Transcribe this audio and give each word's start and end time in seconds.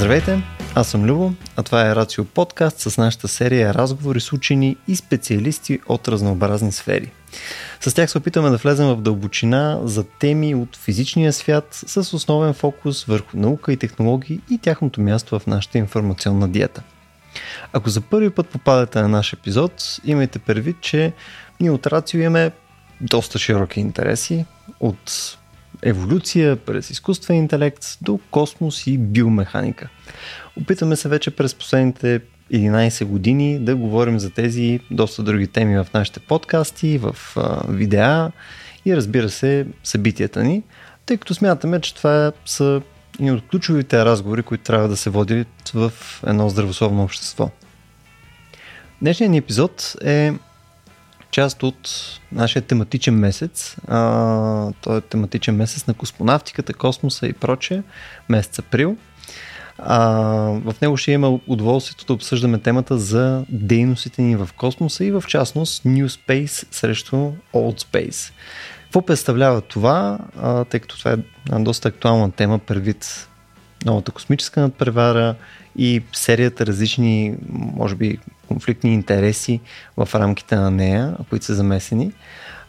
Здравейте, 0.00 0.42
аз 0.74 0.88
съм 0.88 1.04
Любо, 1.04 1.32
а 1.56 1.62
това 1.62 1.90
е 1.90 1.94
Рацио 1.96 2.24
подкаст 2.24 2.80
с 2.80 2.98
нашата 2.98 3.28
серия 3.28 3.74
разговори 3.74 4.20
с 4.20 4.32
учени 4.32 4.76
и 4.88 4.96
специалисти 4.96 5.80
от 5.86 6.08
разнообразни 6.08 6.72
сфери. 6.72 7.10
С 7.80 7.94
тях 7.94 8.10
се 8.10 8.18
опитваме 8.18 8.50
да 8.50 8.56
влезем 8.56 8.86
в 8.86 9.00
дълбочина 9.00 9.80
за 9.82 10.04
теми 10.04 10.54
от 10.54 10.76
физичния 10.76 11.32
свят 11.32 11.66
с 11.70 12.14
основен 12.14 12.54
фокус 12.54 13.04
върху 13.04 13.36
наука 13.36 13.72
и 13.72 13.76
технологии 13.76 14.40
и 14.50 14.58
тяхното 14.58 15.00
място 15.00 15.38
в 15.38 15.46
нашата 15.46 15.78
информационна 15.78 16.48
диета. 16.48 16.82
Ако 17.72 17.90
за 17.90 18.00
първи 18.00 18.30
път 18.30 18.48
попадате 18.48 19.02
на 19.02 19.08
наш 19.08 19.32
епизод, 19.32 20.00
имайте 20.04 20.38
предвид, 20.38 20.76
че 20.80 21.12
ние 21.60 21.70
от 21.70 21.86
Рацио 21.86 22.20
имаме 22.20 22.50
доста 23.00 23.38
широки 23.38 23.80
интереси, 23.80 24.44
от 24.80 25.36
еволюция, 25.82 26.56
през 26.56 26.90
изкуствен 26.90 27.36
интелект 27.36 27.84
до 28.02 28.20
космос 28.30 28.86
и 28.86 28.98
биомеханика. 28.98 29.88
Опитваме 30.60 30.96
се 30.96 31.08
вече 31.08 31.30
през 31.30 31.54
последните 31.54 32.20
11 32.52 33.04
години 33.04 33.58
да 33.58 33.76
говорим 33.76 34.18
за 34.18 34.30
тези 34.30 34.80
доста 34.90 35.22
други 35.22 35.46
теми 35.46 35.76
в 35.76 35.86
нашите 35.94 36.20
подкасти, 36.20 36.98
в 36.98 37.16
а, 37.36 37.62
видеа 37.68 38.32
и 38.84 38.96
разбира 38.96 39.28
се 39.28 39.66
събитията 39.84 40.44
ни, 40.44 40.62
тъй 41.06 41.16
като 41.16 41.34
смятаме, 41.34 41.80
че 41.80 41.94
това 41.94 42.32
са 42.46 42.82
и 43.20 43.30
от 43.30 43.48
ключовите 43.48 44.04
разговори, 44.04 44.42
които 44.42 44.64
трябва 44.64 44.88
да 44.88 44.96
се 44.96 45.10
водят 45.10 45.70
в 45.74 45.92
едно 46.26 46.48
здравословно 46.48 47.02
общество. 47.02 47.50
Днешният 49.02 49.30
ни 49.30 49.38
епизод 49.38 49.96
е 50.04 50.32
част 51.30 51.62
от 51.62 51.90
нашия 52.32 52.62
тематичен 52.62 53.14
месец. 53.14 53.76
А, 53.88 54.72
той 54.80 54.98
е 54.98 55.00
тематичен 55.00 55.56
месец 55.56 55.86
на 55.86 55.94
космонавтиката, 55.94 56.74
космоса 56.74 57.26
и 57.26 57.32
прочее, 57.32 57.82
месец 58.28 58.58
април. 58.58 58.96
А, 59.78 59.98
в 60.64 60.74
него 60.82 60.96
ще 60.96 61.12
има 61.12 61.38
удоволствието 61.46 62.06
да 62.06 62.12
обсъждаме 62.12 62.58
темата 62.58 62.98
за 62.98 63.44
дейностите 63.48 64.22
ни 64.22 64.36
в 64.36 64.48
космоса 64.56 65.04
и 65.04 65.10
в 65.10 65.24
частност 65.28 65.84
New 65.84 66.06
Space 66.06 66.66
срещу 66.70 67.16
Old 67.54 67.82
Space. 67.82 68.32
Какво 68.82 69.02
представлява 69.02 69.60
това, 69.60 70.18
а, 70.40 70.64
тъй 70.64 70.80
като 70.80 70.98
това 70.98 71.12
е 71.12 71.16
доста 71.58 71.88
актуална 71.88 72.32
тема 72.32 72.58
предвид 72.58 73.28
новата 73.84 74.12
космическа 74.12 74.60
надпревара 74.60 75.34
и 75.76 76.02
серията 76.12 76.66
различни, 76.66 77.34
може 77.52 77.94
би, 77.94 78.18
конфликтни 78.50 78.94
интереси 78.94 79.60
в 79.96 80.08
рамките 80.14 80.56
на 80.56 80.70
нея, 80.70 81.16
които 81.28 81.44
са 81.44 81.54
замесени. 81.54 82.12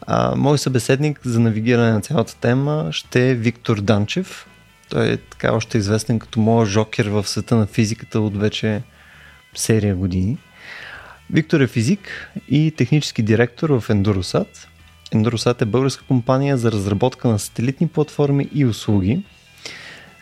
А, 0.01 0.35
мой 0.35 0.57
събеседник 0.57 1.19
за 1.23 1.39
навигиране 1.39 1.91
на 1.91 2.01
цялата 2.01 2.35
тема 2.35 2.87
ще 2.91 3.29
е 3.29 3.35
Виктор 3.35 3.81
Данчев. 3.81 4.47
Той 4.89 5.11
е 5.11 5.17
така 5.17 5.53
още 5.53 5.77
известен 5.77 6.19
като 6.19 6.39
моят 6.39 6.69
жокер 6.69 7.07
в 7.07 7.27
света 7.27 7.55
на 7.55 7.65
физиката 7.65 8.19
от 8.19 8.37
вече 8.37 8.81
серия 9.55 9.95
години. 9.95 10.37
Виктор 11.29 11.59
е 11.59 11.67
физик 11.67 12.31
и 12.49 12.73
технически 12.77 13.23
директор 13.23 13.69
в 13.69 13.87
Endurosat. 13.87 14.67
Endurosat 15.13 15.61
е 15.61 15.65
българска 15.65 16.03
компания 16.07 16.57
за 16.57 16.71
разработка 16.71 17.27
на 17.27 17.39
сателитни 17.39 17.87
платформи 17.87 18.49
и 18.53 18.65
услуги– 18.65 19.23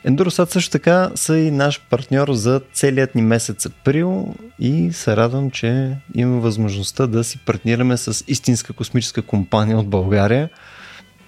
Endurosat 0.05 0.51
също 0.51 0.71
така 0.71 1.11
са 1.15 1.37
и 1.37 1.51
наш 1.51 1.81
партньор 1.89 2.33
за 2.33 2.61
целият 2.73 3.15
ни 3.15 3.21
месец 3.21 3.65
април 3.65 4.35
и 4.59 4.93
се 4.93 5.15
радвам, 5.15 5.51
че 5.51 5.97
имаме 6.15 6.41
възможността 6.41 7.07
да 7.07 7.23
си 7.23 7.39
партнираме 7.45 7.97
с 7.97 8.23
истинска 8.27 8.73
космическа 8.73 9.21
компания 9.21 9.77
от 9.77 9.87
България. 9.87 10.49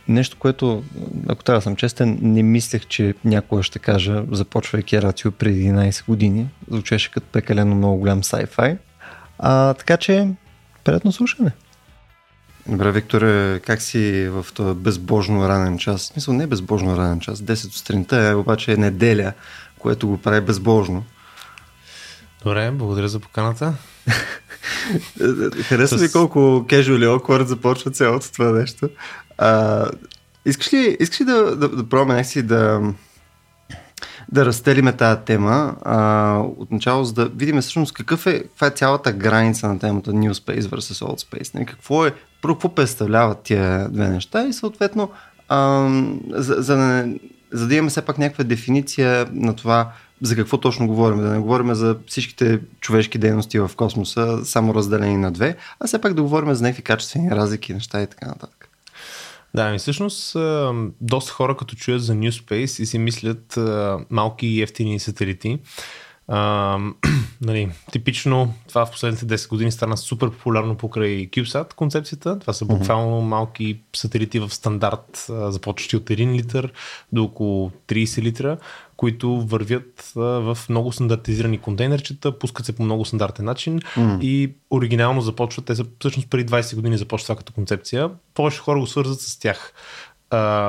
Нещо, 0.08 0.38
което, 0.40 0.84
ако 1.28 1.44
трябва 1.44 1.58
да 1.58 1.64
съм 1.64 1.76
честен, 1.76 2.20
не 2.22 2.44
мислех, 2.44 2.86
че 2.86 3.14
някога 3.26 3.64
ще 3.64 3.80
кажа, 3.80 4.24
започвайки 4.32 5.02
Рацио 5.02 5.32
преди 5.32 5.64
11 5.64 6.06
години. 6.06 6.50
Звучеше 6.72 7.12
като 7.12 7.28
пекалено 7.28 7.76
много 7.76 7.98
голям 7.98 8.22
sci-fi. 8.22 8.78
А, 9.40 9.74
така 9.74 9.98
че, 9.98 10.28
приятно 10.84 11.12
слушане! 11.12 11.52
Добре, 12.68 12.92
Викторе, 12.92 13.60
как 13.60 13.82
си 13.82 14.28
в 14.30 14.46
този 14.54 14.80
безбожно 14.80 15.50
ранен 15.50 15.78
час? 15.78 16.02
В 16.02 16.06
смисъл, 16.06 16.34
не 16.34 16.48
безбожно 16.48 16.98
ранен 16.98 17.20
час, 17.20 17.40
10 17.40 17.54
сутринта 17.54 18.18
е 18.18 18.36
обаче 18.36 18.74
е 18.74 18.78
неделя, 18.78 19.34
което 19.80 20.08
го 20.08 20.18
прави 20.18 20.42
безбожно. 20.42 21.04
Добре, 22.44 22.72
благодаря 22.72 23.08
за 23.10 23.20
поканата. 23.20 23.74
Харесва 25.64 25.98
С... 25.98 26.02
ли 26.02 26.12
колко 26.12 26.40
casual 26.40 27.04
и 27.04 27.08
awkward 27.08 27.44
започва 27.44 27.92
цялото 27.92 28.32
това 28.32 28.52
нещо? 28.52 28.90
А, 29.38 29.86
искаш 30.46 30.74
ли, 30.74 30.98
искаш 31.00 31.22
ли 31.22 31.26
да, 31.26 31.56
да, 31.56 31.70
да 31.70 31.90
пробваме 31.90 32.14
някакси 32.14 32.42
да, 32.42 32.82
да 34.32 34.46
разтелиме 34.46 34.94
тази 34.94 35.22
тема 35.26 35.76
а, 35.82 36.38
отначало, 36.58 37.04
за 37.04 37.14
да 37.14 37.26
видим 37.26 37.62
всъщност 37.62 37.94
какъв 37.94 38.28
е, 38.28 38.44
каква 38.44 38.68
е 38.68 38.72
цялата 38.72 39.12
граница 39.12 39.68
на 39.68 39.80
темата 39.80 40.12
New 40.12 40.32
Space 40.32 40.62
versus 40.62 41.06
Old 41.06 41.30
Space. 41.30 41.56
Не? 41.56 41.66
Какво 41.66 42.06
е, 42.06 42.14
какво 42.48 42.76
представляват 42.76 43.42
тия 43.42 43.90
две 43.90 44.08
неща 44.08 44.48
и 44.48 44.54
съответно, 44.54 45.12
а, 45.50 45.90
за, 46.30 46.56
за, 46.58 46.76
да, 46.76 47.08
за 47.52 47.68
да 47.68 47.76
имаме 47.76 47.90
все 47.90 48.02
пак 48.02 48.18
някаква 48.18 48.44
дефиниция 48.44 49.28
на 49.32 49.56
това 49.56 49.92
за 50.22 50.36
какво 50.36 50.58
точно 50.58 50.88
говорим. 50.88 51.22
Да 51.22 51.30
не 51.30 51.40
говорим 51.40 51.74
за 51.74 51.98
всичките 52.08 52.60
човешки 52.80 53.18
дейности 53.18 53.60
в 53.60 53.72
космоса, 53.76 54.40
само 54.46 54.76
разделени 54.76 55.18
на 55.18 55.32
две, 55.32 55.56
а 55.80 55.88
все 55.88 56.02
пак 56.02 56.14
да 56.14 56.22
говорим 56.22 56.54
за 56.54 56.64
някакви 56.64 56.84
качествени 56.84 57.32
разлики, 57.32 57.74
неща 57.74 58.02
и 58.02 58.08
така 58.08 58.28
нататък. 58.28 58.61
Да, 59.56 59.72
ми 59.72 59.78
всъщност 59.78 60.38
доста 61.02 61.32
хора 61.32 61.58
като 61.58 61.76
чуят 61.76 62.04
за 62.04 62.14
New 62.14 62.30
Space 62.30 62.82
и 62.82 62.86
си 62.86 62.98
мислят 62.98 63.60
малки 64.10 64.48
и 64.48 64.62
ефтини 64.62 65.00
сателити. 65.00 65.60
А, 66.34 66.78
нали, 67.42 67.70
типично 67.92 68.54
това 68.68 68.86
в 68.86 68.92
последните 68.92 69.26
10 69.26 69.50
години 69.50 69.72
стана 69.72 69.98
супер 69.98 70.30
популярно 70.30 70.76
покрай 70.76 71.30
CubeSat 71.30 71.74
концепцията. 71.74 72.40
Това 72.40 72.54
са 72.54 72.66
буквално 72.66 73.22
малки 73.22 73.80
сателити 73.96 74.40
в 74.40 74.50
стандарт, 74.50 75.26
започващи 75.30 75.96
от 75.96 76.04
1 76.04 76.36
литър 76.36 76.74
до 77.12 77.24
около 77.24 77.72
30 77.88 78.22
литра, 78.22 78.58
които 78.98 79.42
вървят 79.42 80.12
в 80.16 80.58
много 80.70 80.92
стандартизирани 80.92 81.58
контейнерчета, 81.58 82.40
пускат 82.40 82.66
се 82.66 82.76
по 82.76 82.84
много 82.84 83.06
стандартен 83.06 83.46
начин 83.46 83.80
mm. 83.80 84.22
и 84.22 84.54
оригинално 84.72 85.22
започват, 85.22 85.66
те 85.66 85.76
са 85.76 85.86
всъщност 86.00 86.30
преди 86.30 86.54
20 86.54 86.76
години 86.76 86.98
започва 86.98 87.26
това 87.26 87.36
като 87.36 87.54
концепция. 87.54 88.10
Повече 88.34 88.60
хора 88.60 88.80
го 88.80 88.88
свързват 88.88 89.22
с 89.22 89.40
тях. 89.40 89.74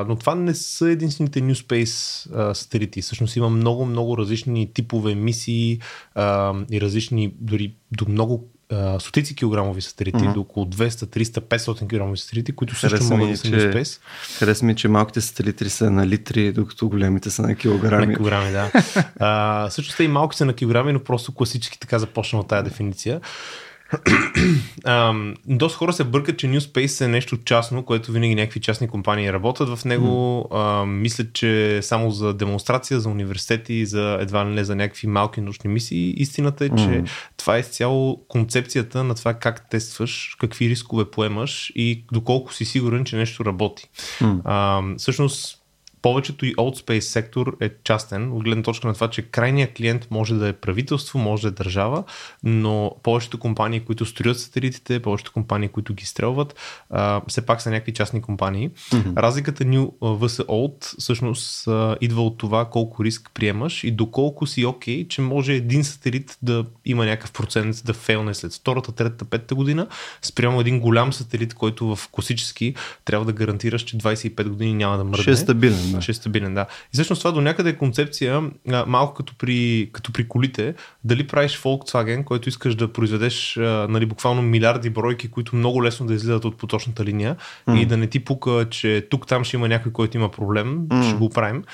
Но 0.08 0.16
това 0.16 0.34
не 0.34 0.54
са 0.54 0.90
единствените 0.90 1.42
New 1.42 1.66
Space 1.66 1.86
uh, 2.30 2.52
сателити. 2.52 3.02
Всъщност 3.02 3.36
има 3.36 3.50
много, 3.50 3.86
много 3.86 4.18
различни 4.18 4.72
типове 4.72 5.14
мисии 5.14 5.78
uh, 6.16 6.66
и 6.70 6.80
различни, 6.80 7.34
дори 7.40 7.74
до 7.92 8.04
много 8.08 8.48
стотици 8.98 9.34
килограмови 9.34 9.82
сателити, 9.82 10.18
mm-hmm. 10.18 10.34
до 10.34 10.40
около 10.40 10.66
200, 10.66 10.88
300, 10.88 11.40
500 11.40 11.78
килограмови 11.78 12.18
сателити, 12.18 12.52
които 12.52 12.74
също 12.74 12.96
Хареса 12.96 13.14
могат 13.14 13.26
ми, 13.26 13.32
да 13.32 13.38
са 13.38 13.46
New 13.46 13.74
Space. 13.74 14.00
Хареса 14.38 14.64
ми, 14.64 14.76
че 14.76 14.88
малките 14.88 15.20
сателити 15.20 15.70
са 15.70 15.90
на 15.90 16.06
литри, 16.06 16.52
докато 16.52 16.88
големите 16.88 17.30
са 17.30 17.42
на 17.42 17.54
килограми. 17.54 18.06
На 18.06 18.14
килограми, 18.14 18.52
да. 18.52 18.70
uh, 19.20 19.68
също 19.68 19.92
са 19.92 20.04
и 20.04 20.08
малки 20.08 20.36
са 20.36 20.44
на 20.44 20.54
килограми, 20.54 20.92
но 20.92 21.04
просто 21.04 21.34
класически 21.34 21.80
така 21.80 21.98
започна 21.98 22.40
от 22.40 22.48
тази 22.48 22.64
дефиниция. 22.64 23.20
Um, 23.92 25.34
доста 25.46 25.78
хора 25.78 25.92
се 25.92 26.04
бъркат, 26.04 26.38
че 26.38 26.46
New 26.46 26.58
Space 26.58 27.04
е 27.04 27.08
нещо 27.08 27.38
частно, 27.44 27.82
което 27.82 28.12
винаги 28.12 28.34
някакви 28.34 28.60
частни 28.60 28.88
компании 28.88 29.32
работят 29.32 29.78
в 29.78 29.84
него. 29.84 30.06
Mm. 30.50 30.54
Uh, 30.54 30.84
мислят, 30.84 31.32
че 31.32 31.78
само 31.82 32.10
за 32.10 32.34
демонстрация, 32.34 33.00
за 33.00 33.08
университети, 33.08 33.86
за 33.86 34.18
едва 34.20 34.46
ли 34.46 34.48
не 34.48 34.64
за 34.64 34.76
някакви 34.76 35.06
малки 35.06 35.40
научни 35.40 35.70
мисии. 35.70 36.14
Истината 36.16 36.64
е, 36.64 36.68
че 36.68 36.74
mm. 36.74 37.08
това 37.36 37.56
е 37.56 37.60
изцяло 37.60 38.24
концепцията 38.28 39.04
на 39.04 39.14
това 39.14 39.34
как 39.34 39.70
тестваш, 39.70 40.36
какви 40.40 40.68
рискове 40.68 41.10
поемаш 41.10 41.72
и 41.74 42.04
доколко 42.12 42.54
си 42.54 42.64
сигурен, 42.64 43.04
че 43.04 43.16
нещо 43.16 43.44
работи. 43.44 43.88
Mm. 44.20 44.42
Uh, 44.42 44.98
всъщност 44.98 45.61
повечето 46.02 46.46
и 46.46 46.56
Old 46.56 46.86
Space 46.86 47.00
сектор 47.00 47.56
е 47.60 47.70
частен, 47.84 48.32
от 48.32 48.44
гледна 48.44 48.62
точка 48.62 48.88
на 48.88 48.94
това, 48.94 49.10
че 49.10 49.22
крайният 49.22 49.74
клиент 49.74 50.06
може 50.10 50.34
да 50.34 50.48
е 50.48 50.52
правителство, 50.52 51.18
може 51.18 51.42
да 51.42 51.48
е 51.48 51.50
държава, 51.50 52.04
но 52.42 52.96
повечето 53.02 53.38
компании, 53.38 53.80
които 53.80 54.06
строят 54.06 54.40
сателитите, 54.40 55.02
повечето 55.02 55.32
компании, 55.32 55.68
които 55.68 55.94
ги 55.94 56.06
стрелват, 56.06 56.54
а, 56.90 57.20
все 57.28 57.46
пак 57.46 57.60
са 57.62 57.70
някакви 57.70 57.92
частни 57.92 58.22
компании. 58.22 58.70
Mm-hmm. 58.70 59.16
Разликата 59.16 59.64
New 59.64 59.90
vs 60.00 60.46
Old 60.46 61.00
всъщност 61.00 61.68
идва 62.00 62.22
от 62.22 62.38
това 62.38 62.64
колко 62.64 63.04
риск 63.04 63.30
приемаш 63.34 63.84
и 63.84 63.90
доколко 63.90 64.46
си 64.46 64.64
окей, 64.64 65.04
okay, 65.04 65.08
че 65.08 65.20
може 65.20 65.52
един 65.52 65.84
сателит 65.84 66.38
да 66.42 66.64
има 66.84 67.06
някакъв 67.06 67.32
процент 67.32 67.82
да 67.84 67.92
фейлне 67.92 68.34
след 68.34 68.54
втората, 68.54 68.92
третата, 68.92 69.24
петата 69.24 69.54
година, 69.54 69.86
спрямо 70.22 70.60
един 70.60 70.80
голям 70.80 71.12
сателит, 71.12 71.54
който 71.54 71.96
в 71.96 72.08
класически 72.12 72.74
трябва 73.04 73.26
да 73.26 73.32
гарантираш, 73.32 73.82
че 73.82 73.98
25 73.98 74.48
години 74.48 74.74
няма 74.74 74.96
да 74.98 75.04
мръдне. 75.04 75.22
Ще 75.22 75.30
е 75.30 75.36
стабилен 75.36 75.91
да. 75.96 76.02
Ще 76.02 76.12
е 76.12 76.14
стабилен, 76.14 76.54
да. 76.54 76.66
И 76.70 76.92
всъщност 76.92 77.20
това 77.20 77.32
до 77.32 77.40
някъде 77.40 77.70
е 77.70 77.76
концепция, 77.76 78.42
а, 78.72 78.84
малко 78.86 79.14
като 79.14 79.34
при, 79.38 79.90
като 79.92 80.12
при 80.12 80.28
колите, 80.28 80.74
дали 81.04 81.26
правиш 81.26 81.58
Volkswagen, 81.58 82.24
който 82.24 82.48
искаш 82.48 82.74
да 82.74 82.92
произведеш 82.92 83.56
а, 83.56 83.86
нали, 83.90 84.06
буквално 84.06 84.42
милиарди 84.42 84.90
бройки, 84.90 85.30
които 85.30 85.56
много 85.56 85.84
лесно 85.84 86.06
да 86.06 86.14
излизат 86.14 86.44
от 86.44 86.56
поточната 86.56 87.04
линия 87.04 87.36
mm. 87.68 87.80
и 87.80 87.86
да 87.86 87.96
не 87.96 88.06
ти 88.06 88.24
пука, 88.24 88.66
че 88.70 89.06
тук 89.10 89.26
там 89.26 89.44
ще 89.44 89.56
има 89.56 89.68
някой, 89.68 89.92
който 89.92 90.16
има 90.16 90.30
проблем, 90.30 90.78
mm. 90.78 91.08
ще 91.08 91.18
го 91.18 91.30
правим 91.30 91.64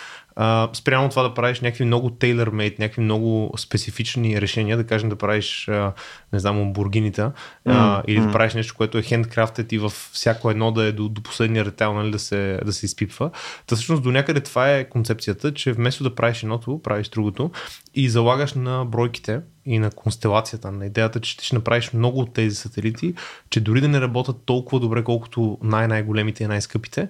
а, 0.41 0.69
спрямо 0.73 1.09
това 1.09 1.23
да 1.23 1.35
правиш 1.35 1.61
някакви 1.61 1.85
много 1.85 2.11
tailor-made, 2.11 2.79
някакви 2.79 3.03
много 3.03 3.55
специфични 3.59 4.41
решения, 4.41 4.77
да 4.77 4.85
кажем 4.85 5.09
да 5.09 5.17
правиш, 5.17 5.69
а, 5.69 5.93
не 6.33 6.39
знам, 6.39 6.73
бургинита, 6.73 7.33
mm-hmm. 7.67 8.03
или 8.07 8.21
да 8.21 8.33
правиш 8.33 8.55
нещо, 8.55 8.75
което 8.77 8.99
е 8.99 9.03
handcrafted 9.03 9.73
и 9.73 9.79
във 9.79 10.11
всяко 10.13 10.51
едно 10.51 10.73
да 10.73 10.85
е 10.85 10.93
до, 10.93 11.09
до 11.09 11.23
последния 11.23 11.65
ретел, 11.65 11.95
нали, 11.95 12.11
да 12.11 12.19
се, 12.19 12.61
да 12.65 12.73
се 12.73 12.87
изпипва. 12.87 13.31
Та 13.67 13.77
всъщност 13.77 14.03
до 14.03 14.11
някъде 14.11 14.41
това 14.41 14.71
е 14.71 14.89
концепцията, 14.89 15.55
че 15.55 15.73
вместо 15.73 16.05
да 16.05 16.15
правиш 16.15 16.43
едното, 16.43 16.81
правиш 16.83 17.09
другото 17.09 17.51
и 17.95 18.09
залагаш 18.09 18.53
на 18.53 18.85
бройките 18.85 19.41
и 19.67 19.79
на 19.79 19.91
констелацията, 19.91 20.73
на 20.73 20.87
идеята, 20.87 21.21
че 21.21 21.33
ще 21.33 21.57
направиш 21.57 21.93
много 21.93 22.21
от 22.21 22.35
тези 22.35 22.57
сателити, 22.57 23.15
че 23.51 23.61
дори 23.61 23.81
да 23.81 23.89
не 23.89 24.01
работят 24.01 24.37
толкова 24.45 24.81
добре, 24.81 25.05
колкото 25.05 25.59
най-най-големите 25.63 26.45
и 26.45 26.47
най-скъпите, 26.47 27.09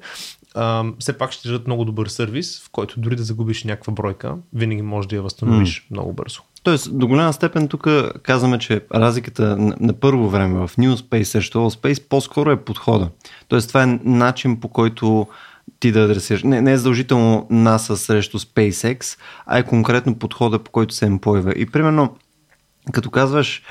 а, 0.58 0.84
все 0.99 1.19
пак 1.19 1.32
ще 1.32 1.49
дадат 1.49 1.66
много 1.66 1.84
добър 1.84 2.06
сервис, 2.06 2.60
в 2.60 2.70
който 2.70 3.00
дори 3.00 3.16
да 3.16 3.22
загубиш 3.22 3.64
някаква 3.64 3.93
бройка, 3.93 4.37
винаги 4.52 4.82
можеш 4.82 5.08
да 5.08 5.16
я 5.16 5.22
възстановиш 5.22 5.81
mm. 5.81 5.90
много 5.90 6.12
бързо. 6.12 6.40
Тоест, 6.62 6.99
до 6.99 7.06
голяма 7.06 7.32
степен 7.32 7.69
тук 7.69 7.87
казваме, 8.22 8.58
че 8.58 8.81
разликата 8.94 9.56
на, 9.56 9.76
на 9.81 9.93
първо 9.93 10.28
време 10.28 10.66
в 10.66 10.76
New 10.76 10.94
Space 10.94 11.22
срещу 11.22 11.58
Old 11.58 11.81
Space 11.81 12.08
по-скоро 12.08 12.50
е 12.50 12.64
подхода. 12.64 13.08
Тоест, 13.49 13.69
това 13.69 13.82
е 13.82 13.99
начин 14.05 14.60
по 14.60 14.69
който 14.69 15.26
ти 15.81 15.93
да 15.93 16.00
адресираш. 16.00 16.43
Не, 16.43 16.60
не 16.60 16.72
е 16.72 16.76
задължително 16.76 17.46
NASA 17.50 17.94
срещу 17.94 18.38
SpaceX, 18.38 19.19
а 19.46 19.58
е 19.58 19.64
конкретно 19.64 20.19
подхода 20.19 20.58
по 20.58 20.70
който 20.70 20.94
се 20.94 21.06
емплойва. 21.06 21.52
И 21.56 21.66
примерно, 21.66 22.16
като 22.93 23.10
казваш, 23.10 23.62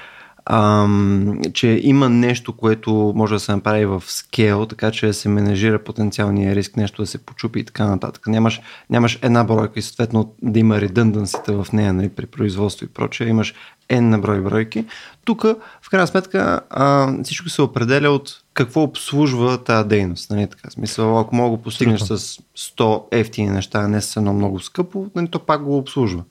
ам, 0.49 1.41
че 1.53 1.79
има 1.83 2.09
нещо, 2.09 2.57
което 2.57 3.13
може 3.15 3.33
да 3.33 3.39
се 3.39 3.51
направи 3.51 3.85
в 3.85 4.03
скел, 4.07 4.65
така 4.65 4.91
че 4.91 5.07
да 5.07 5.13
се 5.13 5.29
менежира 5.29 5.83
потенциалния 5.83 6.55
риск, 6.55 6.77
нещо 6.77 7.01
да 7.01 7.05
се 7.05 7.25
почупи 7.25 7.59
и 7.59 7.63
така 7.63 7.85
нататък. 7.85 8.27
Нямаш, 8.27 8.61
нямаш 8.89 9.19
една 9.21 9.43
бройка 9.43 9.79
и 9.79 9.81
съответно 9.81 10.35
да 10.41 10.59
има 10.59 10.81
редъндансите 10.81 11.51
в 11.51 11.67
нея 11.73 11.93
нали, 11.93 12.09
при 12.09 12.25
производство 12.25 12.85
и 12.85 12.89
прочее. 12.89 13.27
Имаш 13.27 13.53
N 13.89 13.99
на 13.99 14.19
брой 14.19 14.41
бройки. 14.41 14.85
Тук, 15.25 15.43
в 15.81 15.89
крайна 15.89 16.07
сметка, 16.07 16.61
а, 16.69 17.13
всичко 17.23 17.49
се 17.49 17.61
определя 17.61 18.09
от 18.09 18.41
какво 18.53 18.83
обслужва 18.83 19.63
тази 19.63 19.87
дейност. 19.87 20.29
Нали, 20.29 20.47
така, 20.47 20.69
смисъл, 20.69 21.19
ако 21.19 21.35
мога 21.35 21.57
да 21.57 21.63
постигнеш 21.63 22.01
с 22.01 22.17
100 22.57 23.03
ефтини 23.11 23.49
неща, 23.49 23.79
а 23.79 23.87
не 23.87 24.01
с 24.01 24.17
едно 24.17 24.33
много 24.33 24.59
скъпо, 24.59 25.05
нали, 25.15 25.27
то 25.27 25.39
пак 25.39 25.63
го 25.63 25.77
обслужва. 25.77 26.23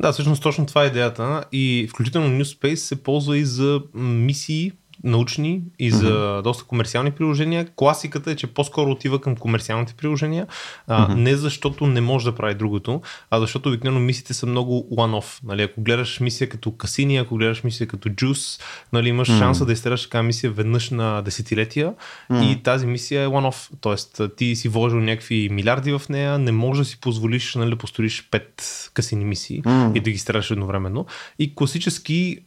Да, 0.00 0.12
всъщност 0.12 0.42
точно 0.42 0.66
това 0.66 0.84
е 0.84 0.86
идеята 0.86 1.44
и 1.52 1.88
включително 1.90 2.28
New 2.28 2.58
Space 2.58 2.74
се 2.74 3.02
ползва 3.02 3.38
и 3.38 3.44
за 3.44 3.80
мисии, 3.94 4.72
научни 5.04 5.62
и 5.78 5.90
за 5.90 6.10
mm-hmm. 6.10 6.42
доста 6.42 6.64
комерциални 6.64 7.10
приложения. 7.10 7.66
Класиката 7.76 8.30
е, 8.30 8.36
че 8.36 8.46
по-скоро 8.46 8.90
отива 8.90 9.20
към 9.20 9.36
комерциалните 9.36 9.94
приложения, 9.94 10.46
а, 10.86 11.08
mm-hmm. 11.08 11.14
не 11.14 11.36
защото 11.36 11.86
не 11.86 12.00
може 12.00 12.24
да 12.24 12.34
прави 12.34 12.54
другото, 12.54 13.00
а 13.30 13.40
защото 13.40 13.68
обикновено 13.68 14.00
мисиите 14.00 14.34
са 14.34 14.46
много 14.46 14.88
one-off. 14.92 15.40
Нали, 15.44 15.62
ако 15.62 15.82
гледаш 15.82 16.20
мисия 16.20 16.48
като 16.48 16.70
Касини, 16.70 17.16
ако 17.16 17.36
гледаш 17.36 17.64
мисия 17.64 17.86
като 17.86 18.08
Juice, 18.08 18.62
нали, 18.92 19.08
имаш 19.08 19.28
mm-hmm. 19.28 19.38
шанса 19.38 19.66
да 19.66 19.72
изтераш 19.72 20.02
така 20.02 20.22
мисия 20.22 20.50
веднъж 20.50 20.90
на 20.90 21.22
десетилетия 21.22 21.94
mm-hmm. 22.30 22.52
и 22.52 22.62
тази 22.62 22.86
мисия 22.86 23.22
е 23.22 23.26
one-off. 23.26 23.70
Тоест 23.80 24.20
ти 24.36 24.56
си 24.56 24.68
вложил 24.68 25.00
някакви 25.00 25.48
милиарди 25.52 25.92
в 25.92 26.02
нея, 26.08 26.38
не 26.38 26.52
можеш 26.52 26.86
да 26.86 26.90
си 26.90 27.00
позволиш 27.00 27.54
нали, 27.54 27.70
да 27.70 27.76
построиш 27.76 28.28
пет 28.30 28.90
касини 28.94 29.24
мисии 29.24 29.62
mm-hmm. 29.62 29.96
и 29.96 30.00
да 30.00 30.10
ги 30.10 30.18
стараш 30.18 30.50
едновременно. 30.50 31.06
И 31.38 31.54
класически 31.54 32.38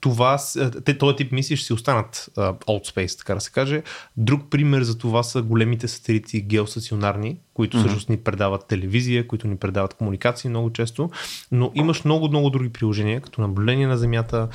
това, 0.00 0.38
те, 0.84 0.98
този 0.98 1.16
тип 1.16 1.32
мисии 1.32 1.56
ще 1.64 1.66
си 1.66 1.72
останат 1.72 2.30
uh, 2.36 2.64
old 2.64 2.94
space, 2.94 3.18
така 3.18 3.34
да 3.34 3.40
се 3.40 3.50
каже. 3.50 3.82
Друг 4.16 4.50
пример 4.50 4.82
за 4.82 4.98
това 4.98 5.22
са 5.22 5.42
големите 5.42 5.88
сателити 5.88 6.40
геостационарни, 6.40 7.36
които 7.54 7.76
mm-hmm. 7.76 7.80
всъщност 7.80 8.08
ни 8.08 8.16
предават 8.16 8.66
телевизия, 8.66 9.26
които 9.26 9.48
ни 9.48 9.56
предават 9.56 9.94
комуникации 9.94 10.50
много 10.50 10.72
често, 10.72 11.10
но 11.52 11.72
имаш 11.74 12.04
много-много 12.04 12.50
други 12.50 12.68
приложения, 12.72 13.20
като 13.20 13.40
наблюдение 13.40 13.86
на 13.86 13.98
Земята, 13.98 14.48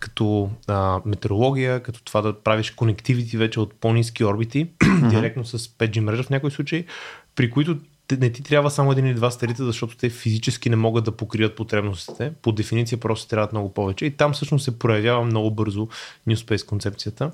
като 0.00 0.50
а, 0.66 1.00
метеорология, 1.04 1.82
като 1.82 2.04
това 2.04 2.22
да 2.22 2.40
правиш 2.40 2.70
конективити 2.70 3.36
вече 3.36 3.60
от 3.60 3.74
по-низки 3.80 4.24
орбити, 4.24 4.66
mm-hmm. 4.78 5.08
директно 5.08 5.44
с 5.44 5.58
5G 5.58 6.00
мрежа 6.00 6.22
в 6.22 6.30
някои 6.30 6.50
случаи, 6.50 6.84
при 7.36 7.50
които 7.50 7.78
не 8.12 8.32
ти 8.32 8.42
трябва 8.42 8.70
само 8.70 8.92
един 8.92 9.06
или 9.06 9.14
два 9.14 9.30
сателита, 9.30 9.64
защото 9.64 9.96
те 9.96 10.10
физически 10.10 10.70
не 10.70 10.76
могат 10.76 11.04
да 11.04 11.12
покрият 11.12 11.56
потребностите. 11.56 12.32
По 12.42 12.52
дефиниция 12.52 12.98
просто 12.98 13.28
трябват 13.28 13.52
много 13.52 13.74
повече. 13.74 14.06
И 14.06 14.10
там 14.10 14.32
всъщност 14.32 14.64
се 14.64 14.78
проявява 14.78 15.24
много 15.24 15.50
бързо 15.50 15.88
New 16.28 16.34
Space 16.34 16.66
концепцията. 16.66 17.30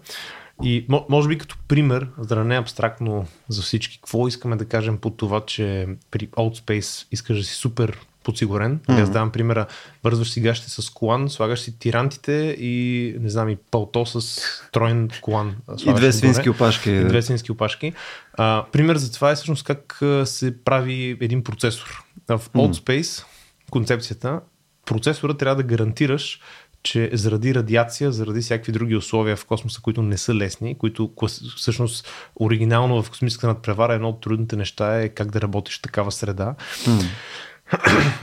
И 0.62 0.86
може 1.08 1.28
би 1.28 1.38
като 1.38 1.56
пример, 1.68 2.08
за 2.18 2.34
да 2.34 2.44
не 2.44 2.54
е 2.54 2.58
абстрактно 2.58 3.26
за 3.48 3.62
всички, 3.62 3.96
какво 3.96 4.28
искаме 4.28 4.56
да 4.56 4.64
кажем 4.64 4.98
по 4.98 5.10
това, 5.10 5.44
че 5.46 5.88
при 6.10 6.28
Old 6.28 6.64
Space 6.64 7.06
искаш 7.10 7.38
да 7.38 7.44
си 7.44 7.54
супер 7.54 7.98
подсигурен. 8.22 8.78
Mm-hmm. 8.78 9.02
Аз 9.02 9.10
давам 9.10 9.30
примера, 9.30 9.66
вързваш 10.04 10.30
си 10.30 10.40
гащите 10.40 10.70
с 10.70 10.90
колан, 10.90 11.30
слагаш 11.30 11.60
си 11.60 11.78
тирантите 11.78 12.56
и 12.58 13.16
не 13.20 13.30
знам 13.30 13.48
и 13.48 13.56
пълто 13.70 14.06
с 14.06 14.42
троен 14.72 15.10
колан. 15.20 15.56
И 15.86 15.94
две 15.94 16.12
свински 16.12 16.50
опашки. 16.50 16.90
И 16.90 17.04
две 17.04 17.22
свински 17.22 17.52
опашки. 17.52 17.92
А, 18.34 18.64
пример 18.72 18.96
за 18.96 19.12
това 19.12 19.30
е 19.30 19.34
всъщност 19.34 19.64
как 19.64 20.00
се 20.24 20.64
прави 20.64 21.16
един 21.20 21.44
процесор. 21.44 22.04
В 22.28 22.40
Old 22.54 22.72
Space 22.72 23.24
концепцията, 23.70 24.40
процесора 24.86 25.34
трябва 25.34 25.56
да 25.56 25.62
гарантираш, 25.62 26.40
че 26.82 27.10
заради 27.12 27.54
радиация, 27.54 28.12
заради 28.12 28.40
всякакви 28.40 28.72
други 28.72 28.96
условия 28.96 29.36
в 29.36 29.44
космоса, 29.44 29.80
които 29.82 30.02
не 30.02 30.18
са 30.18 30.34
лесни, 30.34 30.78
които 30.78 31.12
всъщност 31.56 32.08
оригинално 32.40 33.02
в 33.02 33.10
космическата 33.10 33.46
надпревара 33.46 33.94
едно 33.94 34.08
от 34.08 34.20
трудните 34.20 34.56
неща 34.56 35.00
е 35.00 35.08
как 35.08 35.30
да 35.30 35.40
работиш 35.40 35.78
в 35.78 35.82
такава 35.82 36.12
среда. 36.12 36.54
Mm. 36.84 37.04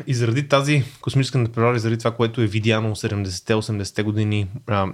И 0.08 0.14
заради 0.14 0.48
тази 0.48 0.84
космическа 1.02 1.38
надпревара, 1.38 1.80
заради 1.80 1.98
това, 1.98 2.12
което 2.12 2.42
е 2.42 2.48
видяно 2.48 2.96
70-те, 2.96 3.54
80-те 3.54 4.04
години, 4.04 4.48
а, 4.68 4.74
а, 4.74 4.90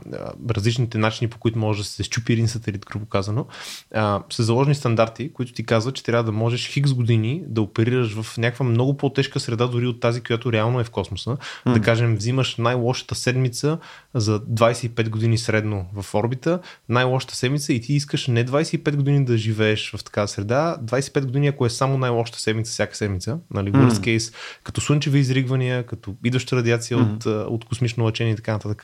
различните 0.49 0.97
начини, 0.97 1.29
по 1.29 1.37
които 1.37 1.59
може 1.59 1.81
да 1.81 1.87
се 1.87 2.03
щупи 2.03 2.33
един 2.33 2.47
сателит, 2.47 2.85
грубо 2.85 3.05
казано, 3.05 3.45
а, 3.93 4.23
са 4.29 4.43
заложени 4.43 4.75
стандарти, 4.75 5.33
които 5.33 5.53
ти 5.53 5.65
казват, 5.65 5.95
че 5.95 6.03
трябва 6.03 6.23
да 6.23 6.31
можеш 6.31 6.67
хикс 6.67 6.93
години 6.93 7.43
да 7.47 7.61
оперираш 7.61 8.21
в 8.21 8.37
някаква 8.37 8.65
много 8.65 8.97
по-тежка 8.97 9.39
среда, 9.39 9.67
дори 9.67 9.87
от 9.87 9.99
тази, 9.99 10.21
която 10.21 10.51
реално 10.51 10.79
е 10.79 10.83
в 10.83 10.89
космоса. 10.89 11.37
Mm. 11.65 11.73
Да 11.73 11.81
кажем, 11.81 12.15
взимаш 12.15 12.55
най-лошата 12.57 13.15
седмица 13.15 13.77
за 14.13 14.39
25 14.39 15.09
години 15.09 15.37
средно 15.37 15.85
в 16.01 16.15
орбита, 16.15 16.59
най-лошата 16.89 17.35
седмица 17.35 17.73
и 17.73 17.81
ти 17.81 17.93
искаш 17.93 18.27
не 18.27 18.45
25 18.45 18.95
години 18.95 19.25
да 19.25 19.37
живееш 19.37 19.91
в 19.91 20.03
такава 20.03 20.27
среда, 20.27 20.77
25 20.83 21.25
години, 21.25 21.47
ако 21.47 21.65
е 21.65 21.69
само 21.69 21.97
най-лошата 21.97 22.39
седмица, 22.39 22.71
всяка 22.71 22.95
седмица, 22.95 23.39
нали, 23.53 23.71
worst 23.71 23.89
case, 23.89 24.33
като 24.63 24.81
слънчеви 24.81 25.19
изригвания, 25.19 25.85
като 25.85 26.15
идваща 26.23 26.55
радиация 26.55 26.97
mm-hmm. 26.97 27.27
от, 27.27 27.53
от 27.53 27.65
космично 27.65 28.03
лъчение 28.03 28.33
и 28.33 28.35
така 28.35 28.51
нататък. 28.51 28.83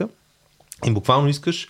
И 0.85 0.91
буквално 0.91 1.29
искаш 1.29 1.67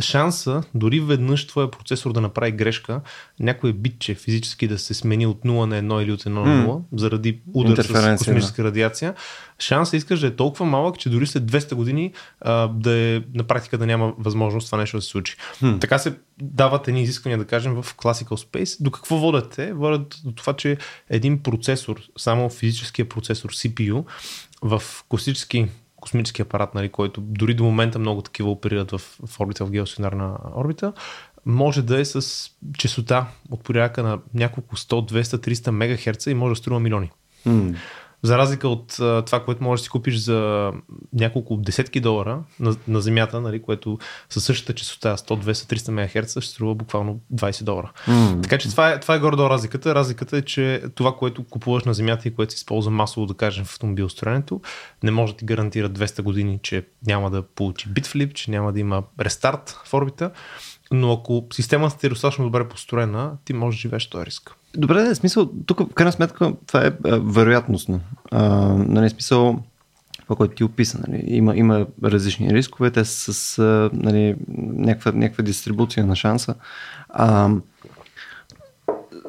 шанса, 0.00 0.62
дори 0.74 1.00
веднъж 1.00 1.46
твоя 1.46 1.70
процесор 1.70 2.12
да 2.12 2.20
направи 2.20 2.52
грешка, 2.52 3.00
някое 3.40 3.72
битче 3.72 4.14
физически 4.14 4.68
да 4.68 4.78
се 4.78 4.94
смени 4.94 5.26
от 5.26 5.42
0 5.42 5.64
на 5.64 5.82
1 5.82 6.02
или 6.02 6.12
от 6.12 6.22
1 6.22 6.28
на 6.28 6.66
0, 6.66 6.66
mm. 6.66 6.82
заради 6.96 7.40
удар 7.54 7.84
с 7.84 8.16
космическа 8.18 8.62
да. 8.62 8.68
радиация, 8.68 9.14
шанса 9.58 9.96
искаш 9.96 10.20
да 10.20 10.26
е 10.26 10.36
толкова 10.36 10.66
малък, 10.66 10.98
че 10.98 11.08
дори 11.08 11.26
след 11.26 11.42
200 11.42 11.74
години 11.74 12.12
а, 12.40 12.68
да 12.68 12.92
е 12.92 13.22
на 13.34 13.44
практика 13.44 13.78
да 13.78 13.86
няма 13.86 14.14
възможност 14.18 14.66
това 14.66 14.78
нещо 14.78 14.96
да 14.96 15.02
се 15.02 15.08
случи. 15.08 15.36
Mm. 15.62 15.80
Така 15.80 15.98
се 15.98 16.14
дават 16.42 16.88
едни 16.88 17.02
изисквания, 17.02 17.38
да 17.38 17.44
кажем, 17.44 17.82
в 17.82 17.94
Classical 17.96 18.46
Space. 18.46 18.82
До 18.82 18.90
какво 18.90 19.16
водят 19.16 19.50
те? 19.50 19.72
Водят 19.72 20.20
до 20.24 20.32
това, 20.32 20.52
че 20.52 20.76
един 21.10 21.42
процесор, 21.42 22.00
само 22.18 22.50
физическия 22.50 23.08
процесор 23.08 23.50
CPU, 23.50 24.04
в 24.62 24.82
класически 25.08 25.68
космически 26.02 26.42
апарат, 26.42 26.74
нали, 26.74 26.88
който 26.88 27.20
дори 27.20 27.54
до 27.54 27.64
момента 27.64 27.98
много 27.98 28.22
такива 28.22 28.50
оперират 28.50 28.90
в, 28.90 28.98
в 29.26 29.40
орбита, 29.40 29.66
в 29.66 29.70
геосинарна 29.70 30.38
орбита, 30.56 30.92
може 31.46 31.82
да 31.82 32.00
е 32.00 32.04
с 32.04 32.50
частота 32.78 33.26
от 33.50 33.60
порядъка 33.60 34.02
на 34.02 34.18
няколко 34.34 34.76
100, 34.76 35.12
200, 35.12 35.22
300 35.22 35.70
МГц 35.70 36.26
и 36.26 36.34
може 36.34 36.52
да 36.52 36.56
струва 36.56 36.80
милиони. 36.80 37.10
Mm. 37.46 37.76
За 38.22 38.38
разлика 38.38 38.68
от 38.68 39.00
а, 39.00 39.22
това, 39.22 39.44
което 39.44 39.62
можеш 39.62 39.80
да 39.80 39.84
си 39.84 39.90
купиш 39.90 40.16
за 40.16 40.70
няколко 41.12 41.56
десетки 41.56 42.00
долара 42.00 42.38
на, 42.60 42.76
на 42.88 43.00
земята, 43.00 43.40
нали, 43.40 43.62
което 43.62 43.98
със 44.30 44.44
същата 44.44 44.74
частота 44.74 45.16
100, 45.16 45.44
200, 45.44 45.76
300 45.76 46.20
МГц 46.20 46.30
ще 46.30 46.40
струва 46.40 46.74
буквално 46.74 47.20
20 47.34 47.62
долара. 47.62 47.92
Mm. 48.08 48.42
Така 48.42 48.58
че 48.58 48.70
това 48.70 48.90
е, 48.90 49.00
това 49.00 49.14
е 49.14 49.18
горе-долу 49.18 49.50
разликата. 49.50 49.94
Разликата 49.94 50.36
е, 50.36 50.42
че 50.42 50.82
това, 50.94 51.16
което 51.16 51.44
купуваш 51.44 51.84
на 51.84 51.94
земята 51.94 52.28
и 52.28 52.34
което 52.34 52.52
се 52.52 52.56
използва 52.56 52.90
масово, 52.90 53.26
да 53.26 53.34
кажем, 53.34 53.64
в 53.64 53.72
автомобилостроенето, 53.72 54.60
не 55.02 55.10
може 55.10 55.32
да 55.32 55.38
ти 55.38 55.44
гарантира 55.44 55.90
200 55.90 56.22
години, 56.22 56.58
че 56.62 56.86
няма 57.06 57.30
да 57.30 57.42
получи 57.42 57.88
битфлип, 57.88 58.34
че 58.34 58.50
няма 58.50 58.72
да 58.72 58.80
има 58.80 59.02
рестарт 59.20 59.78
в 59.84 59.94
орбита. 59.94 60.30
Но 60.92 61.12
ако 61.12 61.46
системата 61.52 61.98
ти 61.98 62.06
е 62.06 62.08
достатъчно 62.08 62.44
добре 62.44 62.68
построена, 62.68 63.32
ти 63.44 63.52
можеш 63.52 63.78
да 63.78 63.82
живееш 63.82 64.06
този 64.06 64.26
риск. 64.26 64.56
Добре, 64.76 65.02
да, 65.02 65.14
смисъл, 65.14 65.50
тук 65.66 65.80
в 65.80 65.94
крайна 65.94 66.12
сметка 66.12 66.52
това 66.66 66.86
е 66.86 66.92
вероятностно. 67.20 68.00
А, 68.30 68.48
нали, 68.78 69.10
смисъл, 69.10 69.62
това, 70.22 70.36
което 70.36 70.54
ти 70.54 70.64
описа. 70.64 71.00
Нали, 71.08 71.22
има, 71.26 71.56
има 71.56 71.86
различни 72.04 72.54
рискове, 72.54 72.90
те 72.90 73.04
са 73.04 73.32
с 73.32 73.58
нали, 73.92 74.36
някаква, 74.48 75.12
някаква 75.12 75.44
дистрибуция 75.44 76.06
на 76.06 76.16
шанса. 76.16 76.54
А, 77.08 77.50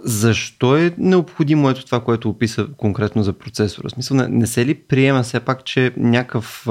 защо 0.04 0.78
е 0.78 0.94
необходимо 0.98 1.70
ето 1.70 1.86
това, 1.86 2.04
което 2.04 2.30
описа 2.30 2.68
конкретно 2.78 3.24
за 3.24 3.34
процесора? 3.34 3.90
В 3.90 3.92
смисъл, 3.92 4.18
не, 4.18 4.28
не 4.28 4.48
се 4.48 4.66
ли 4.66 4.74
приема 4.74 5.24
все 5.24 5.40
пак, 5.40 5.64
че 5.66 5.94
някакъв... 5.98 6.68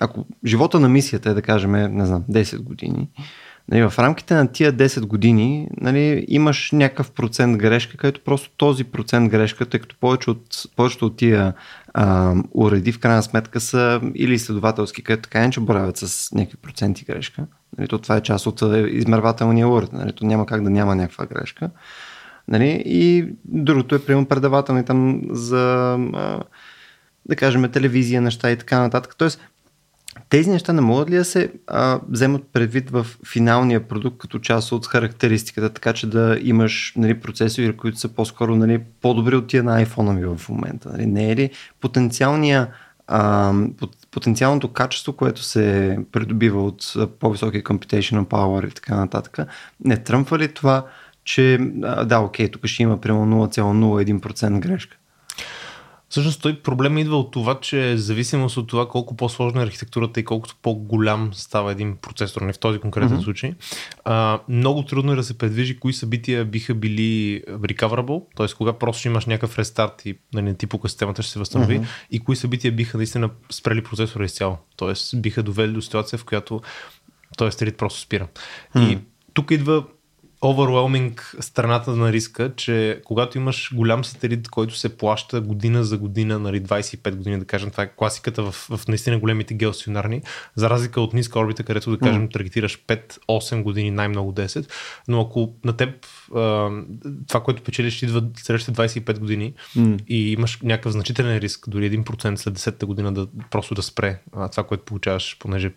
Ако 0.00 0.26
живота 0.44 0.80
на 0.80 0.88
мисията 0.88 1.30
е, 1.30 1.34
да 1.34 1.42
кажем, 1.42 1.72
не 1.72 2.06
знам, 2.06 2.24
10 2.30 2.58
години, 2.58 3.08
нали, 3.68 3.88
в 3.88 3.98
рамките 3.98 4.34
на 4.34 4.52
тия 4.52 4.72
10 4.72 5.06
години 5.06 5.68
нали, 5.80 6.24
имаш 6.28 6.70
някакъв 6.72 7.10
процент 7.10 7.56
грешка, 7.56 7.96
където 7.96 8.20
просто 8.24 8.50
този 8.56 8.84
процент 8.84 9.30
грешка, 9.30 9.66
тъй 9.66 9.80
като 9.80 9.96
повече 10.00 10.30
от, 10.30 10.46
повечето 10.76 11.06
от 11.06 11.16
тия 11.16 11.54
а, 11.94 12.34
уреди 12.52 12.92
в 12.92 12.98
крайна 12.98 13.22
сметка 13.22 13.60
са 13.60 14.00
или 14.14 14.34
изследователски, 14.34 15.02
където 15.02 15.22
така 15.22 15.40
не 15.40 15.50
че 15.50 15.60
боравят 15.60 15.96
с 15.96 16.32
някакви 16.32 16.56
проценти 16.56 17.04
грешка. 17.04 17.46
Нали, 17.78 17.88
то 17.88 17.98
това 17.98 18.16
е 18.16 18.22
част 18.22 18.46
от 18.46 18.62
измервателния 18.88 19.68
уред. 19.68 19.92
Нали, 19.92 20.12
то 20.12 20.26
няма 20.26 20.46
как 20.46 20.62
да 20.62 20.70
няма 20.70 20.96
някаква 20.96 21.26
грешка. 21.26 21.70
Нали, 22.48 22.82
и 22.86 23.28
другото 23.44 23.94
е, 23.94 24.04
приема 24.04 24.24
предавателни 24.24 24.84
там 24.84 25.22
за, 25.30 25.94
а, 26.14 26.40
да 27.26 27.36
кажем, 27.36 27.70
телевизия, 27.72 28.20
неща 28.20 28.50
и 28.50 28.56
така 28.56 28.80
нататък. 28.80 29.14
Тоест, 29.18 29.40
тези 30.28 30.50
неща 30.50 30.72
не 30.72 30.80
могат 30.80 31.10
ли 31.10 31.16
да 31.16 31.24
се 31.24 31.52
а, 31.66 32.00
вземат 32.08 32.42
предвид 32.52 32.90
в 32.90 33.06
финалния 33.26 33.88
продукт 33.88 34.18
като 34.18 34.38
част 34.38 34.72
от 34.72 34.86
характеристиката, 34.86 35.70
така 35.70 35.92
че 35.92 36.06
да 36.06 36.38
имаш 36.42 36.92
нали, 36.96 37.20
процесори, 37.20 37.76
които 37.76 37.98
са 37.98 38.08
по-скоро 38.08 38.56
нали, 38.56 38.80
по-добри 39.02 39.36
от 39.36 39.46
тия 39.46 39.62
на 39.62 39.84
iPhone 39.84 40.12
ми 40.12 40.36
в 40.36 40.48
момента? 40.48 40.88
Нали? 40.92 41.06
Не 41.06 41.30
е 41.30 41.36
ли 41.36 41.50
потенциалния 41.80 42.68
а, 43.06 43.52
потенциалното 44.10 44.68
качество, 44.68 45.12
което 45.12 45.42
се 45.42 45.98
придобива 46.12 46.64
от 46.64 46.94
по-високи 47.20 47.64
computational 47.64 48.24
power 48.24 48.68
и 48.68 48.74
така 48.74 48.96
нататък, 48.96 49.38
не 49.84 49.96
тръмва 49.96 50.38
ли 50.38 50.48
това, 50.48 50.86
че 51.24 51.58
да, 52.04 52.18
окей, 52.18 52.50
тук 52.50 52.66
ще 52.66 52.82
има 52.82 53.00
примерно 53.00 53.48
0,01% 53.48 54.58
грешка? 54.58 54.96
Всъщност 56.08 56.42
той 56.42 56.60
проблем 56.60 56.98
идва 56.98 57.16
от 57.16 57.30
това, 57.30 57.60
че 57.60 57.96
зависимост 57.96 58.56
от 58.56 58.68
това 58.68 58.88
колко 58.88 59.16
по-сложна 59.16 59.60
е 59.60 59.64
архитектурата 59.64 60.20
и 60.20 60.24
колкото 60.24 60.56
по-голям 60.62 61.30
става 61.34 61.72
един 61.72 61.96
процесор, 61.96 62.40
не 62.40 62.52
в 62.52 62.58
този 62.58 62.78
конкретен 62.78 63.18
mm-hmm. 63.18 63.24
случай, 63.24 63.54
а, 64.04 64.40
много 64.48 64.82
трудно 64.84 65.12
е 65.12 65.16
да 65.16 65.22
се 65.22 65.38
предвижи 65.38 65.78
кои 65.78 65.92
събития 65.92 66.44
биха 66.44 66.74
били 66.74 67.42
recoverable, 67.48 68.22
т.е. 68.36 68.46
кога 68.56 68.72
просто 68.72 69.00
ще 69.00 69.08
имаш 69.08 69.26
някакъв 69.26 69.58
рестарт 69.58 70.06
и 70.06 70.18
нали, 70.34 70.54
ти 70.54 70.66
пука 70.66 70.88
системата 70.88 71.22
ще 71.22 71.32
се 71.32 71.38
възстанови 71.38 71.80
mm-hmm. 71.80 72.06
и 72.10 72.20
кои 72.20 72.36
събития 72.36 72.72
биха 72.72 72.96
наистина 72.96 73.30
спрели 73.50 73.84
процесора 73.84 74.24
изцяло. 74.24 74.58
Т.е. 74.76 75.16
биха 75.16 75.42
довели 75.42 75.72
до 75.72 75.82
ситуация, 75.82 76.18
в 76.18 76.24
която 76.24 76.60
този 77.36 77.52
стрит 77.52 77.76
просто 77.76 78.00
спира. 78.00 78.28
Mm-hmm. 78.74 78.92
И 78.92 78.98
тук 79.34 79.50
идва 79.50 79.84
overwhelming 80.42 81.40
страната 81.40 81.90
на 81.90 82.12
риска, 82.12 82.52
че 82.56 83.00
когато 83.04 83.38
имаш 83.38 83.74
голям 83.74 84.04
сателит, 84.04 84.48
който 84.48 84.76
се 84.76 84.96
плаща 84.96 85.40
година 85.40 85.84
за 85.84 85.98
година, 85.98 86.38
нали, 86.38 86.62
25 86.62 87.14
години, 87.14 87.38
да 87.38 87.44
кажем, 87.44 87.70
това 87.70 87.82
е 87.82 87.92
класиката 87.96 88.42
в, 88.42 88.52
в 88.52 88.80
наистина 88.88 89.18
големите 89.18 89.54
геостационарни, 89.54 90.22
за 90.56 90.70
разлика 90.70 91.00
от 91.00 91.14
ниска 91.14 91.38
орбита, 91.38 91.62
където 91.62 91.90
да 91.90 91.98
кажем, 91.98 92.28
mm. 92.28 92.32
таргетираш 92.32 92.84
5-8 92.86 93.62
години, 93.62 93.90
най-много 93.90 94.32
10, 94.32 94.70
но 95.08 95.20
ако 95.20 95.52
на 95.64 95.76
теб 95.76 96.06
това, 97.28 97.42
което 97.44 97.62
печелиш, 97.62 98.02
идва 98.02 98.22
следващите 98.36 98.82
25 98.82 99.18
години 99.18 99.54
mm. 99.76 100.04
и 100.08 100.32
имаш 100.32 100.58
някакъв 100.62 100.92
значителен 100.92 101.38
риск, 101.38 101.68
дори 101.68 102.02
1% 102.02 102.36
след 102.36 102.58
10-та 102.58 102.86
година 102.86 103.12
да 103.12 103.26
просто 103.50 103.74
да 103.74 103.82
спре 103.82 104.20
това, 104.52 104.64
което 104.64 104.84
получаваш, 104.84 105.36
понеже 105.38 105.72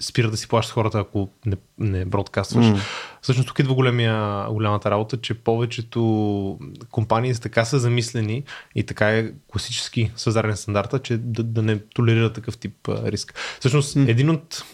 спира 0.00 0.30
да 0.30 0.36
си 0.36 0.48
плащат 0.48 0.74
хората, 0.74 0.98
ако 0.98 1.30
не, 1.46 1.56
не 1.78 2.04
бродкастваш. 2.04 2.66
Mm. 2.66 2.80
Всъщност 3.22 3.48
тук 3.48 3.58
идва 3.58 3.74
големия, 3.74 4.46
голямата 4.50 4.90
работа, 4.90 5.20
че 5.20 5.34
повечето 5.34 6.58
компании 6.90 7.34
така 7.34 7.64
са 7.64 7.78
замислени 7.78 8.42
и 8.74 8.82
така 8.82 9.10
е 9.10 9.32
класически 9.52 10.10
създаден 10.16 10.56
стандарта, 10.56 10.98
че 10.98 11.18
да, 11.18 11.42
да 11.42 11.62
не 11.62 11.78
толерира 11.78 12.32
такъв 12.32 12.58
тип 12.58 12.88
а, 12.88 13.12
риск. 13.12 13.34
Всъщност 13.60 13.96
mm. 13.96 14.08
един 14.08 14.30
от 14.30 14.64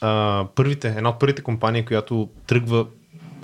а, 0.00 0.46
първите, 0.54 0.88
една 0.88 1.08
от 1.08 1.18
първите 1.18 1.42
компании, 1.42 1.84
която 1.84 2.28
тръгва 2.46 2.86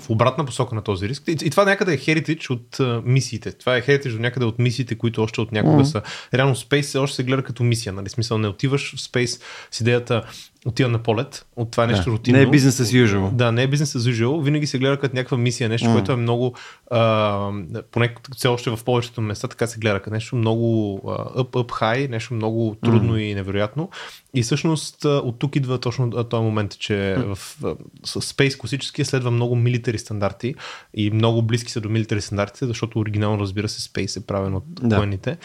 в 0.01 0.11
обратна 0.11 0.45
посока 0.45 0.75
на 0.75 0.83
този 0.83 1.09
риск. 1.09 1.23
И, 1.29 1.31
и 1.31 1.51
това 1.51 1.65
някъде 1.65 1.95
е 1.95 1.99
heritage 1.99 2.51
от 2.51 2.81
а, 2.81 3.03
мисиите. 3.05 3.53
Това 3.53 3.77
е 3.77 3.83
heritage 3.83 4.13
до 4.13 4.19
някъде 4.19 4.47
от 4.47 4.59
мисиите, 4.59 4.99
които 4.99 5.23
още 5.23 5.41
от 5.41 5.53
някога 5.53 5.83
mm. 5.83 5.87
са. 5.87 6.03
Реално 6.35 6.55
Space 6.55 7.01
още 7.01 7.17
се 7.17 7.25
гледа 7.25 7.43
като 7.43 7.63
мисия. 7.63 7.93
Нали? 7.93 8.09
Смисъл 8.09 8.39
не 8.39 8.49
отиваш 8.49 8.95
в 8.95 8.99
Space 8.99 9.43
с 9.71 9.81
идеята 9.81 10.23
отива 10.67 10.91
на 10.91 10.99
полет, 10.99 11.47
от 11.57 11.71
това 11.71 11.85
е 11.85 11.87
нещо 11.87 12.05
да. 12.05 12.11
рутинно. 12.11 12.39
Не 12.39 12.43
е 12.43 12.47
бизнес 12.47 12.79
as 12.79 13.07
usual. 13.07 13.31
Да, 13.31 13.53
не 13.53 13.63
е 13.63 13.67
бизнес 13.67 13.93
as 13.93 14.13
usual. 14.13 14.43
Винаги 14.43 14.67
се 14.67 14.79
гледа 14.79 14.97
като 14.97 15.17
някаква 15.17 15.37
мисия, 15.37 15.69
нещо, 15.69 15.89
mm. 15.89 15.93
което 15.93 16.13
е 16.13 16.17
много, 16.17 16.55
а, 16.91 17.53
поне 17.91 18.15
все 18.37 18.49
още 18.49 18.71
в 18.71 18.79
повечето 18.85 19.21
места 19.21 19.49
така 19.49 19.67
се 19.67 19.79
гледа 19.79 20.01
като 20.01 20.15
нещо 20.15 20.37
много 20.37 20.99
up, 21.37 21.51
up 21.51 21.69
high, 21.81 22.09
нещо 22.09 22.35
много 22.35 22.77
трудно 22.85 23.15
mm. 23.15 23.21
и 23.21 23.35
невероятно. 23.35 23.91
И 24.35 24.43
всъщност 24.43 25.05
от 25.05 25.39
тук 25.39 25.57
идва 25.57 25.79
точно 25.79 26.11
този 26.11 26.43
момент, 26.43 26.79
че 26.79 26.93
mm. 26.93 27.35
в, 27.35 27.57
в, 27.61 27.77
Space 28.05 28.59
класически 28.59 29.05
следва 29.05 29.31
много 29.31 29.57
милитари 29.57 29.99
стандарти 29.99 30.55
и 30.95 31.11
много 31.11 31.43
близки 31.43 31.73
са 31.73 31.81
до 31.81 31.89
милитари 31.89 32.21
стандартите, 32.21 32.67
защото 32.67 32.99
оригинално 32.99 33.41
разбира 33.41 33.69
се 33.69 33.89
Space 33.89 34.21
е 34.21 34.27
правен 34.27 34.55
от 34.55 34.65
да. 34.69 34.97
военните. 34.97 35.39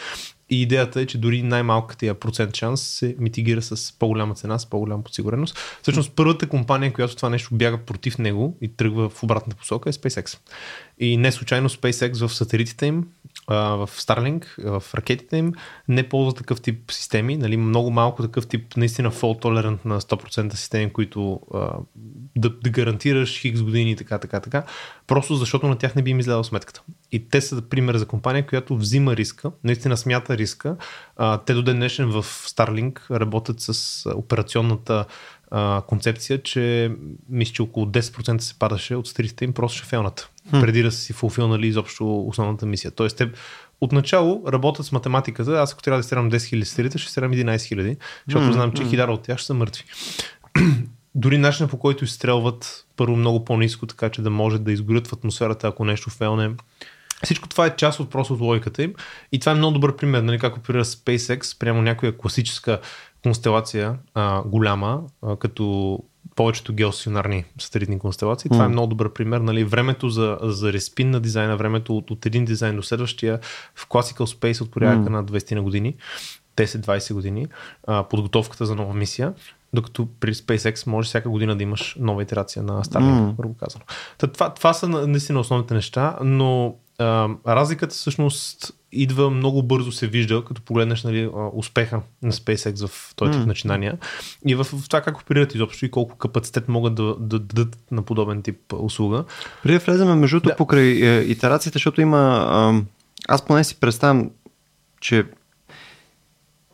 И 0.50 0.62
идеята 0.62 1.00
е, 1.00 1.06
че 1.06 1.18
дори 1.18 1.42
най-малката 1.42 2.14
процент 2.14 2.56
шанс 2.56 2.82
се 2.82 3.16
митигира 3.18 3.62
с 3.62 3.92
по-голяма 3.98 4.34
цена, 4.34 4.58
с 4.58 4.66
по-голяма 4.66 5.02
подсигуреност. 5.02 5.58
Всъщност 5.82 6.12
първата 6.16 6.48
компания, 6.48 6.92
която 6.92 7.16
това 7.16 7.28
нещо 7.28 7.54
бяга 7.54 7.78
против 7.78 8.18
него 8.18 8.56
и 8.60 8.68
тръгва 8.68 9.08
в 9.08 9.22
обратната 9.22 9.56
посока 9.56 9.88
е 9.88 9.92
SpaceX. 9.92 10.38
И 10.98 11.16
не 11.16 11.32
случайно 11.32 11.68
SpaceX 11.68 12.26
в 12.26 12.34
сателитите 12.34 12.86
им, 12.86 13.06
в 13.48 13.88
Starlink, 13.92 14.44
в 14.80 14.94
ракетите 14.94 15.36
им, 15.36 15.52
не 15.88 16.08
ползва 16.08 16.34
такъв 16.34 16.60
тип 16.60 16.90
системи. 16.90 17.36
Нали, 17.36 17.56
много 17.56 17.90
малко 17.90 18.22
такъв 18.22 18.46
тип 18.46 18.76
наистина 18.76 19.10
fault 19.10 19.42
tolerant 19.42 19.78
на 19.84 20.00
100% 20.00 20.54
системи, 20.54 20.92
които 20.92 21.40
да, 22.36 22.50
да 22.50 22.70
гарантираш 22.70 23.40
хикс 23.40 23.62
години 23.62 23.90
и 23.90 23.96
така, 23.96 24.18
така, 24.18 24.40
така. 24.40 24.64
Просто 25.06 25.34
защото 25.34 25.68
на 25.68 25.78
тях 25.78 25.94
не 25.94 26.02
би 26.02 26.10
им 26.10 26.20
изгледал 26.20 26.44
сметката. 26.44 26.82
И 27.12 27.28
те 27.28 27.40
са 27.40 27.62
пример 27.62 27.96
за 27.96 28.06
компания, 28.06 28.46
която 28.46 28.76
взима 28.76 29.16
риска, 29.16 29.50
наистина 29.64 29.96
смята 29.96 30.38
риска. 30.38 30.76
те 31.46 31.54
до 31.54 31.62
ден 31.62 31.76
днешен 31.76 32.10
в 32.10 32.22
Starlink 32.22 33.10
работят 33.10 33.60
с 33.60 34.02
операционната 34.14 35.04
а, 35.50 35.82
концепция, 35.86 36.42
че 36.42 36.92
мисля, 37.28 37.52
че 37.52 37.62
около 37.62 37.86
10% 37.86 38.38
се 38.38 38.58
падаше 38.58 38.94
от 38.94 39.08
стрите 39.08 39.44
им 39.44 39.52
просто 39.52 39.78
шефелната, 39.78 40.28
хм. 40.50 40.60
преди 40.60 40.82
да 40.82 40.92
са 40.92 40.98
си 40.98 41.12
фулфилнали 41.12 41.66
изобщо 41.66 42.20
основната 42.20 42.66
мисия. 42.66 42.90
Тоест, 42.90 43.16
те 43.16 43.30
отначало 43.80 44.42
работят 44.48 44.86
с 44.86 44.92
математиката. 44.92 45.52
Аз 45.52 45.72
ако 45.72 45.82
трябва 45.82 45.98
да 45.98 46.02
стирам 46.02 46.30
10 46.30 46.36
000 46.36 46.64
стрелите, 46.64 46.98
ще 46.98 47.10
стирам 47.10 47.32
11 47.32 47.56
000, 47.56 47.96
защото 48.28 48.52
знам, 48.52 48.72
че 48.72 48.84
хиляда 48.84 49.12
от 49.12 49.22
тях 49.22 49.38
ще 49.38 49.46
са 49.46 49.54
мъртви. 49.54 49.84
Дори 51.14 51.38
начинът 51.38 51.70
по 51.70 51.78
който 51.78 52.04
изстрелват 52.04 52.86
първо 52.96 53.16
много 53.16 53.44
по-низко, 53.44 53.86
така 53.86 54.08
че 54.08 54.22
да 54.22 54.30
може 54.30 54.58
да 54.58 54.72
изгорят 54.72 55.06
в 55.06 55.12
атмосферата, 55.12 55.68
ако 55.68 55.84
нещо 55.84 56.10
фелне. 56.10 56.50
Всичко 57.24 57.48
това 57.48 57.66
е 57.66 57.76
част 57.76 58.00
от 58.00 58.10
просто 58.10 58.34
от 58.34 58.40
логиката 58.40 58.82
им. 58.82 58.94
И 59.32 59.38
това 59.38 59.52
е 59.52 59.54
много 59.54 59.72
добър 59.74 59.96
пример, 59.96 60.22
нали, 60.22 60.38
как 60.38 60.56
оперира 60.56 60.84
SpaceX 60.84 61.58
прямо 61.58 61.82
някоя 61.82 62.16
класическа 62.18 62.80
констелация 63.22 63.98
а, 64.14 64.42
голяма, 64.42 65.02
а, 65.22 65.36
като 65.36 65.98
повечето 66.36 66.72
геостационарни 66.72 67.44
сателитни 67.58 67.98
констелации. 67.98 68.50
Mm. 68.50 68.52
Това 68.52 68.64
е 68.64 68.68
много 68.68 68.86
добър 68.86 69.12
пример. 69.12 69.40
Нали, 69.40 69.64
времето 69.64 70.08
за, 70.08 70.38
за 70.42 70.72
респин 70.72 71.10
на 71.10 71.20
дизайна, 71.20 71.56
времето 71.56 71.96
от, 71.96 72.10
от 72.10 72.26
един 72.26 72.44
дизайн 72.44 72.76
до 72.76 72.82
следващия 72.82 73.40
в 73.74 73.88
Classical 73.88 74.38
Space 74.40 74.60
от 74.62 74.70
порядъка 74.70 75.10
mm. 75.10 75.12
на 75.12 75.24
20 75.24 75.54
на 75.54 75.62
години, 75.62 75.94
10-20 76.56 77.14
години, 77.14 77.46
а, 77.86 78.04
подготовката 78.04 78.66
за 78.66 78.74
нова 78.74 78.94
мисия, 78.94 79.34
докато 79.76 80.08
при 80.20 80.34
SpaceX 80.34 80.86
може 80.86 81.08
всяка 81.08 81.30
година 81.30 81.56
да 81.56 81.62
имаш 81.62 81.96
нова 82.00 82.22
итерация 82.22 82.62
на 82.62 82.84
Starlink, 82.84 83.34
mm. 83.34 83.58
казано. 83.58 83.84
това, 84.18 84.54
това 84.54 84.72
са 84.72 84.88
наистина 84.88 85.40
основните 85.40 85.74
неща, 85.74 86.16
но 86.24 86.74
а, 86.98 87.28
разликата 87.46 87.94
всъщност 87.94 88.72
идва 88.92 89.30
много 89.30 89.62
бързо 89.62 89.92
се 89.92 90.06
вижда, 90.06 90.44
като 90.44 90.62
погледнеш 90.62 91.04
нали, 91.04 91.30
успеха 91.52 92.00
на 92.22 92.32
SpaceX 92.32 92.86
в 92.86 93.14
този 93.16 93.32
тип 93.32 93.40
mm. 93.40 93.46
начинания 93.46 93.98
и 94.46 94.54
в, 94.54 94.64
в 94.64 94.88
това 94.88 95.00
как 95.00 95.20
оперират 95.20 95.54
изобщо 95.54 95.86
и 95.86 95.90
колко 95.90 96.16
капацитет 96.16 96.68
могат 96.68 96.94
да, 96.94 97.16
да 97.20 97.38
дадат 97.38 97.78
на 97.90 98.02
подобен 98.02 98.42
тип 98.42 98.72
услуга. 98.72 99.24
Преди 99.62 99.78
да 99.78 99.84
влезем 99.84 100.18
между 100.18 100.40
да. 100.40 100.56
покрай 100.56 100.86
е, 100.86 101.20
итерацията, 101.20 101.76
защото 101.76 102.00
има... 102.00 102.46
А, 102.50 102.82
аз 103.28 103.44
поне 103.44 103.64
си 103.64 103.80
представям, 103.80 104.30
че 105.00 105.26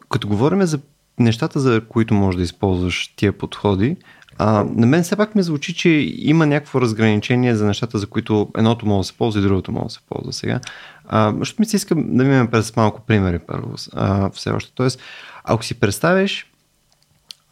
като 0.09 0.29
говорим 0.29 0.63
за 0.63 0.81
нещата, 1.23 1.61
за 1.61 1.81
които 1.89 2.15
можеш 2.15 2.37
да 2.37 2.43
използваш 2.43 3.15
тия 3.17 3.33
подходи, 3.33 3.97
а, 4.39 4.65
на 4.75 4.87
мен 4.87 5.03
все 5.03 5.17
пак 5.17 5.35
ми 5.35 5.43
звучи, 5.43 5.75
че 5.75 5.89
има 6.19 6.47
някакво 6.47 6.81
разграничение 6.81 7.55
за 7.55 7.67
нещата, 7.67 7.99
за 7.99 8.07
които 8.07 8.49
едното 8.57 8.87
може 8.87 9.01
да 9.01 9.05
се 9.05 9.13
ползва 9.13 9.41
и 9.41 9.43
другото 9.43 9.73
може 9.73 9.85
да 9.85 9.91
се 9.91 10.01
ползва 10.09 10.33
сега. 10.33 10.61
А, 11.09 11.35
защото 11.39 11.63
ми 11.63 11.67
се 11.67 11.77
иска 11.77 11.95
да 11.95 12.25
минем 12.25 12.49
през 12.49 12.77
малко 12.77 13.01
примери 13.01 13.39
първо. 13.39 13.75
А, 13.93 14.31
все 14.31 14.51
още. 14.51 14.73
Тоест, 14.75 15.01
ако 15.45 15.65
си 15.65 15.81
представиш 15.81 16.52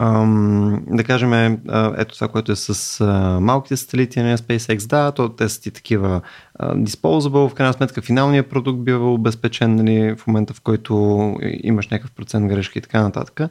ам, 0.01 0.83
да 0.87 1.03
кажем, 1.03 1.59
ето 1.97 2.15
това, 2.15 2.27
което 2.27 2.51
е 2.51 2.55
с 2.55 3.01
а, 3.01 3.39
малките 3.39 3.77
сателити 3.77 4.21
на 4.21 4.37
SpaceX, 4.37 4.87
да, 4.87 5.11
то 5.11 5.29
те 5.29 5.49
са 5.49 5.61
ти 5.61 5.71
такива 5.71 6.21
а, 6.55 6.75
disposable, 6.75 7.49
в 7.49 7.53
крайна 7.53 7.73
сметка 7.73 8.01
финалният 8.01 8.49
продукт 8.49 8.79
бива 8.79 9.13
обезпечен 9.13 9.75
нали, 9.75 10.15
в 10.17 10.27
момента, 10.27 10.53
в 10.53 10.61
който 10.61 11.35
имаш 11.41 11.87
някакъв 11.87 12.11
процент 12.11 12.47
грешки 12.47 12.77
и 12.79 12.81
така 12.81 13.01
нататък, 13.01 13.41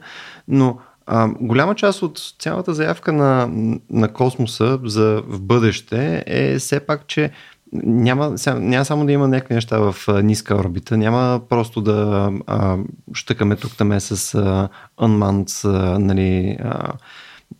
но 0.47 0.77
а, 1.05 1.29
голяма 1.39 1.75
част 1.75 2.01
от 2.01 2.19
цялата 2.39 2.73
заявка 2.73 3.13
на, 3.13 3.49
на 3.89 4.07
космоса 4.07 4.79
за 4.83 5.23
в 5.27 5.41
бъдеще 5.41 6.23
е 6.27 6.59
все 6.59 6.79
пак, 6.79 7.07
че 7.07 7.31
няма, 7.73 8.35
няма 8.47 8.85
само 8.85 9.05
да 9.05 9.11
има 9.11 9.27
някакви 9.27 9.53
неща 9.53 9.77
в 9.79 9.95
ниска 10.23 10.55
орбита, 10.55 10.97
няма 10.97 11.41
просто 11.49 11.81
да 11.81 12.31
а, 12.47 12.77
щъкаме 13.13 13.55
тук 13.55 13.77
таме 13.77 13.99
с 13.99 14.35
а, 14.35 14.69
unmanned 14.99 15.69
а, 15.69 15.99
нали, 15.99 16.57
а, 16.63 16.93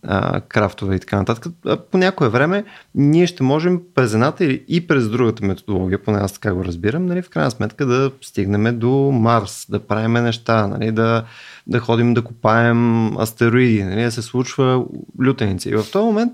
а, 0.02 0.40
крафтове 0.40 0.94
и 0.94 1.00
така 1.00 1.16
нататък. 1.16 1.52
По 1.90 1.98
някое 1.98 2.28
време 2.28 2.64
ние 2.94 3.26
ще 3.26 3.42
можем 3.42 3.80
през 3.94 4.14
едната 4.14 4.44
и 4.44 4.86
през 4.86 5.08
другата 5.08 5.46
методология, 5.46 6.02
поне 6.02 6.18
аз 6.18 6.32
така 6.32 6.54
го 6.54 6.64
разбирам, 6.64 7.06
нали, 7.06 7.22
в 7.22 7.30
крайна 7.30 7.50
сметка 7.50 7.86
да 7.86 8.10
стигнем 8.20 8.78
до 8.78 8.90
Марс, 9.12 9.66
да 9.68 9.80
правиме 9.86 10.20
неща, 10.20 10.66
нали, 10.66 10.92
да, 10.92 11.24
да 11.66 11.78
ходим 11.78 12.14
да 12.14 12.22
копаем 12.22 13.16
астероиди, 13.16 13.84
нали, 13.84 14.02
да 14.02 14.12
се 14.12 14.22
случва 14.22 14.84
лютеница. 15.26 15.70
И 15.70 15.74
в 15.74 15.84
този 15.92 16.04
момент 16.04 16.32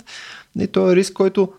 нали, 0.56 0.68
този 0.68 0.96
риск, 0.96 1.12
който 1.12 1.52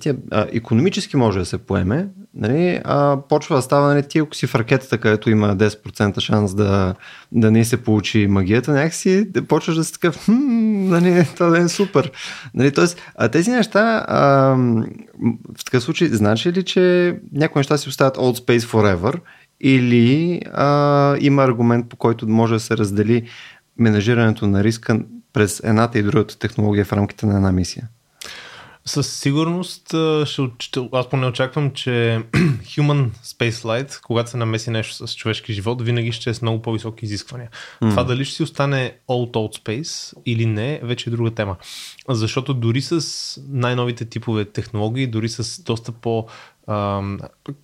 тия, 0.00 0.16
а, 0.30 0.46
економически 0.52 1.16
може 1.16 1.38
да 1.38 1.44
се 1.44 1.58
поеме, 1.58 2.08
нали, 2.34 2.80
а 2.84 3.18
почва 3.28 3.56
да 3.56 3.62
става, 3.62 3.88
нали, 3.88 4.02
ти 4.08 4.18
ако 4.18 4.34
си 4.34 4.46
в 4.46 4.54
ракетата, 4.54 4.98
където 4.98 5.30
има 5.30 5.56
10% 5.56 6.20
шанс 6.20 6.54
да, 6.54 6.94
да 7.32 7.50
не 7.50 7.64
се 7.64 7.76
получи 7.76 8.26
магията, 8.26 8.72
някакси 8.72 9.30
да 9.30 9.42
почваш 9.42 9.76
да 9.76 9.84
си 9.84 9.92
такъв, 9.92 10.24
хм, 10.24 10.88
нали, 10.88 11.26
това 11.36 11.58
е 11.58 11.68
супер. 11.68 12.12
Нали, 12.54 12.72
тоест, 12.72 13.00
а 13.14 13.28
тези 13.28 13.50
неща, 13.50 14.04
а, 14.08 14.18
в 15.58 15.64
такъв 15.64 15.82
случай, 15.82 16.08
значи 16.08 16.52
ли, 16.52 16.62
че 16.62 17.16
някои 17.32 17.60
неща 17.60 17.78
си 17.78 17.88
остават 17.88 18.16
old 18.16 18.46
space 18.46 18.66
forever 18.66 19.20
или 19.60 20.40
а, 20.52 21.16
има 21.20 21.42
аргумент, 21.44 21.88
по 21.88 21.96
който 21.96 22.28
може 22.28 22.54
да 22.54 22.60
се 22.60 22.76
раздели 22.76 23.28
менажирането 23.78 24.46
на 24.46 24.64
риска 24.64 25.00
през 25.32 25.60
едната 25.64 25.98
и 25.98 26.02
другата 26.02 26.38
технология 26.38 26.84
в 26.84 26.92
рамките 26.92 27.26
на 27.26 27.36
една 27.36 27.52
мисия? 27.52 27.88
Със 28.84 29.12
сигурност 29.12 29.86
ще, 30.24 30.42
ще, 30.58 30.88
аз 30.92 31.08
поне 31.08 31.26
очаквам, 31.26 31.70
че 31.70 31.90
Human 32.62 33.08
Spaceflight, 33.24 34.00
когато 34.00 34.30
се 34.30 34.36
намеси 34.36 34.70
нещо 34.70 35.06
с 35.06 35.16
човешки 35.16 35.52
живот, 35.52 35.82
винаги 35.82 36.12
ще 36.12 36.30
е 36.30 36.34
с 36.34 36.42
много 36.42 36.62
по-високи 36.62 37.04
изисквания. 37.04 37.50
Mm. 37.82 37.90
Това 37.90 38.04
дали 38.04 38.24
ще 38.24 38.34
си 38.34 38.42
остане 38.42 38.96
Old 39.08 39.32
Old 39.32 39.62
Space 39.62 40.14
или 40.26 40.46
не, 40.46 40.80
вече 40.82 41.10
е 41.10 41.12
друга 41.12 41.30
тема. 41.30 41.56
Защото 42.08 42.54
дори 42.54 42.80
с 42.82 43.40
най-новите 43.48 44.04
типове 44.04 44.44
технологии, 44.44 45.06
дори 45.06 45.28
с 45.28 45.62
доста 45.62 45.92
по 45.92 46.26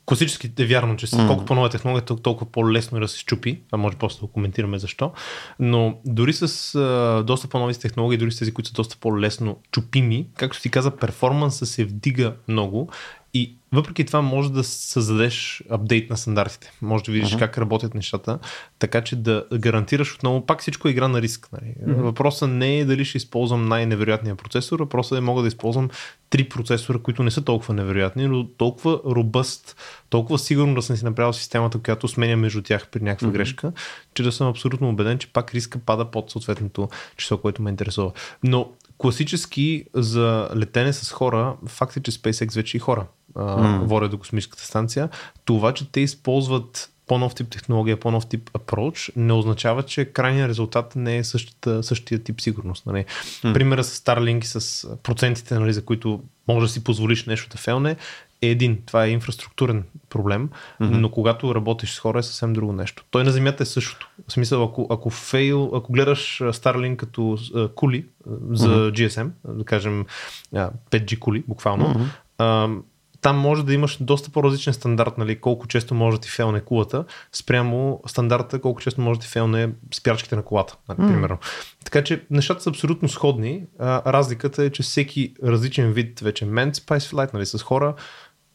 класически 0.06 0.52
е 0.58 0.66
вярно, 0.66 0.96
че 0.96 1.06
mm. 1.06 1.26
колко 1.26 1.44
по-нова 1.44 1.68
технология, 1.68 2.04
толкова 2.04 2.52
по-лесно 2.52 2.98
е 2.98 3.00
да 3.00 3.08
се 3.08 3.18
щупи, 3.18 3.62
а 3.72 3.76
може 3.76 3.96
просто 3.96 4.26
да 4.26 4.32
коментираме 4.32 4.78
защо, 4.78 5.12
но 5.58 5.98
дори 6.04 6.32
с 6.32 6.74
а, 6.74 7.22
доста 7.26 7.48
по-нови 7.48 7.74
технологии, 7.74 8.18
дори 8.18 8.32
с 8.32 8.38
тези, 8.38 8.54
които 8.54 8.68
са 8.68 8.74
доста 8.74 8.96
по-лесно 9.00 9.58
чупими, 9.72 10.26
както 10.36 10.60
ти 10.60 10.70
каза, 10.70 10.96
перформанса 10.96 11.66
се 11.66 11.84
вдига 11.84 12.34
много 12.48 12.90
и 13.34 13.56
въпреки 13.72 14.04
това 14.04 14.22
може 14.22 14.52
да 14.52 14.64
създадеш 14.64 15.62
апдейт 15.70 16.10
на 16.10 16.16
стандартите. 16.16 16.72
Може 16.82 17.04
да 17.04 17.12
видиш 17.12 17.28
uh-huh. 17.28 17.38
как 17.38 17.58
работят 17.58 17.94
нещата, 17.94 18.38
така 18.78 19.00
че 19.00 19.16
да 19.16 19.44
гарантираш 19.54 20.14
отново, 20.14 20.46
пак 20.46 20.60
всичко 20.60 20.88
е 20.88 20.90
игра 20.90 21.08
на 21.08 21.22
риск. 21.22 21.48
Нали? 21.52 21.74
Uh-huh. 21.74 22.02
Въпросът 22.02 22.50
не 22.50 22.78
е 22.78 22.84
дали 22.84 23.04
ще 23.04 23.18
използвам 23.18 23.68
най-невероятния 23.68 24.36
процесор, 24.36 24.78
въпросът 24.78 25.18
е 25.18 25.20
мога 25.20 25.42
да 25.42 25.48
използвам 25.48 25.90
три 26.30 26.48
процесора, 26.48 26.98
които 26.98 27.22
не 27.22 27.30
са 27.30 27.44
толкова 27.44 27.74
невероятни, 27.74 28.26
но 28.26 28.48
толкова 28.48 29.00
робъст, 29.06 29.76
толкова 30.08 30.38
сигурно 30.38 30.74
да 30.74 30.82
съм 30.82 30.96
си 30.96 31.04
направил 31.04 31.32
системата, 31.32 31.78
която 31.78 32.08
сменя 32.08 32.36
между 32.36 32.62
тях 32.62 32.88
при 32.88 33.00
някаква 33.00 33.28
uh-huh. 33.28 33.32
грешка, 33.32 33.72
че 34.14 34.22
да 34.22 34.32
съм 34.32 34.48
абсолютно 34.48 34.88
убеден, 34.88 35.18
че 35.18 35.32
пак 35.32 35.54
риска 35.54 35.78
пада 35.78 36.04
под 36.04 36.30
съответното 36.30 36.88
число, 37.16 37.38
което 37.38 37.62
ме 37.62 37.70
интересува. 37.70 38.12
Но 38.42 38.72
класически 38.98 39.84
за 39.94 40.48
летене 40.56 40.92
с 40.92 41.12
хора, 41.12 41.56
факт 41.66 41.96
е, 41.96 42.00
че 42.00 42.12
SpaceX 42.12 42.54
вече 42.54 42.76
и 42.76 42.80
хора 42.80 43.06
mm. 43.36 43.84
водят 43.84 44.10
до 44.10 44.18
космическата 44.18 44.64
станция. 44.64 45.08
Това, 45.44 45.74
че 45.74 45.92
те 45.92 46.00
използват 46.00 46.90
по-нов 47.06 47.34
тип 47.34 47.50
технология, 47.50 48.00
по-нов 48.00 48.26
тип 48.26 48.50
approach, 48.50 49.12
не 49.16 49.32
означава, 49.32 49.82
че 49.82 50.04
крайният 50.04 50.48
резултат 50.48 50.96
не 50.96 51.16
е 51.16 51.24
същата, 51.24 51.82
същия 51.82 52.18
тип 52.18 52.40
сигурност. 52.40 52.86
Нали? 52.86 53.04
Mm. 53.44 53.54
Примера 53.54 53.84
с 53.84 54.00
Starlink 54.00 54.44
с 54.44 54.88
процентите, 55.02 55.58
нали, 55.58 55.72
за 55.72 55.84
които 55.84 56.20
може 56.48 56.66
да 56.66 56.72
си 56.72 56.84
позволиш 56.84 57.24
нещо 57.24 57.48
да 57.48 57.58
фелне, 57.58 57.96
е 58.42 58.46
един. 58.46 58.82
Това 58.86 59.04
е 59.04 59.10
инфраструктурен 59.10 59.84
проблем, 60.08 60.48
mm-hmm. 60.48 60.88
но 60.88 61.10
когато 61.10 61.54
работиш 61.54 61.94
с 61.94 61.98
хора 61.98 62.18
е 62.18 62.22
съвсем 62.22 62.52
друго 62.52 62.72
нещо. 62.72 63.04
Той 63.10 63.24
на 63.24 63.30
Земята 63.30 63.62
е 63.62 63.66
същото. 63.66 64.08
В 64.28 64.32
смисъл, 64.32 64.64
ако, 64.64 64.86
ако 64.90 65.10
фейл, 65.10 65.70
ако 65.74 65.92
гледаш 65.92 66.38
Starlink 66.38 66.96
като 66.96 67.20
uh, 67.20 67.74
кули 67.74 68.06
за 68.50 68.68
mm-hmm. 68.68 68.92
GSM, 68.92 69.30
да 69.48 69.64
кажем 69.64 70.06
uh, 70.54 70.70
5G 70.90 71.18
кули, 71.18 71.44
буквално, 71.48 71.94
mm-hmm. 71.94 72.08
uh, 72.38 72.82
там 73.20 73.38
може 73.38 73.64
да 73.64 73.74
имаш 73.74 73.98
доста 74.00 74.30
по-различен 74.30 74.74
стандарт, 74.74 75.18
нали, 75.18 75.40
колко 75.40 75.66
често 75.66 75.94
може 75.94 76.16
да 76.16 76.20
ти 76.20 76.30
фелне 76.30 76.60
кулата, 76.60 77.04
спрямо 77.32 78.00
стандарта, 78.06 78.60
колко 78.60 78.80
често 78.80 79.00
може 79.00 79.20
да 79.20 79.22
ти 79.22 79.30
фелне 79.30 79.70
спирачките 79.94 80.36
на 80.36 80.42
колата, 80.42 80.76
нали, 80.88 80.98
mm. 80.98 81.12
примерно. 81.12 81.38
Така 81.84 82.04
че 82.04 82.24
нещата 82.30 82.62
са 82.62 82.70
абсолютно 82.70 83.08
сходни. 83.08 83.62
А, 83.78 84.12
разликата 84.12 84.64
е, 84.64 84.70
че 84.70 84.82
всеки 84.82 85.34
различен 85.44 85.92
вид 85.92 86.20
вече 86.20 86.44
manned 86.44 86.74
spice 86.74 87.14
flight, 87.14 87.34
нали, 87.34 87.46
с 87.46 87.62
хора, 87.62 87.94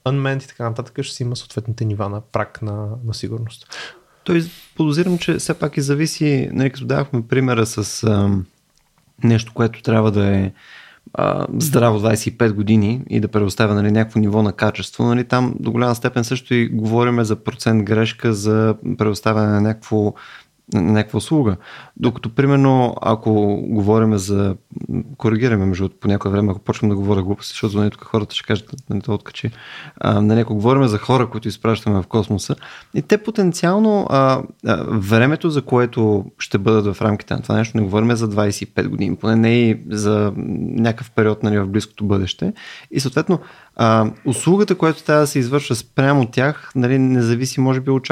unmanned 0.05 0.43
и 0.43 0.47
така 0.47 0.63
нататък, 0.63 1.03
ще 1.03 1.15
си 1.15 1.23
има 1.23 1.35
съответните 1.35 1.85
нива 1.85 2.09
на 2.09 2.21
прак 2.21 2.61
на, 2.61 2.87
на 3.05 3.13
сигурност. 3.13 3.77
Той 4.23 4.43
подозирам, 4.75 5.17
че 5.17 5.35
все 5.35 5.53
пак 5.53 5.77
и 5.77 5.81
зависи, 5.81 6.49
нали, 6.53 6.69
като 6.69 6.85
давахме 6.85 7.27
примера 7.27 7.65
с 7.65 8.03
ам, 8.03 8.45
нещо, 9.23 9.53
което 9.53 9.81
трябва 9.81 10.11
да 10.11 10.37
е 10.37 10.51
здраво 11.57 11.99
25 11.99 12.53
години 12.53 13.01
и 13.09 13.19
да 13.19 13.27
предоставя 13.27 13.73
нали, 13.75 13.91
някакво 13.91 14.19
ниво 14.19 14.43
на 14.43 14.53
качество, 14.53 15.03
нали, 15.03 15.23
там 15.23 15.55
до 15.59 15.71
голяма 15.71 15.95
степен 15.95 16.23
също 16.23 16.53
и 16.53 16.67
говориме 16.67 17.23
за 17.23 17.35
процент 17.35 17.83
грешка 17.83 18.33
за 18.33 18.75
предоставяне 18.97 19.47
на 19.47 19.61
някакво 19.61 20.13
някаква 20.73 21.17
услуга. 21.17 21.55
Докато, 21.97 22.35
примерно, 22.35 22.95
ако 23.01 23.61
говорим 23.61 24.17
за... 24.17 24.55
Коригираме, 25.17 25.65
между 25.65 25.89
по 25.89 26.07
някое 26.07 26.31
време, 26.31 26.51
ако 26.51 26.59
почвам 26.59 26.89
да 26.89 26.95
говоря 26.95 27.23
глупости, 27.23 27.51
защото 27.53 27.77
нали, 27.77 27.89
тук 27.89 28.03
хората 28.03 28.35
ще 28.35 28.47
кажат, 28.47 28.75
не 28.89 29.01
то 29.01 29.13
откачи. 29.13 29.51
А, 29.97 30.21
нали, 30.21 30.39
ако 30.39 30.55
говорим 30.55 30.87
за 30.87 30.97
хора, 30.97 31.29
които 31.29 31.47
изпращаме 31.47 32.01
в 32.01 32.07
космоса, 32.07 32.55
и 32.93 33.01
те 33.01 33.17
потенциално 33.17 34.07
а, 34.09 34.41
а, 34.67 34.85
времето, 34.89 35.49
за 35.49 35.61
което 35.61 36.25
ще 36.39 36.57
бъдат 36.57 36.95
в 36.95 37.01
рамките 37.01 37.33
на 37.33 37.41
това 37.41 37.55
нещо, 37.55 37.77
не 37.77 37.83
говорим 37.83 38.15
за 38.15 38.29
25 38.29 38.87
години, 38.87 39.15
поне 39.15 39.35
не 39.35 39.53
и 39.53 39.79
за 39.89 40.33
някакъв 40.37 41.11
период 41.11 41.43
нали, 41.43 41.59
в 41.59 41.67
близкото 41.67 42.05
бъдеще. 42.05 42.53
И 42.91 42.99
съответно, 42.99 43.39
а, 43.75 44.11
услугата, 44.25 44.75
която 44.75 45.03
трябва 45.03 45.21
да 45.21 45.27
се 45.27 45.39
извършва 45.39 45.75
спрямо 45.75 46.25
тях, 46.25 46.71
нали, 46.75 46.99
не 46.99 47.21
зависи, 47.21 47.59
може 47.59 47.79
би, 47.79 47.91
от 47.91 48.03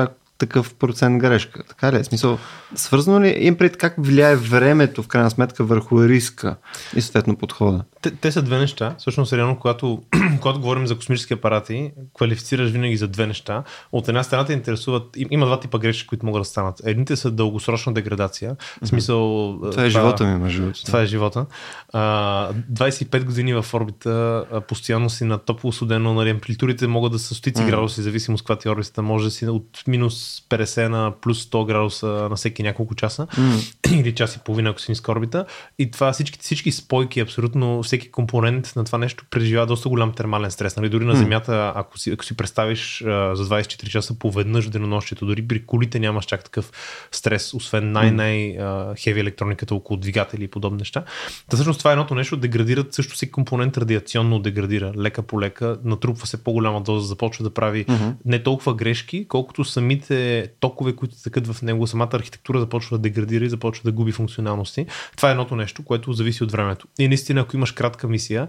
такъв 0.41 0.73
процент 0.73 1.21
грешка. 1.21 1.63
Така 1.63 1.91
ли 1.91 1.97
е? 1.97 2.03
Смисъл, 2.03 2.39
свързано 2.75 3.21
ли 3.21 3.37
им 3.39 3.57
пред 3.57 3.77
как 3.77 3.93
влияе 3.97 4.35
времето 4.35 5.03
в 5.03 5.07
крайна 5.07 5.31
сметка 5.31 5.63
върху 5.63 6.03
риска 6.03 6.55
и 6.95 7.01
съответно 7.01 7.35
подхода? 7.35 7.83
Те, 8.01 8.11
те 8.11 8.31
са 8.31 8.41
две 8.41 8.59
неща. 8.59 8.95
Всъщност, 8.97 9.33
реално, 9.33 9.59
когато, 9.59 10.03
когато 10.41 10.59
говорим 10.59 10.87
за 10.87 10.95
космически 10.95 11.33
апарати, 11.33 11.91
квалифицираш 12.17 12.71
винаги 12.71 12.97
за 12.97 13.07
две 13.07 13.27
неща. 13.27 13.63
От 13.91 14.07
една 14.07 14.23
страна 14.23 14.45
те 14.45 14.53
интересуват, 14.53 15.03
има 15.31 15.45
два 15.45 15.59
типа 15.59 15.77
грешки, 15.77 16.07
които 16.07 16.25
могат 16.25 16.41
да 16.41 16.45
станат. 16.45 16.81
Едните 16.85 17.15
са 17.15 17.31
дългосрочна 17.31 17.93
деградация. 17.93 18.55
В 18.83 18.87
смисъл. 18.87 19.55
Това, 19.59 19.71
това 19.71 19.85
е 19.85 19.89
живота 19.89 20.23
ми, 20.25 20.39
между 20.39 20.61
другото. 20.61 20.85
Това 20.85 21.01
е 21.01 21.05
живота. 21.05 21.45
А, 21.93 22.53
25 22.73 23.23
години 23.23 23.53
в 23.53 23.65
орбита, 23.73 24.45
постоянно 24.67 25.09
си 25.09 25.23
на 25.23 25.37
топло 25.37 25.71
студено, 25.71 26.13
нали, 26.13 26.29
амплитурите 26.29 26.87
могат 26.87 27.11
да 27.11 27.19
са 27.19 27.35
стотици 27.35 27.61
mm. 27.61 27.69
градуси, 27.69 28.01
зависимо 28.01 28.37
с 28.37 28.41
каква 28.41 28.55
ти 28.55 28.69
орбита. 28.69 29.01
Може 29.01 29.25
да 29.25 29.31
си 29.31 29.47
от 29.47 29.83
минус 29.87 30.30
50 30.49 30.87
на 30.87 31.13
плюс 31.21 31.45
100 31.45 31.65
градуса 31.65 32.07
на 32.07 32.35
всеки 32.35 32.63
няколко 32.63 32.95
часа 32.95 33.27
mm. 33.27 33.75
или 33.99 34.15
час 34.15 34.35
и 34.35 34.39
половина, 34.39 34.69
ако 34.69 34.79
си 34.79 34.91
ниска 34.91 35.11
орбита. 35.11 35.45
И 35.79 35.91
това 35.91 36.11
всички, 36.11 36.39
всички 36.39 36.71
спойки, 36.71 37.19
абсолютно 37.19 37.83
всеки 37.83 38.11
компонент 38.11 38.73
на 38.75 38.83
това 38.83 38.97
нещо 38.97 39.25
преживява 39.29 39.65
доста 39.65 39.89
голям 39.89 40.13
термален 40.13 40.51
стрес. 40.51 40.77
Нали? 40.77 40.89
Дори 40.89 41.05
на 41.05 41.15
Земята, 41.15 41.73
ако 41.75 41.97
си, 41.97 42.11
ако 42.11 42.25
си 42.25 42.37
представиш 42.37 43.01
а, 43.01 43.35
за 43.35 43.45
24 43.45 43.89
часа 43.89 44.19
поведнъж 44.19 44.65
в 44.65 44.69
денонощието, 44.69 45.25
дори 45.25 45.47
при 45.47 45.65
колите 45.65 45.99
нямаш 45.99 46.25
чак 46.25 46.43
такъв 46.43 46.71
стрес, 47.11 47.53
освен 47.53 47.91
най-най-хеви 47.91 49.19
електрониката 49.19 49.75
около 49.75 49.97
двигатели 49.97 50.43
и 50.43 50.47
подобни 50.47 50.77
неща. 50.77 51.03
Та 51.49 51.57
всъщност 51.57 51.79
това 51.79 51.91
е 51.91 51.93
едното 51.93 52.15
нещо, 52.15 52.37
деградират 52.37 52.93
също 52.93 53.15
всеки 53.15 53.31
компонент 53.31 53.77
радиационно 53.77 54.39
деградира, 54.39 54.93
лека 54.97 55.21
по 55.21 55.41
лека, 55.41 55.77
натрупва 55.83 56.27
се 56.27 56.43
по-голяма 56.43 56.81
доза, 56.81 57.07
започва 57.07 57.43
да 57.43 57.49
прави 57.49 57.85
mm-hmm. 57.85 58.13
не 58.25 58.43
толкова 58.43 58.73
грешки, 58.73 59.25
колкото 59.27 59.63
самите 59.63 60.20
токове, 60.59 60.95
които 60.95 61.15
тъкат 61.23 61.47
в 61.47 61.61
него, 61.61 61.87
самата 61.87 62.09
архитектура 62.13 62.59
започва 62.59 62.97
да 62.97 63.01
деградира 63.01 63.45
и 63.45 63.49
започва 63.49 63.83
да 63.83 63.91
губи 63.91 64.11
функционалности. 64.11 64.85
Това 65.17 65.29
е 65.29 65.31
едното 65.31 65.55
нещо, 65.55 65.83
което 65.83 66.13
зависи 66.13 66.43
от 66.43 66.51
времето. 66.51 66.87
И 66.99 67.07
наистина, 67.07 67.41
ако 67.41 67.55
имаш 67.55 67.71
кратка 67.71 68.07
мисия, 68.07 68.47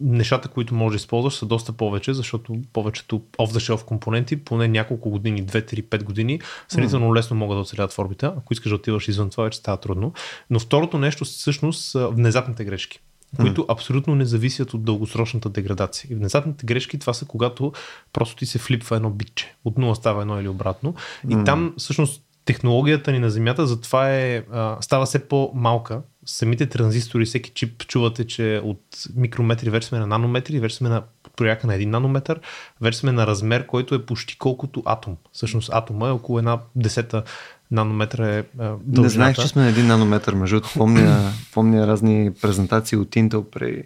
нещата, 0.00 0.48
които 0.48 0.74
можеш 0.74 1.00
да 1.00 1.02
използваш 1.02 1.34
са 1.34 1.46
доста 1.46 1.72
повече, 1.72 2.14
защото 2.14 2.60
повечето 2.72 3.22
off-the-shelf 3.38 3.84
компоненти, 3.84 4.36
поне 4.44 4.68
няколко 4.68 5.10
години, 5.10 5.46
2-3-5 5.46 6.02
години, 6.02 6.40
сравнително 6.68 7.14
лесно 7.14 7.36
могат 7.36 7.56
да 7.56 7.60
оцелят 7.60 7.92
в 7.92 7.98
орбита. 7.98 8.34
Ако 8.38 8.52
искаш 8.52 8.70
да 8.70 8.76
отиваш 8.76 9.08
извън 9.08 9.30
това, 9.30 9.44
вече 9.44 9.58
става 9.58 9.76
трудно. 9.76 10.12
Но 10.50 10.58
второто 10.58 10.98
нещо 10.98 11.24
всъщност 11.24 11.90
са 11.90 12.08
внезапните 12.08 12.64
грешки 12.64 13.00
които 13.36 13.62
mm. 13.62 13.72
абсолютно 13.72 14.14
не 14.14 14.24
зависят 14.24 14.74
от 14.74 14.84
дългосрочната 14.84 15.48
деградация. 15.48 16.08
И 16.10 16.14
внезапните 16.14 16.66
грешки 16.66 16.98
това 16.98 17.12
са 17.12 17.24
когато 17.24 17.72
просто 18.12 18.36
ти 18.36 18.46
се 18.46 18.58
флипва 18.58 18.96
едно 18.96 19.10
битче. 19.10 19.54
От 19.64 19.78
нула 19.78 19.96
става 19.96 20.22
едно 20.22 20.40
или 20.40 20.48
обратно. 20.48 20.94
И 21.28 21.36
mm. 21.36 21.44
там 21.44 21.74
всъщност 21.78 22.22
технологията 22.44 23.12
ни 23.12 23.18
на 23.18 23.30
Земята 23.30 23.66
затова 23.66 24.10
е, 24.10 24.42
а, 24.52 24.76
става 24.80 25.06
все 25.06 25.28
по-малка. 25.28 26.02
Самите 26.26 26.66
транзистори, 26.66 27.24
всеки 27.24 27.50
чип 27.50 27.86
чувате, 27.86 28.26
че 28.26 28.60
от 28.64 28.80
микрометри 29.14 29.70
вече 29.70 29.88
сме 29.88 29.98
на 29.98 30.06
нанометри, 30.06 30.60
вече 30.60 30.76
сме 30.76 30.88
на 30.88 31.02
прояка 31.36 31.66
на 31.66 31.74
един 31.74 31.90
нанометър, 31.90 32.40
вече 32.80 32.98
сме 32.98 33.12
на 33.12 33.26
размер, 33.26 33.66
който 33.66 33.94
е 33.94 34.06
почти 34.06 34.38
колкото 34.38 34.82
атом. 34.86 35.16
Всъщност 35.32 35.70
атома 35.72 36.08
е 36.08 36.12
около 36.12 36.38
една 36.38 36.58
десета 36.76 37.22
нанометра 37.70 38.28
е 38.28 38.44
дължината. 38.56 39.02
Не 39.02 39.08
знаех, 39.08 39.36
че 39.36 39.48
сме 39.48 39.62
на 39.62 39.68
един 39.68 39.86
нанометър, 39.86 40.34
между 40.34 40.60
помня, 40.74 41.32
помня 41.54 41.86
разни 41.86 42.32
презентации 42.42 42.98
от 42.98 43.08
Intel 43.08 43.44
при, 43.50 43.82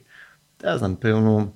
да 0.62 0.78
знам, 0.78 0.96
примерно 0.96 1.52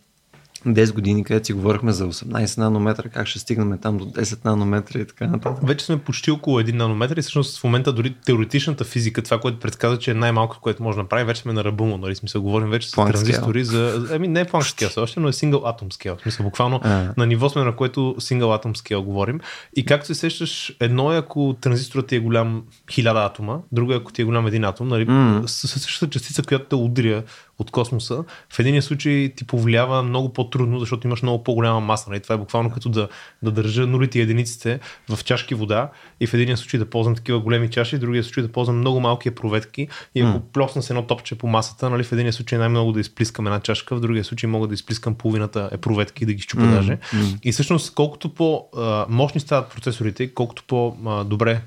10 0.66 0.92
години, 0.92 1.24
където 1.24 1.46
си 1.46 1.52
говорихме 1.52 1.92
за 1.92 2.06
18 2.06 2.58
нанометра, 2.58 3.08
как 3.08 3.26
ще 3.26 3.38
стигнем 3.38 3.78
там 3.78 3.98
до 3.98 4.04
10 4.04 4.44
нанометра 4.44 4.98
и 4.98 5.06
така 5.06 5.26
нататък. 5.26 5.68
Вече 5.68 5.84
сме 5.84 5.98
почти 5.98 6.30
около 6.30 6.60
1 6.60 6.72
нанометр 6.72 7.18
и 7.18 7.22
всъщност 7.22 7.60
в 7.60 7.64
момента 7.64 7.92
дори 7.92 8.14
теоретичната 8.26 8.84
физика, 8.84 9.22
това, 9.22 9.40
което 9.40 9.58
предсказва, 9.58 9.98
че 9.98 10.10
е 10.10 10.14
най-малко, 10.14 10.58
което 10.60 10.82
може 10.82 10.96
да 10.96 11.02
направи, 11.02 11.24
вече 11.24 11.40
сме 11.40 11.52
на 11.52 11.64
ръба 11.64 11.84
му. 11.84 11.98
Нали? 11.98 12.14
Смисъл, 12.14 12.42
говорим 12.42 12.70
вече 12.70 12.88
с 12.88 12.92
транзистори 12.92 13.64
за... 13.64 14.08
Ами 14.12 14.28
не 14.28 14.40
е 14.40 14.44
Planck 14.44 14.86
scale, 14.86 15.02
още, 15.02 15.20
но 15.20 15.28
е 15.28 15.32
single 15.32 15.52
atom 15.52 15.88
scale. 15.88 16.18
В 16.18 16.22
смисъл, 16.22 16.44
буквално 16.44 16.80
а. 16.84 17.12
на 17.16 17.26
ниво 17.26 17.48
сме, 17.48 17.64
на 17.64 17.76
което 17.76 18.00
single 18.00 18.62
atom 18.62 18.76
scale 18.76 19.04
говорим. 19.04 19.40
И 19.76 19.84
както 19.84 20.06
се 20.06 20.14
сещаш, 20.14 20.76
едно 20.80 21.12
е 21.12 21.16
ако 21.16 21.56
транзисторът 21.60 22.06
ти 22.06 22.16
е 22.16 22.20
голям 22.20 22.62
1000 22.88 23.26
атома, 23.26 23.58
друго 23.72 23.92
е 23.92 23.96
ако 23.96 24.12
ти 24.12 24.22
е 24.22 24.24
голям 24.24 24.46
един 24.46 24.64
атом, 24.64 24.88
нали? 24.88 25.06
Mm. 25.06 25.46
Същата 25.46 26.10
частица, 26.10 26.42
която 26.42 26.64
те 26.64 26.74
удря 26.74 27.22
от 27.58 27.70
космоса, 27.70 28.24
в 28.52 28.58
един 28.58 28.82
случай 28.82 29.32
ти 29.36 29.46
повлиява 29.46 30.02
много 30.02 30.32
по-трудно, 30.32 30.78
защото 30.78 31.06
имаш 31.06 31.22
много 31.22 31.44
по-голяма 31.44 31.80
маса. 31.80 32.10
Нали? 32.10 32.20
Това 32.20 32.34
е 32.34 32.38
буквално 32.38 32.70
като 32.70 32.88
да, 32.88 33.08
да 33.42 33.50
държа 33.50 33.86
нулите 33.86 34.18
и 34.18 34.22
единиците 34.22 34.80
в 35.08 35.24
чашки 35.24 35.54
вода 35.54 35.90
и 36.20 36.26
в 36.26 36.34
един 36.34 36.56
случай 36.56 36.80
да 36.80 36.90
ползвам 36.90 37.14
такива 37.14 37.40
големи 37.40 37.70
чаши, 37.70 37.96
в 37.96 37.98
другия 37.98 38.24
случай 38.24 38.42
да 38.42 38.52
ползвам 38.52 38.78
много 38.78 39.00
малки 39.00 39.30
проветки 39.30 39.88
и 40.14 40.20
ако 40.20 40.38
mm. 40.38 40.42
плосна 40.52 40.82
с 40.82 40.90
едно 40.90 41.06
топче 41.06 41.38
по 41.38 41.46
масата, 41.46 41.90
нали, 41.90 42.04
в 42.04 42.12
един 42.12 42.32
случай 42.32 42.58
най-много 42.58 42.92
да 42.92 43.00
изплискам 43.00 43.46
една 43.46 43.60
чашка, 43.60 43.96
в 43.96 44.00
другия 44.00 44.24
случай 44.24 44.50
мога 44.50 44.66
да 44.66 44.74
изплискам 44.74 45.14
половината 45.14 45.70
проветки 45.80 46.24
и 46.24 46.26
да 46.26 46.32
ги 46.32 46.42
щупа 46.42 46.62
mm. 46.62 46.70
даже. 46.70 46.92
Mm. 46.92 47.38
И 47.42 47.52
всъщност 47.52 47.94
колкото 47.94 48.34
по-мощни 48.34 49.40
стават 49.40 49.68
процесорите, 49.68 50.34
колкото 50.34 50.64
по-добре 50.66 51.60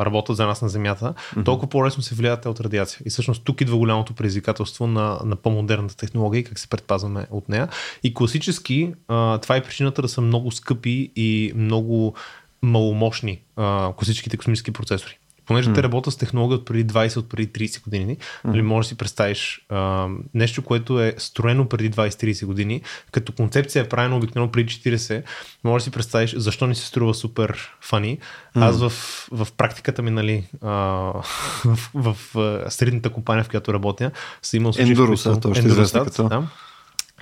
работят 0.00 0.36
за 0.36 0.46
нас 0.46 0.62
на 0.62 0.68
Земята, 0.68 1.14
mm-hmm. 1.16 1.44
толкова 1.44 1.68
по-лесно 1.68 2.02
се 2.02 2.14
влияят 2.14 2.46
от 2.46 2.60
радиация. 2.60 3.00
И 3.06 3.10
всъщност 3.10 3.44
тук 3.44 3.60
идва 3.60 3.76
голямото 3.76 4.14
предизвикателство 4.14 4.86
на 4.86 5.15
на, 5.24 5.36
по-модерната 5.36 5.96
технология 5.96 6.40
и 6.40 6.44
как 6.44 6.58
се 6.58 6.68
предпазваме 6.68 7.26
от 7.30 7.48
нея. 7.48 7.68
И 8.02 8.14
класически 8.14 8.94
а, 9.08 9.38
това 9.38 9.56
е 9.56 9.62
причината 9.62 10.02
да 10.02 10.08
са 10.08 10.20
много 10.20 10.50
скъпи 10.50 11.12
и 11.16 11.52
много 11.56 12.14
маломощни 12.62 13.40
а, 13.56 13.92
класическите 13.96 14.36
космически 14.36 14.70
процесори 14.70 15.18
понеже 15.46 15.70
mm. 15.70 15.74
те 15.74 15.82
работят 15.82 16.14
с 16.14 16.16
технология 16.16 16.58
от 16.58 16.64
преди 16.64 16.86
20, 16.86 17.16
от 17.16 17.28
преди 17.28 17.68
30 17.68 17.82
години, 17.84 18.16
mm. 18.16 18.44
нали, 18.44 18.62
можеш 18.62 18.86
да 18.86 18.88
си 18.88 18.98
представиш 18.98 19.66
а, 19.68 20.08
нещо, 20.34 20.62
което 20.62 21.00
е 21.00 21.14
строено 21.18 21.68
преди 21.68 21.90
20-30 21.90 22.46
години, 22.46 22.82
като 23.10 23.32
концепция 23.32 23.82
е 23.82 23.88
правена 23.88 24.16
обикновено 24.16 24.52
преди 24.52 24.68
40, 24.68 25.22
можеш 25.64 25.84
да 25.84 25.90
си 25.90 25.94
представиш 25.94 26.34
защо 26.36 26.66
ни 26.66 26.74
се 26.74 26.86
струва 26.86 27.14
супер 27.14 27.70
фани. 27.80 28.18
Mm. 28.56 28.68
Аз 28.68 28.80
в, 28.80 28.92
в 29.30 29.52
практиката 29.56 30.02
ми, 30.02 30.10
нали, 30.10 30.44
а, 30.62 30.72
в, 31.64 31.90
в, 31.94 32.16
в 32.34 32.64
средната 32.70 33.10
компания, 33.10 33.44
в 33.44 33.48
която 33.48 33.74
работя, 33.74 34.10
съм 34.42 34.60
имал 34.60 34.72
случаи, 34.72 34.96
Endurus, 34.96 35.30
в 35.30 35.40
които... 35.40 35.48
Endurus, 35.48 36.28
да. 36.28 36.48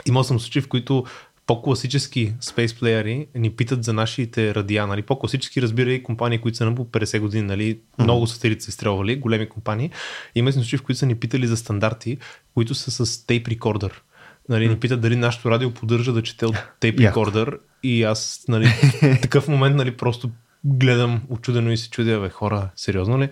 Имал 0.07 0.25
съм 0.25 0.41
случаи, 0.41 0.63
в 0.63 0.69
които 0.69 1.05
по-класически 1.47 2.35
спейс 2.41 2.75
плеери 2.75 3.27
ни 3.35 3.51
питат 3.51 3.85
за 3.85 3.93
нашите 3.93 4.55
радиа, 4.55 4.87
нали? 4.87 5.03
по-класически 5.03 5.63
разбира 5.63 5.93
и 5.93 6.03
компании, 6.03 6.39
които 6.39 6.59
са 6.59 6.65
на 6.65 6.75
по 6.75 6.85
50 6.85 7.21
години, 7.21 7.43
нали? 7.43 7.75
Mm-hmm. 7.75 8.03
много 8.03 8.27
сателити 8.27 8.65
са 8.65 8.69
изстрелвали, 8.69 9.17
големи 9.17 9.49
компании. 9.49 9.91
Има 10.35 10.53
случаи, 10.53 10.79
в 10.79 10.83
които 10.83 10.99
са 10.99 11.07
ни 11.07 11.15
питали 11.15 11.47
за 11.47 11.57
стандарти, 11.57 12.19
които 12.55 12.75
са 12.75 13.07
с 13.07 13.27
тейп 13.27 13.49
рекордър. 13.49 14.03
Нали, 14.49 14.69
ни 14.69 14.81
питат 14.81 15.01
дали 15.01 15.17
нашето 15.17 15.51
радио 15.51 15.71
поддържа 15.71 16.13
да 16.13 16.23
чете 16.23 16.47
от 16.47 16.57
тейп 16.81 17.01
рекордър 17.01 17.59
и 17.83 18.03
аз 18.03 18.45
нали, 18.49 18.67
в 18.67 19.01
такъв 19.23 19.49
момент 19.49 19.77
нали, 19.77 19.97
просто 19.97 20.31
гледам 20.65 21.23
очудено 21.29 21.73
и 21.73 21.77
се 21.77 21.91
чудя, 21.91 22.21
бе, 22.21 22.29
хора, 22.29 22.71
сериозно 22.77 23.21
ли? 23.21 23.29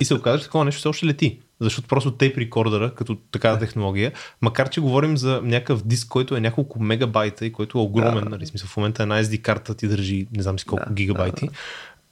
И 0.00 0.04
се 0.04 0.14
оказа, 0.14 0.38
че 0.38 0.44
такова 0.44 0.64
нещо 0.64 0.78
все 0.78 0.88
още 0.88 1.06
лети. 1.06 1.40
Защото 1.60 1.88
просто 1.88 2.10
тейп 2.10 2.38
рекордера, 2.38 2.94
като 2.94 3.14
такава 3.14 3.58
технология, 3.58 4.12
макар 4.42 4.68
че 4.68 4.80
говорим 4.80 5.16
за 5.16 5.40
някакъв 5.44 5.86
диск, 5.86 6.08
който 6.08 6.36
е 6.36 6.40
няколко 6.40 6.82
мегабайта 6.82 7.46
и 7.46 7.52
който 7.52 7.78
е 7.78 7.82
огромен, 7.82 8.24
да. 8.24 8.30
нали, 8.30 8.46
смисъл 8.46 8.68
в 8.68 8.76
момента 8.76 9.02
една 9.02 9.22
SD 9.22 9.40
карта 9.40 9.74
ти 9.74 9.88
държи 9.88 10.26
не 10.36 10.42
знам 10.42 10.58
си 10.58 10.64
колко 10.64 10.88
да, 10.88 10.94
гигабайти. 10.94 11.46
Да. 11.46 11.52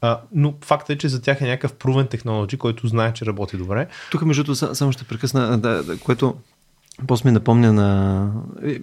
А, 0.01 0.21
но 0.35 0.55
факт 0.61 0.91
е, 0.91 0.99
че 0.99 1.09
за 1.09 1.23
тях 1.23 1.41
е 1.41 1.47
някакъв 1.47 1.75
провен 1.75 2.07
технология, 2.07 2.59
който 2.59 2.89
знае, 2.89 3.13
че 3.13 3.27
работи 3.27 3.57
добре. 3.57 3.87
Тук, 4.11 4.23
между 4.23 4.45
другото, 4.45 4.75
само 4.75 4.93
ще 4.93 5.05
прекъсна, 5.05 5.59
да, 5.59 5.83
да, 5.83 5.99
което 5.99 6.35
после 7.07 7.29
ми 7.29 7.33
напомня 7.33 7.73
на... 7.73 8.31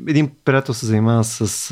Един 0.07 0.31
приятел 0.45 0.73
се 0.73 0.85
занимава 0.85 1.23
с, 1.23 1.47
с, 1.47 1.67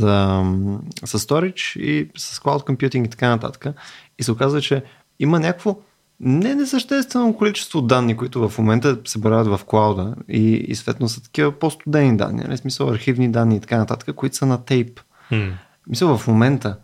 с 1.06 1.20
storage 1.20 1.80
и 1.80 2.10
с 2.18 2.40
cloud 2.40 2.68
computing 2.68 3.06
и 3.06 3.10
така 3.10 3.30
нататък. 3.30 3.76
И 4.20 4.24
се 4.24 4.32
оказва, 4.32 4.62
че 4.62 4.84
има 5.20 5.40
някакво 5.40 5.78
не 6.20 6.56
несъществено 6.56 7.38
количество 7.38 7.82
данни, 7.82 8.18
които 8.18 8.50
в 8.50 8.58
момента 8.58 8.98
се 9.06 9.20
баряват 9.20 9.48
в 9.48 9.66
клауда 9.66 10.16
и, 10.30 10.54
и 10.54 10.76
съответно 10.76 11.10
са 11.10 11.24
такива 11.24 11.52
по-студени 11.52 12.18
данни, 12.18 12.42
нали? 12.42 12.58
смисъл 12.58 12.90
архивни 12.90 13.32
данни 13.32 13.56
и 13.56 13.60
така 13.60 13.78
нататък, 13.78 14.16
които 14.16 14.36
са 14.36 14.46
на 14.46 14.66
тейп. 14.66 15.00
Hmm. 15.32 15.52
Мисля, 15.88 16.18
в 16.18 16.28
момента 16.28 16.78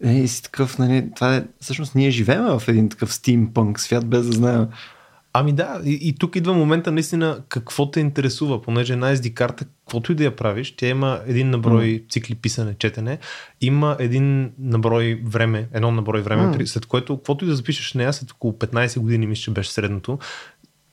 е, 0.00 0.26
си 0.26 0.42
такъв, 0.42 0.78
нали, 0.78 1.10
това 1.14 1.36
е, 1.36 1.44
всъщност 1.60 1.94
ние 1.94 2.10
живеем 2.10 2.44
в 2.44 2.62
един 2.68 2.88
такъв 2.88 3.14
стимпънк 3.14 3.80
свят, 3.80 4.06
без 4.06 4.26
да 4.26 4.32
знаем 4.32 4.66
Ами 5.34 5.52
да, 5.52 5.80
и, 5.84 5.98
и 6.02 6.12
тук 6.18 6.36
идва 6.36 6.54
момента 6.54 6.92
наистина 6.92 7.42
какво 7.48 7.90
те 7.90 8.00
интересува, 8.00 8.62
понеже 8.62 8.92
една 8.92 9.16
SD 9.16 9.34
карта, 9.34 9.64
каквото 9.64 10.12
и 10.12 10.14
да 10.14 10.24
я 10.24 10.36
правиш, 10.36 10.76
тя 10.76 10.88
има 10.88 11.20
един 11.26 11.50
наброй 11.50 11.84
mm. 11.84 12.10
цикли 12.10 12.34
писане, 12.34 12.74
четене, 12.78 13.18
има 13.60 13.96
един 13.98 14.52
наброй 14.58 15.22
време, 15.24 15.68
едно 15.72 15.90
наброй 15.90 16.20
време, 16.20 16.42
mm. 16.42 16.64
след 16.64 16.86
което 16.86 17.16
каквото 17.16 17.44
и 17.44 17.48
да 17.48 17.56
запишеш 17.56 17.94
нея, 17.94 18.12
след 18.12 18.30
около 18.30 18.52
15 18.52 18.98
години, 18.98 19.26
мисля, 19.26 19.42
че 19.42 19.50
беше 19.50 19.72
средното, 19.72 20.18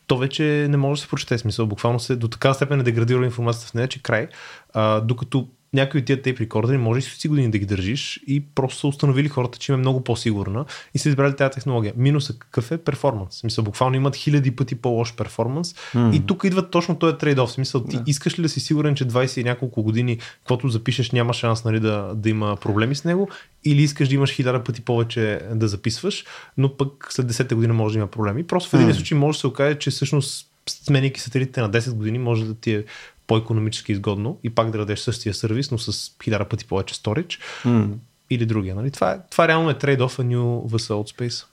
то 0.07 0.17
вече 0.17 0.67
не 0.69 0.77
може 0.77 0.99
да 0.99 1.03
се 1.03 1.09
прочете 1.09 1.37
смисъл. 1.37 1.67
Буквално 1.67 1.99
се 1.99 2.15
до 2.15 2.27
такава 2.27 2.55
степен 2.55 2.79
е 2.79 2.83
деградирала 2.83 3.25
информацията 3.25 3.71
в 3.71 3.73
нея, 3.73 3.87
че 3.87 4.03
край. 4.03 4.27
А, 4.73 5.01
докато 5.01 5.47
някои 5.73 5.99
от 5.99 6.05
тия 6.05 6.21
тейп 6.21 6.39
рекордери 6.39 6.77
може 6.77 6.99
и 6.99 7.01
си 7.01 7.27
години 7.27 7.51
да 7.51 7.57
ги 7.57 7.65
държиш 7.65 8.19
и 8.27 8.43
просто 8.55 8.79
са 8.79 8.87
установили 8.87 9.27
хората, 9.27 9.59
че 9.59 9.71
им 9.71 9.75
е 9.75 9.81
много 9.81 10.03
по-сигурна 10.03 10.65
и 10.93 10.99
са 10.99 11.09
избрали 11.09 11.35
тази 11.35 11.51
технология. 11.51 11.93
Минусът 11.97 12.39
какъв 12.39 12.71
е? 12.71 12.77
Перформанс. 12.77 13.35
Смисъл, 13.35 13.63
буквално 13.63 13.95
имат 13.95 14.15
хиляди 14.15 14.55
пъти 14.55 14.75
по-лош 14.75 15.15
перформанс 15.15 15.73
mm. 15.73 16.15
и 16.15 16.25
тук 16.25 16.43
идва 16.43 16.69
точно 16.69 16.95
този 16.95 17.15
трейд-оф. 17.15 17.51
Смисъл, 17.51 17.83
ти 17.83 17.97
yeah. 17.97 18.03
искаш 18.07 18.39
ли 18.39 18.43
да 18.43 18.49
си 18.49 18.59
сигурен, 18.59 18.95
че 18.95 19.05
20 19.05 19.41
и 19.41 19.43
няколко 19.43 19.83
години, 19.83 20.17
каквото 20.17 20.69
запишеш, 20.69 21.11
няма 21.11 21.33
шанс 21.33 21.63
нали, 21.63 21.79
да, 21.79 22.13
да 22.15 22.29
има 22.29 22.57
проблеми 22.61 22.95
с 22.95 23.03
него 23.03 23.29
или 23.65 23.81
искаш 23.81 24.07
да 24.07 24.15
имаш 24.15 24.31
хиляда 24.31 24.63
пъти 24.63 24.81
повече 24.81 25.39
да 25.53 25.67
записваш, 25.67 26.25
но 26.57 26.77
пък 26.77 27.07
след 27.09 27.31
10 27.31 27.55
година 27.55 27.73
може 27.73 27.93
да 27.93 27.99
има 27.99 28.07
проблеми. 28.07 28.43
Просто 28.43 28.69
в 28.69 28.73
един 28.73 28.87
mm. 28.87 28.93
случай 28.93 29.17
може 29.17 29.35
да 29.35 29.39
се 29.39 29.47
окаже, 29.47 29.75
че 29.75 29.91
всъщност 29.91 30.49
сменяйки 30.69 31.19
сателитите 31.19 31.61
на 31.61 31.69
10 31.69 31.93
години, 31.93 32.19
може 32.19 32.45
да 32.45 32.53
ти 32.53 32.73
е 32.73 32.83
по-економически 33.29 33.91
изгодно 33.91 34.39
и 34.43 34.49
пак 34.49 34.71
да 34.71 34.77
дадеш 34.77 34.99
същия 34.99 35.33
сервис, 35.33 35.71
но 35.71 35.77
с 35.77 36.11
хиляда 36.23 36.45
пъти 36.45 36.65
повече 36.65 36.95
storage 36.95 37.39
mm. 37.65 37.93
или 38.29 38.45
другия. 38.45 38.75
Нали? 38.75 38.91
Това, 38.91 39.19
това 39.31 39.47
реално 39.47 39.69
е 39.69 39.73
trade-off, 39.73 40.19
а 40.19 40.23
new 40.23 40.93
от 40.93 41.11
Space. 41.11 41.45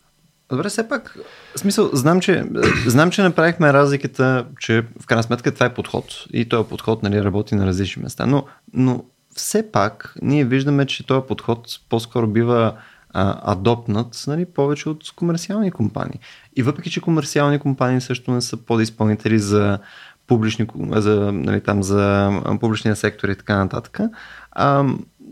Добре, 0.51 0.69
все 0.69 0.89
пак, 0.89 1.19
в 1.57 1.59
смисъл, 1.59 1.91
знам, 1.93 2.21
че, 2.21 2.45
знам, 2.87 3.11
че 3.11 3.23
направихме 3.23 3.73
разликата, 3.73 4.47
че 4.61 4.85
в 5.01 5.07
крайна 5.07 5.23
сметка 5.23 5.55
това 5.55 5.67
е 5.67 5.75
подход 5.75 6.25
и 6.33 6.49
този 6.49 6.69
подход 6.69 7.03
нали, 7.03 7.25
работи 7.25 7.55
на 7.55 7.67
различни 7.67 8.03
места, 8.03 8.27
но, 8.27 8.45
но 8.73 9.05
все 9.35 9.73
пак 9.73 10.15
ние 10.23 10.45
виждаме, 10.45 10.87
че 10.87 11.07
този 11.07 11.27
подход 11.29 11.67
по-скоро 11.89 12.27
бива 12.27 12.77
а, 13.11 13.53
адопнат 13.53 14.25
нали, 14.27 14.45
повече 14.45 14.89
от 14.89 15.13
комерциални 15.17 15.71
компании. 15.71 16.21
И 16.57 16.63
въпреки, 16.63 16.91
че 16.91 17.01
комерциални 17.01 17.59
компании 17.59 18.01
също 18.01 18.31
не 18.31 18.41
са 18.41 18.57
подизпълнители 18.57 19.39
за 19.39 19.79
публични, 20.27 20.67
за, 20.91 21.33
нали, 21.33 21.61
там, 21.61 21.83
за 21.83 22.31
публичния 22.61 22.97
сектор 22.97 23.29
и 23.29 23.37
така 23.37 23.57
нататък. 23.57 24.01
А, 24.53 24.85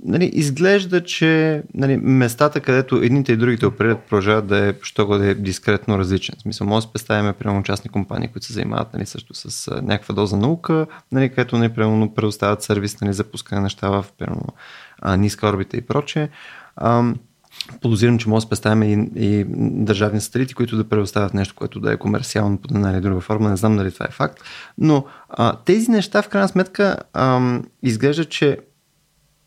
нали, 0.05 0.25
изглежда, 0.25 1.05
че 1.05 1.63
нали, 1.75 1.97
местата, 1.97 2.61
където 2.61 2.97
едните 2.97 3.33
и 3.33 3.37
другите 3.37 3.67
оперират, 3.67 3.99
продължават 3.99 4.47
да 4.47 4.69
е, 4.69 4.75
що 4.83 5.07
да 5.07 5.27
е 5.27 5.35
дискретно 5.35 5.99
различен. 5.99 6.35
В 6.39 6.43
смисъл, 6.43 6.67
може 6.67 6.87
да 6.87 6.93
представяме, 6.93 7.33
примерно, 7.33 7.63
частни 7.63 7.91
компании, 7.91 8.29
които 8.29 8.47
се 8.47 8.53
занимават 8.53 8.95
нали, 8.95 9.07
също 9.07 9.35
с 9.35 9.71
някаква 9.83 10.15
доза 10.15 10.37
наука, 10.37 10.87
нали, 11.13 11.29
където 11.29 11.59
нали, 11.59 11.69
примерно, 11.69 12.15
предоставят 12.15 12.63
сервис 12.63 13.01
нали, 13.01 13.13
за 13.13 13.25
пускане 13.25 13.61
неща 13.61 13.89
в 13.89 14.07
примерно, 14.19 14.47
ниска 15.17 15.47
орбита 15.47 15.77
и 15.77 15.81
прочее. 15.81 16.29
Подозирам, 17.81 18.18
че 18.18 18.29
може 18.29 18.46
да 18.46 18.48
представим 18.48 18.83
и, 18.83 19.09
и 19.16 19.44
държавни 19.85 20.20
сателити, 20.20 20.55
които 20.55 20.77
да 20.77 20.88
предоставят 20.88 21.35
нещо, 21.35 21.55
което 21.55 21.81
да 21.81 21.92
е 21.92 21.96
комерциално 21.96 22.59
под 22.59 22.70
една 22.70 22.92
или 22.92 23.00
друга 23.00 23.20
форма. 23.20 23.50
Не 23.50 23.57
знам 23.57 23.77
дали 23.77 23.92
това 23.92 24.07
е 24.09 24.12
факт. 24.12 24.40
Но 24.79 25.05
а, 25.29 25.57
тези 25.64 25.90
неща, 25.90 26.22
в 26.22 26.29
крайна 26.29 26.48
сметка, 26.48 26.96
ам, 27.12 27.64
изглежда, 27.83 28.24
че 28.24 28.59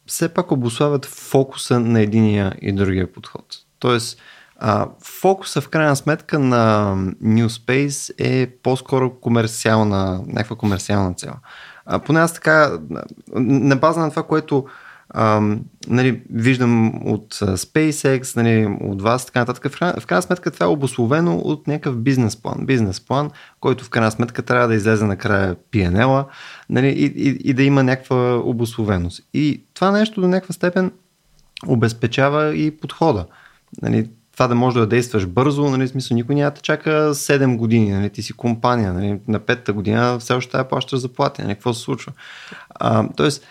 все 0.08 0.30
пак 0.30 0.52
обославят 0.52 1.06
фокуса 1.06 1.80
на 1.80 2.02
единия 2.02 2.54
и 2.62 2.74
другия 2.74 3.12
подход. 3.12 3.46
Тоест, 3.80 4.20
а, 4.60 4.88
фокуса 5.04 5.62
в 5.62 5.70
крайна 5.70 5.96
сметка 5.96 6.40
на 6.40 6.96
New 7.24 7.48
Space 7.48 8.14
е 8.18 8.48
по-скоро 8.64 9.20
комерциална, 9.20 10.22
някаква 10.28 10.56
комерциална 10.56 11.14
цел. 11.14 11.34
А, 11.86 12.00
поне 12.00 12.20
аз 12.20 12.34
така, 12.34 12.80
на 13.36 13.76
база 13.76 14.00
на 14.00 14.10
това, 14.10 14.24
което 14.24 14.66
а, 15.20 15.42
нали, 15.88 16.22
виждам 16.34 17.08
от 17.08 17.34
SpaceX, 17.36 18.36
нали, 18.36 18.78
от 18.82 19.02
вас, 19.02 19.26
така 19.26 19.40
нататък. 19.40 19.72
В 19.72 20.06
крайна, 20.06 20.22
сметка 20.22 20.52
това 20.52 20.66
е 20.66 20.70
обословено 20.70 21.38
от 21.38 21.68
някакъв 21.68 21.98
бизнес 21.98 22.36
план. 22.36 22.66
Бизнес 22.66 23.02
план, 23.02 23.32
който 23.60 23.84
в 23.84 23.90
крайна 23.90 24.12
сметка 24.12 24.42
трябва 24.42 24.68
да 24.68 24.76
излезе 24.76 25.06
накрая 25.06 25.56
PNL-а 25.72 26.26
нали, 26.70 26.88
и, 26.88 27.06
и, 27.06 27.38
и 27.50 27.54
да 27.54 27.64
има 27.64 27.84
някаква 27.84 28.36
обословеност. 28.36 29.22
И 29.34 29.64
това 29.74 29.92
нещо 29.92 30.22
до 30.22 30.28
някаква 30.28 30.54
степен 30.54 30.92
обезпечава 31.68 32.56
и 32.56 32.72
подхода. 32.72 33.26
Нали, 33.82 34.10
това 34.34 34.48
да 34.48 34.56
можеш 34.56 34.80
да 34.80 34.88
действаш 34.88 35.26
бързо, 35.26 35.70
нали, 35.70 35.88
смисъл, 35.88 36.16
никой 36.16 36.36
няма 36.36 36.52
да 36.52 36.62
чака 36.62 36.90
7 37.14 37.58
години, 37.58 37.92
нали, 37.92 38.10
ти 38.10 38.22
си 38.22 38.34
компания, 38.34 38.94
нали, 38.94 39.20
на 39.28 39.40
петата 39.40 39.74
година 39.74 40.18
все 40.20 40.34
още 40.34 40.58
да 40.58 40.68
плащаш 40.68 41.00
заплати, 41.00 41.42
нали, 41.42 41.54
какво 41.54 41.74
се 41.74 41.82
случва. 41.82 42.12
А, 42.70 43.10
тоест, 43.16 43.44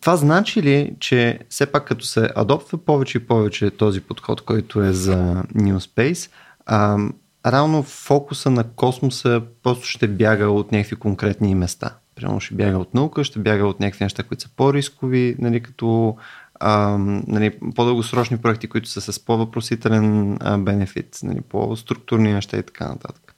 това 0.00 0.16
значи 0.16 0.62
ли, 0.62 0.96
че 1.00 1.38
все 1.48 1.66
пак 1.66 1.86
като 1.86 2.04
се 2.04 2.30
адоптва 2.36 2.78
повече 2.78 3.18
и 3.18 3.26
повече 3.26 3.70
този 3.70 4.00
подход, 4.00 4.40
който 4.40 4.82
е 4.82 4.92
за 4.92 5.42
New 5.54 5.78
Space, 5.78 6.30
а, 6.66 6.98
реално 7.46 7.82
фокуса 7.82 8.50
на 8.50 8.64
космоса 8.64 9.42
просто 9.62 9.86
ще 9.86 10.08
бяга 10.08 10.50
от 10.50 10.72
някакви 10.72 10.96
конкретни 10.96 11.54
места. 11.54 11.96
Примерно 12.14 12.40
ще 12.40 12.54
бяга 12.54 12.78
от 12.78 12.94
наука, 12.94 13.24
ще 13.24 13.38
бяга 13.38 13.66
от 13.66 13.80
някакви 13.80 14.04
неща, 14.04 14.22
които 14.22 14.42
са 14.42 14.48
по-рискови, 14.56 15.36
нали, 15.38 15.60
като 15.60 16.16
а, 16.60 16.96
нали, 17.26 17.58
по-дългосрочни 17.76 18.38
проекти, 18.38 18.68
които 18.68 18.88
са 18.88 19.12
с 19.12 19.24
по-въпросителен 19.24 20.38
бенефит, 20.58 21.18
нали, 21.22 21.40
по-структурни 21.40 22.32
неща 22.32 22.56
и 22.56 22.62
така 22.62 22.88
нататък. 22.88 23.34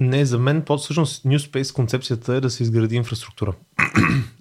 Не, 0.00 0.24
за 0.24 0.38
мен 0.38 0.62
по 0.62 0.78
всъщност 0.78 1.24
New 1.24 1.38
Space 1.38 1.74
концепцията 1.74 2.34
е 2.34 2.40
да 2.40 2.50
се 2.50 2.62
изгради 2.62 2.96
инфраструктура. 2.96 3.52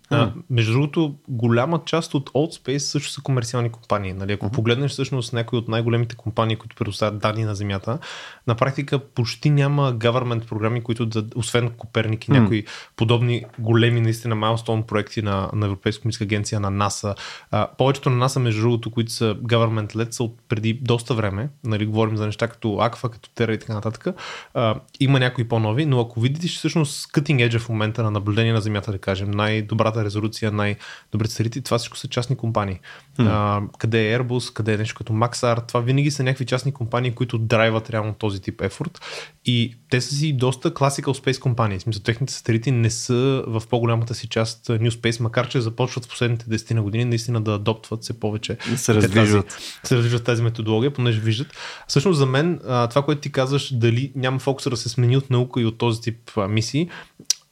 А, 0.10 0.32
между 0.50 0.72
другото, 0.72 1.16
голяма 1.28 1.82
част 1.86 2.14
от 2.14 2.30
Old 2.30 2.64
Space 2.64 2.78
също 2.78 3.12
са 3.12 3.22
комерциални 3.22 3.70
компании. 3.70 4.14
Нали? 4.14 4.34
Ако 4.34 4.46
uh-huh. 4.46 4.52
погледнеш 4.52 4.92
всъщност 4.92 5.34
някои 5.34 5.60
от 5.60 5.68
най-големите 5.68 6.16
компании, 6.16 6.56
които 6.56 6.76
предоставят 6.76 7.20
данни 7.20 7.44
на 7.44 7.56
Земята, 7.56 8.00
на 8.48 8.56
практика 8.56 9.00
почти 9.00 9.50
няма 9.50 9.94
government 9.94 10.48
програми, 10.48 10.82
които 10.82 11.06
да, 11.06 11.24
освен 11.36 11.70
Коперник 11.70 12.28
и 12.28 12.32
uh-huh. 12.32 12.40
някои 12.40 12.66
подобни 12.96 13.46
големи 13.60 14.02
наистина 14.02 14.36
майлстоун 14.36 14.84
проекти 14.84 15.22
на, 15.22 15.50
на 15.54 15.66
Европейска 15.66 16.02
комисия 16.02 16.26
агенция 16.26 16.60
на 16.60 16.70
НАСА. 16.70 17.16
А, 17.52 17.68
повечето 17.78 18.10
на 18.10 18.16
НАСА, 18.16 18.40
между 18.40 18.62
другото, 18.62 18.92
които 18.92 19.12
са 19.12 19.36
government 19.36 19.96
led, 19.96 20.12
са 20.12 20.24
от 20.24 20.38
преди 20.50 20.74
доста 20.74 21.14
време. 21.14 21.50
Нали? 21.64 21.86
Говорим 21.86 22.18
за 22.18 22.26
неща 22.26 22.48
като 22.48 22.78
Аква, 22.80 23.10
като 23.10 23.30
Тера 23.30 23.54
и 23.54 23.60
така 23.60 23.74
нататък. 23.74 24.08
А, 24.54 24.76
има 25.00 25.20
някои 25.20 25.48
по-нови, 25.48 25.86
но 25.86 26.00
ако 26.00 26.20
видите 26.20 26.48
всъщност 26.48 27.08
cutting 27.12 27.50
edge 27.50 27.60
в 27.60 27.70
момента 27.70 28.04
на 28.04 28.12
наблюдение 28.12 28.54
на 28.54 28.62
Земята, 28.62 28.92
да 28.92 28.98
кажем, 28.98 29.32
най-добрата 29.32 29.97
най-добрата 29.98 30.06
резолюция, 30.06 30.52
най-добрите 30.52 31.34
сателити, 31.34 31.62
това 31.62 31.78
всичко 31.78 31.98
са 31.98 32.08
частни 32.08 32.36
компании. 32.36 32.80
Hmm. 33.20 33.28
А, 33.30 33.62
къде 33.78 34.14
е 34.14 34.20
Airbus, 34.20 34.54
къде 34.54 34.74
е 34.74 34.78
нещо 34.78 34.96
като 34.96 35.14
Maxar, 35.14 35.68
това 35.68 35.80
винаги 35.80 36.12
са 36.12 36.24
някакви 36.24 36.46
частни 36.46 36.74
компании, 36.74 37.12
които 37.12 37.38
драйват 37.38 37.90
реално 37.90 38.14
този 38.14 38.42
тип 38.42 38.62
ефорт. 38.62 39.02
И 39.46 39.76
те 39.90 40.02
са 40.02 40.16
си 40.16 40.34
доста 40.34 40.74
classical 40.74 41.24
space 41.24 41.40
компании. 41.40 41.80
В 41.80 41.82
смисъл, 41.82 42.04
техните 42.04 42.34
сателити 42.34 42.72
не 42.72 42.90
са 42.90 43.44
в 43.48 43.64
по-голямата 43.70 44.16
си 44.16 44.28
част 44.28 44.68
New 44.68 44.90
Space, 44.90 45.22
макар 45.22 45.48
че 45.48 45.62
започват 45.62 46.06
в 46.06 46.10
последните 46.10 46.46
10 46.46 46.74
на 46.74 46.82
години 46.82 47.06
наистина 47.06 47.42
да 47.42 47.54
адоптват 47.54 48.04
се 48.04 48.20
повече. 48.20 48.58
Да 48.70 48.78
се 48.78 48.94
раздвижват. 48.94 49.52
се 49.84 49.96
раздвижват 49.96 50.24
тази 50.24 50.44
методология, 50.44 50.94
понеже 50.94 51.20
виждат. 51.20 51.48
Всъщност 51.88 52.18
за 52.18 52.26
мен 52.26 52.60
това, 52.64 53.02
което 53.06 53.22
ти 53.22 53.32
казваш, 53.32 53.74
дали 53.74 54.12
няма 54.16 54.40
фокуса 54.40 54.70
да 54.70 54.78
се 54.78 54.90
смени 54.90 55.18
от 55.18 55.30
наука 55.30 55.62
и 55.62 55.66
от 55.66 55.78
този 55.78 56.02
тип 56.02 56.32
мисии, 56.50 56.90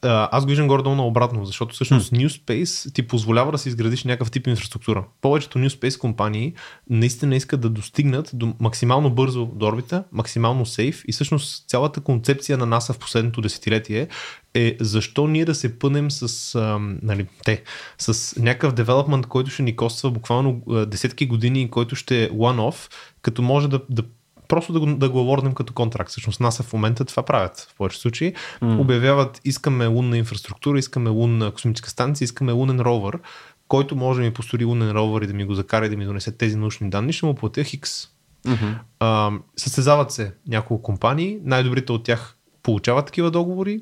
аз 0.05 0.45
го 0.45 0.49
виждам 0.49 0.67
горе-долу 0.67 0.95
на 0.95 1.05
обратно, 1.05 1.45
защото 1.45 1.75
всъщност 1.75 2.11
hmm. 2.11 2.25
New 2.25 2.27
Space 2.27 2.93
ти 2.93 3.07
позволява 3.07 3.51
да 3.51 3.57
си 3.57 3.69
изградиш 3.69 4.03
някакъв 4.03 4.31
тип 4.31 4.47
инфраструктура. 4.47 5.05
Повечето 5.21 5.59
New 5.59 5.79
Space 5.79 5.99
компании 5.99 6.53
наистина 6.89 7.35
искат 7.35 7.61
да 7.61 7.69
достигнат 7.69 8.29
до 8.33 8.53
максимално 8.59 9.09
бързо 9.09 9.45
до 9.45 9.65
орбита, 9.65 10.03
максимално 10.11 10.65
сейф 10.65 11.03
и 11.07 11.11
всъщност 11.11 11.69
цялата 11.69 12.01
концепция 12.01 12.57
на 12.57 12.65
НАСА 12.65 12.93
в 12.93 12.99
последното 12.99 13.41
десетилетие 13.41 14.07
е 14.53 14.77
защо 14.79 15.27
ние 15.27 15.45
да 15.45 15.55
се 15.55 15.79
пънем 15.79 16.11
с, 16.11 16.55
а, 16.55 16.79
нали, 17.01 17.27
те, 17.43 17.63
с 17.97 18.39
някакъв 18.39 18.73
девелопмент, 18.73 19.25
който 19.25 19.51
ще 19.51 19.63
ни 19.63 19.75
коства 19.75 20.11
буквално 20.11 20.61
десетки 20.87 21.25
години, 21.25 21.71
който 21.71 21.95
ще 21.95 22.23
е 22.23 22.29
one-off, 22.29 22.91
като 23.21 23.41
може 23.41 23.67
да, 23.67 23.79
да 23.89 24.03
просто 24.47 24.73
да 24.73 24.79
го, 24.79 24.85
да 24.85 25.09
го 25.09 25.19
awardнем 25.19 25.53
като 25.53 25.73
контракт. 25.73 26.09
Всъщност 26.09 26.39
НАСА 26.39 26.63
в 26.63 26.73
момента 26.73 27.05
това 27.05 27.23
правят 27.23 27.67
в 27.71 27.75
повече 27.77 27.99
случаи. 27.99 28.33
Mm. 28.61 28.79
Обявяват, 28.79 29.41
искаме 29.45 29.87
лунна 29.87 30.17
инфраструктура, 30.17 30.79
искаме 30.79 31.09
лунна 31.09 31.51
космическа 31.51 31.89
станция, 31.89 32.25
искаме 32.25 32.51
лунен 32.51 32.79
ровър, 32.79 33.19
който 33.67 33.95
може 33.95 34.19
да 34.19 34.25
ми 34.25 34.33
построи 34.33 34.65
лунен 34.65 34.91
ровър 34.91 35.21
и 35.21 35.27
да 35.27 35.33
ми 35.33 35.45
го 35.45 35.53
закара 35.53 35.85
и 35.85 35.89
да 35.89 35.97
ми 35.97 36.05
донесе 36.05 36.37
тези 36.37 36.55
научни 36.55 36.89
данни, 36.89 37.13
ще 37.13 37.25
му 37.25 37.35
платя 37.35 37.63
хикс. 37.63 38.07
Mm-hmm. 38.45 38.75
А, 38.99 39.31
състезават 39.57 40.11
се 40.11 40.33
няколко 40.47 40.83
компании, 40.83 41.39
най-добрите 41.43 41.91
от 41.91 42.03
тях 42.03 42.37
получават 42.63 43.05
такива 43.05 43.31
договори, 43.31 43.81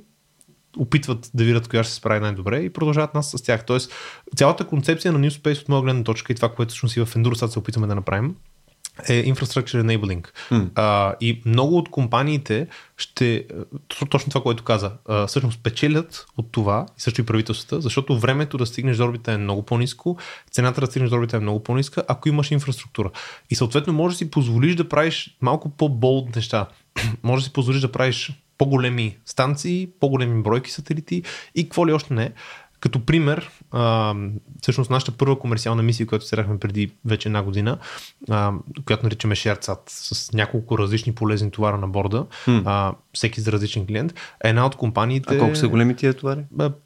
опитват 0.78 1.32
да 1.34 1.44
видят 1.44 1.68
коя 1.68 1.84
ще 1.84 1.94
се 1.94 1.98
справи 1.98 2.20
най-добре 2.20 2.60
и 2.60 2.74
продължават 2.74 3.14
нас 3.14 3.32
с 3.32 3.44
тях. 3.44 3.66
Тоест, 3.66 3.92
цялата 4.36 4.68
концепция 4.68 5.12
на 5.12 5.20
New 5.20 5.42
Space 5.42 5.62
от 5.62 5.70
моя 5.70 5.82
гледна 5.82 6.04
точка 6.04 6.34
и 6.34 6.36
това, 6.36 6.50
което 6.50 6.70
всъщност 6.70 6.98
и 6.98 7.06
в 7.06 7.14
Endurosat 7.16 7.48
се 7.48 7.60
опитваме 7.60 7.88
да 7.88 7.96
направим, 7.96 8.36
е 9.10 9.34
Infrastructure 9.34 9.82
Enabling. 9.84 10.28
Mm. 10.52 10.70
А, 10.76 11.16
и 11.22 11.42
много 11.46 11.78
от 11.78 11.90
компаниите 11.90 12.68
ще, 12.98 13.46
точно 14.10 14.30
това, 14.30 14.42
което 14.42 14.64
каза, 14.64 14.92
а, 15.10 15.28
всъщност 15.28 15.64
печелят 15.64 16.26
от 16.38 16.52
това, 16.52 16.86
и 16.98 17.02
също 17.02 17.22
и 17.22 17.26
правителствата, 17.26 17.82
защото 17.82 18.20
времето 18.20 18.58
да 18.58 18.66
стигнеш 18.66 18.98
до 18.98 19.04
орбита 19.04 19.32
е 19.32 19.38
много 19.38 19.64
по-низко, 19.64 20.18
цената 20.52 20.82
да 20.82 20.88
стигнеш 20.88 21.10
до 21.10 21.16
орбита 21.16 21.38
е 21.38 21.40
много 21.40 21.64
по-ниска, 21.64 22.04
ако 22.08 22.30
имаш 22.30 22.52
инфраструктура. 22.52 23.10
И 23.50 23.56
съответно 23.56 23.94
можеш 23.94 24.16
да 24.16 24.18
си 24.18 24.32
позволиш 24.32 24.76
да 24.76 24.90
правиш 24.90 25.38
малко 25.42 25.70
по-болд 25.70 26.36
неща. 26.36 26.68
може 27.24 27.42
да 27.42 27.46
си 27.46 27.54
позволиш 27.54 27.82
да 27.82 27.92
правиш 27.92 28.32
по-големи 28.58 29.18
станции, 29.26 29.90
по-големи 30.00 30.44
бройки 30.44 30.72
сателити 30.72 31.24
и 31.56 31.64
какво 31.64 31.88
ли 31.88 31.94
още 31.94 32.14
не. 32.14 32.32
Като 32.84 33.06
пример, 33.06 33.52
а, 33.72 34.16
всъщност 34.62 34.90
нашата 34.90 35.12
първа 35.12 35.40
комерциална 35.40 35.84
мисия, 35.84 36.08
която 36.08 36.26
седахме 36.26 36.60
преди 36.60 36.92
вече 37.06 37.30
една 37.30 37.44
година, 37.44 37.78
а, 38.30 38.54
която 38.86 39.06
наричаме 39.06 39.36
ShareSat 39.36 39.80
с 39.88 40.34
няколко 40.34 40.78
различни 40.78 41.16
полезни 41.16 41.52
товара 41.52 41.78
на 41.78 41.88
борда, 41.88 42.26
hmm. 42.46 42.62
а, 42.66 42.94
всеки 43.14 43.42
за 43.42 43.52
различен 43.52 43.86
клиент, 43.86 44.14
е 44.44 44.50
една 44.50 44.66
от 44.66 44.76
компаниите... 44.76 45.36
А 45.36 45.40
колко 45.40 45.56
са 45.56 45.68
големи 45.68 45.96
тия 45.96 46.14
товари? 46.14 46.40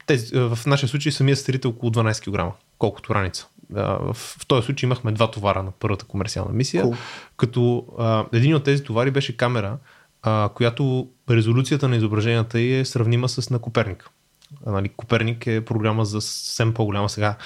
Тези, 0.06 0.34
в 0.34 0.58
нашия 0.66 0.88
случай 0.88 1.12
самия 1.12 1.36
сателит 1.36 1.64
е 1.64 1.68
около 1.68 1.92
12 1.92 2.50
кг, 2.50 2.54
колкото 2.78 3.14
раница. 3.14 3.46
В, 3.70 4.14
в 4.14 4.46
този 4.46 4.66
случай 4.66 4.86
имахме 4.86 5.12
два 5.12 5.30
товара 5.30 5.62
на 5.62 5.70
първата 5.70 6.04
комерциална 6.04 6.52
мисия, 6.52 6.84
cool. 6.84 6.96
като 7.36 7.86
а, 7.98 8.24
един 8.32 8.54
от 8.54 8.64
тези 8.64 8.84
товари 8.84 9.10
беше 9.10 9.36
камера, 9.36 9.78
а, 10.22 10.48
която 10.54 11.08
резолюцията 11.30 11.88
на 11.88 11.96
изображенията 11.96 12.60
е 12.60 12.84
сравнима 12.84 13.28
с 13.28 13.50
на 13.50 13.58
Коперник. 13.58 14.10
Нали, 14.66 14.88
Коперник 14.88 15.46
е 15.46 15.64
програма 15.64 16.04
за 16.04 16.20
съвсем 16.20 16.74
по-голяма 16.74 17.08
сега. 17.08 17.36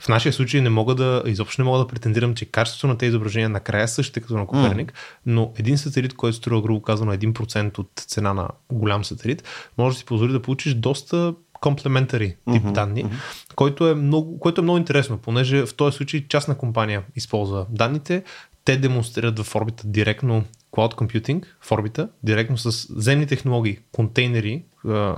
В 0.00 0.08
нашия 0.08 0.32
случай 0.32 0.60
не 0.60 0.68
мога 0.68 0.94
да, 0.94 1.22
изобщо 1.26 1.62
не 1.62 1.64
мога 1.64 1.78
да 1.78 1.86
претендирам, 1.86 2.34
че 2.34 2.44
качеството 2.44 2.86
на 2.86 2.98
тези 2.98 3.08
изображения 3.08 3.48
накрая 3.48 3.84
е 3.84 3.88
същите 3.88 4.20
като 4.20 4.34
на 4.34 4.46
Коперник, 4.46 4.92
mm. 4.92 4.94
но 5.26 5.52
един 5.56 5.78
сателит, 5.78 6.14
който 6.14 6.36
струва, 6.36 6.62
грубо 6.62 6.82
казано, 6.82 7.12
1% 7.12 7.78
от 7.78 7.90
цена 7.96 8.34
на 8.34 8.48
голям 8.72 9.04
сателит, 9.04 9.44
може 9.78 9.94
да 9.94 9.98
си 9.98 10.04
позволи 10.04 10.32
да 10.32 10.42
получиш 10.42 10.74
доста 10.74 11.34
комплементари 11.60 12.26
тип 12.52 12.62
mm-hmm, 12.62 12.72
данни, 12.72 13.04
mm-hmm. 13.04 13.54
Който 13.54 13.88
е 13.88 13.94
много, 13.94 14.38
което 14.38 14.60
е 14.60 14.62
много 14.62 14.78
интересно, 14.78 15.18
понеже 15.18 15.66
в 15.66 15.74
този 15.74 15.96
случай 15.96 16.26
частна 16.28 16.58
компания 16.58 17.02
използва 17.16 17.66
данните, 17.70 18.22
те 18.64 18.76
демонстрират 18.76 19.38
в 19.38 19.54
орбита 19.54 19.82
директно 19.86 20.44
Cloud 20.72 20.94
Computing 20.94 21.44
в 21.60 21.72
орбита, 21.72 22.08
директно 22.22 22.58
с 22.58 22.86
земни 23.00 23.26
технологии, 23.26 23.78
контейнери, 23.92 24.62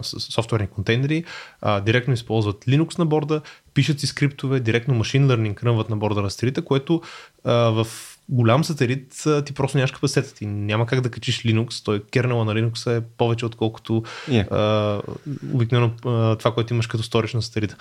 софтуерни 0.02 0.66
контейнери, 0.66 1.24
а, 1.60 1.80
директно 1.80 2.14
използват 2.14 2.64
Linux 2.64 2.98
на 2.98 3.06
борда, 3.06 3.40
пишат 3.74 4.00
си 4.00 4.06
скриптове, 4.06 4.60
директно 4.60 4.94
машин 4.94 5.28
learning 5.28 5.64
рънват 5.64 5.90
на 5.90 5.96
борда 5.96 6.22
на 6.22 6.30
сателита, 6.30 6.64
което 6.64 7.02
а, 7.44 7.52
в 7.52 7.86
голям 8.28 8.64
сателит 8.64 9.24
ти 9.44 9.54
просто 9.54 9.78
нямаш 9.78 9.90
капацитета. 9.90 10.34
Ти 10.34 10.46
няма 10.46 10.86
как 10.86 11.00
да 11.00 11.10
качиш 11.10 11.42
Linux. 11.42 11.84
Той 11.84 12.02
кернела 12.12 12.44
на 12.44 12.54
Linux 12.54 12.98
е 12.98 13.00
повече 13.00 13.46
отколкото 13.46 14.02
yeah. 14.28 14.52
а, 14.52 15.02
обикновено 15.52 15.90
а, 16.04 16.36
това, 16.36 16.54
което 16.54 16.74
имаш 16.74 16.86
като 16.86 17.04
сториш 17.04 17.34
на 17.34 17.42
сателита. 17.42 17.76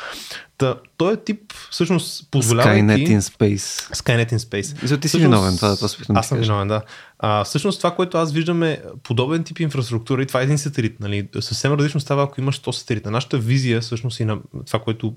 Та, 0.57 0.75
той 0.97 1.13
е 1.13 1.17
тип, 1.17 1.53
всъщност, 1.71 2.31
позволява 2.31 2.69
Skynet 2.69 3.07
in 3.07 3.19
Space. 3.19 3.93
Skynet 3.95 4.33
in 4.33 4.37
Space. 4.37 4.95
И 4.95 4.99
ти 4.99 5.09
си 5.09 5.19
виновен, 5.19 5.55
това, 5.55 5.75
това 5.75 5.89
Аз 6.19 6.27
съм 6.27 6.39
виновен, 6.39 6.67
да. 6.67 6.81
А, 7.19 7.43
всъщност 7.43 7.79
това, 7.79 7.95
което 7.95 8.17
аз 8.17 8.31
виждам 8.31 8.63
е 8.63 8.81
подобен 9.03 9.43
тип 9.43 9.59
инфраструктура 9.59 10.21
и 10.21 10.25
това 10.25 10.39
е 10.39 10.43
един 10.43 10.57
сателит. 10.57 10.99
Нали? 10.99 11.27
Съвсем 11.39 11.73
различно 11.73 11.99
става, 11.99 12.23
ако 12.23 12.41
имаш 12.41 12.61
100 12.61 12.71
сателита. 12.71 13.11
Нашата 13.11 13.37
визия, 13.37 13.81
всъщност 13.81 14.19
и 14.19 14.25
на 14.25 14.37
това, 14.65 14.79
което 14.79 15.15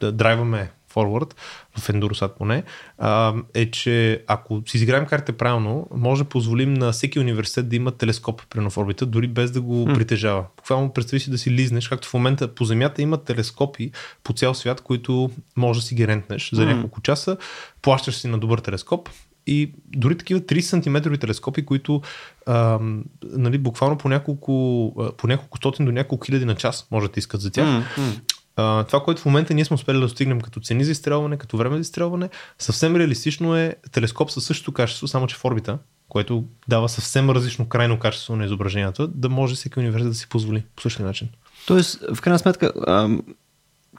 драйваме 0.00 0.70
forward, 0.96 1.34
в 1.78 1.88
Endurosat 1.88 2.36
поне, 2.38 2.62
а, 2.98 3.34
е, 3.54 3.70
че 3.70 4.24
ако 4.26 4.62
си 4.66 4.76
изиграем 4.76 5.06
картите 5.06 5.32
правилно, 5.32 5.88
може 5.94 6.22
да 6.22 6.28
позволим 6.28 6.74
на 6.74 6.92
всеки 6.92 7.20
университет 7.20 7.68
да 7.68 7.76
има 7.76 7.90
телескоп 7.90 8.42
при 8.50 8.60
в 8.60 8.78
орбита, 8.78 9.06
дори 9.06 9.28
без 9.28 9.50
да 9.50 9.60
го 9.60 9.86
mm. 9.86 9.94
притежава. 9.94 10.44
Буквално 10.56 10.92
представи 10.92 11.20
си 11.20 11.30
да 11.30 11.38
си 11.38 11.50
лизнеш, 11.50 11.88
както 11.88 12.08
в 12.08 12.14
момента 12.14 12.54
по 12.54 12.64
Земята 12.64 13.02
има 13.02 13.24
телескопи 13.24 13.90
по 14.24 14.32
цял 14.32 14.54
свят, 14.54 14.80
които 14.80 15.30
може 15.56 15.80
да 15.80 15.86
си 15.86 15.94
ги 15.94 16.08
рентнеш 16.08 16.50
за 16.52 16.66
няколко 16.66 17.00
часа, 17.00 17.36
плащаш 17.82 18.16
си 18.16 18.28
на 18.28 18.38
добър 18.38 18.58
телескоп, 18.58 19.08
и 19.46 19.72
дори 19.86 20.18
такива 20.18 20.40
30 20.40 20.60
см 20.60 21.14
телескопи, 21.20 21.66
които 21.66 22.02
а, 22.46 22.78
нали, 23.22 23.58
буквално 23.58 23.98
по 23.98 24.08
няколко, 24.08 25.14
по 25.16 25.26
няколко 25.26 25.58
стотин 25.58 25.86
до 25.86 25.92
няколко 25.92 26.26
хиляди 26.26 26.44
на 26.44 26.54
час 26.54 26.86
може 26.90 27.08
да 27.08 27.18
искат 27.18 27.40
за 27.40 27.50
тях. 27.50 27.66
Mm-hmm. 27.68 28.20
Това, 28.56 29.02
което 29.04 29.22
в 29.22 29.26
момента 29.26 29.54
ние 29.54 29.64
сме 29.64 29.74
успели 29.74 29.96
да 29.96 30.00
достигнем 30.00 30.40
като 30.40 30.60
цени 30.60 30.84
за 30.84 30.92
изстрелване, 30.92 31.36
като 31.36 31.56
време 31.56 31.76
за 31.76 31.80
изстрелване, 31.80 32.28
съвсем 32.58 32.96
реалистично 32.96 33.56
е 33.56 33.74
телескоп 33.92 34.30
със 34.30 34.44
същото 34.44 34.72
качество, 34.72 35.08
само 35.08 35.26
че 35.26 35.36
в 35.36 35.44
орбита, 35.44 35.78
което 36.08 36.44
дава 36.68 36.88
съвсем 36.88 37.30
различно 37.30 37.68
крайно 37.68 37.98
качество 37.98 38.36
на 38.36 38.44
изображението, 38.44 39.06
да 39.06 39.28
може 39.28 39.54
всеки 39.54 39.78
университет 39.78 40.12
да 40.12 40.18
си 40.18 40.28
позволи 40.28 40.64
по 40.76 40.82
същия 40.82 41.06
начин. 41.06 41.28
Тоест, 41.66 42.04
в 42.14 42.20
крайна 42.20 42.38
сметка, 42.38 42.72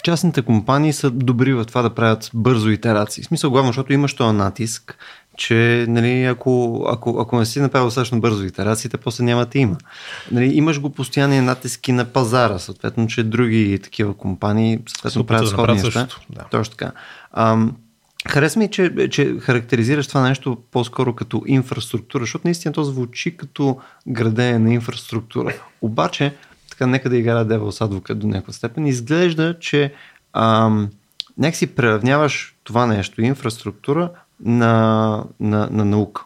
частните 0.04 0.42
компании 0.42 0.94
са 0.94 1.12
добри 1.12 1.54
в 1.54 1.66
това 1.66 1.82
да 1.82 1.96
правят 1.96 2.32
бързо 2.34 2.70
итерации. 2.70 3.24
В 3.24 3.28
смисъл 3.28 3.52
главно, 3.52 3.70
защото 3.70 3.94
имаш 3.94 4.14
този 4.14 4.38
натиск, 4.38 4.98
че 5.38 5.86
нали, 5.90 6.24
ако, 6.24 6.86
ако, 6.90 7.20
ако 7.20 7.40
не 7.40 7.46
си 7.46 7.60
направил 7.60 7.88
достатъчно 7.88 8.20
бързо 8.20 8.44
итерациите, 8.44 8.98
после 8.98 9.24
няма 9.24 9.46
да 9.46 9.60
има. 9.60 9.78
Нали, 10.32 10.46
имаш 10.46 10.82
го 10.82 10.90
постоянни 10.90 11.42
натиски 11.42 11.92
на 11.92 12.06
пазара, 12.06 12.60
съответно, 12.60 13.08
че 13.08 13.24
други 13.24 13.80
такива 13.84 14.14
компании 14.14 14.80
съответно 14.88 15.26
правят 15.26 15.50
сходни 15.50 15.82
неща. 15.82 16.08
Да. 16.30 16.46
Точно 16.52 16.76
така. 16.76 16.92
Ам, 17.34 17.76
Харесва 18.30 18.60
ми, 18.60 18.68
че, 18.68 19.10
че 19.10 19.36
характеризираш 19.40 20.08
това 20.08 20.22
нещо 20.22 20.58
по-скоро 20.72 21.16
като 21.16 21.44
инфраструктура, 21.46 22.24
защото 22.24 22.48
наистина 22.48 22.74
то 22.74 22.84
звучи 22.84 23.38
като 23.38 23.78
градене 24.08 24.60
на 24.60 24.74
инфраструктура. 24.74 25.54
Обаче, 25.82 26.34
така 26.70 26.88
нека 26.88 27.10
да 27.10 27.18
играя 27.18 27.46
Devil's 27.46 27.88
Advocate 27.88 28.14
до 28.14 28.28
някаква 28.28 28.54
степен, 28.54 28.88
изглежда, 28.88 29.60
че 29.60 29.94
ам, 30.34 30.90
някакси 31.38 31.68
преравняваш 31.68 32.56
това 32.64 32.86
нещо, 32.86 33.22
инфраструктура, 33.22 34.10
на, 34.46 35.24
на, 35.40 35.70
на 35.72 35.86
наука. 35.86 36.24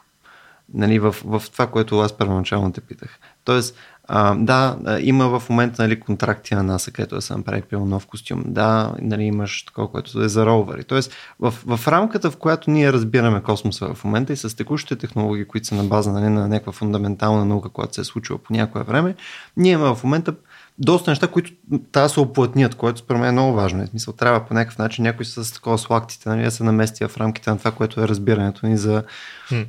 Нали, 0.73 0.99
в, 0.99 1.15
в 1.25 1.43
това, 1.51 1.67
което 1.67 1.99
аз 1.99 2.13
първоначално 2.13 2.73
те 2.73 2.81
питах. 2.81 3.19
Тоест, 3.45 3.75
а, 4.13 4.35
да, 4.35 4.77
има 5.01 5.39
в 5.39 5.49
момента 5.49 5.81
нали, 5.81 5.99
контракти 5.99 6.55
на 6.55 6.63
НАСА, 6.63 6.91
където 6.91 7.15
да 7.15 7.21
се 7.21 7.37
направи 7.37 7.63
нов 7.71 8.07
костюм. 8.07 8.43
Да, 8.45 8.95
нали, 9.01 9.23
имаш 9.23 9.65
такова, 9.65 9.91
което 9.91 10.21
е 10.21 10.29
за 10.29 10.45
ровъри. 10.45 10.83
Тоест, 10.83 11.13
в, 11.39 11.53
в 11.65 11.87
рамката, 11.87 12.31
в 12.31 12.37
която 12.37 12.71
ние 12.71 12.93
разбираме 12.93 13.41
космоса 13.41 13.93
в 13.93 14.03
момента 14.03 14.33
и 14.33 14.37
с 14.37 14.57
текущите 14.57 14.95
технологии, 14.95 15.45
които 15.45 15.67
са 15.67 15.75
на 15.75 15.83
база 15.83 16.11
нали, 16.11 16.29
на 16.29 16.47
някаква 16.47 16.71
фундаментална 16.71 17.45
наука, 17.45 17.69
която 17.69 17.93
се 17.95 18.01
е 18.01 18.03
случила 18.03 18.39
по 18.39 18.53
някое 18.53 18.83
време, 18.83 19.15
ние 19.57 19.71
имаме 19.71 19.95
в 19.95 20.03
момента 20.03 20.33
доста 20.79 21.11
неща, 21.11 21.27
които 21.27 21.51
трябва 21.91 22.05
да 22.07 22.13
се 22.13 22.19
оплътнят, 22.19 22.75
което 22.75 22.99
според 22.99 23.19
мен 23.19 23.29
е 23.29 23.31
много 23.31 23.53
важно. 23.53 23.85
В 23.85 23.89
смисъл, 23.89 24.13
трябва 24.13 24.45
по 24.45 24.53
някакъв 24.53 24.77
начин 24.77 25.03
някой 25.03 25.25
с 25.25 25.53
такова 25.53 25.77
с 25.77 25.89
лактите 25.89 26.29
нали, 26.29 26.43
да 26.43 26.51
се 26.51 26.63
намести 26.63 27.07
в 27.07 27.17
рамките 27.17 27.49
на 27.49 27.57
това, 27.57 27.71
което 27.71 28.01
е 28.01 28.07
разбирането 28.07 28.65
ни 28.65 28.77
за, 28.77 29.03
hmm. 29.49 29.67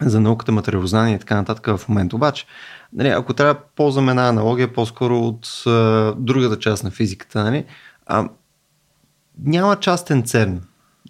за 0.00 0.20
науката, 0.20 0.52
материалознание 0.52 1.14
и 1.14 1.18
така 1.18 1.34
нататък 1.34 1.76
в 1.76 1.88
момента. 1.88 2.16
Обаче, 2.16 2.46
нали, 2.92 3.08
ако 3.08 3.34
трябва 3.34 3.54
да 3.54 3.60
ползваме 3.76 4.10
една 4.10 4.28
аналогия 4.28 4.72
по-скоро 4.72 5.18
от 5.18 5.62
а, 5.66 6.14
другата 6.18 6.58
част 6.58 6.84
на 6.84 6.90
физиката, 6.90 7.44
нали, 7.44 7.64
а, 8.06 8.28
няма 9.38 9.76
частен 9.76 10.22
церн. 10.22 10.60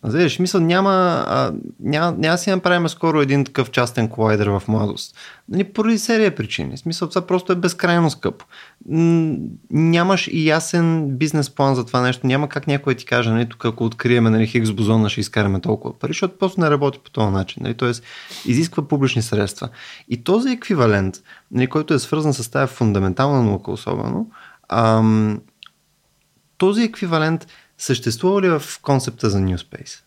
Знаеш, 0.05 0.39
мисъл, 0.39 0.61
няма, 0.61 1.25
няма, 1.81 2.17
няма 2.19 2.39
си 2.39 2.51
направим 2.51 2.89
скоро 2.89 3.21
един 3.21 3.45
такъв 3.45 3.71
частен 3.71 4.09
колайдер 4.09 4.47
в 4.47 4.63
младост. 4.69 5.17
Нали, 5.49 5.65
поради 5.65 5.99
серия 5.99 6.35
причини. 6.35 6.79
Смисъл, 6.79 7.09
това 7.09 7.27
просто 7.27 7.53
е 7.53 7.57
безкрайно 7.57 8.11
скъпо. 8.11 8.45
Нямаш 9.71 10.29
и 10.33 10.49
ясен 10.49 11.09
бизнес 11.17 11.51
план 11.51 11.75
за 11.75 11.87
това 11.87 12.01
нещо. 12.01 12.27
Няма 12.27 12.49
как 12.49 12.67
някой 12.67 12.95
ти 12.95 13.05
каже, 13.05 13.31
нали, 13.31 13.49
тук 13.49 13.65
ако 13.65 13.85
откриеме 13.85 14.31
нали, 14.31 14.47
Хигс 14.47 14.73
бозона, 14.73 15.11
ще 15.11 15.21
изкараме 15.21 15.61
толкова 15.61 15.99
пари, 15.99 16.11
защото 16.11 16.39
просто 16.39 16.61
не 16.61 16.71
работи 16.71 16.99
по 17.05 17.11
този 17.11 17.31
начин. 17.31 17.63
Нали, 17.63 17.75
Тоест, 17.75 18.05
изисква 18.47 18.89
публични 18.89 19.23
средства. 19.23 19.69
И 20.09 20.25
този 20.25 20.51
еквивалент, 20.51 21.17
нали, 21.51 21.67
който 21.67 21.95
е 21.95 21.99
свързан 21.99 22.35
с 22.35 22.51
тази 22.51 22.75
фундаментална 22.75 23.43
наука 23.43 23.71
особено, 23.71 24.31
ам, 24.69 25.41
този 26.59 26.83
еквивалент– 26.83 27.47
Съществува 27.83 28.43
ли 28.43 28.49
в 28.49 28.63
концепта 28.83 29.31
за 29.31 29.39
New 29.39 29.57
Space? 29.57 30.01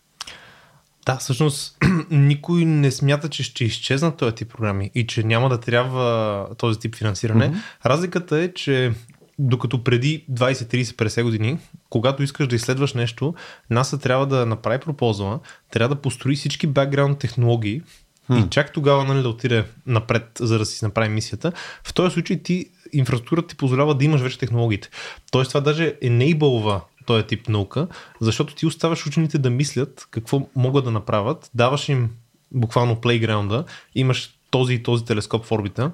Да, 1.06 1.16
всъщност 1.16 1.78
никой 2.10 2.64
не 2.64 2.90
смята, 2.90 3.28
че 3.28 3.42
ще 3.42 3.64
изчезнат 3.64 4.16
този 4.16 4.34
тип 4.34 4.50
програми 4.50 4.90
и 4.94 5.06
че 5.06 5.22
няма 5.22 5.48
да 5.48 5.60
трябва 5.60 6.48
този 6.58 6.78
тип 6.78 6.96
финансиране. 6.96 7.50
Mm-hmm. 7.50 7.86
Разликата 7.86 8.38
е, 8.38 8.52
че 8.52 8.92
докато 9.38 9.84
преди 9.84 10.24
20-30-50 10.32 11.22
години, 11.22 11.58
когато 11.90 12.22
искаш 12.22 12.46
да 12.46 12.56
изследваш 12.56 12.94
нещо, 12.94 13.34
НАСА 13.70 13.98
трябва 13.98 14.26
да 14.26 14.46
направи 14.46 14.78
пропозала, 14.78 15.40
трябва 15.70 15.94
да 15.94 16.02
построи 16.02 16.36
всички 16.36 16.66
бекграунд 16.66 17.18
технологии 17.18 17.82
hmm. 18.30 18.46
и 18.46 18.50
чак 18.50 18.72
тогава 18.72 19.04
нали, 19.04 19.22
да 19.22 19.28
отиде 19.28 19.64
напред, 19.86 20.30
за 20.40 20.58
да 20.58 20.66
си 20.66 20.84
направи 20.84 21.08
мисията. 21.08 21.52
В 21.84 21.94
този 21.94 22.14
случай 22.14 22.42
ти 22.42 22.70
инфраструктурата 22.92 23.48
ти 23.48 23.56
позволява 23.56 23.94
да 23.94 24.04
имаш 24.04 24.20
вече 24.20 24.38
технологиите. 24.38 24.88
Тоест 25.30 25.48
това 25.50 25.60
даже 25.60 25.94
enable 26.02 26.80
този 27.06 27.24
тип 27.24 27.48
наука, 27.48 27.88
защото 28.20 28.54
ти 28.54 28.66
оставаш 28.66 29.06
учените 29.06 29.38
да 29.38 29.50
мислят 29.50 30.08
какво 30.10 30.48
могат 30.56 30.84
да 30.84 30.90
направят, 30.90 31.50
даваш 31.54 31.88
им 31.88 32.10
буквално 32.52 33.00
плейграунда, 33.00 33.64
имаш 33.94 34.36
този 34.50 34.74
и 34.74 34.82
този 34.82 35.04
телескоп 35.04 35.44
в 35.44 35.52
орбита, 35.52 35.90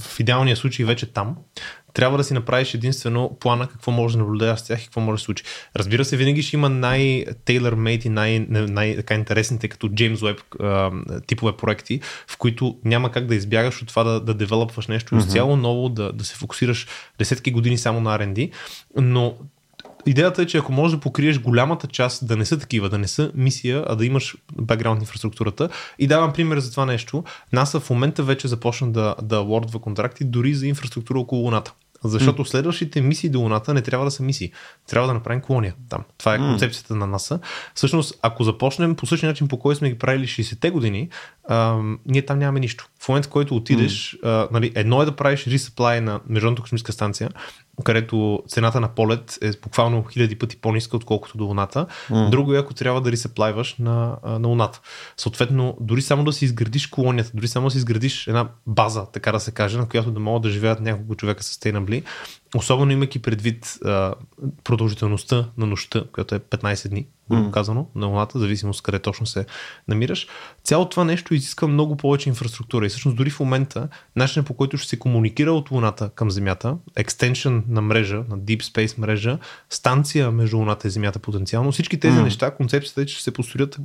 в 0.00 0.20
идеалния 0.20 0.56
случай 0.56 0.86
вече 0.86 1.06
там, 1.06 1.36
трябва 1.96 2.18
да 2.18 2.24
си 2.24 2.34
направиш 2.34 2.74
единствено 2.74 3.36
плана 3.40 3.68
какво 3.68 3.90
може 3.90 4.16
да 4.16 4.18
наблюдаваш 4.24 4.60
с 4.60 4.64
тях 4.64 4.82
и 4.82 4.84
какво 4.84 5.00
може 5.00 5.14
да 5.14 5.18
се 5.18 5.24
случи. 5.24 5.44
Разбира 5.76 6.04
се, 6.04 6.16
винаги 6.16 6.42
ще 6.42 6.56
има 6.56 6.70
най-tailor-made 6.70 8.06
и 8.06 8.08
най- 8.08 8.46
най- 8.48 9.02
интересните 9.12 9.68
като 9.68 9.88
James 9.88 10.16
Webb 10.16 11.20
типове 11.26 11.52
проекти, 11.52 12.00
в 12.28 12.36
които 12.36 12.78
няма 12.84 13.10
как 13.10 13.26
да 13.26 13.34
избягаш 13.34 13.82
от 13.82 13.88
това 13.88 14.04
да, 14.04 14.20
да 14.20 14.34
девелопваш 14.34 14.86
нещо 14.86 15.14
mm-hmm. 15.14 15.26
изцяло 15.26 15.56
ново, 15.56 15.88
да, 15.88 16.12
да 16.12 16.24
се 16.24 16.34
фокусираш 16.34 16.86
десетки 17.18 17.50
години 17.50 17.78
само 17.78 18.00
на 18.00 18.18
R&D, 18.18 18.52
но 18.96 19.34
идеята 20.06 20.42
е, 20.42 20.46
че 20.46 20.58
ако 20.58 20.72
можеш 20.72 20.96
да 20.96 21.00
покриеш 21.00 21.40
голямата 21.40 21.86
част, 21.86 22.26
да 22.26 22.36
не 22.36 22.44
са 22.44 22.58
такива, 22.58 22.88
да 22.88 22.98
не 22.98 23.08
са 23.08 23.30
мисия, 23.34 23.84
а 23.88 23.96
да 23.96 24.06
имаш 24.06 24.36
бекграунд 24.60 25.00
инфраструктурата. 25.00 25.68
И 25.98 26.06
давам 26.06 26.32
пример 26.32 26.58
за 26.58 26.70
това 26.70 26.86
нещо. 26.86 27.24
НАСА 27.52 27.80
в 27.80 27.90
момента 27.90 28.22
вече 28.22 28.48
започна 28.48 28.92
да, 28.92 29.14
да 29.22 29.38
лордва 29.38 29.80
контракти 29.80 30.24
дори 30.24 30.54
за 30.54 30.66
инфраструктура 30.66 31.18
около 31.18 31.42
Луната. 31.42 31.72
Защото 32.04 32.44
mm. 32.44 32.48
следващите 32.48 33.00
мисии 33.00 33.30
до 33.30 33.40
Луната 33.40 33.74
не 33.74 33.82
трябва 33.82 34.04
да 34.04 34.10
са 34.10 34.22
мисии. 34.22 34.52
Трябва 34.88 35.08
да 35.08 35.14
направим 35.14 35.40
колония 35.40 35.74
там. 35.88 36.04
Това 36.18 36.34
е 36.34 36.38
концепцията 36.38 36.94
mm. 36.94 36.96
на 36.96 37.06
НАСА. 37.06 37.38
Всъщност, 37.74 38.18
ако 38.22 38.44
започнем 38.44 38.94
по 38.94 39.06
същия 39.06 39.28
начин, 39.28 39.48
по 39.48 39.58
който 39.58 39.78
сме 39.78 39.90
ги 39.90 39.98
правили 39.98 40.26
60-те 40.26 40.70
години, 40.70 41.08
а, 41.48 41.78
ние 42.06 42.22
там 42.22 42.38
нямаме 42.38 42.60
нищо. 42.60 42.88
В 43.00 43.08
момента, 43.08 43.28
в 43.28 43.32
който 43.32 43.56
отидеш, 43.56 44.16
mm. 44.16 44.18
а, 44.24 44.48
нали, 44.52 44.72
едно 44.74 45.02
е 45.02 45.04
да 45.04 45.16
правиш 45.16 45.46
ресъплай 45.46 46.00
на 46.00 46.20
Международната 46.28 46.62
космическа 46.62 46.92
станция, 46.92 47.30
където 47.84 48.42
цената 48.48 48.80
на 48.80 48.88
полет 48.88 49.38
е 49.42 49.50
буквално 49.62 50.04
хиляди 50.04 50.38
пъти 50.38 50.56
по-ниска, 50.56 50.96
отколкото 50.96 51.38
до 51.38 51.44
Луната. 51.44 51.86
Mm. 52.10 52.30
Друго 52.30 52.54
е, 52.54 52.58
ако 52.58 52.74
трябва 52.74 53.00
да 53.00 53.12
ресеплайваш 53.12 53.76
на, 53.78 54.16
на 54.24 54.48
Луната. 54.48 54.80
Съответно, 55.16 55.76
дори 55.80 56.02
само 56.02 56.24
да 56.24 56.32
си 56.32 56.44
изградиш 56.44 56.86
колонията, 56.86 57.30
дори 57.34 57.48
само 57.48 57.66
да 57.66 57.70
си 57.70 57.78
изградиш 57.78 58.26
една 58.26 58.48
база, 58.66 59.06
така 59.12 59.32
да 59.32 59.40
се 59.40 59.50
каже, 59.50 59.78
на 59.78 59.88
която 59.88 60.10
да 60.10 60.20
могат 60.20 60.42
да 60.42 60.50
живеят 60.50 60.80
няколко 60.80 61.14
човека 61.14 61.42
sustainably, 61.42 62.04
особено 62.54 62.92
имайки 62.92 63.18
предвид 63.18 63.78
а, 63.84 64.14
продължителността 64.64 65.48
на 65.58 65.66
нощта, 65.66 66.04
която 66.12 66.34
е 66.34 66.38
15 66.38 66.88
дни, 66.88 67.06
грубо 67.30 67.50
казано, 67.50 67.86
на 67.94 68.06
Луната, 68.06 68.38
зависимост 68.38 68.82
къде 68.82 68.98
точно 68.98 69.26
се 69.26 69.46
намираш. 69.88 70.26
Цялото 70.64 70.90
това 70.90 71.04
нещо 71.04 71.34
изисква 71.34 71.68
много 71.68 71.96
повече 71.96 72.28
инфраструктура 72.28 72.86
и 72.86 72.88
всъщност 72.88 73.16
дори 73.16 73.30
в 73.30 73.40
момента 73.40 73.88
начинът 74.16 74.46
по 74.46 74.54
който 74.54 74.78
ще 74.78 74.88
се 74.88 74.98
комуникира 74.98 75.52
от 75.52 75.70
Луната 75.70 76.10
към 76.14 76.30
Земята, 76.30 76.76
екстеншън 76.96 77.64
на 77.68 77.80
мрежа, 77.80 78.16
на 78.16 78.38
Deep 78.38 78.62
Space 78.62 78.98
мрежа, 78.98 79.38
станция 79.70 80.30
между 80.30 80.58
Луната 80.58 80.88
и 80.88 80.90
Земята 80.90 81.18
потенциално, 81.18 81.72
всички 81.72 82.00
тези 82.00 82.18
mm. 82.18 82.22
неща, 82.22 82.50
концепцията 82.50 83.02
е, 83.02 83.06
че 83.06 83.14
ще 83.14 83.24
се 83.24 83.32
построят 83.32 83.78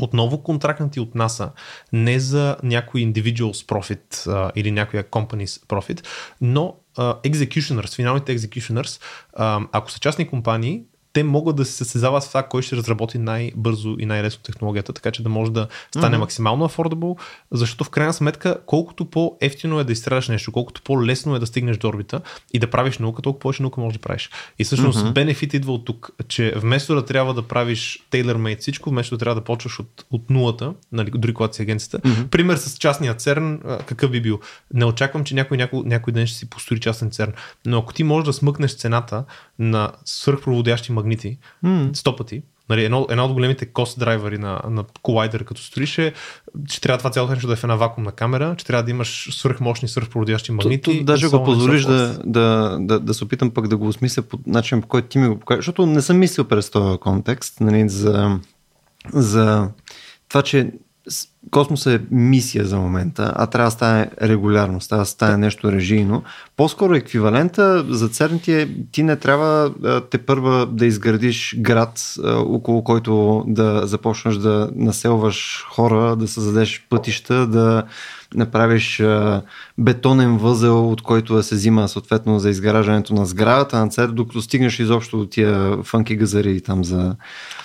отново 0.00 0.42
контрактнати 0.42 1.00
от 1.00 1.14
НАСА, 1.14 1.50
не 1.92 2.20
за 2.20 2.56
някой 2.62 3.00
individual's 3.00 3.66
profit 3.66 4.26
а, 4.26 4.52
или 4.56 4.70
някоя 4.70 5.04
company's 5.04 5.66
profit, 5.66 6.06
но 6.40 6.76
uh, 6.96 7.30
executioners, 7.30 7.94
финалните 7.94 8.38
executioners, 8.38 9.02
uh, 9.38 9.68
ако 9.72 9.90
са 9.90 10.00
частни 10.00 10.28
компании, 10.28 10.82
те 11.16 11.24
могат 11.24 11.56
да 11.56 11.64
се 11.64 11.72
състезават 11.72 12.22
с 12.22 12.28
това, 12.28 12.42
кой 12.42 12.62
ще 12.62 12.76
разработи 12.76 13.18
най-бързо 13.18 13.96
и 13.98 14.06
най-лесно 14.06 14.42
технологията, 14.42 14.92
така 14.92 15.10
че 15.10 15.22
да 15.22 15.28
може 15.28 15.52
да 15.52 15.68
стане 15.90 16.16
mm-hmm. 16.16 16.20
максимално 16.20 16.68
affordable, 16.68 17.20
защото 17.52 17.84
в 17.84 17.90
крайна 17.90 18.12
сметка, 18.12 18.58
колкото 18.66 19.04
по-ефтино 19.04 19.80
е 19.80 19.84
да 19.84 19.92
изстреляш 19.92 20.28
нещо, 20.28 20.52
колкото 20.52 20.82
по-лесно 20.82 21.36
е 21.36 21.38
да 21.38 21.46
стигнеш 21.46 21.76
до 21.76 21.88
орбита 21.88 22.20
и 22.54 22.58
да 22.58 22.70
правиш 22.70 22.98
наука, 22.98 23.22
толкова 23.22 23.40
повече 23.40 23.62
наука 23.62 23.80
можеш 23.80 23.98
да 23.98 24.02
правиш. 24.02 24.30
И 24.58 24.64
всъщност 24.64 24.98
mm-hmm. 24.98 25.12
бенефит 25.12 25.54
идва 25.54 25.72
от 25.72 25.84
тук, 25.84 26.10
че 26.28 26.52
вместо 26.56 26.94
да 26.94 27.04
трябва 27.04 27.34
да 27.34 27.42
правиш 27.42 28.06
tailor-made 28.10 28.60
всичко, 28.60 28.90
вместо 28.90 29.14
да 29.14 29.18
трябва 29.18 29.34
да 29.34 29.44
почваш 29.44 29.78
от, 29.78 30.04
от 30.10 30.30
нулата, 30.30 30.74
нали, 30.92 31.10
дори 31.14 31.34
когато 31.34 31.56
си 31.56 31.62
агенцията, 31.62 31.98
mm-hmm. 31.98 32.26
пример 32.26 32.56
с 32.56 32.78
частния 32.78 33.14
церн, 33.14 33.60
какъв 33.86 34.10
би 34.10 34.20
бил? 34.20 34.40
Не 34.74 34.84
очаквам, 34.84 35.24
че 35.24 35.34
някой, 35.34 35.56
някой, 35.56 35.82
някой 35.84 36.12
ден 36.12 36.26
ще 36.26 36.38
си 36.38 36.50
построи 36.50 36.80
частен 36.80 37.10
церн, 37.10 37.32
но 37.66 37.78
ако 37.78 37.94
ти 37.94 38.04
можеш 38.04 38.26
да 38.26 38.32
смъкнеш 38.32 38.76
цената 38.76 39.24
на 39.58 39.92
свърхпроводящи 40.04 40.92
магнити 40.92 41.38
mm. 41.64 41.92
100 41.92 42.16
пъти. 42.16 42.42
Нали, 42.68 42.84
едно, 42.84 43.06
една 43.10 43.24
от 43.24 43.32
големите 43.32 43.66
кост 43.66 43.98
драйвери 43.98 44.38
на, 44.38 44.60
на 44.70 44.84
колайдер 45.02 45.44
като 45.44 45.62
строиш 45.62 45.98
е, 45.98 46.12
че 46.68 46.80
трябва 46.80 46.98
това 46.98 47.10
цялото 47.10 47.32
нещо 47.32 47.46
да 47.46 47.52
е 47.52 47.56
в 47.56 47.64
една 47.64 47.76
вакуумна 47.76 48.12
камера, 48.12 48.54
че 48.58 48.66
трябва 48.66 48.82
да 48.82 48.90
имаш 48.90 49.38
свръхмощни, 49.38 49.88
свръхпроводящи 49.88 50.52
магнити. 50.52 50.98
Тут, 50.98 51.06
даже 51.06 51.28
го 51.28 51.44
позволиш 51.44 51.82
да, 51.82 52.18
да, 52.24 52.78
да, 52.80 53.00
да, 53.00 53.14
се 53.14 53.24
опитам 53.24 53.50
пък 53.50 53.68
да 53.68 53.76
го 53.76 53.86
осмисля 53.86 54.22
по 54.22 54.38
начин, 54.46 54.82
по 54.82 54.88
който 54.88 55.08
ти 55.08 55.18
ми 55.18 55.28
го 55.28 55.38
покажеш, 55.38 55.58
защото 55.58 55.86
не 55.86 56.02
съм 56.02 56.18
мислил 56.18 56.44
през 56.44 56.70
този 56.70 56.98
контекст 56.98 57.60
нали, 57.60 57.88
за, 57.88 58.38
за 59.12 59.68
това, 60.28 60.42
че 60.42 60.70
космос 61.50 61.86
е 61.86 62.00
мисия 62.10 62.64
за 62.64 62.78
момента, 62.78 63.32
а 63.36 63.46
трябва 63.46 63.66
да 63.66 63.70
стане 63.70 64.10
регулярно, 64.22 64.78
трябва 64.78 65.02
да 65.02 65.10
стане 65.10 65.36
нещо 65.36 65.72
режийно. 65.72 66.22
По-скоро 66.56 66.94
еквивалента 66.94 67.84
за 67.88 68.08
ЦЕРН 68.08 68.38
ти 68.38 68.52
е, 68.52 68.68
ти 68.92 69.02
не 69.02 69.16
трябва 69.16 69.72
те 70.10 70.18
първа 70.18 70.66
да 70.66 70.86
изградиш 70.86 71.56
град, 71.58 72.14
около 72.26 72.84
който 72.84 73.44
да 73.46 73.82
започнеш 73.86 74.34
да 74.34 74.70
населваш 74.76 75.66
хора, 75.70 76.16
да 76.16 76.28
създадеш 76.28 76.86
пътища, 76.90 77.46
да 77.46 77.82
направиш 78.34 79.02
бетонен 79.78 80.38
възел, 80.38 80.90
от 80.90 81.02
който 81.02 81.34
да 81.34 81.42
се 81.42 81.54
взима 81.54 81.88
съответно 81.88 82.38
за 82.38 82.50
изграждането 82.50 83.14
на 83.14 83.26
сградата 83.26 83.78
на 83.78 83.88
ЦЕРН, 83.88 84.14
докато 84.14 84.42
стигнеш 84.42 84.78
изобщо 84.78 85.20
от 85.20 85.30
тия 85.30 85.82
фънки 85.82 86.16
газари 86.16 86.60
там 86.60 86.84
за, 86.84 87.16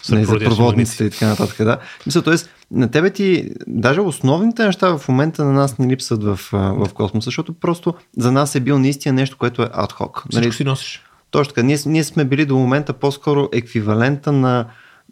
не, 0.10 0.26
за 0.26 0.40
проводниците 0.40 1.04
и 1.04 1.10
така 1.10 1.28
нататък. 1.28 1.58
Да. 1.58 1.78
Мисля, 2.06 2.22
т.е. 2.22 2.36
на 2.72 2.92
тебе 2.92 3.10
ти 3.10 3.52
даже 3.68 4.02
основните 4.02 4.66
неща 4.66 4.98
в 4.98 5.08
момента 5.08 5.46
на 5.46 5.52
нас 5.52 5.78
не 5.78 5.88
липсват 5.88 6.24
в, 6.24 6.40
в 6.52 6.90
космоса, 6.94 7.26
защото 7.26 7.54
просто 7.54 7.94
за 8.18 8.32
нас 8.32 8.56
е 8.56 8.60
бил 8.60 8.80
наистина 8.80 9.14
нещо, 9.14 9.38
което 9.38 9.62
е 9.62 9.70
адхок. 9.74 10.24
Нали? 10.34 10.52
си 10.52 10.64
носиш. 10.64 11.04
Точно 11.32 11.54
така. 11.54 11.66
Ние, 11.66 11.78
ние 11.86 12.04
сме 12.04 12.26
били 12.26 12.46
до 12.46 12.56
момента 12.56 12.94
по-скоро 12.94 13.50
еквивалента 13.54 14.32
на 14.32 14.66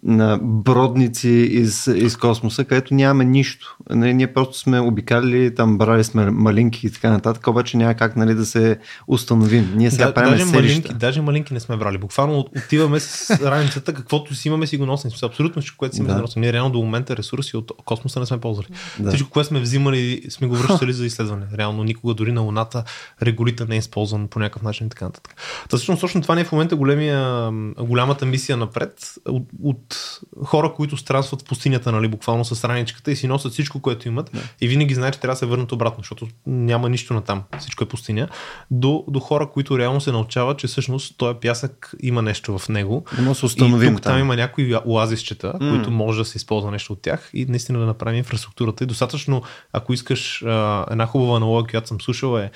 на 0.04 0.40
бродници 0.42 1.30
из, 1.30 1.88
из 1.88 2.18
космоса, 2.18 2.66
където 2.66 2.94
нямаме 2.94 3.26
нищо. 3.26 3.78
Нали, 3.90 4.14
ние 4.14 4.34
просто 4.34 4.58
сме 4.58 4.80
обикали, 4.80 5.56
там 5.56 5.78
брали 5.78 6.04
сме 6.04 6.32
малинки 6.32 6.88
и 6.88 6.92
така 6.92 7.10
нататък, 7.10 7.48
обаче 7.48 7.78
няма 7.78 7.94
как 7.94 8.16
нали, 8.16 8.36
да 8.36 8.46
се 8.46 8.78
установим. 9.08 9.74
Ние 9.76 9.92
сега 9.92 10.06
да, 10.06 10.14
правим 10.14 10.32
даже 10.32 10.46
малинки, 10.46 10.94
даже 10.94 11.22
малинки 11.22 11.54
не 11.54 11.60
сме 11.60 11.78
брали. 11.78 11.98
Буквално 11.98 12.40
отиваме 12.40 13.00
с 13.00 13.30
раницата, 13.42 13.94
каквото 13.94 14.36
си 14.36 14.48
имаме 14.48 14.68
си 14.68 14.78
го 14.78 14.86
носим. 14.86 15.12
Абсолютно 15.24 15.62
всичко, 15.62 15.78
което 15.78 15.96
си 15.96 16.02
имаме 16.02 16.16
да. 16.16 16.22
носим. 16.22 16.42
Ние 16.42 16.54
реално 16.54 16.72
до 16.72 16.80
момента 16.80 17.18
ресурси 17.18 17.58
от 17.58 17.72
космоса 17.86 18.20
не 18.20 18.26
сме 18.26 18.38
ползвали. 18.38 18.68
Да. 19.00 19.10
Всичко, 19.10 19.30
което 19.30 19.48
сме 19.48 19.60
взимали, 19.60 20.26
сме 20.30 20.48
го 20.48 20.56
връщали 20.56 20.94
за 21.00 21.06
изследване. 21.06 21.46
Реално 21.58 21.84
никога 21.84 22.14
дори 22.14 22.32
на 22.32 22.42
Луната 22.42 22.84
регулитър 23.22 23.68
не 23.68 23.76
е 23.76 23.80
използван 23.80 24.28
по 24.28 24.40
някакъв 24.40 24.62
начин 24.62 24.88
и 24.88 24.90
така 24.90 25.06
нататък. 25.06 25.36
Та 25.70 25.78
всъщност 25.78 26.02
точно 26.02 26.22
това 26.22 26.36
не 26.36 26.42
е 26.42 26.44
в 26.44 26.52
момента 26.52 26.76
големия, 26.76 27.52
голямата 27.80 28.26
мисия 28.26 28.58
напред. 28.58 29.14
От, 29.26 29.44
от 29.64 29.89
хора, 30.46 30.74
които 30.74 30.98
странстват 30.98 31.42
в 31.42 31.46
пустинята, 31.46 31.92
нали, 31.92 32.08
буквално 32.08 32.46
с 32.46 32.70
раничката 32.70 33.12
и 33.12 33.16
си 33.16 33.28
носят 33.28 33.52
всичко, 33.52 33.82
което 33.82 34.08
имат 34.08 34.30
да. 34.34 34.42
и 34.62 34.68
винаги 34.68 34.94
знаят, 34.94 35.14
че 35.14 35.20
трябва 35.20 35.34
да 35.34 35.40
се 35.40 35.46
върнат 35.46 35.72
обратно, 35.72 36.02
защото 36.02 36.28
няма 36.46 36.90
нищо 36.90 37.14
на 37.14 37.22
там, 37.22 37.44
всичко 37.60 37.84
е 37.84 37.88
пустиня, 37.88 38.28
до, 38.72 39.04
до 39.08 39.20
хора, 39.20 39.50
които 39.50 39.80
реално 39.80 40.02
се 40.02 40.12
научават, 40.12 40.58
че 40.58 40.68
всъщност 40.68 41.18
този 41.18 41.40
пясък 41.40 41.94
има 42.04 42.22
нещо 42.22 42.58
в 42.58 42.70
него. 42.70 43.06
Да 43.20 43.36
се 43.36 43.46
установим 43.46 43.92
и 43.92 43.96
тук 43.96 44.04
там. 44.04 44.14
там 44.14 44.20
има 44.20 44.36
някои 44.36 44.76
оазисчета, 44.86 45.54
mm. 45.54 45.76
които 45.76 45.92
може 45.92 46.20
да 46.20 46.26
се 46.26 46.38
използва 46.38 46.72
нещо 46.72 46.94
от 46.94 47.02
тях 47.02 47.30
и 47.34 47.46
наистина 47.46 47.80
да 47.80 47.86
направим 47.86 48.18
инфраструктурата. 48.18 48.84
И 48.84 48.88
достатъчно, 48.88 49.44
ако 49.74 49.94
искаш 49.94 50.44
а, 50.44 50.86
една 50.92 51.06
хубава 51.06 51.38
аналогия, 51.38 51.70
която 51.70 51.88
съм 51.88 52.02
слушал 52.02 52.38
е 52.38 52.52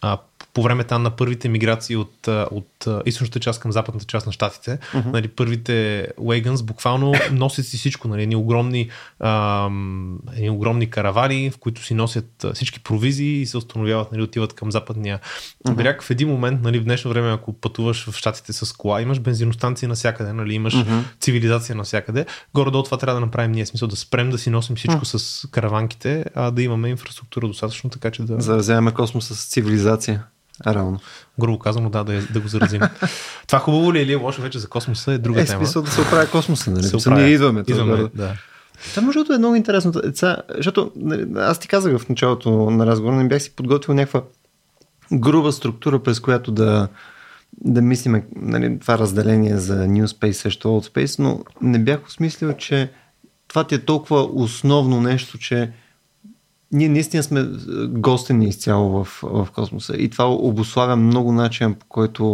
а, 0.00 0.18
по 0.54 0.62
време 0.62 0.84
там 0.84 1.02
на 1.02 1.10
първите 1.10 1.48
миграции 1.48 1.96
от, 1.96 2.28
от 2.28 2.86
източната 3.06 3.40
част 3.40 3.60
към 3.60 3.72
западната 3.72 4.06
част 4.06 4.26
на 4.26 4.32
щатите, 4.32 4.78
uh-huh. 4.78 5.12
нали, 5.12 5.28
първите 5.28 6.08
Wagons 6.20 6.64
буквално 6.64 7.12
носят 7.32 7.66
си 7.66 7.76
всичко, 7.76 8.08
нали, 8.08 8.22
едни 8.22 8.36
огромни, 8.36 8.90
ам, 9.20 10.18
едни 10.36 10.50
огромни 10.50 10.90
каравани, 10.90 11.50
в 11.50 11.58
които 11.58 11.84
си 11.84 11.94
носят 11.94 12.46
всички 12.54 12.82
провизии 12.82 13.40
и 13.40 13.46
се 13.46 13.58
установяват, 13.58 14.12
нали, 14.12 14.22
отиват 14.22 14.52
към 14.52 14.72
западния 14.72 15.20
uh-huh. 15.66 15.74
бряг. 15.74 16.02
В 16.02 16.10
един 16.10 16.28
момент, 16.28 16.62
нали, 16.62 16.78
в 16.78 16.84
днешно 16.84 17.10
време, 17.10 17.32
ако 17.32 17.52
пътуваш 17.52 18.10
в 18.10 18.16
щатите 18.16 18.52
с 18.52 18.72
кола, 18.72 19.02
имаш 19.02 19.20
бензиностанции 19.20 19.88
навсякъде, 19.88 20.32
нали, 20.32 20.54
имаш 20.54 20.74
uh-huh. 20.74 21.02
цивилизация 21.20 21.76
навсякъде. 21.76 22.26
Горе-долу 22.54 22.84
това 22.84 22.96
трябва 22.96 23.20
да 23.20 23.26
направим 23.26 23.52
ние, 23.52 23.66
смисъл 23.66 23.88
да 23.88 23.96
спрем 23.96 24.30
да 24.30 24.38
си 24.38 24.50
носим 24.50 24.76
всичко 24.76 25.04
uh-huh. 25.04 25.16
с 25.16 25.48
караванките, 25.50 26.24
а 26.34 26.50
да 26.50 26.62
имаме 26.62 26.88
инфраструктура 26.88 27.46
достатъчно, 27.46 27.90
така 27.90 28.10
че 28.10 28.22
да... 28.22 28.40
За 28.40 28.52
да 28.52 28.58
вземем 28.58 28.92
космоса 28.92 29.36
с 29.36 29.46
цивилизация. 29.46 30.24
Реално. 30.66 31.00
Грубо 31.40 31.58
казано, 31.58 31.90
да, 31.90 32.04
да, 32.04 32.22
да 32.32 32.40
го 32.40 32.48
заразим. 32.48 32.80
Това 33.46 33.58
хубаво 33.58 33.92
ли 33.92 33.98
е 33.98 34.02
или 34.02 34.12
е 34.12 34.16
лошо 34.16 34.42
вече 34.42 34.58
за 34.58 34.68
космоса 34.68 35.12
е 35.12 35.18
друга 35.18 35.40
е, 35.40 35.44
тема. 35.44 35.58
смисъл 35.58 35.82
да 35.82 35.90
се 35.90 36.00
оправя 36.00 36.26
космоса, 36.26 36.70
нали? 36.70 36.82
Се 37.00 37.10
Ние 37.10 37.28
идваме. 37.28 37.64
идваме 37.68 37.96
да. 37.96 38.08
да. 38.14 38.32
Това 38.90 39.02
между 39.02 39.32
е 39.34 39.38
много 39.38 39.54
интересно. 39.54 39.92
Ца, 39.92 40.36
защото 40.56 40.92
нали, 40.96 41.26
аз 41.36 41.58
ти 41.58 41.68
казах 41.68 41.98
в 41.98 42.08
началото 42.08 42.70
на 42.70 42.86
разговора, 42.86 43.16
не 43.16 43.28
бях 43.28 43.42
си 43.42 43.56
подготвил 43.56 43.94
някаква 43.94 44.22
груба 45.12 45.52
структура, 45.52 46.02
през 46.02 46.20
която 46.20 46.52
да, 46.52 46.88
да 47.60 47.82
мислим 47.82 48.22
нали, 48.36 48.78
това 48.78 48.98
разделение 48.98 49.56
за 49.58 49.74
New 49.74 50.06
Space 50.06 50.32
също 50.32 50.68
Old 50.68 50.94
Space, 50.94 51.18
но 51.18 51.44
не 51.62 51.78
бях 51.78 52.06
осмислил, 52.06 52.52
че 52.52 52.90
това 53.48 53.64
ти 53.64 53.74
е 53.74 53.84
толкова 53.84 54.22
основно 54.22 55.00
нещо, 55.00 55.38
че 55.38 55.70
ние 56.74 56.88
наистина 56.88 57.22
сме 57.22 57.40
е, 57.40 57.44
гостени 57.86 58.46
изцяло 58.46 59.04
в, 59.04 59.20
в 59.22 59.48
космоса 59.54 59.96
и 59.96 60.10
това 60.10 60.32
обославя 60.32 60.96
много 60.96 61.32
начин 61.32 61.74
по 61.74 61.86
който 61.86 62.24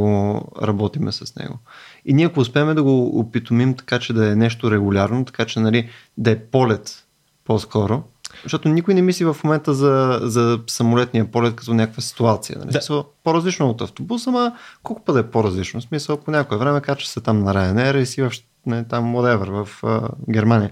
работиме 0.63 1.13
с 1.13 1.37
него. 1.37 1.59
И 2.05 2.15
ние 2.15 2.27
ако 2.27 2.41
успеем 2.41 2.75
да 2.75 2.83
го 2.83 3.19
опитомим 3.19 3.75
така, 3.75 3.99
че 3.99 4.13
да 4.13 4.33
е 4.33 4.37
нещо 4.37 4.71
регулярно, 4.71 5.25
така 5.25 5.45
че 5.45 5.61
нали, 5.61 5.89
да 6.19 6.31
е 6.31 6.39
полет 6.39 7.05
по-скоро, 7.45 8.03
защото 8.43 8.69
никой 8.69 8.95
не 8.95 9.03
мисли 9.03 9.25
в 9.25 9.37
момента 9.45 9.75
за, 9.75 10.21
за 10.23 10.61
самолетния 10.67 11.31
полет 11.31 11.57
като 11.57 11.75
някаква 11.75 12.03
ситуация. 12.03 12.59
Нали? 12.59 12.71
Да. 12.89 13.05
по-различно 13.25 13.71
от 13.71 13.81
автобуса, 13.81 14.31
ама 14.31 14.53
колко 14.83 15.05
път 15.05 15.17
е 15.17 15.31
по-различно? 15.31 15.81
В 15.81 15.85
смисъл, 15.85 16.17
по 16.17 16.31
някое 16.31 16.59
време 16.59 16.81
качва 16.81 17.09
се 17.09 17.21
там 17.21 17.43
на 17.43 17.55
Ryanair 17.55 17.97
и 17.97 18.07
си 18.07 18.23
в 18.23 18.33
не, 18.67 18.85
там 18.85 19.15
whatever, 19.17 19.65
в 19.65 19.83
uh, 19.83 20.09
Германия. 20.31 20.71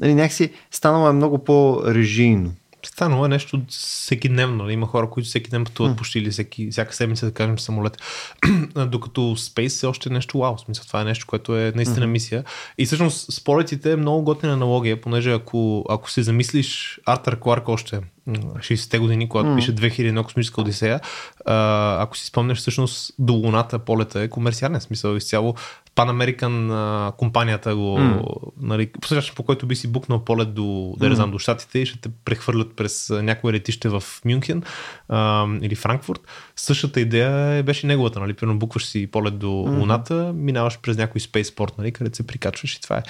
Нали, 0.00 0.14
някакси 0.14 0.52
станало 0.70 1.08
е 1.08 1.12
много 1.12 1.44
по-режийно 1.44 2.52
станало 2.88 3.24
е 3.24 3.28
нещо 3.28 3.62
всеки 3.68 4.28
дневно. 4.28 4.70
Има 4.70 4.86
хора, 4.86 5.10
които 5.10 5.28
всеки 5.28 5.50
ден 5.50 5.64
пътуват 5.64 5.96
почти 5.96 6.18
или 6.18 6.30
всеки, 6.30 6.70
всяка 6.70 6.94
седмица, 6.94 7.26
да 7.26 7.32
кажем, 7.32 7.58
самолет. 7.58 7.96
Докато 8.86 9.20
Space 9.20 9.84
е 9.84 9.86
още 9.86 10.10
нещо 10.10 10.38
вау. 10.38 10.58
Смисъл, 10.58 10.84
това 10.86 11.00
е 11.00 11.04
нещо, 11.04 11.26
което 11.26 11.56
е 11.56 11.72
наистина 11.76 12.06
мисия. 12.06 12.44
И 12.78 12.86
всъщност 12.86 13.32
споретите 13.32 13.92
е 13.92 13.96
много 13.96 14.22
готина 14.22 14.52
аналогия, 14.52 15.00
понеже 15.00 15.32
ако, 15.32 15.84
ако 15.88 16.10
се 16.10 16.22
замислиш, 16.22 17.00
Артър 17.06 17.38
Кларк 17.38 17.68
още 17.68 18.00
60-те 18.38 18.98
години, 18.98 19.28
когато 19.28 19.48
mm. 19.48 19.56
пише 19.56 19.74
2001 19.74 20.22
космическа 20.22 20.60
одисея, 20.60 21.00
а, 21.46 22.02
ако 22.02 22.16
си 22.16 22.26
спомняш, 22.26 22.58
всъщност 22.58 23.12
до 23.18 23.32
Луната 23.32 23.78
полета 23.78 24.20
е 24.20 24.28
комерциален 24.28 24.80
смисъл 24.80 25.16
изцяло. 25.16 25.54
Pan 25.96 26.10
American 26.10 26.72
а, 26.72 27.12
компанията 27.12 27.76
го, 27.76 27.98
mm. 27.98 28.22
нали, 28.60 28.86
по 29.00 29.08
същия 29.08 29.34
по 29.34 29.42
който 29.42 29.66
би 29.66 29.76
си 29.76 29.88
букнал 29.88 30.24
полет 30.24 30.54
до, 30.54 30.94
да 30.98 31.10
mm. 31.10 31.12
знам, 31.12 31.30
до 31.30 31.38
щатите 31.38 31.78
и 31.78 31.86
ще 31.86 32.00
те 32.00 32.08
прехвърлят 32.24 32.76
през 32.76 33.10
някое 33.10 33.52
летище 33.52 33.88
в 33.88 34.02
Мюнхен 34.24 34.62
а, 35.08 35.46
или 35.62 35.74
Франкфурт. 35.74 36.20
Същата 36.56 37.00
идея 37.00 37.56
е, 37.56 37.62
беше 37.62 37.86
неговата, 37.86 38.20
нали, 38.20 38.34
примерно 38.34 38.58
букваш 38.58 38.84
си 38.84 39.06
полет 39.06 39.38
до 39.38 39.46
mm. 39.46 39.78
Луната, 39.78 40.32
минаваш 40.36 40.78
през 40.78 40.96
някой 40.96 41.20
спейспорт, 41.20 41.74
нали, 41.78 41.92
където 41.92 42.16
се 42.16 42.26
прикачваш 42.26 42.74
и 42.74 42.80
това 42.80 42.96
е. 42.96 43.02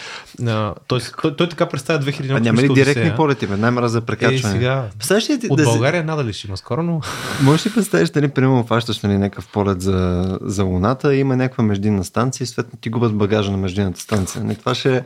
А, 0.47 0.75
той, 0.87 1.01
той, 1.23 1.37
той, 1.37 1.49
така 1.49 1.69
представя 1.69 2.05
2000 2.05 2.37
А 2.37 2.41
няма 2.41 2.63
ли 2.63 2.69
директни 2.69 3.13
полети, 3.17 3.47
бе? 3.47 3.57
Най-мраза 3.57 3.93
за 3.93 4.01
прекачване. 4.01 4.55
Е, 4.55 4.59
сега, 4.59 4.89
ли 5.11 5.49
от 5.51 5.57
да 5.57 5.65
България 5.65 6.03
си... 6.03 6.07
надали 6.07 6.33
ще 6.33 6.47
има 6.47 6.57
скоро, 6.57 6.83
но... 6.83 7.01
Можеш 7.43 7.67
ли 7.67 7.73
представиш, 7.75 8.11
нали, 8.11 8.29
примерно 8.29 8.67
фащаш 8.67 9.01
нали, 9.01 9.19
някакъв 9.19 9.49
полет 9.49 9.83
за, 9.83 10.39
за 10.43 10.65
Луната, 10.65 11.15
има 11.15 11.37
някаква 11.37 11.65
междинна 11.65 12.05
станция 12.05 12.45
и 12.45 12.47
съответно 12.47 12.79
ти 12.79 12.91
губят 12.91 13.15
багажа 13.15 13.51
на 13.51 13.57
междинната 13.57 14.01
станция. 14.01 14.41
Не, 14.41 14.47
нали, 14.47 14.57
това 14.57 14.75
ще, 14.75 15.05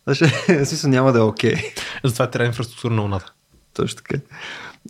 това 0.00 0.14
ще 0.14 0.28
смисъл 0.66 0.90
няма 0.90 1.12
да 1.12 1.18
е 1.18 1.22
окей. 1.22 1.54
Okay. 1.54 1.80
Затова 2.04 2.30
трябва 2.30 2.46
инфраструктура 2.46 2.94
на 2.94 3.02
Луната. 3.02 3.32
Точно 3.74 3.96
така. 3.96 4.18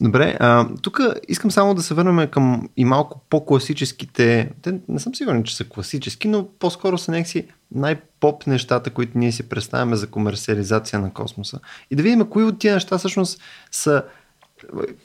Добре, 0.01 0.37
а, 0.41 0.69
тук 0.83 1.01
искам 1.29 1.51
само 1.51 1.75
да 1.75 1.83
се 1.83 1.95
върнем 1.95 2.29
към 2.31 2.69
и 2.77 2.85
малко 2.85 3.21
по-класическите, 3.31 4.51
те 4.63 4.75
не 4.89 4.99
съм 4.99 5.15
сигурен, 5.15 5.45
че 5.45 5.57
са 5.57 5.65
класически, 5.65 6.29
но 6.29 6.49
по-скоро 6.59 6.99
са 6.99 7.11
някакси 7.11 7.47
най-поп 7.75 8.47
нещата, 8.47 8.91
които 8.91 9.19
ние 9.19 9.33
си 9.33 9.49
представяме 9.49 9.97
за 9.97 10.07
комерциализация 10.07 10.99
на 10.99 11.13
космоса. 11.13 11.61
И 11.91 11.97
да 11.97 12.03
видим 12.03 12.27
кои 12.31 12.45
от 12.45 12.59
тия 12.59 12.75
неща 12.75 12.99
всъщност 12.99 13.41
са 13.71 14.03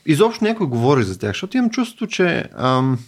изобщо 0.06 0.44
някой 0.44 0.68
говори 0.68 1.04
за 1.04 1.20
тях, 1.20 1.30
защото 1.30 1.58
имам 1.58 1.70
чувство, 1.70 2.08
че 2.08 2.50
ам, 2.58 3.00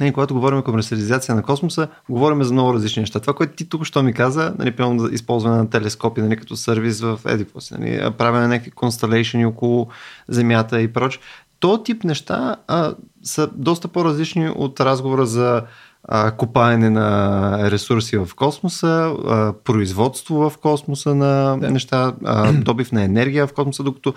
не, 0.00 0.12
когато 0.12 0.34
говорим 0.34 0.62
комерциализация 0.62 1.34
на 1.34 1.42
космоса, 1.42 1.88
говорим 2.08 2.44
за 2.44 2.52
много 2.52 2.74
различни 2.74 3.00
неща. 3.00 3.20
Това, 3.20 3.34
което 3.34 3.56
ти 3.56 3.68
тук 3.68 3.84
що 3.84 4.02
ми 4.02 4.12
каза, 4.12 4.54
нали, 4.58 4.74
за 4.98 5.08
използване 5.12 5.56
на 5.56 5.70
телескопи 5.70 6.20
нали, 6.20 6.36
като 6.36 6.56
сервис 6.56 7.00
в 7.00 7.20
Едипос, 7.26 7.70
нали, 7.70 8.10
правене 8.18 8.42
на 8.42 8.48
някакви 8.48 8.70
констелейшни 8.70 9.46
около 9.46 9.88
Земята 10.28 10.80
и 10.80 10.92
прочее. 10.92 11.22
То 11.60 11.82
тип 11.82 12.04
неща 12.04 12.56
а, 12.66 12.94
са 13.22 13.48
доста 13.54 13.88
по-различни 13.88 14.48
от 14.48 14.80
разговора 14.80 15.26
за 15.26 15.62
а, 16.04 16.30
копаене 16.30 16.90
на 16.90 17.70
ресурси 17.70 18.16
в 18.16 18.28
космоса, 18.36 19.14
а, 19.26 19.52
производство 19.64 20.50
в 20.50 20.58
космоса 20.58 21.14
на 21.14 21.56
да. 21.56 21.70
неща, 21.70 22.14
а, 22.24 22.52
добив 22.52 22.92
на 22.92 23.04
енергия 23.04 23.46
в 23.46 23.52
космоса, 23.52 23.82
докато 23.82 24.14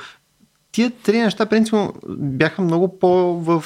тия 0.72 0.91
три 1.03 1.17
неща, 1.22 1.45
принципно, 1.45 1.93
бяха 2.09 2.61
много 2.61 2.99
по 2.99 3.39
в, 3.39 3.63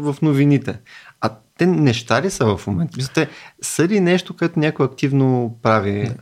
в 0.00 0.16
новините. 0.22 0.80
А 1.20 1.30
те 1.58 1.66
неща 1.66 2.22
ли 2.22 2.30
са 2.30 2.56
в 2.56 2.66
момента? 2.66 2.94
Мислите, 2.96 3.28
са 3.62 3.88
ли 3.88 4.00
нещо, 4.00 4.36
което 4.36 4.58
някой 4.58 4.86
активно 4.86 5.58
прави? 5.62 6.04
Да. 6.04 6.14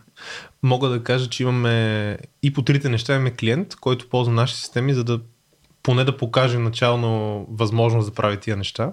Мога 0.62 0.88
да 0.88 1.02
кажа, 1.02 1.28
че 1.28 1.42
имаме 1.42 2.18
и 2.42 2.52
по 2.52 2.62
трите 2.62 2.88
неща 2.88 3.14
имаме 3.14 3.30
клиент, 3.30 3.74
който 3.74 4.08
ползва 4.08 4.32
наши 4.32 4.56
системи, 4.56 4.94
за 4.94 5.04
да 5.04 5.20
поне 5.82 6.04
да 6.04 6.16
покаже 6.16 6.58
начално 6.58 7.46
възможност 7.50 8.08
да 8.08 8.14
прави 8.14 8.36
тия 8.36 8.56
неща. 8.56 8.92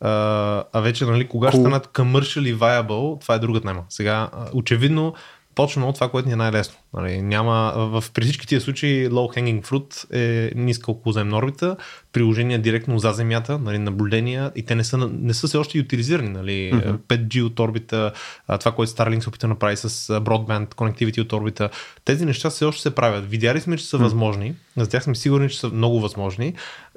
а 0.00 0.80
вече, 0.80 1.04
нали, 1.04 1.28
кога 1.28 1.48
cool. 1.48 1.50
ще 1.50 1.60
станат 1.60 1.86
commercially 1.86 2.56
viable, 2.56 3.20
това 3.20 3.34
е 3.34 3.38
другата 3.38 3.68
тема. 3.68 3.84
Сега, 3.88 4.28
очевидно, 4.52 5.14
почваме 5.54 5.86
от 5.86 5.94
това, 5.94 6.08
което 6.08 6.28
ни 6.28 6.32
е 6.32 6.36
най-лесно. 6.36 6.76
Нали, 6.94 7.22
няма, 7.22 7.72
в, 7.76 8.04
при 8.14 8.24
всички 8.24 8.46
тия 8.46 8.60
случаи 8.60 9.08
low 9.08 9.38
hanging 9.38 9.62
fruit 9.62 10.14
е 10.14 10.52
ниска 10.54 10.90
околоземна 10.90 11.36
орбита, 11.36 11.76
приложения 12.12 12.58
директно 12.58 12.98
за 12.98 13.12
Земята, 13.12 13.58
нали, 13.58 13.78
наблюдения 13.78 14.52
и 14.56 14.62
те 14.62 14.74
не 14.74 14.84
са, 14.84 15.10
не 15.12 15.34
са 15.34 15.46
все 15.46 15.56
още 15.56 15.80
утилизирани. 15.80 16.28
Нали, 16.28 16.70
mm-hmm. 16.74 16.96
5G 16.96 17.42
от 17.44 17.60
орбита, 17.60 18.12
това, 18.60 18.72
което 18.72 18.92
Starlink 18.92 19.20
се 19.20 19.28
опита 19.28 19.46
да 19.46 19.48
направи 19.48 19.76
с 19.76 19.88
Broadband 20.20 20.74
connectivity 20.74 21.20
от 21.20 21.32
орбита, 21.32 21.70
тези 22.04 22.26
неща 22.26 22.50
все 22.50 22.64
още 22.64 22.82
се 22.82 22.94
правят. 22.94 23.30
Видяли 23.30 23.60
сме, 23.60 23.76
че 23.76 23.86
са 23.86 23.96
mm-hmm. 23.96 24.02
възможни, 24.02 24.54
за 24.76 24.88
тях 24.88 25.04
сме 25.04 25.14
сигурни, 25.14 25.50
че 25.50 25.60
са 25.60 25.68
много 25.68 26.00
възможни. 26.00 26.54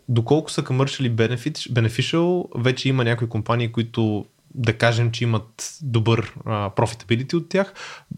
Доколко 0.09 0.51
са 0.51 0.63
commercially 0.63 1.37
beneficial, 1.71 2.45
вече 2.55 2.89
има 2.89 3.03
някои 3.03 3.29
компании, 3.29 3.71
които 3.71 4.25
да 4.57 4.77
кажем, 4.77 5.11
че 5.11 5.23
имат 5.23 5.77
добър 5.81 6.33
профитабилити 6.75 7.35
от 7.35 7.49
тях, 7.49 7.73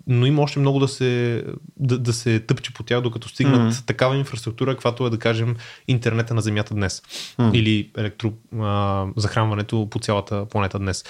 но 0.07 0.25
има 0.25 0.41
още 0.41 0.59
много 0.59 0.79
да 0.79 0.87
се, 0.87 1.43
да, 1.77 1.99
да 1.99 2.13
се 2.13 2.39
тъпче 2.39 2.73
по 2.73 2.83
тях, 2.83 3.01
докато 3.01 3.29
стигнат 3.29 3.73
mm-hmm. 3.73 3.87
такава 3.87 4.15
инфраструктура, 4.17 4.71
каквато 4.71 5.07
е 5.07 5.09
да 5.09 5.19
кажем 5.19 5.55
интернета 5.87 6.33
на 6.33 6.41
Земята 6.41 6.73
днес 6.73 7.01
mm-hmm. 7.01 7.53
или 7.53 7.91
електрозахранването 7.97 9.87
по 9.89 9.99
цялата 9.99 10.45
планета 10.45 10.79
днес. 10.79 11.05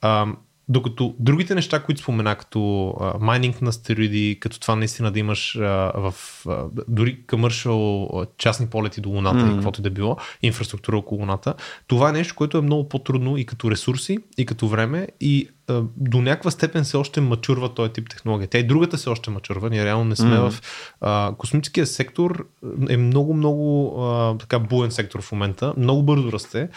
А, 0.00 0.26
докато 0.72 1.14
другите 1.18 1.54
неща, 1.54 1.82
които 1.82 2.00
спомена, 2.00 2.36
като 2.36 2.94
майнинг 3.20 3.62
на 3.62 3.68
астероиди, 3.68 4.38
като 4.40 4.60
това 4.60 4.76
наистина 4.76 5.10
да 5.10 5.18
имаш 5.18 5.56
а, 5.56 5.92
в 5.94 6.14
а, 6.48 6.64
дори 6.88 7.22
комършал 7.26 8.08
частни 8.38 8.66
полети 8.66 9.00
до 9.00 9.08
Луната 9.08 9.38
mm-hmm. 9.38 9.52
и 9.52 9.54
каквото 9.54 9.80
и 9.80 9.82
да 9.82 9.90
било, 9.90 10.16
инфраструктура 10.42 10.96
около 10.96 11.20
Луната, 11.20 11.54
това 11.86 12.08
е 12.08 12.12
нещо, 12.12 12.34
което 12.34 12.58
е 12.58 12.60
много 12.60 12.88
по-трудно 12.88 13.36
и 13.36 13.46
като 13.46 13.70
ресурси, 13.70 14.18
и 14.38 14.46
като 14.46 14.68
време, 14.68 15.08
и 15.20 15.48
а, 15.68 15.82
до 15.96 16.20
някаква 16.22 16.50
степен 16.50 16.84
се 16.84 16.96
още 16.96 17.20
мачурва 17.20 17.74
този 17.74 17.92
тип 17.92 18.10
технология. 18.10 18.48
Тя 18.48 18.58
и 18.58 18.66
другата 18.66 18.98
се 18.98 19.10
още 19.10 19.30
мачурва. 19.30 19.70
Ние 19.70 19.84
реално 19.84 20.04
не 20.04 20.16
сме 20.16 20.36
mm-hmm. 20.36 20.50
в... 20.50 20.62
А, 21.00 21.34
космическия 21.38 21.86
сектор 21.86 22.46
е 22.88 22.96
много, 22.96 23.34
много 23.34 23.96
а, 24.04 24.38
така 24.38 24.58
буен 24.58 24.90
сектор 24.90 25.22
в 25.22 25.32
момента. 25.32 25.74
Много 25.76 26.02
бързо 26.02 26.32
расте, 26.32 26.68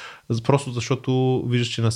просто 0.44 0.72
защото 0.72 1.44
виждаш, 1.48 1.68
че 1.68 1.82
на 1.82 1.92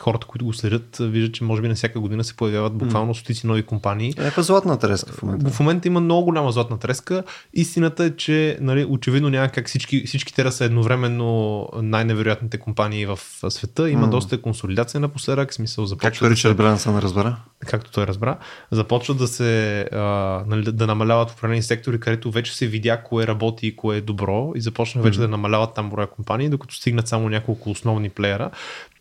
хората, 0.00 0.26
които 0.26 0.44
го 0.44 0.52
следят, 0.52 0.96
виждат, 1.00 1.34
че 1.34 1.44
може 1.44 1.62
би 1.62 1.68
на 1.68 1.74
всяка 1.74 2.00
година 2.00 2.24
се 2.24 2.36
появяват 2.36 2.74
буквално 2.74 3.14
стотици 3.14 3.46
нови 3.46 3.62
компании. 3.62 4.14
Някаква 4.18 4.42
златна 4.42 4.78
треска 4.78 5.12
в 5.12 5.22
момента. 5.22 5.50
В 5.50 5.60
момента 5.60 5.88
има 5.88 6.00
много 6.00 6.24
голяма 6.24 6.52
златна 6.52 6.78
треска. 6.78 7.24
Истината 7.54 8.04
е, 8.04 8.16
че 8.16 8.58
нали, 8.60 8.86
очевидно 8.88 9.30
няма 9.30 9.48
как 9.48 9.66
всички, 9.66 10.06
всички 10.06 10.34
те 10.34 10.42
да 10.42 10.52
са 10.52 10.64
едновременно 10.64 11.68
най-невероятните 11.82 12.58
компании 12.58 13.06
в 13.06 13.18
света. 13.48 13.90
Има 13.90 14.06
mm. 14.06 14.10
доста 14.10 14.42
консолидация 14.42 15.00
напоследък. 15.00 15.54
Смисъл, 15.54 15.86
започва 15.86 16.10
Както 16.10 16.30
Ричард 16.30 16.56
да 16.56 16.62
Брансън 16.62 16.98
разбра. 16.98 17.36
Както 17.66 17.90
той 17.90 18.06
разбра. 18.06 18.38
Започват 18.70 19.18
да 19.18 19.28
се 19.28 19.80
а, 19.92 19.98
нали, 20.46 20.72
да 20.72 20.86
намаляват 20.86 21.30
определени 21.30 21.62
сектори, 21.62 22.00
където 22.00 22.30
вече 22.30 22.56
се 22.56 22.66
видя 22.66 23.02
кое 23.02 23.26
работи 23.26 23.66
и 23.66 23.76
кое 23.76 23.96
е 23.96 24.00
добро 24.00 24.52
и 24.54 24.60
започна 24.60 25.02
вече 25.02 25.18
mm. 25.18 25.22
да 25.22 25.28
намаляват 25.28 25.74
там 25.74 25.90
броя 25.90 26.06
компании, 26.06 26.48
докато 26.48 26.74
стигнат 26.74 27.08
само 27.08 27.28
няколко 27.28 27.70
основни 27.70 28.08
плеера. 28.08 28.50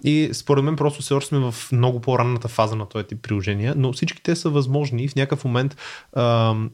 И 0.04 0.30
според 0.34 0.64
мен 0.64 0.76
просто 0.76 1.02
все 1.02 1.14
още 1.14 1.28
сме 1.28 1.52
в 1.52 1.56
много 1.72 2.02
по-ранната 2.02 2.48
фаза 2.48 2.76
на 2.76 2.86
този 2.86 3.06
тип 3.06 3.22
приложения, 3.22 3.74
но 3.78 3.94
всички 3.94 4.24
те 4.24 4.36
са 4.36 4.50
възможни 4.50 5.04
и 5.04 5.08
в 5.08 5.16
някакъв 5.16 5.46
момент 5.46 5.78
ам, 6.16 6.72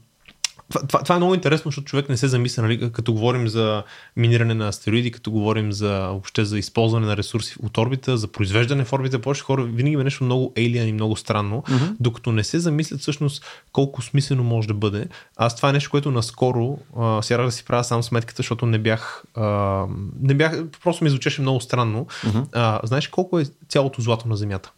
това, 0.73 0.87
това, 0.87 1.03
това 1.03 1.15
е 1.15 1.17
много 1.17 1.33
интересно, 1.33 1.71
защото 1.71 1.85
човек 1.85 2.09
не 2.09 2.17
се 2.17 2.27
замисля, 2.27 2.61
нали, 2.61 2.91
като 2.91 3.13
говорим 3.13 3.47
за 3.47 3.83
миниране 4.17 4.53
на 4.53 4.67
астероиди, 4.67 5.11
като 5.11 5.31
говорим 5.31 5.71
за 5.71 6.07
въобще 6.07 6.45
за 6.45 6.59
използване 6.59 7.05
на 7.05 7.17
ресурси 7.17 7.55
от 7.63 7.77
орбита, 7.77 8.17
за 8.17 8.27
произвеждане 8.27 8.85
в 8.85 8.93
орбита, 8.93 9.21
повече 9.21 9.43
хора 9.43 9.63
винаги 9.63 9.95
е 9.95 10.03
нещо 10.03 10.23
много 10.23 10.53
alien 10.57 10.83
и 10.83 10.93
много 10.93 11.15
странно, 11.15 11.61
mm-hmm. 11.61 11.95
докато 11.99 12.31
не 12.31 12.43
се 12.43 12.59
замислят 12.59 13.01
всъщност 13.01 13.45
колко 13.71 14.01
смислено 14.01 14.43
може 14.43 14.67
да 14.67 14.73
бъде. 14.73 15.07
Аз 15.37 15.55
това 15.55 15.69
е 15.69 15.73
нещо, 15.73 15.91
което 15.91 16.11
наскоро 16.11 16.77
а, 16.99 17.21
сега 17.21 17.43
да 17.43 17.51
си 17.51 17.65
правя 17.65 17.83
сам 17.83 18.03
сметката, 18.03 18.37
защото 18.37 18.65
не 18.65 18.79
бях, 18.79 19.23
а, 19.35 19.85
не 20.21 20.33
бях, 20.33 20.63
просто 20.83 21.03
ми 21.03 21.09
звучеше 21.09 21.41
много 21.41 21.61
странно. 21.61 22.05
Mm-hmm. 22.05 22.45
А, 22.53 22.79
знаеш 22.83 23.07
колко 23.07 23.39
е 23.39 23.45
цялото 23.69 24.01
злато 24.01 24.27
на 24.27 24.37
Земята? 24.37 24.71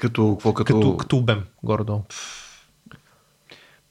Като, 0.00 0.32
какво, 0.32 0.54
като... 0.54 0.74
като, 0.74 0.96
като 0.96 1.16
обем, 1.16 1.42
горе-долу. 1.62 2.02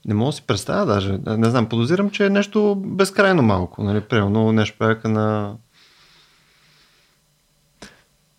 Не 0.06 0.14
мога 0.14 0.30
да 0.30 0.36
си 0.36 0.42
представя 0.42 0.86
даже. 0.86 1.18
Не 1.28 1.50
знам, 1.50 1.70
подозирам, 1.70 2.10
че 2.10 2.26
е 2.26 2.30
нещо 2.30 2.76
безкрайно 2.76 3.42
малко. 3.42 3.84
Нали? 3.84 4.02
Примерно 4.02 4.52
нещо 4.52 4.78
порядка 4.80 5.10
на 5.10 5.56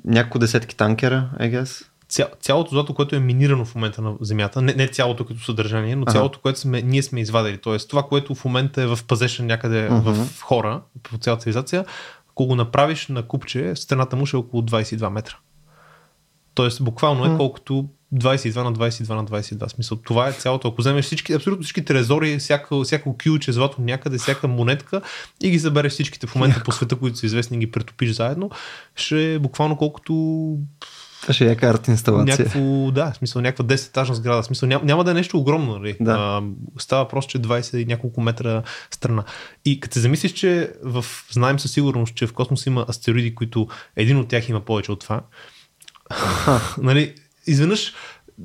няколко 0.04 0.38
десетки 0.38 0.76
танкера, 0.76 1.30
I 1.40 1.62
guess. 1.62 1.86
Ця, 2.08 2.28
цялото 2.40 2.70
злато, 2.70 2.94
което 2.94 3.16
е 3.16 3.20
минирано 3.20 3.64
в 3.64 3.74
момента 3.74 4.02
на 4.02 4.14
Земята, 4.20 4.62
не, 4.62 4.74
не 4.74 4.88
цялото 4.88 5.24
като 5.24 5.40
съдържание, 5.40 5.96
но 5.96 6.02
ага. 6.02 6.12
цялото, 6.12 6.40
което 6.40 6.58
сме, 6.58 6.82
ние 6.82 7.02
сме 7.02 7.20
извадили. 7.20 7.58
Тоест 7.58 7.90
това, 7.90 8.02
което 8.02 8.34
в 8.34 8.44
момента 8.44 8.82
е 8.82 8.86
в 8.86 8.98
пазеша 9.08 9.42
някъде 9.42 9.88
uh-huh. 9.88 10.24
в 10.24 10.42
хора, 10.42 10.82
по 11.02 11.18
цялата 11.18 11.42
цивилизация, 11.42 11.84
ако 12.30 12.46
го 12.46 12.54
направиш 12.54 13.08
на 13.08 13.22
купче, 13.22 13.76
стената 13.76 14.16
му 14.16 14.26
ще 14.26 14.36
е 14.36 14.40
около 14.40 14.62
22 14.62 15.08
метра. 15.08 15.34
Тоест 16.54 16.84
буквално 16.84 17.34
е 17.34 17.36
колкото 17.36 17.88
22 18.14 18.62
на 18.62 18.72
22 18.72 19.14
на 19.14 19.24
22. 19.24 19.68
Смисъл, 19.68 19.98
това 19.98 20.28
е 20.28 20.32
цялото. 20.32 20.68
Ако 20.68 20.80
вземеш 20.80 21.04
всички, 21.04 21.32
абсолютно 21.32 21.62
всички 21.62 21.84
трезори, 21.84 22.38
всяко, 22.38 22.84
всяко 22.84 23.16
кюче 23.24 23.52
злато 23.52 23.82
някъде, 23.82 24.18
всяка 24.18 24.48
монетка 24.48 25.00
и 25.42 25.50
ги 25.50 25.58
забереш 25.58 25.92
всичките 25.92 26.26
в 26.26 26.34
момента 26.34 26.62
по 26.64 26.72
света, 26.72 26.96
които 26.96 27.16
са 27.16 27.26
известни, 27.26 27.58
ги 27.58 27.70
претопиш 27.70 28.10
заедно, 28.10 28.50
ще 28.96 29.34
е 29.34 29.38
буквално 29.38 29.76
колкото 29.76 30.12
Това 31.20 31.34
ще 31.34 31.44
е 31.44 31.48
яка 31.48 31.66
арт 31.66 31.88
инсталация. 31.88 32.36
Някакво, 32.38 32.90
да, 32.90 33.12
в 33.12 33.16
смисъл 33.16 33.42
някаква 33.42 33.64
10 33.64 33.88
етажна 33.88 34.14
сграда. 34.14 34.42
В 34.42 34.46
смисъл 34.46 34.68
няма, 34.68 34.84
няма 34.84 35.04
да 35.04 35.10
е 35.10 35.14
нещо 35.14 35.38
огромно, 35.38 35.78
нали? 35.78 35.96
Да. 36.00 36.12
А, 36.12 36.42
става 36.78 37.08
просто, 37.08 37.30
че 37.30 37.38
20 37.38 37.76
и 37.76 37.84
няколко 37.84 38.20
метра 38.20 38.62
страна. 38.90 39.24
И 39.64 39.80
като 39.80 39.94
се 39.94 40.00
замислиш, 40.00 40.32
че 40.32 40.72
в, 40.82 41.04
знаем 41.30 41.58
със 41.58 41.72
сигурност, 41.72 42.14
че 42.14 42.26
в 42.26 42.32
космоса 42.32 42.70
има 42.70 42.86
астероиди, 42.88 43.34
които 43.34 43.68
един 43.96 44.18
от 44.18 44.28
тях 44.28 44.48
има 44.48 44.60
повече 44.60 44.92
от 44.92 45.00
това. 45.00 45.20
нали, 46.78 47.14
изведнъж 47.46 47.92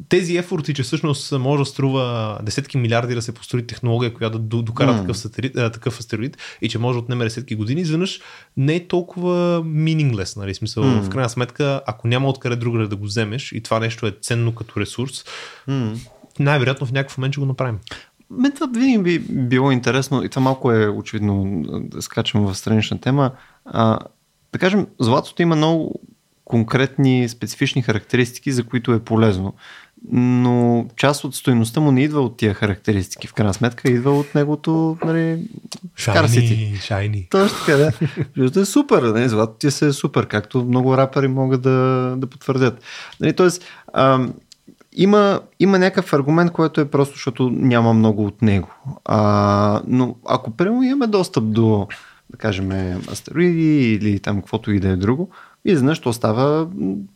тези 0.09 0.37
ефорти, 0.37 0.73
че 0.73 0.83
всъщност 0.83 1.31
може 1.31 1.61
да 1.61 1.65
струва 1.65 2.37
десетки 2.43 2.77
милиарди 2.77 3.15
да 3.15 3.21
се 3.21 3.31
построи 3.31 3.67
технология, 3.67 4.13
която 4.13 4.39
да 4.39 4.45
до- 4.45 4.61
докара 4.61 4.93
М. 4.93 5.01
такъв, 5.01 5.17
сателит, 5.17 5.57
а, 5.57 5.69
такъв 5.71 5.99
астероид 5.99 6.37
и 6.61 6.69
че 6.69 6.79
може 6.79 6.95
да 6.95 7.03
отнеме 7.03 7.23
десетки 7.23 7.55
години, 7.55 7.81
изведнъж 7.81 8.19
не 8.57 8.75
е 8.75 8.87
толкова 8.87 9.61
meaningless. 9.65 10.37
Нали? 10.37 10.55
Смисъл, 10.55 10.83
М. 10.83 11.01
В 11.01 11.09
крайна 11.09 11.29
сметка, 11.29 11.81
ако 11.87 12.07
няма 12.07 12.29
откъде 12.29 12.55
другаде 12.55 12.87
да 12.87 12.95
го 12.95 13.05
вземеш 13.05 13.51
и 13.51 13.61
това 13.61 13.79
нещо 13.79 14.07
е 14.07 14.15
ценно 14.21 14.55
като 14.55 14.79
ресурс, 14.79 15.25
М. 15.67 15.93
най-вероятно 16.39 16.87
в 16.87 16.91
някакъв 16.91 17.17
момент 17.17 17.33
ще 17.33 17.39
го 17.39 17.45
направим. 17.45 17.77
Мен 18.29 18.51
това 18.51 18.67
винаги 18.67 19.01
би 19.01 19.19
било 19.19 19.71
интересно 19.71 20.23
и 20.23 20.29
това 20.29 20.41
малко 20.41 20.71
е 20.71 20.87
очевидно 20.87 21.61
да 21.83 22.01
скачам 22.01 22.45
в 22.45 22.55
странична 22.57 23.01
тема. 23.01 23.31
А, 23.65 23.99
да 24.53 24.59
кажем, 24.59 24.87
златото 24.99 25.41
има 25.41 25.55
много 25.55 26.01
конкретни, 26.45 27.29
специфични 27.29 27.81
характеристики, 27.81 28.51
за 28.51 28.63
които 28.63 28.93
е 28.93 28.99
полезно. 28.99 29.53
Но 30.11 30.85
част 30.95 31.23
от 31.23 31.35
стоеността 31.35 31.79
му 31.79 31.91
не 31.91 32.03
идва 32.03 32.21
от 32.21 32.37
тия 32.37 32.53
характеристики. 32.53 33.27
В 33.27 33.33
крайна 33.33 33.53
сметка 33.53 33.91
идва 33.91 34.19
от 34.19 34.35
неговото 34.35 34.97
нали, 35.05 35.43
Scarcity. 35.97 36.81
шайни. 36.81 37.27
Точно 37.29 37.57
така, 37.65 37.77
да. 37.77 37.91
Защото 38.37 38.59
е 38.59 38.65
супер, 38.65 39.01
нали? 39.01 39.29
златото 39.29 39.57
ти 39.57 39.71
се 39.71 39.87
е 39.87 39.93
супер, 39.93 40.27
както 40.27 40.63
много 40.63 40.97
рапъри 40.97 41.27
могат 41.27 41.61
да, 41.61 42.13
да 42.17 42.27
потвърдят. 42.27 42.83
Нали, 43.19 43.33
тоест, 43.33 43.63
ам, 43.93 44.33
има, 44.93 45.41
има 45.59 45.79
някакъв 45.79 46.13
аргумент, 46.13 46.51
който 46.51 46.81
е 46.81 46.89
просто, 46.89 47.13
защото 47.13 47.49
няма 47.49 47.93
много 47.93 48.25
от 48.25 48.41
него. 48.41 48.69
А, 49.05 49.81
но 49.87 50.15
ако 50.27 50.51
примерно 50.51 50.83
имаме 50.83 51.07
достъп 51.07 51.51
до, 51.51 51.87
да 52.29 52.37
кажем, 52.37 52.71
астероиди 53.11 53.93
или 53.93 54.19
там 54.19 54.37
каквото 54.37 54.71
и 54.71 54.79
да 54.79 54.89
е 54.89 54.95
друго, 54.95 55.29
изведнъж 55.65 55.99
то 55.99 56.13
става 56.13 56.67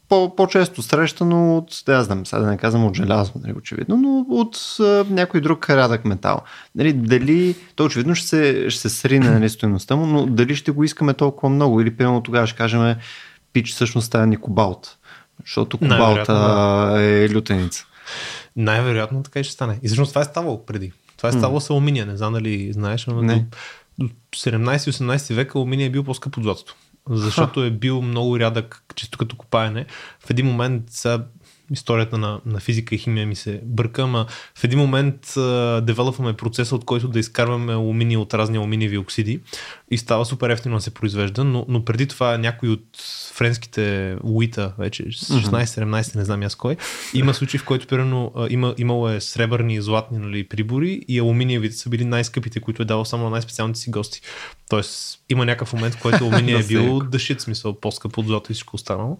по, 0.09 0.35
по-често 0.35 0.81
срещано 0.81 1.57
от, 1.57 1.83
да 1.85 2.03
знам, 2.03 2.25
сега 2.25 2.39
да 2.39 2.47
не 2.47 2.57
казвам 2.57 2.85
от 2.85 2.95
желязо, 2.95 3.31
нали, 3.43 3.53
очевидно, 3.57 3.97
но 3.97 4.25
от 4.29 4.57
а, 4.79 5.05
някой 5.09 5.41
друг 5.41 5.69
рядък 5.69 6.05
метал. 6.05 6.41
Нали, 6.75 6.93
дали, 6.93 7.55
то 7.75 7.85
очевидно 7.85 8.15
ще 8.15 8.27
се, 8.27 8.69
ще 8.69 8.79
се 8.79 8.89
срине 8.89 9.29
нали, 9.29 9.49
стоеността 9.49 9.95
му, 9.95 10.05
но 10.05 10.25
дали 10.25 10.55
ще 10.55 10.71
го 10.71 10.83
искаме 10.83 11.13
толкова 11.13 11.49
много 11.49 11.81
или 11.81 11.97
примерно 11.97 12.23
тогава 12.23 12.47
ще 12.47 12.57
кажем, 12.57 12.95
пич 13.53 13.71
всъщност 13.71 14.07
става 14.07 14.27
ни 14.27 14.37
кобалт, 14.37 14.97
защото 15.45 15.77
кобалта 15.77 16.93
е 16.99 17.35
лютеница. 17.35 17.85
Най-вероятно 18.55 19.23
така 19.23 19.39
и 19.39 19.43
ще 19.43 19.53
стане. 19.53 19.79
И 19.83 19.87
всъщност 19.87 20.11
това 20.11 20.21
е 20.21 20.25
ставало 20.25 20.65
преди. 20.65 20.91
Това 21.17 21.29
е 21.29 21.31
ставало 21.31 21.59
с 21.59 21.69
алуминия. 21.69 22.05
Не 22.05 22.17
знам 22.17 22.33
дали 22.33 22.73
знаеш, 22.73 23.05
но 23.05 23.21
Не. 23.21 23.45
до, 23.99 24.07
до 24.07 24.13
17-18 24.35 25.33
век 25.33 25.55
алуминия 25.55 25.85
е 25.87 25.89
бил 25.89 26.03
по-скъп 26.03 26.37
от 26.37 26.43
златото. 26.43 26.75
Защото 27.09 27.63
е 27.63 27.71
бил 27.71 28.01
много 28.01 28.39
рядък, 28.39 28.83
чисто 28.95 29.17
като 29.17 29.35
копаене. 29.35 29.85
В 30.19 30.29
един 30.29 30.45
момент, 30.45 30.83
сега 30.87 31.25
историята 31.71 32.17
на, 32.17 32.39
на 32.45 32.59
физика 32.59 32.95
и 32.95 32.97
химия 32.97 33.27
ми 33.27 33.35
се 33.35 33.61
бърка, 33.63 34.01
ама 34.01 34.25
в 34.55 34.63
един 34.63 34.79
момент 34.79 35.37
а, 35.37 35.81
девелопваме 35.81 36.33
процеса, 36.33 36.75
от 36.75 36.85
който 36.85 37.07
да 37.07 37.19
изкарваме 37.19 37.73
алуминия 37.73 38.19
от 38.19 38.33
разни 38.33 38.57
алуминиеви 38.57 38.97
оксиди 38.97 39.39
и 39.91 39.97
става 39.97 40.25
супер 40.25 40.49
ефтино 40.49 40.75
да 40.75 40.81
се 40.81 40.93
произвежда, 40.93 41.43
но, 41.43 41.65
но 41.67 41.85
преди 41.85 42.07
това 42.07 42.37
някой 42.37 42.69
от 42.69 42.85
френските 43.33 44.15
уита, 44.23 44.73
вече 44.77 45.03
16-17, 45.03 46.15
не 46.15 46.25
знам 46.25 46.41
аз 46.41 46.55
кой, 46.55 46.77
има 47.13 47.33
случаи, 47.33 47.59
в 47.59 47.65
който 47.65 47.87
примерно 47.87 48.31
има, 48.49 48.75
имало 48.77 49.09
е 49.09 49.21
сребърни 49.21 49.75
и 49.75 49.81
златни 49.81 50.17
нали, 50.17 50.47
прибори 50.47 51.01
и 51.07 51.19
алуминиевите 51.19 51.75
са 51.75 51.89
били 51.89 52.05
най-скъпите, 52.05 52.59
които 52.59 52.81
е 52.81 52.85
давал 52.85 53.05
само 53.05 53.23
на 53.23 53.29
най-специалните 53.29 53.79
си 53.79 53.89
гости. 53.89 54.21
Тоест 54.69 55.19
има 55.29 55.45
някакъв 55.45 55.73
момент, 55.73 55.95
в 55.95 56.01
който 56.01 56.17
алуминия 56.23 56.59
е 56.59 56.63
бил 56.63 56.99
shit, 56.99 57.39
смисъл 57.39 57.79
по-скъп 57.79 58.17
от 58.17 58.25
злато 58.25 58.51
и 58.51 58.53
всичко 58.53 58.75
останало. 58.75 59.17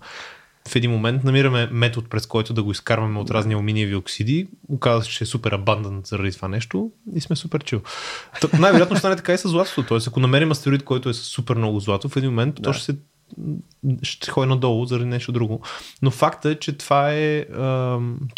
В 0.68 0.76
един 0.76 0.92
момент 0.92 1.24
намираме 1.24 1.70
метод, 1.72 2.08
през 2.10 2.26
който 2.26 2.54
да 2.54 2.64
го 2.64 2.72
изкарваме 2.72 3.20
от 3.20 3.32
разни 3.32 3.54
алуминиеви 3.54 3.96
оксиди. 3.96 4.48
Оказва 4.70 5.04
се, 5.04 5.10
че 5.10 5.24
е 5.24 5.28
супер 5.28 5.52
абандант 5.52 6.08
заради 6.08 6.32
това 6.32 6.48
нещо 6.48 6.92
и 7.16 7.22
сме 7.22 7.36
супер 7.36 7.64
чил. 7.64 7.82
Та, 8.42 8.60
най-вероятно 8.60 8.98
стане 8.98 9.16
така 9.16 9.34
и 9.34 9.38
с 9.38 9.50
златото. 9.50 9.84
Тоест, 9.84 10.08
ако 10.08 10.20
намерим 10.20 10.52
астероид, 10.52 10.84
който 10.84 11.10
е 11.10 11.14
с 11.14 11.18
супер 11.18 11.56
много 11.56 11.80
злато, 11.80 12.10
в 12.10 12.18
един 12.18 12.30
момент 12.30 12.56
да. 12.56 12.62
то 12.62 12.74
ще 12.74 12.86
се 12.86 12.98
ще 14.02 14.32
ходи 14.32 14.50
надолу 14.50 14.86
заради 14.86 15.06
нещо 15.06 15.32
друго. 15.32 15.62
Но 16.02 16.12
факта 16.12 16.50
е, 16.50 16.56
че 16.56 16.78
това 16.78 17.14
е 17.14 17.46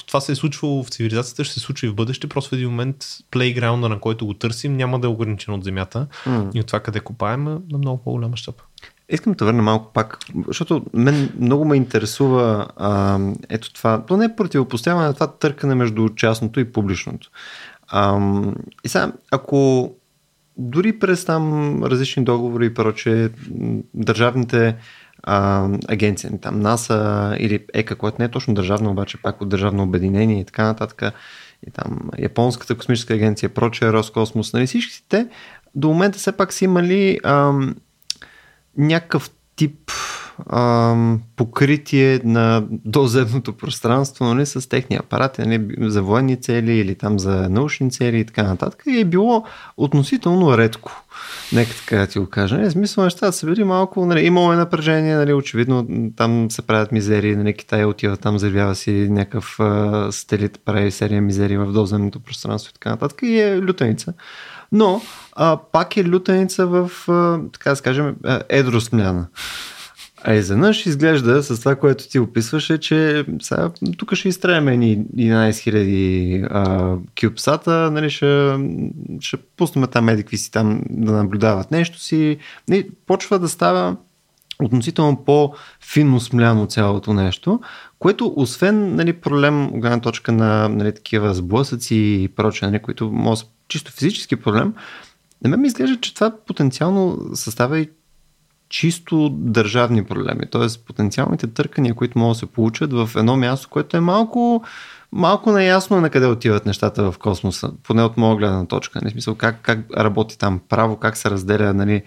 това 0.06 0.22
се 0.22 0.32
е 0.32 0.36
случвало 0.36 0.84
в 0.84 0.90
цивилизацията, 0.90 1.44
ще 1.44 1.54
се 1.54 1.60
случи 1.60 1.86
и 1.86 1.90
в 1.90 1.96
бъдеще, 1.96 2.28
просто 2.28 2.50
в 2.50 2.54
един 2.54 2.70
момент 2.70 3.06
плейграунда, 3.32 3.90
на 3.90 4.00
който 4.00 4.26
го 4.26 4.34
търсим, 4.34 4.78
няма 4.78 5.00
да 5.00 5.08
е 5.08 5.10
ограничен 5.10 5.54
от 5.54 5.64
земята 5.64 6.08
М. 6.26 6.52
и 6.54 6.60
от 6.60 6.68
това 6.68 6.80
къде 6.80 7.00
копаем 7.00 7.48
а 7.48 7.62
на 7.72 7.78
много 7.78 8.04
по-голям 8.04 8.32
мащаб. 8.32 8.62
Искам 9.10 9.34
да 9.34 9.46
върна 9.46 9.64
малко 9.64 9.94
пак, 9.94 10.18
защото 10.48 10.86
мен 10.94 11.30
много 11.40 11.66
ме 11.66 11.76
интересува 11.76 12.68
а, 12.76 13.20
ето 13.50 13.74
това, 13.74 14.06
то 14.06 14.18
не 14.18 14.26
е 14.26 14.36
противопоставяне 14.36 15.08
на 15.08 15.14
това 15.14 15.28
търкане 15.28 15.76
между 15.76 16.10
частното 16.10 16.60
и 16.60 16.72
публичното. 16.72 17.30
А, 17.88 18.20
и 18.84 18.90
сега, 18.90 19.12
ако 19.32 19.92
дори 20.58 21.00
през 21.00 21.26
там 21.26 21.84
различни 21.84 22.24
договори 22.24 22.66
и 22.66 22.74
проче, 22.74 23.30
държавните 23.94 24.76
а, 25.24 25.70
агенции, 25.88 26.30
там 26.42 26.60
НАСА 26.60 27.36
или 27.40 27.66
ЕКА, 27.74 27.96
което 27.96 28.18
не 28.20 28.26
е 28.26 28.32
точно 28.32 28.54
държавно, 28.54 28.92
обаче 28.92 29.22
пак 29.22 29.42
от 29.42 29.50
държавно 29.50 29.84
обединение 29.84 30.40
и 30.40 30.46
така 30.46 30.64
нататък, 30.64 31.14
и 31.68 31.72
там 31.72 32.00
Японската 32.20 32.76
космическа 32.76 33.14
агенция, 33.14 33.50
проче, 33.50 33.94
Роскосмос, 33.94 34.54
нали 34.54 34.68
всички 34.68 35.06
те 35.10 35.28
до 35.76 35.88
момента 35.88 36.18
все 36.20 36.32
пак 36.32 36.54
са 36.54 36.66
имали 36.66 37.20
ам, 37.24 37.76
някакъв 38.78 39.30
тип 39.56 39.92
ам, 40.50 41.22
покритие 41.36 42.22
на 42.24 42.64
доземното 42.70 43.54
пространство 43.54 44.26
нали, 44.26 44.46
с 44.46 44.70
техни 44.70 44.96
апарати 44.96 45.42
нали, 45.42 45.76
за 45.80 46.02
военни 46.02 46.42
цели 46.42 46.74
или 46.74 46.96
там 46.96 47.20
за 47.20 47.50
научни 47.50 47.92
цели 47.92 48.20
и 48.20 48.26
така 48.26 48.44
нататък. 48.44 48.84
И 48.88 49.00
е 49.00 49.06
било 49.06 49.44
относително 49.78 50.58
редко. 50.58 51.04
Нека 51.54 51.72
така 51.76 51.98
да 51.98 52.08
ти 52.08 52.20
го 52.20 52.30
кажа. 52.30 52.58
Нали, 52.58 52.72
смисъл 52.72 53.04
нещата 53.04 53.34
са 53.34 53.46
били 53.46 53.64
малко, 53.64 54.06
нали, 54.06 54.26
имало 54.26 54.54
е 54.54 54.56
напрежение, 54.56 55.16
нали, 55.16 55.34
очевидно 55.34 55.88
там 56.16 56.52
се 56.52 56.62
правят 56.62 56.92
мизерии, 56.92 57.36
нали, 57.36 57.54
Китай 57.54 57.86
отива 57.86 58.18
там, 58.18 58.40
заявява 58.40 58.76
си 58.76 59.08
някакъв 59.10 59.60
а, 59.60 60.08
сателит, 60.12 60.60
прави 60.66 60.92
серия 60.92 61.22
мизерии 61.22 61.58
в 61.58 61.72
доземното 61.72 62.20
пространство 62.20 62.70
и 62.70 62.74
така 62.74 62.90
нататък 62.90 63.20
и 63.22 63.40
е 63.40 63.62
лютеница. 63.62 64.14
Но 64.72 65.02
а, 65.34 65.58
пак 65.72 65.98
е 65.98 66.10
лютеница 66.10 66.68
в, 66.68 66.92
а, 67.08 67.40
така 67.54 67.74
да 67.76 67.82
кажем, 67.82 68.16
едро 68.50 68.82
смляна. 68.82 69.28
А 70.24 70.34
изведнъж 70.34 70.86
изглежда 70.86 71.44
с 71.44 71.60
това, 71.60 71.76
което 71.76 72.10
ти 72.10 72.20
описваше, 72.20 72.78
че 72.78 73.26
сега, 73.42 73.72
тук 73.98 74.16
ще 74.16 74.30
изстреляме 74.30 74.78
ни 74.78 74.98
11 74.98 75.50
000 75.52 76.48
а, 76.52 76.98
кюбсата, 77.22 77.92
нали, 77.92 78.10
ще, 78.10 78.58
ще 79.20 79.38
пуснем 79.38 79.88
там 79.92 80.06
медикви 80.06 80.38
си 80.38 80.52
там 80.52 80.82
да 80.90 81.12
наблюдават 81.12 81.72
нещо 81.72 82.00
си. 82.00 82.38
Нали, 82.68 82.90
почва 83.08 83.40
да 83.40 83.50
става 83.50 83.96
относително 84.64 85.24
по-финно 85.26 86.20
смляно 86.20 86.66
цялото 86.66 87.14
нещо, 87.14 87.60
което 88.00 88.34
освен 88.36 88.96
нали, 88.96 89.14
проблем 89.14 89.66
от 89.66 89.82
гледна 89.82 90.02
точка 90.02 90.32
на 90.32 90.70
нали, 90.70 90.94
такива 90.94 91.34
сблъсъци 91.34 91.96
и 91.96 92.28
прочее, 92.28 92.70
нали, 92.70 92.80
които 92.80 93.12
може 93.12 93.44
чисто 93.68 93.92
физически 93.92 94.36
проблем, 94.36 94.74
на 95.44 95.50
мен 95.50 95.62
ми 95.62 95.68
изглежда, 95.68 96.02
че 96.02 96.14
това 96.14 96.32
потенциално 96.48 97.20
състава 97.34 97.80
и 97.80 97.90
чисто 98.70 99.30
държавни 99.30 100.04
проблеми. 100.06 100.50
Т.е. 100.52 100.84
потенциалните 100.88 101.48
търкания, 101.48 101.96
които 101.96 102.20
могат 102.20 102.36
да 102.36 102.40
се 102.40 102.46
получат 102.46 102.94
в 102.94 103.10
едно 103.16 103.38
място, 103.38 103.70
което 103.70 103.98
е 103.98 104.00
малко, 104.00 104.64
малко 105.12 105.52
неясно 105.52 106.02
на 106.02 106.10
къде 106.10 106.26
отиват 106.26 106.66
нещата 106.66 107.12
в 107.12 107.18
космоса, 107.18 107.72
поне 107.84 108.04
от 108.04 108.18
моя 108.18 108.36
гледна 108.36 108.66
точка. 108.66 109.00
Не 109.04 109.10
смисъл 109.10 109.36
как, 109.36 109.62
как 109.62 109.80
работи 109.98 110.38
там 110.38 110.60
право, 110.70 110.98
как 110.98 111.18
се 111.18 111.30
разделя 111.30 111.74
нали, 111.74 112.04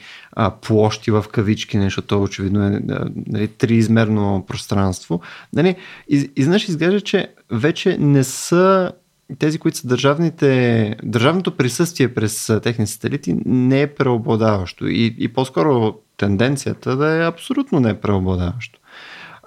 площи 0.61 1.11
в 1.11 1.25
кавички, 1.33 1.79
нещо, 1.79 2.03
то 2.03 2.23
очевидно 2.23 2.67
е 2.67 2.81
нали, 3.27 3.49
триизмерно 3.49 4.45
пространство. 4.49 5.21
Нали, 5.53 5.77
из, 6.09 6.29
изнъж 6.37 6.69
изглежда, 6.69 7.01
че 7.01 7.35
вече 7.51 7.99
не 8.01 8.25
са 8.25 8.93
тези, 9.39 9.59
които 9.59 9.79
са 9.79 9.89
държавните, 9.89 10.97
държавното 11.03 11.57
присъствие 11.57 12.15
през 12.15 12.53
техни 12.63 12.87
сателити 12.87 13.37
не 13.47 13.83
е 13.83 13.95
преобладаващо 13.95 14.89
и, 14.89 15.17
и 15.19 15.29
по-скоро 15.29 15.95
тенденцията 16.17 16.97
да 16.97 17.17
е 17.17 17.27
абсолютно 17.27 17.81
не 17.81 18.01
преобладаващо. 18.01 18.81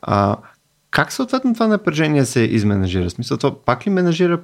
А, 0.02 0.38
как 0.94 1.12
съответно 1.12 1.54
това 1.54 1.68
напрежение 1.68 2.26
се 2.26 2.40
изменажира? 2.40 3.10
Смисъл, 3.10 3.38
това 3.38 3.56
пак 3.66 3.88
ли 3.88 3.90
менажира 3.90 4.44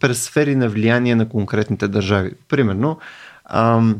през, 0.00 0.22
сфери 0.22 0.56
на 0.56 0.68
влияние 0.68 1.14
на 1.14 1.28
конкретните 1.28 1.88
държави? 1.88 2.32
Примерно, 2.48 2.98
ам, 3.44 3.96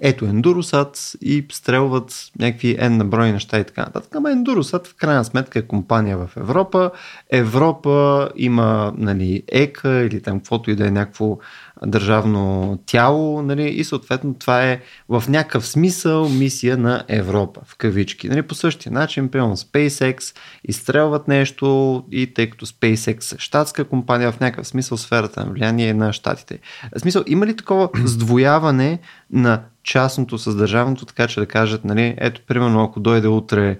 ето 0.00 0.24
Endurosat 0.24 1.16
и 1.20 1.46
стрелват 1.52 2.12
някакви 2.38 2.76
N 2.76 2.88
на 2.88 3.04
брой 3.04 3.32
неща 3.32 3.58
и 3.58 3.64
така 3.64 3.80
нататък. 3.80 4.14
Ама 4.14 4.28
Endurosat 4.28 4.86
в 4.86 4.94
крайна 4.94 5.24
сметка 5.24 5.58
е 5.58 5.62
компания 5.62 6.18
в 6.18 6.30
Европа. 6.36 6.90
Европа 7.30 8.28
има 8.36 8.94
нали, 8.96 9.42
ЕКА 9.48 9.90
или 9.90 10.22
там 10.22 10.38
каквото 10.38 10.70
и 10.70 10.76
да 10.76 10.86
е 10.86 10.90
някакво 10.90 11.38
държавно 11.86 12.78
тяло 12.86 13.42
нали, 13.42 13.68
и 13.68 13.84
съответно 13.84 14.34
това 14.34 14.62
е 14.62 14.80
в 15.08 15.24
някакъв 15.28 15.66
смисъл 15.66 16.28
мисия 16.28 16.76
на 16.76 17.04
Европа 17.08 17.60
в 17.64 17.76
кавички. 17.76 18.28
Нали, 18.28 18.42
по 18.42 18.54
същия 18.54 18.92
начин, 18.92 19.28
примерно 19.28 19.56
SpaceX 19.56 20.36
изстрелват 20.68 21.28
нещо 21.28 22.04
и 22.12 22.34
тъй 22.34 22.50
като 22.50 22.66
SpaceX 22.66 23.36
е 23.36 23.38
щатска 23.38 23.84
компания, 23.84 24.32
в 24.32 24.40
някакъв 24.40 24.66
смисъл 24.66 24.98
сферата 24.98 25.44
на 25.44 25.52
влияние 25.52 25.88
е 25.88 25.94
на 25.94 26.12
щатите. 26.12 26.58
В 26.96 27.00
смисъл, 27.00 27.24
има 27.26 27.46
ли 27.46 27.56
такова 27.56 27.88
сдвояване 28.04 28.98
на 29.32 29.62
частното 29.82 30.38
с 30.38 30.56
държавното, 30.56 31.06
така 31.06 31.26
че 31.26 31.40
да 31.40 31.46
кажат, 31.46 31.84
нали, 31.84 32.14
ето, 32.18 32.40
примерно, 32.46 32.82
ако 32.82 33.00
дойде 33.00 33.28
утре 33.28 33.78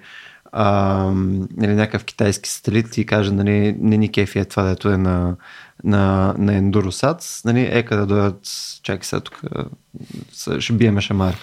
а, 0.51 0.73
нали, 1.57 1.73
някакъв 1.73 2.03
китайски 2.03 2.49
сателит 2.49 2.97
и 2.97 3.05
каже, 3.05 3.31
нали, 3.31 3.75
не 3.79 3.97
ни 3.97 4.11
кефи 4.11 4.39
е 4.39 4.45
това, 4.45 4.63
дето 4.63 4.89
е 4.89 4.97
на, 4.97 5.35
на, 5.83 6.35
на 6.37 6.53
Endurosat, 6.53 7.45
нали, 7.45 7.69
е 7.71 7.83
къде 7.83 7.99
да 8.01 8.07
дойдат, 8.07 8.39
чакай 8.83 9.03
сега 9.03 9.19
тук, 9.19 9.41
ще 10.59 10.73
биеме 10.73 11.01
шамар. 11.01 11.35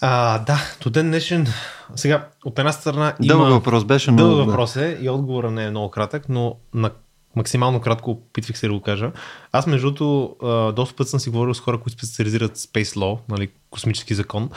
А, 0.00 0.38
да, 0.38 0.58
до 0.82 0.90
ден 0.90 1.06
днешен, 1.06 1.46
сега 1.94 2.28
от 2.44 2.58
една 2.58 2.72
страна 2.72 3.14
има... 3.22 3.34
Дълъг 3.34 3.50
въпрос 3.50 3.84
беше, 3.84 4.10
но... 4.10 4.16
Дълъг 4.16 4.46
въпрос 4.46 4.76
е 4.76 4.98
и 5.00 5.08
отговора 5.08 5.50
не 5.50 5.64
е 5.64 5.70
много 5.70 5.90
кратък, 5.90 6.28
но 6.28 6.56
на 6.74 6.90
максимално 7.36 7.80
кратко 7.80 8.10
опитвах 8.10 8.58
се 8.58 8.66
да 8.66 8.72
го 8.72 8.82
кажа. 8.82 9.12
Аз 9.52 9.66
между 9.66 9.90
другото 9.90 10.36
доста 10.76 10.96
път 10.96 11.08
съм 11.08 11.20
си 11.20 11.30
говорил 11.30 11.54
с 11.54 11.60
хора, 11.60 11.80
които 11.80 11.98
специализират 11.98 12.56
Space 12.56 12.96
Law, 12.96 13.18
нали, 13.28 13.48
космически 13.70 14.14
закон. 14.14 14.50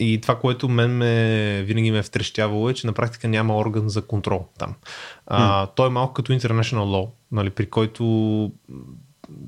И 0.00 0.20
това, 0.20 0.38
което 0.38 0.68
мен 0.68 0.96
ме, 0.96 1.62
винаги 1.66 1.90
ме 1.90 1.98
е 1.98 2.02
втрещявало 2.02 2.70
е, 2.70 2.74
че 2.74 2.86
на 2.86 2.92
практика 2.92 3.28
няма 3.28 3.56
орган 3.56 3.88
за 3.88 4.06
контрол 4.06 4.46
там. 4.58 4.74
А, 5.26 5.66
той 5.66 5.86
е 5.86 5.90
малко 5.90 6.14
като 6.14 6.32
International 6.32 6.84
Law, 6.84 7.08
нали, 7.32 7.50
при 7.50 7.70
който 7.70 8.52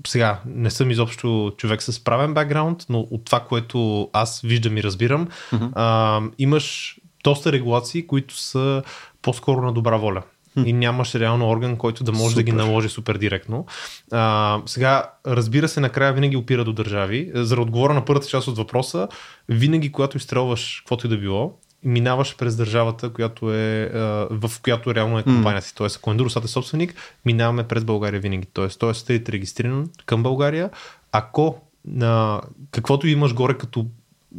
сега 0.06 0.40
не 0.46 0.70
съм 0.70 0.90
изобщо 0.90 1.52
човек 1.56 1.82
с 1.82 2.04
правен 2.04 2.34
бекграунд, 2.34 2.86
но 2.88 3.00
от 3.00 3.24
това, 3.24 3.40
което 3.40 4.10
аз 4.12 4.40
виждам 4.40 4.76
и 4.76 4.82
разбирам, 4.82 5.28
mm-hmm. 5.28 5.70
а, 5.74 6.20
имаш 6.38 6.98
доста 7.24 7.52
регулации, 7.52 8.06
които 8.06 8.36
са 8.36 8.82
по-скоро 9.22 9.62
на 9.62 9.72
добра 9.72 9.96
воля 9.96 10.22
и 10.56 10.72
нямаш 10.72 11.14
реално 11.14 11.48
орган, 11.48 11.76
който 11.76 12.04
да 12.04 12.12
може 12.12 12.30
супер. 12.30 12.34
да 12.34 12.42
ги 12.42 12.52
наложи 12.52 12.88
супер 12.88 13.18
директно. 13.18 13.66
А, 14.12 14.58
сега, 14.66 15.10
разбира 15.26 15.68
се, 15.68 15.80
накрая 15.80 16.12
винаги 16.12 16.36
опира 16.36 16.64
до 16.64 16.72
държави. 16.72 17.30
За 17.34 17.56
да 17.56 17.62
отговоря 17.62 17.94
на 17.94 18.04
първата 18.04 18.26
част 18.26 18.48
от 18.48 18.56
въпроса, 18.56 19.08
винаги, 19.48 19.92
когато 19.92 20.16
изстрелваш 20.16 20.78
каквото 20.78 21.06
и 21.06 21.10
да 21.10 21.18
било, 21.18 21.58
минаваш 21.84 22.36
през 22.36 22.56
държавата, 22.56 23.12
която 23.12 23.54
е, 23.54 23.90
в 24.30 24.50
която 24.62 24.94
реално 24.94 25.18
е 25.18 25.22
компанията 25.22 25.66
си. 25.66 25.74
Тоест, 25.74 25.96
ако 25.96 26.10
Endurosat 26.10 26.44
е 26.44 26.48
собственик, 26.48 26.94
минаваме 27.26 27.68
през 27.68 27.84
България 27.84 28.20
винаги. 28.20 28.46
Тоест, 28.52 28.80
той 28.80 28.90
е 28.90 29.20
регистриран 29.28 29.90
към 30.06 30.22
България. 30.22 30.70
Ако 31.12 31.60
на 31.84 32.40
каквото 32.70 33.08
имаш 33.08 33.34
горе 33.34 33.58
като 33.58 33.86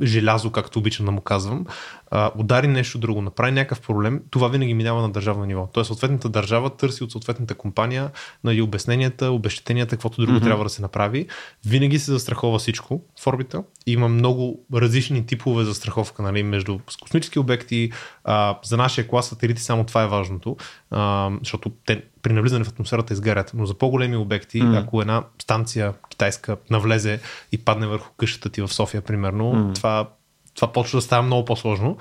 желязо, 0.03 0.51
както 0.51 0.79
обичам 0.79 1.05
да 1.05 1.11
му 1.11 1.21
казвам, 1.21 1.65
а, 2.11 2.31
удари 2.35 2.67
нещо 2.67 2.97
друго, 2.97 3.21
направи 3.21 3.51
някакъв 3.51 3.81
проблем, 3.81 4.21
това 4.29 4.47
винаги 4.47 4.73
минава 4.73 5.01
на 5.01 5.09
държавно 5.11 5.45
ниво. 5.45 5.69
Тоест 5.73 5.87
съответната 5.87 6.29
държава 6.29 6.69
търси 6.69 7.03
от 7.03 7.11
съответната 7.11 7.55
компания 7.55 8.11
нали, 8.43 8.61
обясненията, 8.61 9.31
обещетенията, 9.31 9.95
каквото 9.95 10.21
друго 10.21 10.39
mm-hmm. 10.39 10.43
трябва 10.43 10.63
да 10.63 10.69
се 10.69 10.81
направи. 10.81 11.27
Винаги 11.65 11.99
се 11.99 12.11
застрахова 12.11 12.59
всичко 12.59 13.01
в 13.23 13.27
орбита. 13.27 13.63
Има 13.85 14.07
много 14.07 14.65
различни 14.73 15.25
типове 15.25 15.63
застраховка 15.63 16.23
нали, 16.23 16.43
между 16.43 16.79
космически 17.01 17.39
обекти. 17.39 17.91
А, 18.23 18.57
за 18.63 18.77
нашия 18.77 19.07
клас 19.07 19.27
сателити 19.27 19.61
само 19.61 19.83
това 19.83 20.03
е 20.03 20.07
важното, 20.07 20.57
а, 20.91 21.31
защото 21.39 21.71
те 21.85 22.03
при 22.21 22.33
навлизане 22.33 22.65
в 22.65 22.69
атмосферата 22.69 23.13
изгарят. 23.13 23.51
Но 23.53 23.65
за 23.65 23.73
по-големи 23.73 24.17
обекти, 24.17 24.61
mm. 24.61 24.83
ако 24.83 25.01
една 25.01 25.23
станция 25.41 25.93
китайска 26.09 26.57
навлезе 26.69 27.19
и 27.51 27.57
падне 27.57 27.87
върху 27.87 28.11
къщата 28.17 28.49
ти 28.49 28.61
в 28.61 28.73
София, 28.73 29.01
примерно, 29.01 29.53
mm. 29.53 29.75
това 29.75 30.09
това 30.55 30.71
почва 30.71 30.97
да 30.97 31.01
става 31.01 31.23
много 31.23 31.45
по-сложно. 31.45 31.97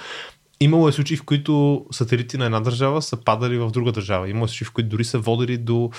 Имало 0.61 0.89
е 0.89 0.93
случаи, 0.93 1.17
в 1.17 1.25
които 1.25 1.87
сателити 1.93 2.39
на 2.39 2.45
една 2.45 2.61
държава 2.61 3.03
са 3.03 3.17
падали 3.17 3.59
в 3.59 3.71
друга 3.71 3.93
държава. 3.93 4.29
Имало 4.29 4.45
е 4.45 4.49
случаи, 4.49 4.65
в 4.65 4.73
които 4.73 4.89
дори 4.89 5.05
са 5.05 5.19
водили 5.19 5.59
до 5.59 5.91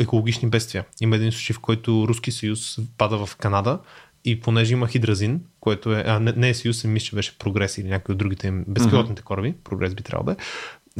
екологични 0.00 0.48
бедствия. 0.48 0.84
Има 1.00 1.16
един 1.16 1.32
случай, 1.32 1.54
в 1.54 1.60
който 1.60 2.08
Руски 2.08 2.32
съюз 2.32 2.78
пада 2.98 3.26
в 3.26 3.36
Канада 3.36 3.78
и 4.24 4.40
понеже 4.40 4.72
има 4.72 4.88
хидразин, 4.88 5.40
което 5.60 5.92
е, 5.92 6.04
а, 6.06 6.20
не, 6.20 6.32
не 6.32 6.48
е 6.48 6.54
съюз, 6.54 6.84
мисля, 6.84 7.06
че 7.06 7.16
беше 7.16 7.38
прогрес 7.38 7.78
или 7.78 7.88
някои 7.88 8.12
от 8.12 8.18
другите 8.18 8.46
им 8.46 8.64
безпилотните 8.68 9.22
кораби, 9.22 9.54
прогрес 9.64 9.94
би 9.94 10.02
трябвало 10.02 10.24
да 10.24 10.36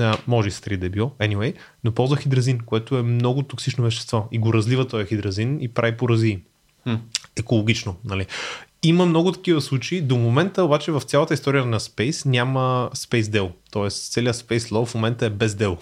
е, 0.00 0.12
може 0.26 0.48
и 0.48 0.50
сатри 0.50 0.76
да 0.76 0.86
е 0.86 0.88
било, 0.88 1.12
anyway, 1.18 1.54
но 1.84 1.92
ползва 1.92 2.16
хидразин, 2.16 2.58
което 2.58 2.98
е 2.98 3.02
много 3.02 3.42
токсично 3.42 3.84
вещество 3.84 4.28
и 4.32 4.38
го 4.38 4.52
разлива 4.52 4.88
този 4.88 5.06
хидразин 5.06 5.58
и 5.60 5.68
прави 5.68 5.96
поразии. 5.96 6.40
Екологично, 7.36 7.96
нали? 8.04 8.26
Има 8.82 9.06
много 9.06 9.32
такива 9.32 9.60
случаи. 9.60 10.00
До 10.00 10.16
момента 10.16 10.64
обаче 10.64 10.92
в 10.92 11.00
цялата 11.00 11.34
история 11.34 11.64
на 11.64 11.80
Space 11.80 12.26
няма 12.26 12.90
Space 12.94 13.30
дел. 13.30 13.50
Тоест 13.70 14.12
целият 14.12 14.36
Space 14.36 14.58
Law 14.58 14.86
в 14.86 14.94
момента 14.94 15.26
е 15.26 15.30
без 15.30 15.54
дел. 15.54 15.76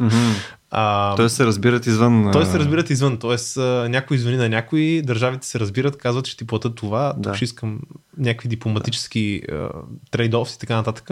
Mm-hmm. 0.00 0.32
А, 0.70 1.16
тоест 1.16 1.36
се 1.36 1.46
разбират 1.46 1.86
извън. 1.86 2.30
Тоест 2.32 2.50
се 2.50 2.58
разбират 2.58 2.90
извън. 2.90 3.16
Тоест 3.16 3.56
някой 3.88 4.16
извини 4.16 4.36
на 4.36 4.48
някои, 4.48 5.02
държавите 5.02 5.46
се 5.46 5.60
разбират, 5.60 5.96
казват, 5.96 6.24
че 6.24 6.36
ти 6.36 6.46
платят 6.46 6.74
това, 6.74 7.14
да. 7.16 7.22
тук 7.22 7.36
ще 7.36 7.44
искам 7.44 7.80
някакви 8.18 8.48
дипломатически 8.48 9.42
да. 9.48 9.70
трейдофс 10.10 10.54
и 10.54 10.58
така 10.58 10.76
нататък. 10.76 11.10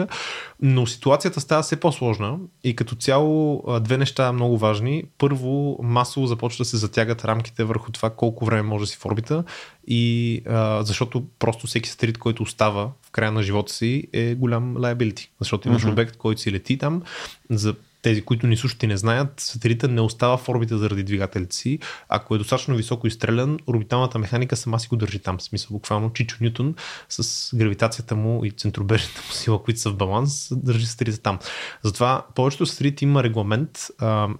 Но 0.61 0.87
ситуацията 0.87 1.41
става 1.41 1.61
все 1.61 1.75
по-сложна 1.75 2.37
и 2.63 2.75
като 2.75 2.95
цяло 2.95 3.63
две 3.81 3.97
неща 3.97 4.31
много 4.31 4.57
важни. 4.57 5.03
Първо, 5.17 5.79
масово 5.83 6.27
започва 6.27 6.61
да 6.61 6.65
се 6.69 6.77
затягат 6.77 7.25
рамките 7.25 7.63
върху 7.63 7.91
това 7.91 8.09
колко 8.09 8.45
време 8.45 8.61
може 8.61 8.83
да 8.83 8.87
си 8.87 8.97
в 8.97 9.05
орбита 9.05 9.43
и 9.87 10.41
а, 10.49 10.83
защото 10.83 11.23
просто 11.39 11.67
всеки 11.67 11.89
сателит, 11.89 12.17
който 12.17 12.43
остава 12.43 12.91
в 13.01 13.11
края 13.11 13.31
на 13.31 13.43
живота 13.43 13.73
си 13.73 14.07
е 14.13 14.35
голям 14.35 14.75
liability. 14.75 15.27
Защото 15.39 15.67
имаш 15.67 15.83
uh-huh. 15.83 15.91
обект, 15.91 16.17
който 16.17 16.41
си 16.41 16.51
лети 16.51 16.77
там 16.77 17.01
за 17.49 17.75
тези, 18.05 18.21
които 18.21 18.47
ни 18.47 18.57
слушат 18.57 18.83
и 18.83 18.87
не 18.87 18.97
знаят, 18.97 19.39
сателита 19.39 19.87
не 19.87 20.01
остава 20.01 20.37
в 20.37 20.49
орбита 20.49 20.77
заради 20.77 21.03
двигателите 21.03 21.55
си. 21.55 21.79
Ако 22.09 22.35
е 22.35 22.37
достатъчно 22.37 22.75
високо 22.75 23.07
изстрелян, 23.07 23.57
орбиталната 23.67 24.19
механика 24.19 24.55
сама 24.55 24.79
си 24.79 24.87
го 24.87 24.95
държи 24.95 25.19
там. 25.19 25.37
В 25.37 25.43
смисъл, 25.43 25.69
буквално 25.71 26.13
Чичо 26.13 26.37
Нютон 26.41 26.75
с 27.09 27.49
гравитацията 27.55 28.15
му 28.15 28.45
и 28.45 28.51
центробежната 28.51 29.21
му 29.27 29.33
сила, 29.33 29.63
които 29.63 29.79
са 29.79 29.89
в 29.89 29.95
баланс, 29.95 30.49
държи 30.51 30.85
сателита 30.85 31.21
там. 31.21 31.39
Затова 31.83 32.25
повечето 32.35 32.65
сателити 32.65 33.03
има 33.03 33.23
регламент. 33.23 33.87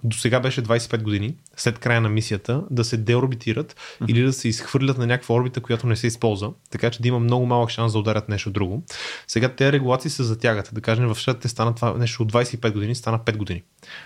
до 0.04 0.16
сега 0.16 0.40
беше 0.40 0.62
25 0.62 1.02
години 1.02 1.34
след 1.56 1.78
края 1.78 2.00
на 2.00 2.08
мисията 2.08 2.62
да 2.70 2.84
се 2.84 2.96
деорбитират 2.96 3.72
mm-hmm. 3.72 4.06
или 4.08 4.22
да 4.22 4.32
се 4.32 4.48
изхвърлят 4.48 4.98
на 4.98 5.06
някаква 5.06 5.34
орбита, 5.34 5.60
която 5.60 5.86
не 5.86 5.96
се 5.96 6.06
използва, 6.06 6.52
така 6.70 6.90
че 6.90 7.02
да 7.02 7.08
има 7.08 7.18
много 7.18 7.46
малък 7.46 7.70
шанс 7.70 7.92
да 7.92 7.98
ударят 7.98 8.28
нещо 8.28 8.50
друго. 8.50 8.82
Сега 9.26 9.48
тези 9.48 9.72
регулации 9.72 10.10
се 10.10 10.22
затягат. 10.22 10.70
Да 10.72 10.80
кажем, 10.80 11.08
в 11.08 11.16
щатите 11.16 11.48
стана 11.48 11.74
това 11.74 11.94
нещо 11.94 12.22
от 12.22 12.32
25 12.32 12.72
години, 12.72 12.94
стана 12.94 13.18
5 13.18 13.36
години. 13.36 13.55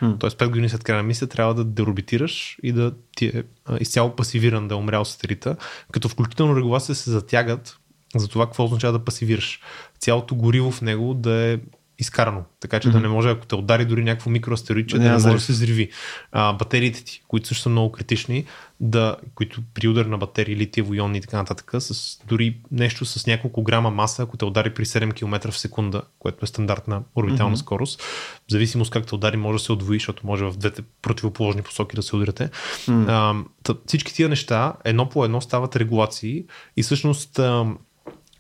Mm-hmm. 0.03 0.21
Тоест 0.21 0.39
5 0.39 0.49
години 0.49 0.69
след 0.69 0.85
края 0.85 0.97
на 0.97 1.03
мисията 1.03 1.37
трябва 1.37 1.55
да 1.55 1.65
деорбитираш 1.65 2.59
и 2.63 2.73
да 2.73 2.93
ти 3.17 3.27
е 3.27 3.45
изцяло 3.81 4.17
пасивиран 4.17 4.69
да 4.69 4.75
е 4.75 4.79
умрял 4.79 5.05
сателита, 5.05 5.57
като 5.93 6.09
включително 6.09 6.57
регулации 6.57 6.95
се 6.95 7.11
затягат 7.11 7.79
за 8.17 8.29
това 8.29 8.47
какво 8.47 8.65
означава 8.65 8.93
да 8.93 9.05
пасивираш. 9.05 9.61
Цялото 9.99 10.35
гориво 10.35 10.71
в 10.71 10.83
него 10.83 11.15
да 11.15 11.33
е 11.33 11.59
изкарано. 12.01 12.45
Така 12.61 12.81
че 12.81 12.89
mm-hmm. 12.89 12.93
да 12.93 13.01
не 13.01 13.09
може, 13.09 13.29
ако 13.29 13.47
те 13.47 13.55
удари 13.55 13.85
дори 13.85 14.05
някакво 14.05 14.31
микроастероидче, 14.31 14.99
да, 14.99 15.03
да 15.03 15.09
не 15.09 15.15
може 15.15 15.35
да 15.35 15.41
се 15.41 15.53
зриви. 15.53 15.91
А, 16.33 16.53
батериите 16.53 17.05
ти, 17.05 17.23
които 17.29 17.49
също 17.49 17.63
са 17.63 17.69
много 17.69 17.93
критични, 17.93 18.45
да, 18.81 19.17
които 19.35 19.63
при 19.75 19.89
удар 19.89 20.07
на 20.07 20.19
батерии, 20.19 20.57
литиево-ионни 20.57 21.17
и 21.17 21.21
така 21.21 21.37
нататък, 21.37 21.73
с 21.79 22.19
дори 22.29 22.57
нещо 22.71 23.05
с 23.05 23.27
няколко 23.27 23.63
грама 23.63 23.91
маса, 23.91 24.23
ако 24.23 24.37
те 24.37 24.45
удари 24.45 24.75
при 24.75 24.85
7 24.85 25.15
км 25.15 25.51
в 25.51 25.59
секунда, 25.59 26.03
което 26.19 26.45
е 26.45 26.47
стандартна 26.47 27.03
орбитална 27.17 27.57
mm-hmm. 27.57 27.61
скорост, 27.61 28.03
в 28.03 28.51
зависимост 28.51 28.91
как 28.91 29.07
те 29.07 29.15
удари, 29.15 29.37
може 29.37 29.59
да 29.59 29.65
се 29.65 29.73
отвои, 29.73 29.97
защото 29.97 30.27
може 30.27 30.45
в 30.45 30.57
двете 30.57 30.83
противоположни 31.03 31.63
посоки 31.63 31.97
да 31.97 32.03
се 32.03 32.17
ударите. 32.17 32.51
Mm-hmm. 32.51 33.05
А, 33.09 33.45
тъ, 33.63 33.77
всички 33.87 34.15
тия 34.15 34.29
неща, 34.29 34.73
едно 34.85 35.09
по 35.09 35.25
едно 35.25 35.41
стават 35.41 35.77
регулации 35.77 36.45
и 36.77 36.83
всъщност 36.83 37.41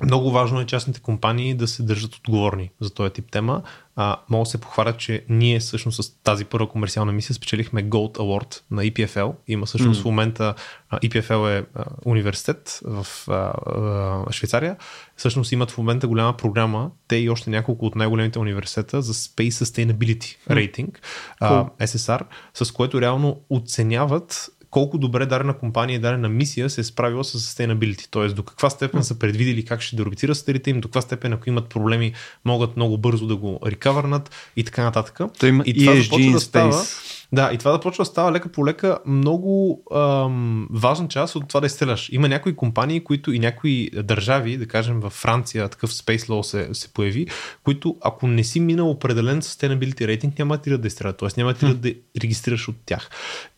много 0.04 0.30
важно 0.30 0.60
е 0.60 0.66
частните 0.66 1.00
компании 1.00 1.54
да 1.54 1.68
се 1.68 1.82
държат 1.82 2.14
отговорни 2.14 2.70
за 2.80 2.94
този 2.94 3.12
тип 3.12 3.30
тема. 3.30 3.62
А, 3.96 4.16
мога 4.28 4.44
да 4.44 4.50
се 4.50 4.60
похвалят, 4.60 4.98
че 4.98 5.24
ние 5.28 5.58
всъщност 5.58 6.04
с 6.04 6.22
тази 6.22 6.44
първа 6.44 6.68
комерциална 6.68 7.12
мисия 7.12 7.34
спечелихме 7.34 7.84
Gold 7.84 8.16
Award 8.18 8.60
на 8.70 8.82
EPFL. 8.82 9.34
Има 9.48 9.66
всъщност 9.66 10.00
mm. 10.00 10.02
в 10.02 10.06
момента 10.06 10.54
EPFL 10.92 11.58
е 11.58 11.66
а, 11.74 11.84
университет 12.04 12.80
в 12.84 13.06
а, 13.28 13.32
а, 13.32 14.32
Швейцария. 14.32 14.76
Всъщност 15.16 15.52
имат 15.52 15.70
в 15.70 15.78
момента 15.78 16.08
голяма 16.08 16.36
програма, 16.36 16.90
те 17.08 17.16
и 17.16 17.30
още 17.30 17.50
няколко 17.50 17.86
от 17.86 17.96
най-големите 17.96 18.38
университета 18.38 19.02
за 19.02 19.14
Space 19.14 19.50
Sustainability 19.50 20.36
Rating, 20.50 20.90
mm. 20.90 20.98
а, 21.40 21.66
SSR, 21.86 22.20
с 22.54 22.72
което 22.72 23.00
реално 23.00 23.40
оценяват 23.50 24.50
колко 24.70 24.98
добре 24.98 25.26
дадена 25.26 25.58
компания 25.58 25.96
и 25.96 25.98
дадена 25.98 26.28
мисия 26.28 26.70
се 26.70 26.80
е 26.80 26.84
справила 26.84 27.24
с 27.24 27.38
sustainability, 27.38 28.10
т.е. 28.10 28.28
до 28.28 28.42
каква 28.42 28.70
степен 28.70 29.04
са 29.04 29.18
предвидели 29.18 29.64
как 29.64 29.80
ще 29.80 29.96
деорбитира 29.96 30.34
сателите 30.34 30.70
им, 30.70 30.80
до 30.80 30.88
каква 30.88 31.00
степен 31.00 31.32
ако 31.32 31.48
имат 31.48 31.68
проблеми 31.68 32.12
могат 32.44 32.76
много 32.76 32.98
бързо 32.98 33.26
да 33.26 33.36
го 33.36 33.60
рекавърнат 33.66 34.30
и 34.56 34.64
така 34.64 34.84
нататък. 34.84 35.18
То 35.38 35.46
има 35.46 35.64
и 35.66 35.84
това 35.84 35.92
ESG 35.92 36.02
започва 36.02 36.32
да 36.32 36.40
става. 36.40 36.84
Да, 37.32 37.50
и 37.52 37.58
това 37.58 37.72
да 37.72 37.80
почва 37.80 38.02
да 38.02 38.06
става 38.06 38.32
лека 38.32 38.48
по 38.52 38.66
лека 38.66 38.98
много 39.06 39.82
ам, 39.94 40.68
важна 40.70 41.08
част 41.08 41.36
от 41.36 41.48
това 41.48 41.60
да 41.60 41.66
изстреляш. 41.66 42.08
Има 42.12 42.28
някои 42.28 42.56
компании, 42.56 43.04
които 43.04 43.32
и 43.32 43.38
някои 43.38 43.90
държави, 43.90 44.56
да 44.56 44.66
кажем 44.66 45.00
във 45.00 45.12
Франция, 45.12 45.68
такъв 45.68 45.90
Space 45.90 46.28
Law 46.28 46.42
се, 46.42 46.68
се 46.72 46.92
появи, 46.92 47.26
които 47.64 47.96
ако 48.00 48.26
не 48.26 48.44
си 48.44 48.60
минал 48.60 48.90
определен 48.90 49.42
sustainability 49.42 50.06
рейтинг, 50.06 50.38
няма 50.38 50.58
ти 50.58 50.78
да 50.78 50.86
изстрелят, 50.86 51.18
т.е. 51.18 51.28
няма 51.36 51.54
ти 51.54 51.74
да 51.74 51.94
регистрираш 52.20 52.68
от 52.68 52.76
тях. 52.86 53.10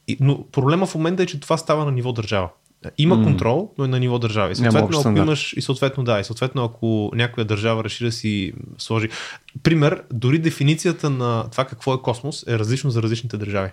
И, 0.08 0.16
но 0.20 0.44
проблема 0.52 0.86
в 0.86 0.94
момента 0.94 1.22
е, 1.22 1.26
че 1.26 1.40
това 1.40 1.56
става 1.56 1.84
на 1.84 1.92
ниво 1.92 2.12
държава. 2.12 2.48
Има 2.98 3.16
М. 3.16 3.24
контрол, 3.24 3.70
но 3.78 3.84
е 3.84 3.88
на 3.88 4.00
ниво 4.00 4.18
държава. 4.18 4.52
И 4.52 4.54
съответно, 4.54 5.00
ако 5.00 5.18
имаш, 5.18 5.54
и 5.56 5.62
съответно, 5.62 6.04
да, 6.04 6.20
и 6.20 6.24
съответно, 6.24 6.64
ако 6.64 7.10
някоя 7.14 7.44
държава 7.44 7.84
реши 7.84 8.04
да 8.04 8.12
си 8.12 8.52
сложи. 8.78 9.08
Пример, 9.62 10.02
дори 10.12 10.38
дефиницията 10.38 11.10
на 11.10 11.44
това 11.50 11.64
какво 11.64 11.94
е 11.94 12.02
космос 12.02 12.44
е 12.46 12.58
различно 12.58 12.90
за 12.90 13.02
различните 13.02 13.36
държави. 13.36 13.70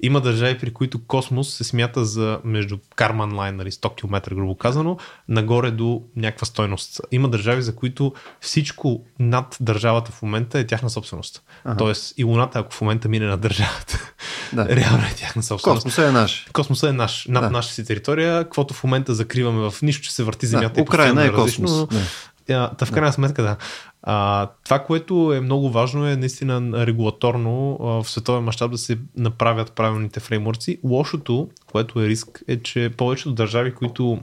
Има 0.00 0.20
държави, 0.20 0.58
при 0.58 0.72
които 0.72 1.06
космос 1.06 1.54
се 1.54 1.64
смята 1.64 2.04
за 2.04 2.40
между 2.44 2.78
Карман 2.96 3.34
лайн, 3.34 3.56
нали, 3.56 3.70
100 3.70 3.94
км, 3.96 4.34
грубо 4.34 4.54
казано, 4.56 4.96
нагоре 5.28 5.70
до 5.70 6.02
някаква 6.16 6.46
стойност. 6.46 7.00
Има 7.12 7.28
държави, 7.28 7.62
за 7.62 7.74
които 7.74 8.12
всичко 8.40 9.04
над 9.18 9.56
държавата 9.60 10.12
в 10.12 10.22
момента 10.22 10.58
е 10.58 10.66
тяхна 10.66 10.90
собственост. 10.90 11.42
Ага. 11.64 11.76
Тоест 11.76 12.14
и 12.16 12.24
Луната, 12.24 12.58
ако 12.58 12.72
в 12.74 12.80
момента 12.80 13.08
мине 13.08 13.26
на 13.26 13.36
държавата, 13.36 14.12
Да. 14.52 14.68
реално 14.76 15.04
е 15.04 15.14
тяхна 15.16 15.42
собственост. 15.42 15.78
Космоса 15.78 16.08
е 16.08 16.12
наш. 16.12 16.46
Космоса 16.52 16.88
е 16.88 16.92
наш, 16.92 17.26
над 17.28 17.42
Да. 17.42 17.50
нашата 17.50 17.74
си 17.74 17.84
територия, 17.84 18.44
каквото 18.44 18.74
в 18.74 18.84
момента 18.84 19.14
закриваме 19.14 19.70
в 19.70 19.82
нищо, 19.82 20.02
че 20.02 20.12
се 20.14 20.22
върти 20.24 20.46
Земята. 20.46 20.74
Да, 20.74 20.82
Украина 20.82 21.24
е 21.24 21.28
различно, 21.28 21.64
космос. 21.64 21.80
но- 21.80 21.86
Да. 21.86 22.04
А, 22.50 22.74
Та 22.74 22.86
в 22.86 22.92
крайна 22.92 23.12
сметка, 23.12 23.42
да. 23.42 23.56
А, 24.02 24.48
това, 24.64 24.78
което 24.78 25.32
е 25.34 25.40
много 25.40 25.70
важно 25.70 26.06
е 26.06 26.16
наистина 26.16 26.86
регулаторно 26.86 27.78
а, 27.80 27.84
в 27.84 28.10
световен 28.10 28.44
мащаб 28.44 28.70
да 28.70 28.78
се 28.78 28.98
направят 29.16 29.72
правилните 29.72 30.20
фреймворци. 30.20 30.80
Лошото, 30.84 31.48
което 31.66 32.00
е 32.02 32.08
риск, 32.08 32.42
е, 32.48 32.62
че 32.62 32.90
повечето 32.96 33.32
държави, 33.32 33.74
които 33.74 34.20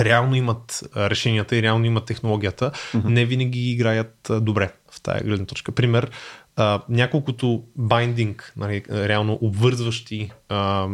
реално 0.00 0.34
имат 0.34 0.82
решенията 0.96 1.56
и 1.56 1.62
реално 1.62 1.84
имат 1.84 2.04
технологията, 2.04 2.70
mm-hmm. 2.70 3.04
не 3.04 3.24
винаги 3.24 3.70
играят 3.70 4.30
добре 4.40 4.72
в 4.90 5.02
тая 5.02 5.22
гледна 5.24 5.46
точка. 5.46 5.72
Пример, 5.72 6.10
а, 6.56 6.82
няколкото 6.88 7.62
байдинг, 7.76 8.52
нали, 8.56 8.82
реално 8.90 9.38
обвързващи 9.40 10.30
а, 10.48 10.56
а, 10.56 10.88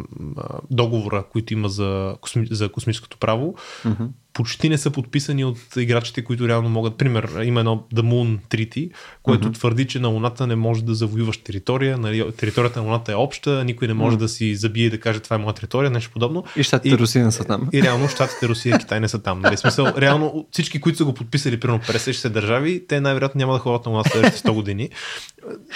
договора, 0.71 1.25
които 1.33 1.53
има 1.53 1.69
за, 1.69 2.17
косми, 2.21 2.47
за 2.51 2.69
космическото 2.69 3.19
право, 3.19 3.55
Мгм. 3.85 4.05
Почти 4.39 4.69
не 4.69 4.79
са 4.79 4.91
подписани 4.91 5.45
от 5.45 5.59
играчите, 5.77 6.25
които 6.25 6.49
реално 6.49 6.69
могат. 6.69 6.97
Пример, 6.97 7.31
има 7.45 7.61
едно 7.61 7.87
The 7.95 8.01
Moon 8.01 8.39
Treaty, 8.51 8.91
което 9.23 9.49
mm-hmm. 9.49 9.55
твърди, 9.55 9.87
че 9.87 9.99
на 9.99 10.09
Луната 10.09 10.47
не 10.47 10.57
може 10.57 10.85
да 10.85 10.95
завоюваш 10.95 11.37
територия, 11.37 11.99
нали, 11.99 12.33
територията 12.37 12.79
на 12.81 12.85
Луната 12.85 13.13
е 13.13 13.15
обща, 13.15 13.65
никой 13.65 13.89
не 13.89 13.95
може 13.95 14.17
mm-hmm. 14.17 14.21
да 14.21 14.29
си 14.29 14.57
забие 14.57 14.85
и 14.85 14.91
да 14.91 15.01
каже 15.01 15.21
това 15.21 15.37
е 15.37 15.39
моя 15.39 15.55
територия, 15.55 15.91
нещо 15.91 16.11
подобно. 16.13 16.45
И 16.57 16.63
щатите 16.63 16.95
И- 16.95 16.99
Русия 16.99 17.25
не 17.25 17.33
са 17.33 17.45
там. 17.45 17.69
И 17.73 17.83
реално 17.83 18.09
щатите, 18.09 18.49
Русия 18.49 18.77
и 18.77 18.79
Китай 18.79 19.01
не 19.01 19.09
са 19.09 19.19
там. 19.19 19.41
Нали? 19.41 19.57
Смисъл, 19.57 19.87
реално 19.99 20.47
всички, 20.51 20.81
които 20.81 20.99
са 20.99 21.05
го 21.05 21.15
подписали, 21.15 21.61
примерно 21.61 21.81
50-60 21.81 22.29
държави, 22.29 22.87
те 22.89 23.01
най-вероятно 23.01 23.39
няма 23.39 23.53
да 23.53 23.59
ходят 23.59 23.87
на 23.87 23.93
Луната 23.93 24.11
следващите 24.11 24.49
100 24.49 24.53
години. 24.53 24.89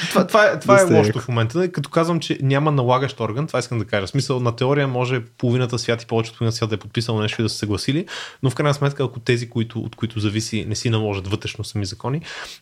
Това, 0.08 0.26
това, 0.26 0.46
е, 0.46 0.58
това 0.58 0.80
е 0.80 0.84
лошото 0.84 1.20
в 1.20 1.28
момента. 1.28 1.58
Нали? 1.58 1.72
Като 1.72 1.90
казвам, 1.90 2.20
че 2.20 2.38
няма 2.42 2.72
налагащ 2.72 3.20
орган, 3.20 3.46
това 3.46 3.58
искам 3.58 3.78
да 3.78 3.84
кажа. 3.84 4.06
В 4.06 4.10
смисъл, 4.10 4.40
на 4.40 4.56
теория 4.56 4.88
може 4.88 5.20
половината 5.38 5.78
свят 5.78 6.02
и 6.02 6.06
повече 6.06 6.30
от 6.30 6.38
половината 6.38 6.56
свят 6.56 6.70
да 6.70 6.74
е 6.74 6.78
подписал 6.78 7.20
нещо 7.20 7.40
и 7.40 7.42
да 7.42 7.48
са 7.48 7.56
съгласили, 7.56 8.06
но 8.42 8.50
в 8.52 8.54
крайна 8.54 8.74
сметка, 8.74 9.04
ако 9.04 9.20
тези, 9.20 9.50
които, 9.50 9.80
от 9.80 9.96
които 9.96 10.20
зависи, 10.20 10.64
не 10.68 10.74
си 10.74 10.90
наложат 10.90 11.28
вътрешно 11.28 11.64
сами 11.64 11.84
закони, 11.84 12.20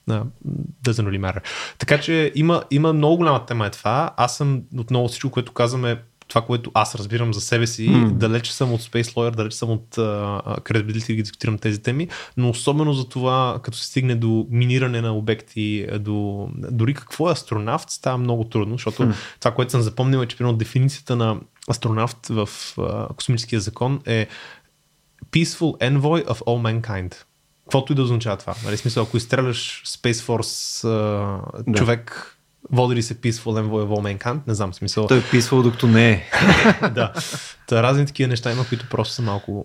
а, 0.09 0.25
doesn't 0.85 1.09
really 1.09 1.21
matter. 1.21 1.43
Така 1.79 2.01
че 2.01 2.33
има, 2.35 2.63
има 2.71 2.93
много 2.93 3.17
голяма 3.17 3.47
тема 3.47 3.67
е 3.67 3.71
това. 3.71 4.11
Аз 4.17 4.37
съм 4.37 4.63
отново 4.77 5.09
всичко, 5.09 5.31
което 5.31 5.53
казваме, 5.53 5.99
това, 6.31 6.43
което 6.43 6.71
аз 6.75 6.95
разбирам 6.95 7.35
за 7.35 7.41
себе 7.41 7.67
си, 7.67 7.89
mm. 7.89 8.11
далеч 8.11 8.49
съм 8.49 8.73
от 8.73 8.81
Space 8.81 9.15
Lawyer, 9.15 9.37
далеч 9.37 9.53
съм 9.53 9.71
от 9.71 9.97
uh, 9.97 10.61
Credibility 10.61 11.07
да 11.07 11.15
ги 11.15 11.23
дискутирам 11.23 11.59
тези 11.59 11.83
теми, 11.83 12.09
но 12.37 12.51
особено 12.51 12.93
за 12.93 13.09
това, 13.09 13.61
като 13.63 13.79
се 13.79 13.87
стигне 13.87 14.15
до 14.15 14.47
миниране 14.51 15.01
на 15.01 15.17
обекти, 15.17 15.87
до 16.01 16.49
дори 16.55 16.95
какво 16.95 17.29
е 17.29 17.33
астронавт, 17.33 17.91
става 17.91 18.19
много 18.19 18.45
трудно, 18.45 18.75
защото 18.75 19.03
Хм. 19.03 19.11
това, 19.41 19.51
което 19.55 19.71
съм 19.71 19.81
запомнил 19.81 20.19
е, 20.19 20.27
че 20.27 20.37
примерно 20.37 20.57
дефиницията 20.57 21.17
на 21.17 21.41
астронавт 21.71 22.27
в 22.27 22.47
uh, 22.47 23.15
космическия 23.15 23.61
закон 23.61 24.01
е 24.07 24.27
Peaceful 25.33 25.79
Envoy 25.91 26.27
of 26.27 26.39
All 26.39 26.81
Mankind. 26.83 27.15
Каквото 27.65 27.93
и 27.93 27.97
да 27.97 28.03
означава 28.03 28.37
това. 28.37 28.55
Нали, 28.65 28.77
смисъл, 28.77 29.03
ако 29.03 29.17
изстреляш 29.17 29.83
Space 29.87 30.13
Force 30.13 30.87
uh, 30.89 31.63
Да. 31.69 31.79
човек, 31.79 32.37
води 32.73 32.95
ли 32.97 33.03
се 33.03 33.15
Peaceful 33.15 33.61
Envoy 33.63 33.87
of 33.87 33.89
All 33.89 34.19
Mankind? 34.19 34.41
Не 34.47 34.55
знам, 34.55 34.75
смисъл. 34.75 35.07
Той 35.07 35.19
е 35.19 35.23
писвал, 35.31 35.63
докато 35.63 35.87
не 35.87 36.11
е. 36.11 36.25
да. 36.95 37.13
Та, 37.67 37.83
разни 37.83 38.07
такива 38.07 38.29
неща 38.29 38.53
има, 38.53 38.69
които 38.69 38.89
просто 38.89 39.15
са 39.15 39.23
малко 39.23 39.65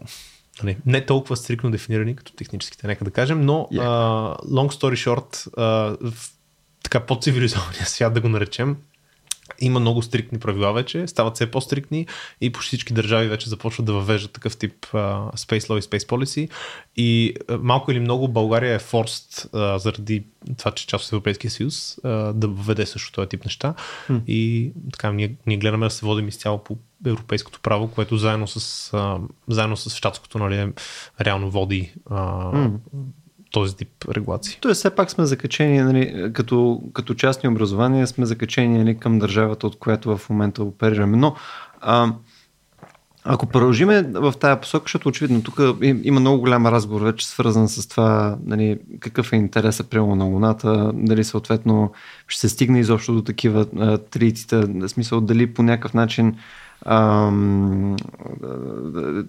нали, 0.63 0.77
не 0.85 1.05
толкова 1.05 1.37
стрикно 1.37 1.71
дефинирани, 1.71 2.15
като 2.15 2.33
техническите, 2.33 2.87
нека 2.87 3.05
да 3.05 3.11
кажем, 3.11 3.41
но 3.41 3.67
Yeah. 3.71 3.79
uh, 3.79 4.45
long 4.45 4.71
story 4.71 5.09
short, 5.09 5.35
uh, 5.35 6.11
в 6.11 6.29
така 6.83 6.99
по-цивилизования 6.99 7.85
свят 7.85 8.13
да 8.13 8.21
го 8.21 8.29
наречем, 8.29 8.77
има 9.59 9.79
много 9.79 10.01
стриктни 10.01 10.39
правила 10.39 10.73
вече, 10.73 11.07
стават 11.07 11.35
все 11.35 11.51
по-стриктни 11.51 12.07
и 12.41 12.51
почти 12.51 12.67
всички 12.67 12.93
държави 12.93 13.27
вече 13.27 13.49
започват 13.49 13.85
да 13.85 13.93
въвеждат 13.93 14.31
такъв 14.31 14.57
тип 14.57 14.85
uh, 14.85 15.35
Space 15.35 15.59
Law 15.59 15.79
и 15.79 15.81
Space 15.81 16.09
Policy 16.09 16.49
и 16.95 17.35
uh, 17.39 17.59
малко 17.61 17.91
или 17.91 17.99
много 17.99 18.27
България 18.27 18.75
е 18.75 18.79
forced 18.79 19.49
uh, 19.49 19.77
заради 19.77 20.23
това, 20.57 20.71
че 20.71 20.83
е 20.83 20.87
част 20.87 21.05
от 21.05 21.13
Европейския 21.13 21.51
съюз 21.51 21.95
uh, 21.95 22.33
да 22.33 22.47
въведе 22.47 22.85
също 22.85 23.11
този 23.11 23.29
тип 23.29 23.45
неща 23.45 23.73
Хм. 24.07 24.17
и 24.27 24.71
така 24.91 25.11
ние, 25.11 25.35
ние 25.47 25.57
гледаме 25.57 25.85
да 25.85 25.89
се 25.89 26.05
водим 26.05 26.27
изцяло 26.27 26.63
по 26.63 26.77
европейското 27.05 27.59
право, 27.59 27.87
което 27.87 28.17
заедно 28.17 28.47
с, 28.47 28.89
а, 28.93 29.19
заедно 29.47 29.77
с 29.77 29.95
щатското 29.95 30.37
нали, 30.37 30.73
реално 31.21 31.49
води 31.49 31.93
а, 32.09 32.21
М. 32.51 32.71
този 33.55 33.75
тип 33.75 33.89
регулации. 34.11 34.57
Тоест, 34.61 34.79
все 34.79 34.89
пак 34.89 35.11
сме 35.11 35.25
закачени, 35.25 35.79
нали, 35.79 36.31
като, 36.33 36.81
като 36.93 37.13
частни 37.13 37.49
образования, 37.49 38.07
сме 38.07 38.25
закачени 38.25 38.77
нали, 38.77 38.97
към 38.97 39.19
държавата, 39.19 39.67
от 39.67 39.79
която 39.79 40.17
в 40.17 40.29
момента 40.29 40.63
оперираме. 40.63 41.17
Но, 41.17 41.35
а, 41.81 42.13
ако 43.23 43.45
продължиме 43.45 44.01
в 44.01 44.33
тая 44.39 44.61
посока, 44.61 44.83
защото 44.83 45.09
очевидно 45.09 45.43
тук 45.43 45.59
им- 45.81 46.01
има 46.03 46.19
много 46.19 46.39
голям 46.39 46.67
разговор 46.67 47.01
вече 47.01 47.27
свързан 47.27 47.67
с 47.67 47.87
това 47.87 48.37
нали, 48.45 48.79
какъв 48.99 49.33
е 49.33 49.35
интереса 49.35 49.83
прямо 49.83 50.15
на 50.15 50.25
Луната, 50.25 50.91
дали 50.93 51.23
съответно 51.23 51.91
ще 52.27 52.41
се 52.41 52.49
стигне 52.49 52.79
изобщо 52.79 53.13
до 53.13 53.21
такива 53.21 53.65
а, 53.79 53.97
тритите, 53.97 54.57
в 54.57 54.89
смисъл 54.89 55.21
дали 55.21 55.53
по 55.53 55.63
някакъв 55.63 55.93
начин 55.93 56.35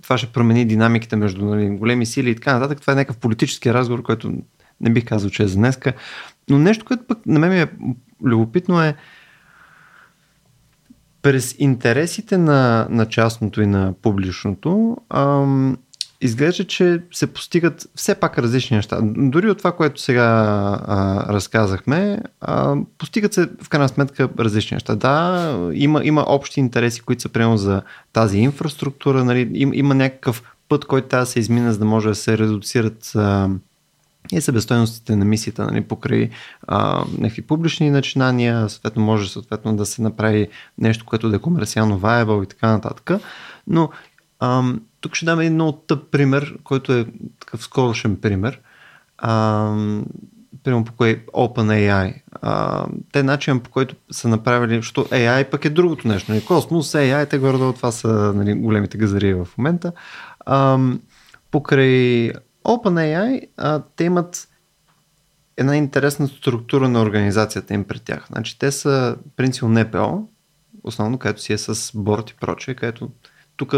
това 0.02 0.18
ще 0.18 0.26
промени 0.26 0.64
динамиките 0.64 1.16
между 1.16 1.44
нали, 1.44 1.68
големи 1.68 2.06
сили 2.06 2.30
и 2.30 2.34
така 2.34 2.58
нататък. 2.58 2.80
Това 2.80 2.92
е 2.92 2.96
някакъв 2.96 3.16
политически 3.16 3.74
разговор, 3.74 4.02
който 4.02 4.32
не 4.80 4.90
бих 4.90 5.04
казал, 5.04 5.30
че 5.30 5.42
е 5.42 5.48
за 5.48 5.56
днеска. 5.56 5.92
Но 6.50 6.58
нещо, 6.58 6.84
което 6.84 7.06
пък 7.06 7.26
на 7.26 7.38
мен 7.38 7.50
ми 7.50 7.60
е 7.60 7.68
любопитно 8.24 8.82
е 8.82 8.96
през 11.22 11.54
интересите 11.58 12.38
на, 12.38 12.86
на 12.90 13.06
частното 13.06 13.62
и 13.62 13.66
на 13.66 13.94
публичното, 14.02 14.96
ам, 15.10 15.76
изглежда, 16.20 16.64
че 16.64 17.02
се 17.12 17.26
постигат 17.26 17.86
все 17.94 18.14
пак 18.14 18.38
различни 18.38 18.76
неща. 18.76 18.98
Дори 19.02 19.50
от 19.50 19.58
това, 19.58 19.72
което 19.72 20.00
сега 20.00 20.24
а, 20.86 21.24
разказахме, 21.32 22.18
а, 22.40 22.76
постигат 22.98 23.34
се 23.34 23.48
в 23.62 23.68
крайна 23.68 23.88
сметка 23.88 24.28
различни 24.38 24.74
неща. 24.74 24.94
Да, 24.94 25.70
има, 25.74 26.00
има 26.04 26.24
общи 26.28 26.60
интереси, 26.60 27.00
които 27.00 27.22
са 27.22 27.28
прямо 27.28 27.56
за 27.56 27.82
тази 28.12 28.38
инфраструктура, 28.38 29.24
нали, 29.24 29.50
им, 29.54 29.74
има 29.74 29.94
някакъв 29.94 30.42
път, 30.68 30.84
който 30.84 31.08
трябва 31.08 31.22
да 31.22 31.30
се 31.30 31.38
измине, 31.38 31.72
за 31.72 31.78
да 31.78 31.84
може 31.84 32.08
да 32.08 32.14
се 32.14 32.38
редуцират 32.38 33.12
а, 33.14 33.48
и 34.32 34.40
себестойностите 34.40 35.16
на 35.16 35.24
мисията 35.24 35.64
нали, 35.66 35.80
покрай 35.80 36.30
а, 36.66 37.04
някакви 37.18 37.42
публични 37.42 37.90
начинания, 37.90 38.68
съответно 38.68 39.02
може 39.02 39.30
съответно 39.30 39.76
да 39.76 39.86
се 39.86 40.02
направи 40.02 40.48
нещо, 40.78 41.04
което 41.04 41.28
да 41.28 41.36
е 41.36 41.38
комерциално 41.38 42.00
viable 42.00 42.44
и 42.44 42.46
така 42.46 42.68
нататък. 42.68 43.10
Но 43.66 43.90
ам, 44.40 44.80
тук 45.06 45.14
ще 45.14 45.24
дам 45.24 45.40
един 45.40 45.54
много 45.54 45.72
тъп 45.72 46.10
пример, 46.10 46.58
който 46.64 46.92
е 46.92 47.06
такъв 47.40 47.62
скорошен 47.62 48.16
пример. 48.16 48.60
Ам, 49.18 50.04
примерно 50.64 50.84
по 50.84 50.92
кой 50.92 51.24
OpenAI. 51.26 52.22
А, 52.42 52.86
те 53.12 53.22
начин 53.22 53.60
по 53.60 53.70
който 53.70 53.96
са 54.10 54.28
направили, 54.28 54.76
защото 54.76 55.10
AI 55.10 55.50
пък 55.50 55.64
е 55.64 55.70
другото 55.70 56.08
нещо. 56.08 56.32
Нали? 56.32 56.44
Космос, 56.44 56.92
AI, 56.92 57.30
те 57.30 57.38
горе 57.38 57.58
това 57.76 57.92
са 57.92 58.32
нали, 58.36 58.54
големите 58.54 58.98
газарии 58.98 59.34
в 59.34 59.48
момента. 59.58 59.92
Ам, 60.46 61.00
покрай 61.50 62.30
OpenAI, 62.64 63.40
а, 63.56 63.82
те 63.96 64.04
имат 64.04 64.48
една 65.56 65.76
интересна 65.76 66.28
структура 66.28 66.88
на 66.88 67.02
организацията 67.02 67.74
им 67.74 67.84
пред 67.84 68.02
тях. 68.02 68.26
Значи 68.28 68.58
те 68.58 68.72
са 68.72 69.16
принципно 69.36 69.68
НПО, 69.68 70.28
основно 70.84 71.18
където 71.18 71.42
си 71.42 71.52
е 71.52 71.58
с 71.58 71.92
борт 71.94 72.30
и 72.30 72.34
прочее, 72.34 72.74
където 72.74 73.10
тук 73.56 73.74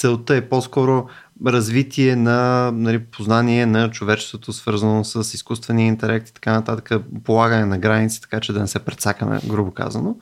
целта 0.00 0.36
е 0.36 0.48
по-скоро 0.48 1.06
развитие 1.46 2.16
на 2.16 2.70
нали, 2.72 2.98
познание 2.98 3.66
на 3.66 3.90
човечеството, 3.90 4.52
свързано 4.52 5.04
с 5.04 5.34
изкуствения 5.34 5.86
интелект 5.86 6.28
и 6.28 6.32
така 6.34 6.52
нататък, 6.52 7.02
полагане 7.24 7.66
на 7.66 7.78
граници, 7.78 8.20
така 8.20 8.40
че 8.40 8.52
да 8.52 8.60
не 8.60 8.66
се 8.66 8.78
прецакаме, 8.78 9.40
грубо 9.46 9.70
казано. 9.70 10.16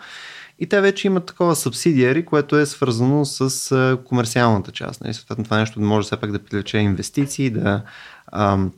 И 0.59 0.67
те 0.67 0.81
вече 0.81 1.07
имат 1.07 1.27
такова 1.27 1.57
субсидиари, 1.57 2.25
което 2.25 2.59
е 2.59 2.67
свързано 2.67 3.25
с 3.25 3.99
комерциалната 4.05 4.73
част. 4.73 5.01
Нали? 5.01 5.15
Съответно, 5.15 5.45
това 5.45 5.59
нещо 5.59 5.81
може 5.81 6.07
все 6.07 6.17
пак 6.17 6.33
да 6.33 6.39
привлече 6.39 6.79
инвестиции, 6.79 7.51
да 7.51 7.83
ам, 8.33 8.73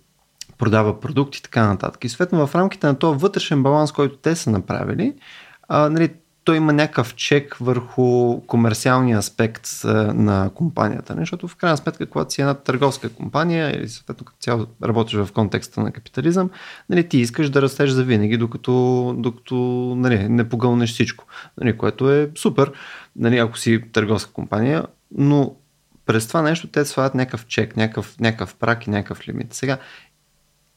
продава 0.58 1.00
продукти 1.00 1.38
и 1.38 1.42
така 1.42 1.66
нататък. 1.66 2.04
И 2.04 2.08
съответно 2.08 2.46
в 2.46 2.54
рамките 2.54 2.86
на 2.86 2.98
този 2.98 3.18
вътрешен 3.18 3.62
баланс, 3.62 3.92
който 3.92 4.16
те 4.16 4.36
са 4.36 4.50
направили, 4.50 5.14
а, 5.68 5.90
нали, 5.90 6.10
той 6.50 6.56
има 6.56 6.72
някакъв 6.72 7.14
чек 7.14 7.56
върху 7.60 8.40
комерциалния 8.40 9.18
аспект 9.18 9.68
на 9.84 10.50
компанията. 10.54 11.14
Не? 11.14 11.22
Защото 11.22 11.48
в 11.48 11.56
крайна 11.56 11.76
сметка, 11.76 12.06
когато 12.06 12.32
си 12.32 12.40
една 12.40 12.54
търговска 12.54 13.08
компания 13.08 13.76
или 13.76 13.88
съответно 13.88 14.24
като 14.24 14.38
цяло 14.40 14.66
работиш 14.84 15.14
в 15.14 15.28
контекста 15.32 15.80
на 15.80 15.92
капитализъм, 15.92 16.50
нали, 16.88 17.08
ти 17.08 17.18
искаш 17.18 17.50
да 17.50 17.62
растеш 17.62 17.90
за 17.90 18.04
винаги, 18.04 18.36
докато, 18.36 19.14
докато 19.18 19.54
нали, 19.96 20.28
не 20.28 20.48
погълнеш 20.48 20.92
всичко, 20.92 21.24
нали, 21.60 21.76
което 21.76 22.10
е 22.10 22.30
супер, 22.38 22.72
нали, 23.16 23.38
ако 23.38 23.58
си 23.58 23.82
търговска 23.92 24.32
компания, 24.32 24.84
но 25.16 25.54
през 26.06 26.28
това 26.28 26.42
нещо 26.42 26.68
те 26.68 26.84
слагат 26.84 27.14
някакъв 27.14 27.46
чек, 27.46 27.76
някакъв, 27.76 28.16
някакъв 28.20 28.54
прак 28.54 28.86
и 28.86 28.90
някакъв 28.90 29.28
лимит. 29.28 29.54
Сега, 29.54 29.78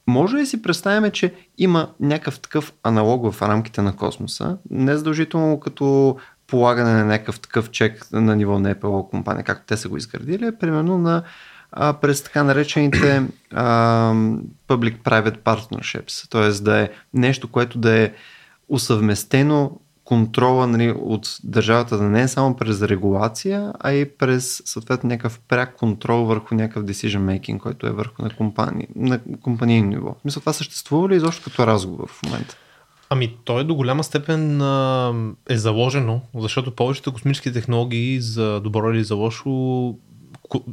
може 0.08 0.38
ли 0.38 0.46
си 0.46 0.62
представяме, 0.62 1.10
че 1.10 1.34
има 1.58 1.90
някакъв 2.00 2.40
такъв 2.40 2.74
аналог 2.84 3.32
в 3.32 3.42
рамките 3.42 3.82
на 3.82 3.96
космоса, 3.96 4.58
не 4.70 4.98
задължително 4.98 5.60
като 5.60 6.18
полагане 6.48 6.94
на 6.94 7.06
някакъв 7.06 7.40
такъв 7.40 7.72
чек 7.72 8.08
на 8.12 8.36
ниво 8.36 8.60
на 8.60 8.76
Apple 8.76 9.10
компания, 9.10 9.44
както 9.44 9.66
те 9.68 9.78
са 9.78 9.90
го 9.90 9.98
изградили, 9.98 10.52
примерно 10.60 10.98
на 10.98 11.24
а, 11.72 11.94
през 11.94 12.24
така 12.24 12.44
наречените 12.44 13.24
а, 13.54 14.14
public-private 14.68 15.38
partnerships, 15.38 16.30
т.е. 16.32 16.64
да 16.64 16.80
е 16.80 16.90
нещо, 17.14 17.52
което 17.52 17.80
да 17.80 18.00
е 18.00 18.14
усъвместено 18.70 19.80
контрола 20.04 20.68
нали, 20.68 20.92
от 20.92 21.38
държавата 21.44 21.98
да 21.98 22.04
не 22.04 22.22
е 22.22 22.28
само 22.28 22.56
през 22.56 22.82
регулация, 22.82 23.74
а 23.80 23.92
и 23.92 24.10
през 24.10 24.62
съответно 24.66 25.10
някакъв 25.10 25.40
пряк 25.48 25.76
контрол 25.76 26.26
върху 26.26 26.56
някакъв 26.56 26.84
decision 26.84 27.20
making, 27.20 27.58
който 27.58 27.88
е 27.88 27.92
върху 27.92 28.22
на, 28.22 28.30
компания, 28.30 28.88
на 28.96 29.20
компанийно 29.42 29.90
ниво. 29.90 30.16
Мисля, 30.26 30.40
това 30.40 30.54
съществува 30.54 31.10
ли 31.10 31.16
изобщо 31.16 31.44
като 31.44 31.68
разговор 31.68 32.10
в 32.10 32.24
момента? 32.24 32.56
Ами, 33.10 33.38
той 33.44 33.64
до 33.64 33.76
голяма 33.76 34.04
степен 34.04 34.62
а, 34.62 35.14
е 35.50 35.58
заложено, 35.58 36.22
защото 36.36 36.76
повечето 36.76 37.14
космически 37.14 37.54
технологии 37.54 38.22
за 38.22 38.60
добро 38.60 38.92
или 38.92 39.04
за 39.04 39.16
лошо 39.16 39.96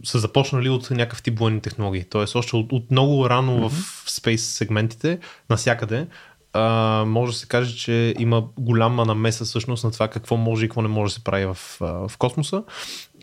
са 0.05 0.19
започнали 0.19 0.69
от 0.69 0.91
някакъв 0.91 1.23
тип 1.23 1.39
военни 1.39 1.61
технологии. 1.61 2.05
Тоест, 2.05 2.35
още 2.35 2.57
от, 2.57 2.73
от 2.73 2.91
много 2.91 3.31
рано 3.31 3.53
mm-hmm. 3.53 4.05
в 4.05 4.11
спейс 4.11 4.45
сегментите, 4.45 5.19
насякъде, 5.51 6.07
а, 6.53 7.05
може 7.07 7.33
да 7.33 7.39
се 7.39 7.47
каже, 7.47 7.77
че 7.77 8.15
има 8.19 8.45
голяма 8.59 9.05
намеса 9.05 9.45
всъщност 9.45 9.85
на 9.85 9.91
това 9.91 10.09
какво 10.09 10.37
може 10.37 10.65
и 10.65 10.69
какво 10.69 10.83
не 10.83 10.89
може 10.89 11.11
да 11.11 11.15
се 11.15 11.25
прави 11.25 11.47
в, 11.47 11.59
в 11.81 12.13
космоса 12.19 12.63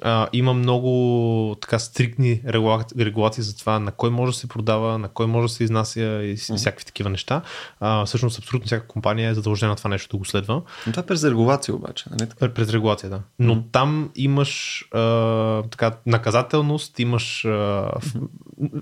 а, 0.02 0.28
има 0.34 0.54
много 0.54 1.56
така 1.62 1.80
стриктни 1.80 2.42
регулации, 2.48 3.06
регулации 3.06 3.44
за 3.44 3.58
това 3.58 3.80
на 3.80 3.92
кой 3.92 4.10
може 4.10 4.32
да 4.32 4.38
се 4.38 4.48
продава, 4.48 4.98
на 4.98 5.08
кой 5.08 5.28
може 5.28 5.48
да 5.48 5.54
се 5.54 5.64
изнася 5.64 6.02
и 6.02 6.38
mm-hmm. 6.38 6.56
всякакви 6.56 6.86
такива 6.86 7.10
неща. 7.10 7.42
А, 7.80 8.06
всъщност 8.06 8.40
абсолютно 8.40 8.66
всяка 8.66 8.88
компания 8.88 9.30
е 9.30 9.34
задължена 9.34 9.76
това 9.76 9.90
нещо 9.90 10.10
да 10.12 10.18
го 10.18 10.26
следва. 10.26 10.62
Но 10.88 10.94
това 10.94 11.04
е 11.04 11.06
през 11.06 11.24
регулация 11.24 11.76
обаче, 11.76 12.06
нали 12.12 12.30
така? 12.30 12.54
През 12.54 12.70
регулация, 12.70 13.10
да. 13.10 13.22
Но 13.40 13.56
mm-hmm. 13.56 13.72
там 13.72 14.10
имаш 14.16 14.84
а, 14.94 15.64
така, 15.64 15.92
наказателност, 16.06 17.00
имаш, 17.00 17.46
а, 17.46 17.50
mm-hmm. 17.50 18.28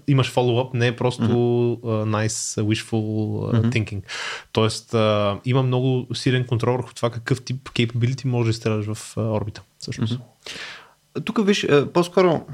имаш 0.08 0.34
follow-up, 0.34 0.70
не 0.74 0.88
е 0.88 0.96
просто 0.96 1.24
mm-hmm. 1.24 1.80
uh, 1.80 2.28
nice 2.28 2.62
wishful 2.62 2.94
uh, 2.94 3.54
mm-hmm. 3.54 3.72
thinking. 3.72 4.02
Тоест 4.52 4.94
а, 4.94 5.40
има 5.46 5.64
много 5.64 6.08
силен 6.14 6.46
контрол 6.46 6.76
върху 6.78 6.94
това 6.94 7.10
какъв 7.10 7.42
тип 7.42 7.70
capability 7.70 8.26
може 8.26 8.46
да 8.46 8.52
изстреляш 8.52 8.86
в 8.86 9.14
а, 9.18 9.22
орбита. 9.22 9.62
Всъщност. 9.80 10.20
Mm-hmm. 10.20 10.52
Тук 11.24 11.46
виж, 11.46 11.64
е, 11.64 11.86
по-скоро 11.86 12.46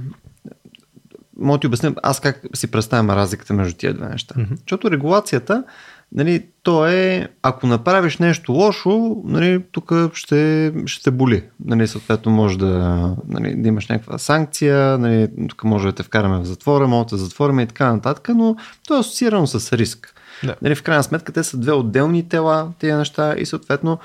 мога 1.37 1.59
ти 1.59 1.67
обясня 1.67 1.93
аз 2.03 2.19
как 2.19 2.41
си 2.53 2.71
представям 2.71 3.09
разликата 3.09 3.53
между 3.53 3.77
тия 3.77 3.93
две 3.93 4.09
неща. 4.09 4.35
Mm-hmm. 4.35 4.59
Защото 4.59 4.91
регулацията, 4.91 5.63
нали, 6.11 6.45
то 6.63 6.87
е, 6.87 7.27
ако 7.41 7.67
направиш 7.67 8.17
нещо 8.17 8.51
лошо, 8.51 9.21
нали, 9.25 9.63
тук 9.71 9.91
ще, 10.13 10.73
ще 10.85 11.11
боли. 11.11 11.43
Нали, 11.65 11.87
съответно 11.87 12.31
може 12.31 12.57
да, 12.57 13.15
нали, 13.27 13.55
да 13.55 13.67
имаш 13.67 13.87
някаква 13.87 14.17
санкция, 14.17 14.97
нали, 14.97 15.27
тук 15.49 15.63
може 15.63 15.87
да 15.87 15.93
те 15.93 16.03
вкараме 16.03 16.39
в 16.39 16.45
затвора, 16.45 16.87
може 16.87 17.07
да 17.07 17.17
затворим 17.17 17.59
и 17.59 17.67
така 17.67 17.93
нататък, 17.93 18.29
но 18.35 18.55
то 18.87 18.95
е 18.95 18.99
асоциирано 18.99 19.47
с 19.47 19.77
риск. 19.77 20.15
Да. 20.43 20.55
Нали, 20.61 20.75
в 20.75 20.83
крайна 20.83 21.03
сметка 21.03 21.31
те 21.31 21.43
са 21.43 21.57
две 21.57 21.71
отделни 21.71 22.29
тела, 22.29 22.71
тези 22.79 22.93
неща 22.93 23.35
и 23.37 23.45
съответно 23.45 23.99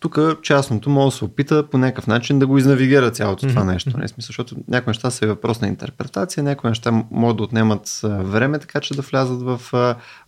тук 0.00 0.18
частното 0.42 0.90
може 0.90 1.14
да 1.14 1.18
се 1.18 1.24
опита 1.24 1.66
по 1.70 1.78
някакъв 1.78 2.06
начин 2.06 2.38
да 2.38 2.46
го 2.46 2.58
изнавигира 2.58 3.10
цялото 3.10 3.46
mm-hmm. 3.46 3.48
това 3.48 3.64
нещо. 3.64 3.98
Не, 3.98 4.08
смисъл, 4.08 4.26
защото 4.26 4.56
някои 4.68 4.90
неща 4.90 5.10
са 5.10 5.26
въпрос 5.26 5.60
на 5.60 5.68
интерпретация, 5.68 6.42
някои 6.42 6.68
неща 6.68 7.04
могат 7.10 7.36
да 7.36 7.42
отнемат 7.42 8.00
време, 8.02 8.58
така 8.58 8.80
че 8.80 8.94
да 8.94 9.02
влязат 9.02 9.42
в, 9.42 9.60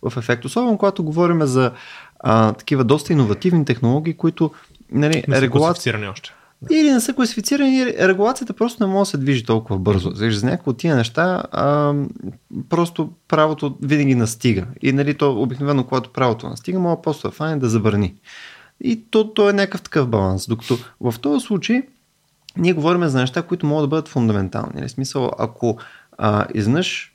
в 0.01 0.17
ефект. 0.17 0.45
Особено 0.45 0.77
когато 0.77 1.03
говорим 1.03 1.41
за 1.41 1.71
а, 2.19 2.53
такива 2.53 2.83
доста 2.83 3.13
иновативни 3.13 3.65
технологии, 3.65 4.13
които 4.13 4.51
нали, 4.91 5.23
регулация... 5.27 6.11
още. 6.11 6.33
Или 6.71 6.91
не 6.91 6.99
са 6.99 7.13
класифицирани, 7.13 7.85
регулацията 7.85 8.53
просто 8.53 8.87
не 8.87 8.93
може 8.93 9.07
да 9.07 9.11
се 9.11 9.17
движи 9.17 9.45
толкова 9.45 9.79
бързо. 9.79 10.11
За 10.13 10.45
някои 10.45 10.71
от 10.71 10.77
тия 10.77 10.95
неща 10.95 11.43
а, 11.51 11.93
просто 12.69 13.09
правото 13.27 13.77
винаги 13.81 14.15
настига. 14.15 14.65
И 14.81 14.91
нали, 14.91 15.13
то 15.13 15.41
обикновено, 15.41 15.83
когато 15.83 16.13
правото 16.13 16.49
настига, 16.49 16.79
може 16.79 17.01
просто 17.03 17.27
да 17.27 17.33
фане 17.33 17.57
да 17.57 17.69
забрани. 17.69 18.15
И 18.83 19.03
то, 19.09 19.33
то 19.33 19.49
е 19.49 19.53
някакъв 19.53 19.81
такъв 19.81 20.07
баланс. 20.07 20.47
Докато 20.47 20.77
в 21.01 21.15
този 21.21 21.45
случай 21.45 21.81
ние 22.57 22.73
говорим 22.73 23.07
за 23.07 23.19
неща, 23.19 23.41
които 23.41 23.65
могат 23.65 23.83
да 23.83 23.87
бъдат 23.87 24.07
фундаментални. 24.07 24.71
В 24.71 24.75
нали, 24.75 24.89
смисъл, 24.89 25.31
ако 25.37 25.77
а, 26.17 26.47
изнъж 26.53 27.13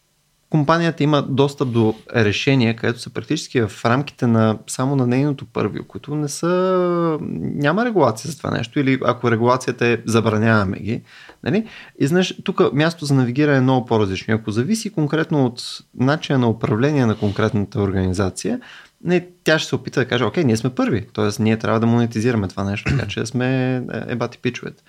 компанията 0.50 1.02
има 1.02 1.22
достъп 1.22 1.72
до 1.72 1.94
решения, 2.16 2.76
където 2.76 3.00
са 3.00 3.10
практически 3.10 3.60
в 3.60 3.84
рамките 3.84 4.26
на 4.26 4.58
само 4.66 4.96
на 4.96 5.06
нейното 5.06 5.46
първио, 5.46 5.84
които 5.84 6.14
не 6.14 6.28
са... 6.28 7.18
няма 7.40 7.84
регулация 7.84 8.30
за 8.30 8.38
това 8.38 8.50
нещо 8.50 8.80
или 8.80 8.98
ако 9.04 9.30
регулацията 9.30 9.86
е 9.86 9.98
забраняваме 10.06 10.78
ги. 10.78 11.02
Нали? 11.44 11.66
И 11.98 12.06
знаеш, 12.06 12.34
тук 12.44 12.72
място 12.72 13.04
за 13.04 13.14
навигиране 13.14 13.58
е 13.58 13.60
много 13.60 13.86
по-различно. 13.86 14.34
Ако 14.34 14.50
зависи 14.50 14.90
конкретно 14.90 15.46
от 15.46 15.62
начина 15.98 16.38
на 16.38 16.48
управление 16.48 17.06
на 17.06 17.18
конкретната 17.18 17.80
организация, 17.80 18.60
не, 19.04 19.26
тя 19.44 19.58
ще 19.58 19.68
се 19.68 19.74
опита 19.74 20.00
да 20.00 20.08
каже, 20.08 20.24
окей, 20.24 20.44
ние 20.44 20.56
сме 20.56 20.74
първи, 20.74 21.06
т.е. 21.14 21.42
ние 21.42 21.58
трябва 21.58 21.80
да 21.80 21.86
монетизираме 21.86 22.48
това 22.48 22.64
нещо, 22.64 22.90
така 22.90 23.08
че 23.08 23.26
сме 23.26 23.76
е, 23.76 23.82
ебати 24.06 24.38
пичовете. 24.38 24.82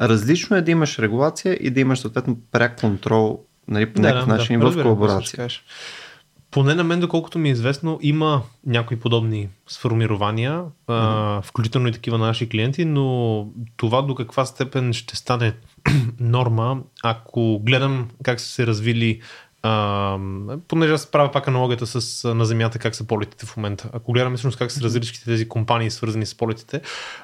Различно 0.00 0.56
е 0.56 0.62
да 0.62 0.70
имаш 0.70 0.98
регулация 0.98 1.58
и 1.60 1.70
да 1.70 1.80
имаш 1.80 1.98
съответно 1.98 2.36
пряк 2.52 2.80
контрол 2.80 3.40
нали, 3.68 3.92
по 3.92 4.00
някакъв 4.00 4.28
да, 4.28 4.36
начин 4.36 4.60
да, 4.60 4.70
в 4.70 4.82
колаборация. 4.82 5.48
Поне 6.50 6.74
на 6.74 6.84
мен, 6.84 7.00
доколкото 7.00 7.38
ми 7.38 7.48
е 7.48 7.52
известно, 7.52 7.98
има 8.02 8.42
някои 8.66 8.96
подобни 8.96 9.48
сформирования, 9.68 10.60
mm-hmm. 10.60 11.38
а, 11.38 11.42
включително 11.42 11.88
и 11.88 11.92
такива 11.92 12.18
наши 12.18 12.48
клиенти, 12.48 12.84
но 12.84 13.46
това 13.76 14.02
до 14.02 14.14
каква 14.14 14.46
степен 14.46 14.92
ще 14.92 15.16
стане 15.16 15.52
норма, 16.20 16.78
ако 17.02 17.60
гледам 17.62 18.08
как 18.22 18.40
са 18.40 18.46
се 18.46 18.66
развили 18.66 19.20
а, 19.66 20.18
понеже 20.68 20.92
аз 20.92 21.06
правя 21.06 21.32
пак 21.32 21.48
аналогията 21.48 21.86
с 21.86 22.24
на 22.34 22.44
Земята, 22.44 22.78
как 22.78 22.94
са 22.94 23.04
полетите 23.04 23.46
в 23.46 23.56
момента. 23.56 23.88
Ако 23.92 24.12
гледаме 24.12 24.36
всъщност 24.36 24.58
как 24.58 24.72
са 24.72 24.80
развили 24.80 25.06
тези 25.24 25.48
компании, 25.48 25.90
свързани 25.90 26.26
с 26.26 26.34
полетите, 26.34 26.80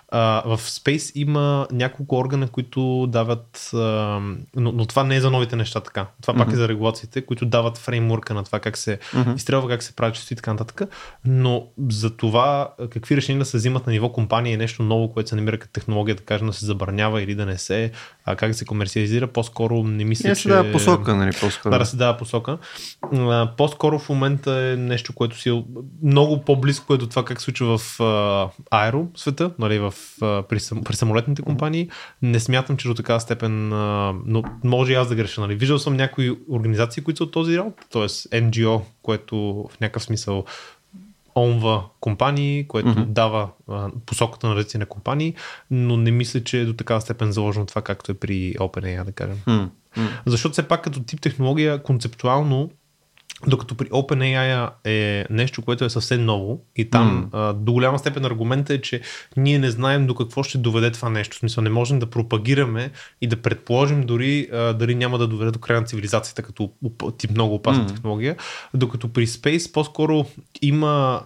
а, 0.08 0.42
в 0.46 0.58
Space 0.58 1.12
има 1.14 1.66
няколко 1.72 2.16
органа, 2.16 2.48
които 2.48 3.06
дават, 3.06 3.70
а, 3.74 3.78
но, 4.56 4.72
но 4.72 4.86
това 4.86 5.04
не 5.04 5.16
е 5.16 5.20
за 5.20 5.30
новите 5.30 5.56
неща 5.56 5.80
така. 5.80 6.06
Това 6.22 6.34
mm-hmm. 6.34 6.38
пак 6.38 6.52
е 6.52 6.56
за 6.56 6.68
регулациите, 6.68 7.22
които 7.22 7.46
дават 7.46 7.78
фреймворка 7.78 8.34
на 8.34 8.44
това 8.44 8.58
как 8.58 8.78
се 8.78 8.98
mm-hmm. 8.98 9.36
изстрелва, 9.36 9.68
как 9.68 9.82
се 9.82 9.96
прави 9.96 10.14
чести 10.14 10.34
и 10.34 10.36
така 10.36 10.52
нататък. 10.52 10.82
Но 11.24 11.66
за 11.90 12.16
това 12.16 12.74
какви 12.90 13.16
решения 13.16 13.38
да 13.38 13.44
се 13.44 13.56
взимат 13.56 13.86
на 13.86 13.92
ниво 13.92 14.12
компания 14.12 14.54
е 14.54 14.56
нещо 14.56 14.82
ново, 14.82 15.12
което 15.12 15.28
се 15.28 15.36
намира 15.36 15.58
като 15.58 15.72
технология, 15.72 16.14
да 16.14 16.22
кажем 16.22 16.46
да 16.46 16.52
се 16.52 16.66
забранява 16.66 17.22
или 17.22 17.34
да 17.34 17.46
не 17.46 17.58
се, 17.58 17.90
а 18.24 18.36
как 18.36 18.50
да 18.50 18.54
се 18.54 18.64
комерциализира, 18.64 19.26
по-скоро 19.26 19.82
не 19.82 20.04
мисля, 20.04 20.28
не 20.28 20.34
че... 20.34 20.48
Да, 20.48 20.72
посока, 20.72 21.14
нали, 21.14 21.30
по-скоро. 21.40 21.72
Да, 21.72 21.78
да 21.78 21.86
се 21.86 21.96
дава 21.96 22.16
посока. 22.16 22.31
А, 23.12 23.50
по-скоро 23.56 23.98
в 23.98 24.08
момента 24.08 24.52
е 24.52 24.76
нещо, 24.76 25.12
което 25.12 25.38
си 25.38 25.50
е 25.50 25.64
много 26.02 26.40
по-близко 26.44 26.94
е 26.94 26.98
до 26.98 27.06
това 27.06 27.24
как 27.24 27.40
се 27.40 27.44
случва 27.44 27.78
в 27.78 28.00
а, 28.00 28.48
аеро 28.70 29.06
света, 29.14 29.50
нали, 29.58 29.78
в, 29.78 29.94
а, 30.22 30.42
при, 30.42 30.58
при 30.84 30.96
самолетните 30.96 31.42
компании. 31.42 31.90
Не 32.22 32.40
смятам, 32.40 32.76
че 32.76 32.88
до 32.88 32.94
такава 32.94 33.20
степен, 33.20 33.72
а, 33.72 34.14
но 34.26 34.42
може 34.64 34.92
и 34.92 34.96
аз 34.96 35.08
да 35.08 35.14
греша. 35.14 35.40
Нали. 35.40 35.54
Виждал 35.54 35.78
съм 35.78 35.96
някои 35.96 36.38
организации, 36.50 37.02
които 37.02 37.16
са 37.16 37.24
от 37.24 37.32
този 37.32 37.58
род, 37.58 37.74
т.е. 37.90 38.06
NGO, 38.40 38.80
което 39.02 39.68
в 39.70 39.80
някакъв 39.80 40.02
смисъл 40.02 40.44
онва 41.36 41.84
компании, 42.00 42.68
което 42.68 42.88
mm-hmm. 42.88 43.04
дава 43.04 43.48
а, 43.68 43.90
посоката 44.06 44.48
на 44.48 44.56
развитие 44.56 44.80
на 44.80 44.86
компании, 44.86 45.34
но 45.70 45.96
не 45.96 46.10
мисля, 46.10 46.44
че 46.44 46.60
е 46.60 46.64
до 46.64 46.72
такава 46.72 47.00
степен 47.00 47.32
заложено 47.32 47.66
това, 47.66 47.82
както 47.82 48.12
е 48.12 48.14
при 48.14 48.54
OpenAI, 48.54 49.04
да 49.04 49.12
кажем. 49.12 49.70
Защото 50.26 50.52
все 50.52 50.62
пак 50.62 50.84
като 50.84 51.02
тип 51.02 51.20
технология, 51.20 51.82
концептуално 51.82 52.70
докато 53.46 53.74
при 53.74 53.86
OpenAI 53.86 54.70
е 54.84 55.26
нещо, 55.30 55.62
което 55.62 55.84
е 55.84 55.90
съвсем 55.90 56.24
ново 56.24 56.64
и 56.76 56.90
там 56.90 57.24
mm. 57.24 57.28
а, 57.32 57.52
до 57.52 57.72
голяма 57.72 57.98
степен 57.98 58.24
аргумента 58.24 58.74
е, 58.74 58.80
че 58.80 59.00
ние 59.36 59.58
не 59.58 59.70
знаем 59.70 60.06
до 60.06 60.14
какво 60.14 60.42
ще 60.42 60.58
доведе 60.58 60.90
това 60.90 61.10
нещо. 61.10 61.36
В 61.36 61.38
смисъл 61.38 61.64
не 61.64 61.70
можем 61.70 61.98
да 61.98 62.10
пропагираме 62.10 62.90
и 63.20 63.26
да 63.26 63.42
предположим 63.42 64.02
дори 64.06 64.48
а, 64.52 64.72
дали 64.72 64.94
няма 64.94 65.18
да 65.18 65.26
доведе 65.26 65.50
до 65.50 65.58
края 65.58 65.80
на 65.80 65.86
цивилизацията 65.86 66.42
като 66.42 66.70
тип 67.18 67.30
много 67.30 67.54
опасна 67.54 67.84
mm. 67.84 67.88
технология. 67.88 68.36
Докато 68.74 69.08
при 69.08 69.26
Space 69.26 69.72
по-скоро 69.72 70.26
има 70.62 71.22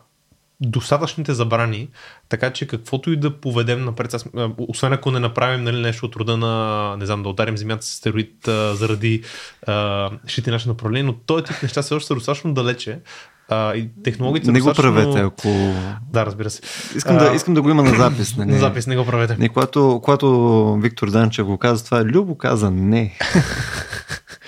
достатъчните 0.61 1.35
забрани, 1.35 1.89
така 2.29 2.53
че 2.53 2.67
каквото 2.67 3.11
и 3.11 3.17
да 3.17 3.41
поведем 3.41 3.85
напред, 3.85 4.15
освен 4.59 4.93
ако 4.93 5.11
не 5.11 5.21
направим 5.21 5.65
нали, 5.65 5.81
нещо 5.81 6.07
от 6.07 6.17
рода 6.17 6.37
на, 6.37 6.97
не 6.97 7.07
знам, 7.07 7.23
да 7.23 7.29
ударим 7.29 7.57
земята 7.57 7.87
с 7.87 7.89
стероид 7.89 8.49
а, 8.49 8.75
заради 8.75 9.23
а, 9.67 10.11
шити 10.27 10.51
наше 10.51 10.69
направление, 10.69 11.03
но 11.03 11.13
този 11.13 11.45
тип 11.45 11.63
неща 11.63 11.83
все 11.83 11.95
още 11.95 12.07
са 12.07 12.15
достатъчно 12.15 12.55
далече, 12.55 12.99
а, 13.49 13.75
и 13.75 13.89
технологиите. 14.05 14.53
Не 14.53 14.59
достатъчно... 14.59 14.93
го 14.93 14.97
правете, 14.97 15.21
ако. 15.21 15.49
Да, 16.13 16.27
разбира 16.27 16.51
се. 16.51 16.61
Искам, 16.97 17.17
а... 17.17 17.19
да, 17.19 17.35
искам 17.35 17.55
да 17.55 17.63
го 17.63 17.71
има 17.71 17.83
на 17.83 17.95
запис. 17.95 18.37
Нали? 18.37 18.51
на 18.51 18.59
запис, 18.59 18.87
не 18.87 18.97
го 18.97 19.07
правете. 19.07 19.37
Не, 19.39 19.49
когато, 19.49 20.01
когато 20.05 20.79
Виктор 20.83 21.11
Данчев 21.11 21.47
го 21.47 21.59
каза 21.59 21.85
това, 21.85 22.05
Любо 22.05 22.39
каза 22.39 22.71
не. 22.71 23.19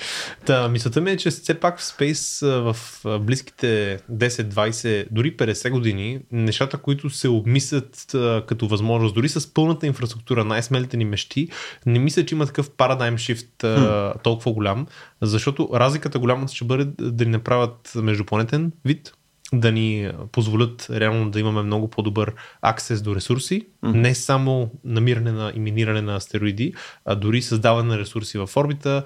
Та, 0.49 0.69
мисълта 0.69 1.01
ми 1.01 1.11
е, 1.11 1.17
че 1.17 1.31
все 1.31 1.61
пак 1.61 1.79
в 1.79 1.83
Space 1.83 2.47
в 2.73 2.77
близките 3.21 3.99
10, 4.13 4.29
20, 4.29 5.07
дори 5.11 5.37
50 5.37 5.71
години, 5.71 6.21
нещата, 6.33 6.79
които 6.79 7.11
се 7.11 7.29
обмислят 7.29 8.07
като 8.47 8.69
възможност, 8.69 9.15
дори 9.15 9.29
с 9.29 9.55
пълната 9.55 9.87
инфраструктура, 9.87 10.45
най-смелите 10.45 10.97
ни 10.97 11.05
мечти, 11.05 11.49
не 11.87 11.99
мисля, 11.99 12.27
че 12.27 12.35
има 12.35 12.47
такъв 12.47 12.71
парадайм 12.71 13.19
шифт 13.19 13.63
hmm. 13.63 14.23
толкова 14.23 14.53
голям, 14.53 14.87
защото 15.23 15.69
разликата 15.75 16.19
голямата 16.19 16.55
ще 16.55 16.65
бъде 16.65 16.85
да 17.01 17.25
ни 17.25 17.31
направят 17.31 17.93
междупланетен 17.95 18.73
вид, 18.85 19.13
да 19.53 19.73
ни 19.73 20.11
позволят 20.33 20.87
реално 20.91 21.31
да 21.31 21.41
имаме 21.41 21.63
много 21.63 21.91
по-добър 21.91 22.35
аксес 22.63 23.03
до 23.03 23.17
ресурси, 23.17 23.67
mm-hmm. 23.85 23.95
не 23.95 24.15
само 24.15 24.71
намиране 24.85 25.33
на 25.33 25.53
и 25.55 25.61
миниране 25.61 26.03
на 26.03 26.17
астероиди, 26.17 26.75
а 27.05 27.15
дори 27.15 27.43
създаване 27.43 27.89
на 27.89 27.99
ресурси 27.99 28.39
в 28.39 28.51
орбита, 28.57 29.05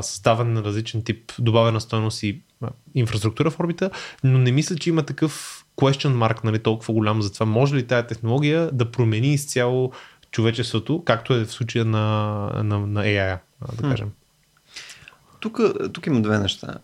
създаване 0.00 0.50
на 0.50 0.64
различен 0.64 1.04
тип 1.04 1.32
добавена 1.38 1.80
стойност 1.80 2.22
и 2.22 2.42
инфраструктура 2.94 3.50
в 3.50 3.60
орбита, 3.60 3.90
но 4.24 4.38
не 4.38 4.52
мисля, 4.52 4.76
че 4.76 4.90
има 4.90 5.02
такъв 5.02 5.64
question 5.76 6.14
mark 6.14 6.44
нали, 6.44 6.58
толкова 6.58 6.94
голям 6.94 7.22
за 7.22 7.32
това. 7.32 7.46
Може 7.46 7.76
ли 7.76 7.86
тази 7.86 8.06
технология 8.06 8.70
да 8.72 8.90
промени 8.90 9.34
изцяло 9.34 9.92
човечеството, 10.30 11.02
както 11.04 11.34
е 11.34 11.44
в 11.44 11.52
случая 11.52 11.84
на, 11.84 12.00
на, 12.64 12.78
на 12.78 13.02
AI, 13.02 13.38
да 13.82 13.88
кажем? 13.90 14.10
Тук, 15.40 15.60
тук 15.92 16.06
има 16.06 16.20
две 16.20 16.38
неща. 16.38 16.78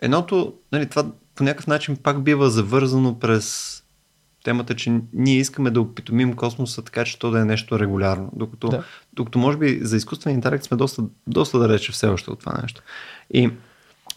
едното, 0.00 0.54
нали, 0.72 0.88
това 0.88 1.06
по 1.40 1.44
някакъв 1.44 1.66
начин 1.66 1.96
пак 1.96 2.22
бива 2.22 2.50
завързано 2.50 3.18
през 3.18 3.76
темата, 4.44 4.74
че 4.74 5.00
ние 5.12 5.36
искаме 5.36 5.70
да 5.70 5.80
опитомим 5.80 6.32
космоса 6.32 6.82
така, 6.82 7.04
че 7.04 7.18
то 7.18 7.30
да 7.30 7.40
е 7.40 7.44
нещо 7.44 7.78
регулярно. 7.78 8.30
Докато, 8.36 8.68
да. 8.68 8.84
докато 9.12 9.38
може 9.38 9.58
би 9.58 9.78
за 9.82 9.96
изкуствен 9.96 10.34
интелект 10.34 10.64
сме 10.64 10.76
доста, 10.76 11.02
доста 11.26 11.58
далече 11.58 11.92
все 11.92 12.06
още 12.06 12.30
от 12.30 12.40
това 12.40 12.58
нещо. 12.62 12.82
И 13.34 13.50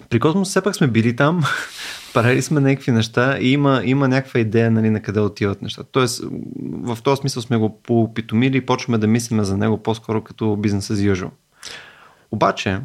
при 0.09 0.19
космос 0.19 0.49
все 0.49 0.61
пак 0.61 0.75
сме 0.75 0.87
били 0.87 1.15
там, 1.15 1.43
правили 2.13 2.41
сме 2.41 2.61
някакви 2.61 2.91
неща 2.91 3.37
и 3.39 3.51
има, 3.51 3.81
има 3.85 4.07
някаква 4.07 4.39
идея 4.39 4.71
нали, 4.71 4.89
на 4.89 5.01
къде 5.01 5.19
отиват 5.19 5.61
нещата. 5.61 5.89
Тоест, 5.91 6.23
в 6.83 6.97
този 7.03 7.19
смисъл 7.19 7.41
сме 7.41 7.57
го 7.57 7.81
поопитомили 7.81 8.57
и 8.57 8.65
почваме 8.65 8.97
да 8.97 9.07
мислиме 9.07 9.43
за 9.43 9.57
него 9.57 9.83
по-скоро 9.83 10.23
като 10.23 10.55
бизнес 10.55 10.87
as 10.87 11.13
usual. 11.13 11.29
Обаче, 12.31 12.79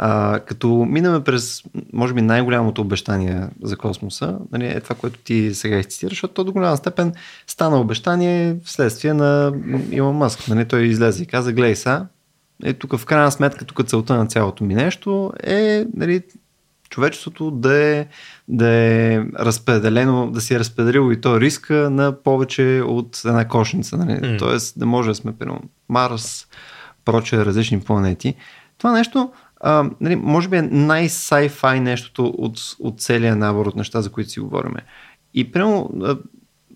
а, 0.00 0.40
като 0.40 0.68
минаме 0.68 1.24
през, 1.24 1.62
може 1.92 2.14
би, 2.14 2.22
най-голямото 2.22 2.80
обещание 2.80 3.42
за 3.62 3.76
космоса, 3.76 4.38
нали, 4.52 4.66
е 4.66 4.80
това, 4.80 4.96
което 4.96 5.18
ти 5.18 5.54
сега 5.54 5.78
изцитираш, 5.78 6.12
защото 6.12 6.34
то 6.34 6.44
до 6.44 6.52
голяма 6.52 6.76
степен 6.76 7.12
стана 7.46 7.80
обещание 7.80 8.56
вследствие 8.64 9.14
на 9.14 9.52
Илон 9.90 10.16
Мъск. 10.16 10.48
Нали, 10.48 10.64
той 10.64 10.82
излезе 10.82 11.22
и 11.22 11.26
каза, 11.26 11.52
гледай 11.52 11.76
са, 11.76 12.06
е, 12.64 12.72
тук 12.72 12.96
в 12.96 13.06
крайна 13.06 13.32
сметка, 13.32 13.64
тук 13.64 13.88
целта 13.88 14.16
на 14.16 14.26
цялото 14.26 14.64
ми 14.64 14.74
нещо 14.74 15.32
е 15.42 15.84
нали, 15.94 16.22
човечеството 16.90 17.50
да 17.50 17.84
е, 17.84 18.06
да 18.48 18.68
е 18.68 19.20
разпределено, 19.38 20.30
да 20.30 20.40
си 20.40 20.54
е 20.54 20.58
разпределило 20.58 21.12
и 21.12 21.20
то 21.20 21.40
риска 21.40 21.90
на 21.90 22.22
повече 22.22 22.82
от 22.86 23.22
една 23.24 23.48
кошница. 23.48 23.96
Нали? 23.96 24.20
Mm. 24.20 24.38
Тоест 24.38 24.78
да 24.78 24.86
може 24.86 25.08
да 25.08 25.14
сме, 25.14 25.36
примерно, 25.36 25.62
Марс, 25.88 26.46
проче 27.04 27.44
различни 27.44 27.80
планети. 27.80 28.34
Това 28.78 28.92
нещо 28.92 29.30
а, 29.60 29.90
нали, 30.00 30.16
може 30.16 30.48
би 30.48 30.56
е 30.56 30.62
най-sci-fi 30.62 31.78
нещото 31.78 32.34
от, 32.38 32.58
от 32.78 33.00
целия 33.00 33.36
набор 33.36 33.66
от 33.66 33.76
неща, 33.76 34.02
за 34.02 34.10
които 34.10 34.30
си 34.30 34.40
говорим. 34.40 34.74
И 35.34 35.52
прямо, 35.52 35.90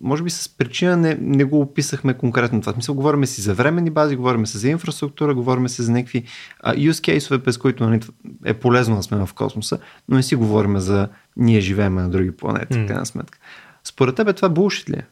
може 0.01 0.23
би 0.23 0.29
с 0.29 0.49
причина 0.57 0.97
не, 0.97 1.17
не 1.21 1.43
го 1.43 1.61
описахме 1.61 2.13
конкретно 2.13 2.61
това. 2.61 2.73
Мисля, 2.75 2.93
говорим 2.93 3.25
си 3.25 3.41
за 3.41 3.53
временни 3.53 3.89
бази, 3.89 4.15
говорим 4.15 4.45
се 4.45 4.57
за 4.57 4.69
инфраструктура, 4.69 5.35
говорим 5.35 5.69
се 5.69 5.83
за 5.83 5.91
някакви 5.91 6.23
а, 6.59 6.75
use 6.75 6.91
case 6.91 7.39
през 7.39 7.57
които 7.57 7.89
нали, 7.89 7.99
е 8.45 8.53
полезно 8.53 8.95
да 8.95 9.03
сме 9.03 9.25
в 9.25 9.33
космоса, 9.33 9.79
но 10.09 10.15
не 10.15 10.23
си 10.23 10.35
говорим 10.35 10.79
за 10.79 11.09
ние 11.37 11.61
живеем 11.61 11.95
на 11.95 12.09
други 12.09 12.31
планети, 12.31 12.73
mm. 12.73 12.83
в 12.83 12.87
крайна 12.87 13.05
сметка. 13.05 13.39
Според 13.83 14.15
тебе 14.15 14.33
това 14.33 14.49
булшит 14.49 14.89
ли 14.89 14.95
е? 14.95 15.05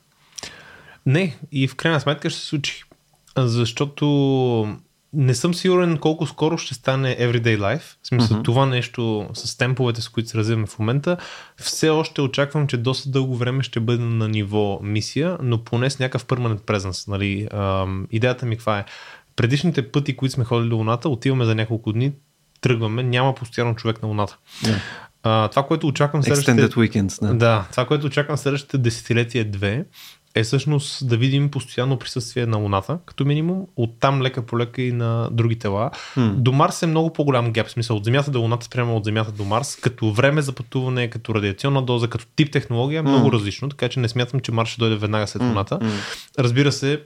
Не, 1.06 1.38
и 1.52 1.68
в 1.68 1.76
крайна 1.76 2.00
сметка 2.00 2.30
ще 2.30 2.40
се 2.40 2.46
случи. 2.46 2.84
Защото 3.38 4.78
не 5.14 5.36
съм 5.36 5.54
сигурен 5.54 5.98
колко 5.98 6.28
скоро 6.28 6.58
ще 6.58 6.74
стане 6.74 7.18
everyday 7.20 7.58
life. 7.58 7.82
В 8.04 8.08
смисъл, 8.08 8.38
uh-huh. 8.38 8.44
това 8.44 8.66
нещо 8.66 9.30
с 9.34 9.58
темповете, 9.58 10.02
с 10.02 10.10
които 10.10 10.30
се 10.30 10.38
развиваме 10.38 10.68
в 10.68 10.80
момента, 10.80 11.18
все 11.58 11.90
още 11.90 12.22
очаквам, 12.22 12.68
че 12.68 12.78
доста 12.78 13.10
дълго 13.10 13.36
време 13.36 13.64
ще 13.64 13.80
бъде 13.80 14.04
на 14.04 14.28
ниво 14.28 14.80
мисия, 14.84 15.38
но 15.42 15.64
поне 15.64 15.90
с 15.90 16.00
някакъв 16.00 16.26
permanent 16.26 16.60
presence. 16.60 17.08
Нали? 17.08 17.48
Ам, 17.52 18.08
идеята 18.12 18.46
ми 18.46 18.56
каква 18.56 18.80
е? 18.80 18.86
Предишните 19.36 19.92
пъти, 19.92 20.16
които 20.16 20.34
сме 20.34 20.44
ходили 20.44 20.70
до 20.70 20.76
Луната, 20.76 21.10
отиваме 21.10 21.46
за 21.46 21.56
няколко 21.56 21.94
дни, 21.94 22.12
тръгваме, 22.62 23.04
няма 23.04 23.36
постоянно 23.36 23.76
човек 23.76 24.02
на 24.02 24.08
Луната. 24.08 24.38
Yeah. 24.64 24.78
А, 25.24 25.48
това, 25.48 25.64
което 25.64 25.88
очаквам 25.88 26.24
следващите... 26.24 26.70
Weekends, 26.70 27.28
да. 27.28 27.34
да. 27.34 27.68
това, 27.72 27.86
което 27.86 28.08
очаквам 28.08 28.38
следващите 28.38 28.78
десетилетия 28.78 29.52
две, 29.52 29.86
е 30.36 30.44
всъщност 30.44 31.08
да 31.08 31.18
видим 31.18 31.52
постоянно 31.52 31.98
присъствие 31.98 32.46
на 32.46 32.58
Луната, 32.58 33.00
като 33.06 33.26
минимум, 33.26 33.68
оттам 33.76 34.22
лека 34.22 34.46
по 34.46 34.58
лека 34.58 34.82
и 34.82 34.92
на 34.92 35.30
други 35.32 35.60
тела. 35.60 35.92
Hmm. 36.16 36.34
До 36.34 36.52
Марс 36.52 36.84
е 36.84 36.88
много 36.88 37.14
по-голям 37.14 37.52
геп, 37.52 37.70
смисъл 37.70 37.98
от 37.98 38.06
Земята 38.06 38.32
до 38.32 38.42
Луната 38.42 38.66
спрямо 38.66 38.98
от 38.98 39.06
Земята 39.06 39.32
до 39.32 39.44
Марс, 39.44 39.76
като 39.76 40.12
време 40.12 40.42
за 40.42 40.52
пътуване, 40.52 41.10
като 41.10 41.36
радиационна 41.36 41.82
доза, 41.82 42.08
като 42.08 42.26
тип 42.36 42.52
технология 42.52 43.00
е 43.00 43.02
много 43.02 43.30
hmm. 43.30 43.34
различно, 43.34 43.70
така 43.70 43.90
че 43.90 44.00
не 44.00 44.10
смятам, 44.10 44.40
че 44.40 44.52
Марс 44.52 44.70
ще 44.70 44.80
дойде 44.80 44.96
веднага 44.96 45.28
след 45.28 45.42
Луната. 45.42 45.80
Hmm. 45.80 45.90
Разбира 46.40 46.72
се, 46.72 47.02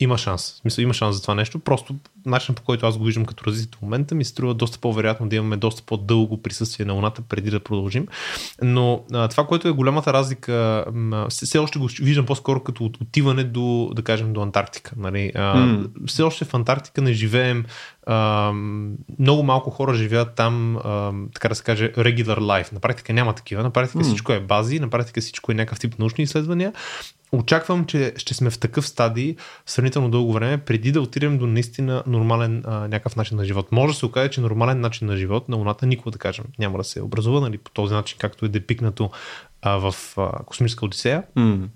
има 0.00 0.18
шанс. 0.18 0.60
Мисля, 0.64 0.82
има 0.82 0.94
шанс 0.94 1.16
за 1.16 1.22
това 1.22 1.34
нещо. 1.34 1.58
Просто 1.58 1.94
начинът 2.26 2.58
по 2.58 2.62
който 2.62 2.86
аз 2.86 2.98
го 2.98 3.04
виждам 3.04 3.24
като 3.24 3.44
развитие 3.44 3.78
в 3.78 3.82
момента 3.82 4.14
ми 4.14 4.24
се 4.24 4.30
струва 4.30 4.54
доста 4.54 4.78
по-вероятно 4.78 5.28
да 5.28 5.36
имаме 5.36 5.56
доста 5.56 5.82
по-дълго 5.82 6.42
присъствие 6.42 6.86
на 6.86 6.92
Луната 6.92 7.22
преди 7.22 7.50
да 7.50 7.60
продължим. 7.60 8.06
Но 8.62 9.04
а, 9.12 9.28
това, 9.28 9.46
което 9.46 9.68
е 9.68 9.72
голямата 9.72 10.12
разлика, 10.12 10.84
все 11.28 11.58
още 11.58 11.78
го 11.78 11.88
виждам 12.00 12.26
по-скоро 12.26 12.62
като 12.62 12.84
отиване 12.84 13.44
до, 13.44 13.90
да 13.94 14.02
кажем, 14.02 14.32
до 14.32 14.42
Антарктика. 14.42 14.92
Нали? 14.96 15.32
А, 15.34 15.56
mm. 15.56 15.90
Все 16.06 16.22
още 16.22 16.44
в 16.44 16.54
Антарктика 16.54 17.02
не 17.02 17.12
живеем 17.12 17.64
а, 18.06 18.52
много 19.18 19.42
малко 19.42 19.70
хора 19.70 19.94
живеят 19.94 20.34
там, 20.34 20.76
а, 20.76 21.12
така 21.34 21.48
да 21.48 21.54
се 21.54 21.62
каже, 21.62 21.92
regular 21.92 22.38
life. 22.38 22.72
На 22.72 22.80
практика 22.80 23.12
няма 23.12 23.32
такива. 23.32 23.62
На 23.62 23.70
практика 23.70 23.98
mm. 23.98 24.06
всичко 24.06 24.32
е 24.32 24.40
бази, 24.40 24.80
на 24.80 24.88
практика 24.88 25.20
всичко 25.20 25.52
е 25.52 25.54
някакъв 25.54 25.80
тип 25.80 25.98
научни 25.98 26.24
изследвания. 26.24 26.72
Очаквам, 27.32 27.84
че 27.84 28.12
ще 28.16 28.34
сме 28.34 28.50
в 28.50 28.58
такъв 28.58 28.86
стадий 28.86 29.36
сравнително 29.66 30.10
дълго 30.10 30.32
време, 30.32 30.58
преди 30.58 30.92
да 30.92 31.00
отидем 31.00 31.38
до 31.38 31.46
наистина 31.46 32.02
нормален 32.06 32.62
а, 32.66 32.88
някакъв 32.88 33.16
начин 33.16 33.36
на 33.36 33.44
живот. 33.44 33.72
Може 33.72 33.92
да 33.92 33.98
се 33.98 34.06
окаже, 34.06 34.30
че 34.30 34.40
нормален 34.40 34.80
начин 34.80 35.06
на 35.06 35.16
живот 35.16 35.48
на 35.48 35.56
Луната 35.56 35.86
никога 35.86 36.10
да 36.10 36.18
кажем 36.18 36.44
няма 36.58 36.78
да 36.78 36.84
се 36.84 37.02
образува 37.02 37.40
нали, 37.40 37.58
по 37.58 37.70
този 37.70 37.94
начин, 37.94 38.18
както 38.20 38.44
е 38.44 38.48
депикнато 38.48 39.10
а, 39.62 39.90
в 39.90 39.94
а, 40.16 40.44
Космическа 40.44 40.84
Одисея. 40.84 41.22
Mm. 41.36 41.66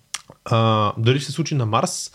А, 0.44 0.92
дали 0.98 1.18
ще 1.18 1.26
се 1.26 1.32
случи 1.32 1.54
на 1.54 1.66
Марс? 1.66 2.10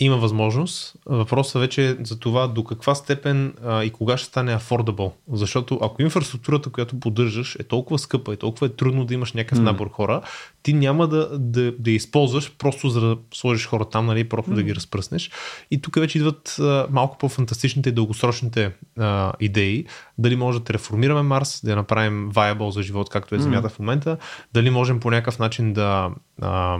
има 0.00 0.16
възможност. 0.16 0.96
Въпросът 1.06 1.60
вече 1.60 1.88
е 1.88 1.96
за 2.04 2.18
това 2.18 2.46
до 2.46 2.64
каква 2.64 2.94
степен 2.94 3.54
а, 3.64 3.84
и 3.84 3.90
кога 3.90 4.16
ще 4.16 4.26
стане 4.26 4.58
affordable. 4.58 5.12
Защото 5.32 5.78
ако 5.82 6.02
инфраструктурата, 6.02 6.70
която 6.70 7.00
поддържаш 7.00 7.56
е 7.60 7.62
толкова 7.62 7.98
скъпа 7.98 8.34
и 8.34 8.36
толкова 8.36 8.66
е 8.66 8.70
трудно 8.70 9.04
да 9.04 9.14
имаш 9.14 9.32
някакъв 9.32 9.58
mm. 9.58 9.62
набор 9.62 9.90
хора, 9.90 10.22
ти 10.66 10.72
няма 10.72 11.08
да, 11.08 11.38
да, 11.38 11.72
да 11.78 11.90
използваш 11.90 12.52
просто 12.58 12.88
за 12.88 13.00
да 13.00 13.16
сложиш 13.34 13.66
хора 13.66 13.84
там, 13.84 14.06
нали, 14.06 14.28
просто 14.28 14.50
mm. 14.50 14.54
да 14.54 14.62
ги 14.62 14.74
разпръснеш. 14.74 15.30
И 15.70 15.82
тук 15.82 15.94
вече 15.94 16.18
идват 16.18 16.56
а, 16.60 16.86
малко 16.90 17.18
по-фантастичните 17.18 17.88
и 17.88 17.92
дългосрочните 17.92 18.72
а, 18.98 19.32
идеи. 19.40 19.86
Дали 20.18 20.36
може 20.36 20.60
да 20.60 20.72
реформираме 20.72 21.22
Марс, 21.22 21.60
да 21.64 21.70
я 21.70 21.76
направим 21.76 22.30
viable 22.32 22.68
за 22.68 22.82
живот, 22.82 23.10
както 23.10 23.34
е 23.34 23.38
Земята 23.38 23.68
mm. 23.68 23.72
в 23.72 23.78
момента. 23.78 24.16
Дали 24.54 24.70
можем 24.70 25.00
по 25.00 25.10
някакъв 25.10 25.38
начин 25.38 25.72
да, 25.72 26.10
а, 26.42 26.78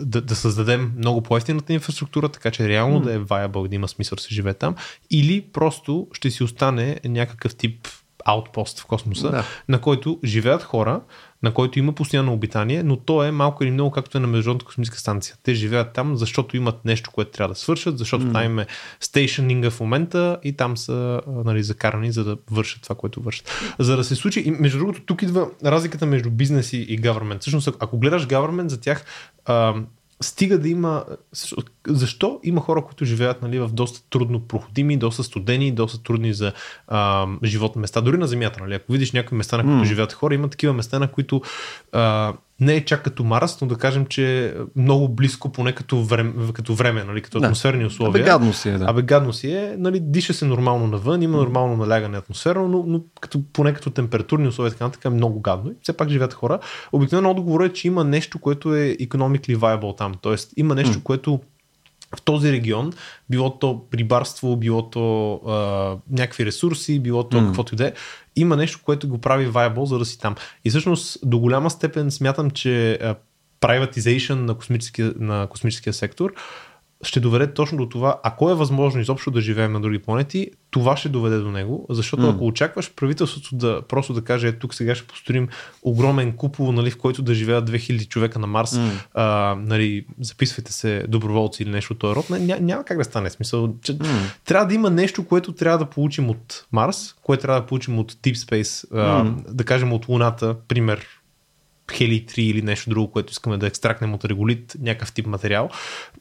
да, 0.00 0.20
да 0.20 0.36
създадем 0.36 0.92
много 0.98 1.22
по-ефтината 1.22 1.72
инфраструктура, 1.72 2.28
така 2.28 2.50
че 2.50 2.68
реално 2.68 3.00
mm. 3.00 3.02
да 3.02 3.14
е 3.14 3.18
viable, 3.18 3.68
да 3.68 3.74
има 3.74 3.88
смисъл 3.88 4.16
да 4.16 4.22
се 4.22 4.34
живее 4.34 4.54
там. 4.54 4.74
Или 5.10 5.40
просто 5.52 6.06
ще 6.12 6.30
си 6.30 6.44
остане 6.44 7.00
някакъв 7.04 7.56
тип 7.56 7.88
аутпост 8.24 8.80
в 8.80 8.86
космоса, 8.86 9.30
да. 9.30 9.44
на 9.68 9.80
който 9.80 10.18
живеят 10.24 10.62
хора, 10.62 11.00
на 11.42 11.54
който 11.54 11.78
има 11.78 11.92
постоянно 11.92 12.32
обитание, 12.32 12.82
но 12.82 12.96
то 12.96 13.24
е 13.24 13.30
малко 13.30 13.64
или 13.64 13.70
много 13.70 13.90
както 13.90 14.18
е 14.18 14.20
на 14.20 14.26
Международната 14.26 14.66
космическа 14.66 14.98
станция. 14.98 15.36
Те 15.42 15.54
живеят 15.54 15.92
там, 15.92 16.16
защото 16.16 16.56
имат 16.56 16.84
нещо, 16.84 17.10
което 17.10 17.30
трябва 17.30 17.54
да 17.54 17.60
свършат, 17.60 17.98
защото 17.98 18.24
mm. 18.24 18.32
там 18.32 18.44
има 18.44 18.66
стейшнинга 19.00 19.70
в 19.70 19.80
момента 19.80 20.38
и 20.44 20.52
там 20.52 20.76
са 20.76 21.20
нали, 21.44 21.62
закарани, 21.62 22.12
за 22.12 22.24
да 22.24 22.36
вършат 22.50 22.82
това, 22.82 22.96
което 22.96 23.20
вършат. 23.20 23.74
За 23.78 23.96
да 23.96 24.04
се 24.04 24.14
случи, 24.14 24.40
и 24.40 24.50
между 24.50 24.78
другото, 24.78 25.00
тук 25.06 25.22
идва 25.22 25.48
разликата 25.64 26.06
между 26.06 26.30
бизнес 26.30 26.72
и, 26.72 27.00
government. 27.00 27.40
Всъщност, 27.40 27.68
ако 27.80 27.98
гледаш 27.98 28.26
government, 28.26 28.68
за 28.68 28.80
тях 28.80 29.04
стига 30.20 30.58
да 30.58 30.68
има... 30.68 31.04
Защо 31.86 32.40
има 32.42 32.60
хора, 32.60 32.82
които 32.82 33.04
живеят 33.04 33.42
нали, 33.42 33.58
в 33.58 33.68
доста 33.68 34.10
трудно 34.10 34.40
проходими, 34.40 34.96
доста 34.96 35.24
студени, 35.24 35.72
доста 35.72 36.02
трудни 36.02 36.32
за 36.32 36.52
а, 36.88 37.26
живот 37.44 37.76
места, 37.76 38.00
дори 38.00 38.18
на 38.18 38.26
земята. 38.26 38.60
Нали? 38.60 38.74
Ако 38.74 38.92
видиш 38.92 39.12
някои 39.12 39.38
места, 39.38 39.56
на 39.56 39.62
които 39.62 39.78
mm. 39.78 39.84
живеят 39.84 40.12
хора, 40.12 40.34
има 40.34 40.48
такива 40.48 40.72
места, 40.72 40.98
на 40.98 41.08
които 41.08 41.42
а, 41.92 42.32
не 42.60 42.74
е 42.74 42.84
чак 42.84 43.04
като 43.04 43.24
Марс, 43.24 43.60
но 43.60 43.66
да 43.66 43.76
кажем, 43.76 44.06
че 44.06 44.46
е 44.46 44.52
много 44.76 45.08
близко, 45.08 45.52
поне 45.52 45.72
като 45.72 46.02
време, 46.02 46.32
като, 46.52 46.74
време, 46.74 47.04
нали, 47.04 47.22
като 47.22 47.38
атмосферни 47.38 47.84
условия. 47.84 48.20
Абе 48.22 48.30
гадно 48.30 48.52
си 48.52 48.68
е, 48.68 48.72
да. 48.72 48.84
Абе 48.88 49.02
гадно 49.02 49.32
си 49.32 49.50
е, 49.50 49.74
нали, 49.78 50.00
диша 50.00 50.34
се 50.34 50.44
нормално 50.44 50.86
навън, 50.86 51.22
има 51.22 51.36
нормално 51.36 51.76
налягане 51.76 52.18
атмосферно, 52.18 52.68
но, 52.68 52.84
но 52.86 53.00
като, 53.20 53.42
поне 53.52 53.74
като 53.74 53.90
температурни 53.90 54.48
условия, 54.48 54.72
така, 54.72 54.88
така 54.88 55.08
е 55.08 55.12
много 55.12 55.40
гадно. 55.40 55.70
И 55.70 55.74
все 55.82 55.92
пак 55.92 56.08
живеят 56.08 56.34
хора. 56.34 56.58
Обикновено 56.92 57.30
отговорът 57.30 57.70
е, 57.70 57.74
че 57.74 57.88
има 57.88 58.04
нещо, 58.04 58.38
което 58.38 58.74
е 58.74 58.96
economically 59.00 59.56
viable 59.56 59.98
там. 59.98 60.14
Тоест 60.20 60.52
има 60.56 60.74
нещо, 60.74 61.02
което 61.02 61.40
в 62.16 62.22
този 62.22 62.52
регион, 62.52 62.92
било 63.30 63.58
то 63.58 63.84
рибарство, 63.94 64.56
било 64.56 64.90
то 64.90 65.34
а, 65.34 65.52
някакви 66.10 66.46
ресурси, 66.46 67.00
било 67.00 67.28
то 67.28 67.36
mm. 67.36 67.46
каквото 67.46 67.74
и 67.74 67.76
да 67.76 67.86
е, 67.86 67.92
има 68.36 68.56
нещо, 68.56 68.80
което 68.84 69.08
го 69.08 69.18
прави 69.18 69.48
viable, 69.48 69.84
за 69.84 69.98
да 69.98 70.04
си 70.04 70.18
там. 70.18 70.34
И 70.64 70.70
всъщност 70.70 71.18
до 71.22 71.38
голяма 71.38 71.70
степен 71.70 72.10
смятам, 72.10 72.50
че 72.50 72.98
privatization 73.60 74.34
на 74.34 74.54
космическия, 74.54 75.12
на 75.18 75.46
космическия 75.46 75.92
сектор 75.92 76.32
ще 77.02 77.20
доведе 77.20 77.54
точно 77.54 77.78
до 77.78 77.88
това, 77.88 78.20
ако 78.22 78.50
е 78.50 78.54
възможно 78.54 79.00
изобщо 79.00 79.30
да 79.30 79.40
живеем 79.40 79.72
на 79.72 79.80
други 79.80 79.98
планети, 79.98 80.50
това 80.70 80.96
ще 80.96 81.08
доведе 81.08 81.38
до 81.38 81.50
него, 81.50 81.86
защото 81.90 82.22
mm. 82.22 82.34
ако 82.34 82.46
очакваш 82.46 82.94
правителството 82.94 83.56
да 83.56 83.82
просто 83.88 84.12
да 84.12 84.24
каже, 84.24 84.48
е, 84.48 84.52
тук 84.52 84.74
сега 84.74 84.94
ще 84.94 85.06
построим 85.06 85.48
огромен 85.82 86.32
купол, 86.32 86.72
нали, 86.72 86.90
в 86.90 86.98
който 86.98 87.22
да 87.22 87.34
живеят 87.34 87.70
2000 87.70 88.08
човека 88.08 88.38
на 88.38 88.46
Марс, 88.46 88.70
mm. 88.70 88.90
а, 89.14 89.56
нали, 89.60 90.06
записвайте 90.20 90.72
се 90.72 91.04
доброволци 91.08 91.62
или 91.62 91.70
нещо 91.70 91.92
от 91.92 91.98
този 91.98 92.14
род, 92.14 92.30
ня, 92.30 92.58
няма 92.60 92.84
как 92.84 92.98
да 92.98 93.04
стане 93.04 93.30
смисъл. 93.30 93.74
Че, 93.82 93.98
mm. 93.98 94.06
Трябва 94.44 94.66
да 94.66 94.74
има 94.74 94.90
нещо, 94.90 95.26
което 95.26 95.52
трябва 95.52 95.78
да 95.78 95.86
получим 95.86 96.30
от 96.30 96.66
Марс, 96.72 97.14
което 97.22 97.42
трябва 97.42 97.60
да 97.60 97.66
получим 97.66 97.98
от 97.98 98.12
Deep 98.12 98.34
Space, 98.34 98.86
а, 98.92 99.24
mm. 99.24 99.52
да 99.52 99.64
кажем 99.64 99.92
от 99.92 100.08
Луната, 100.08 100.56
пример 100.68 101.06
Хели 101.92 102.26
3 102.26 102.38
или 102.38 102.62
нещо 102.62 102.90
друго, 102.90 103.10
което 103.12 103.32
искаме 103.32 103.56
да 103.56 103.66
екстракнем 103.66 104.14
от 104.14 104.24
реголит, 104.24 104.76
някакъв 104.80 105.12
тип 105.12 105.26
материал. 105.26 105.70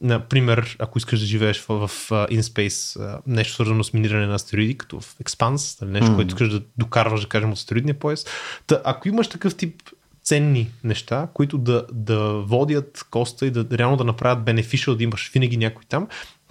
Например, 0.01 0.75
ако 0.79 0.97
искаш 0.97 1.19
да 1.19 1.25
живееш 1.25 1.61
в, 1.61 1.87
в 1.87 2.09
InSpace, 2.09 3.17
нещо 3.27 3.53
свързано 3.53 3.83
с 3.83 3.93
миниране 3.93 4.27
на 4.27 4.35
астероиди, 4.35 4.77
като 4.77 4.99
в 4.99 5.17
Expanse, 5.23 5.81
нали, 5.81 5.91
нещо, 5.91 6.11
mm. 6.11 6.15
което 6.15 6.27
искаш 6.27 6.49
да 6.49 6.61
докарваш, 6.77 7.21
да 7.21 7.27
кажем, 7.27 7.51
от 7.51 7.57
астероидния 7.57 7.99
пояс. 7.99 8.25
Та, 8.67 8.81
ако 8.85 9.07
имаш 9.07 9.27
такъв 9.27 9.55
тип 9.55 9.81
ценни 10.23 10.71
неща, 10.83 11.27
които 11.33 11.57
да, 11.57 11.85
да 11.91 12.33
водят 12.33 13.05
коста 13.09 13.45
и 13.45 13.51
да 13.51 13.77
реално 13.77 13.97
да 13.97 14.03
направят 14.03 14.43
бенефишъл, 14.43 14.95
да 14.95 15.03
имаш 15.03 15.31
винаги 15.33 15.57
някой 15.57 15.83
там, 15.89 16.07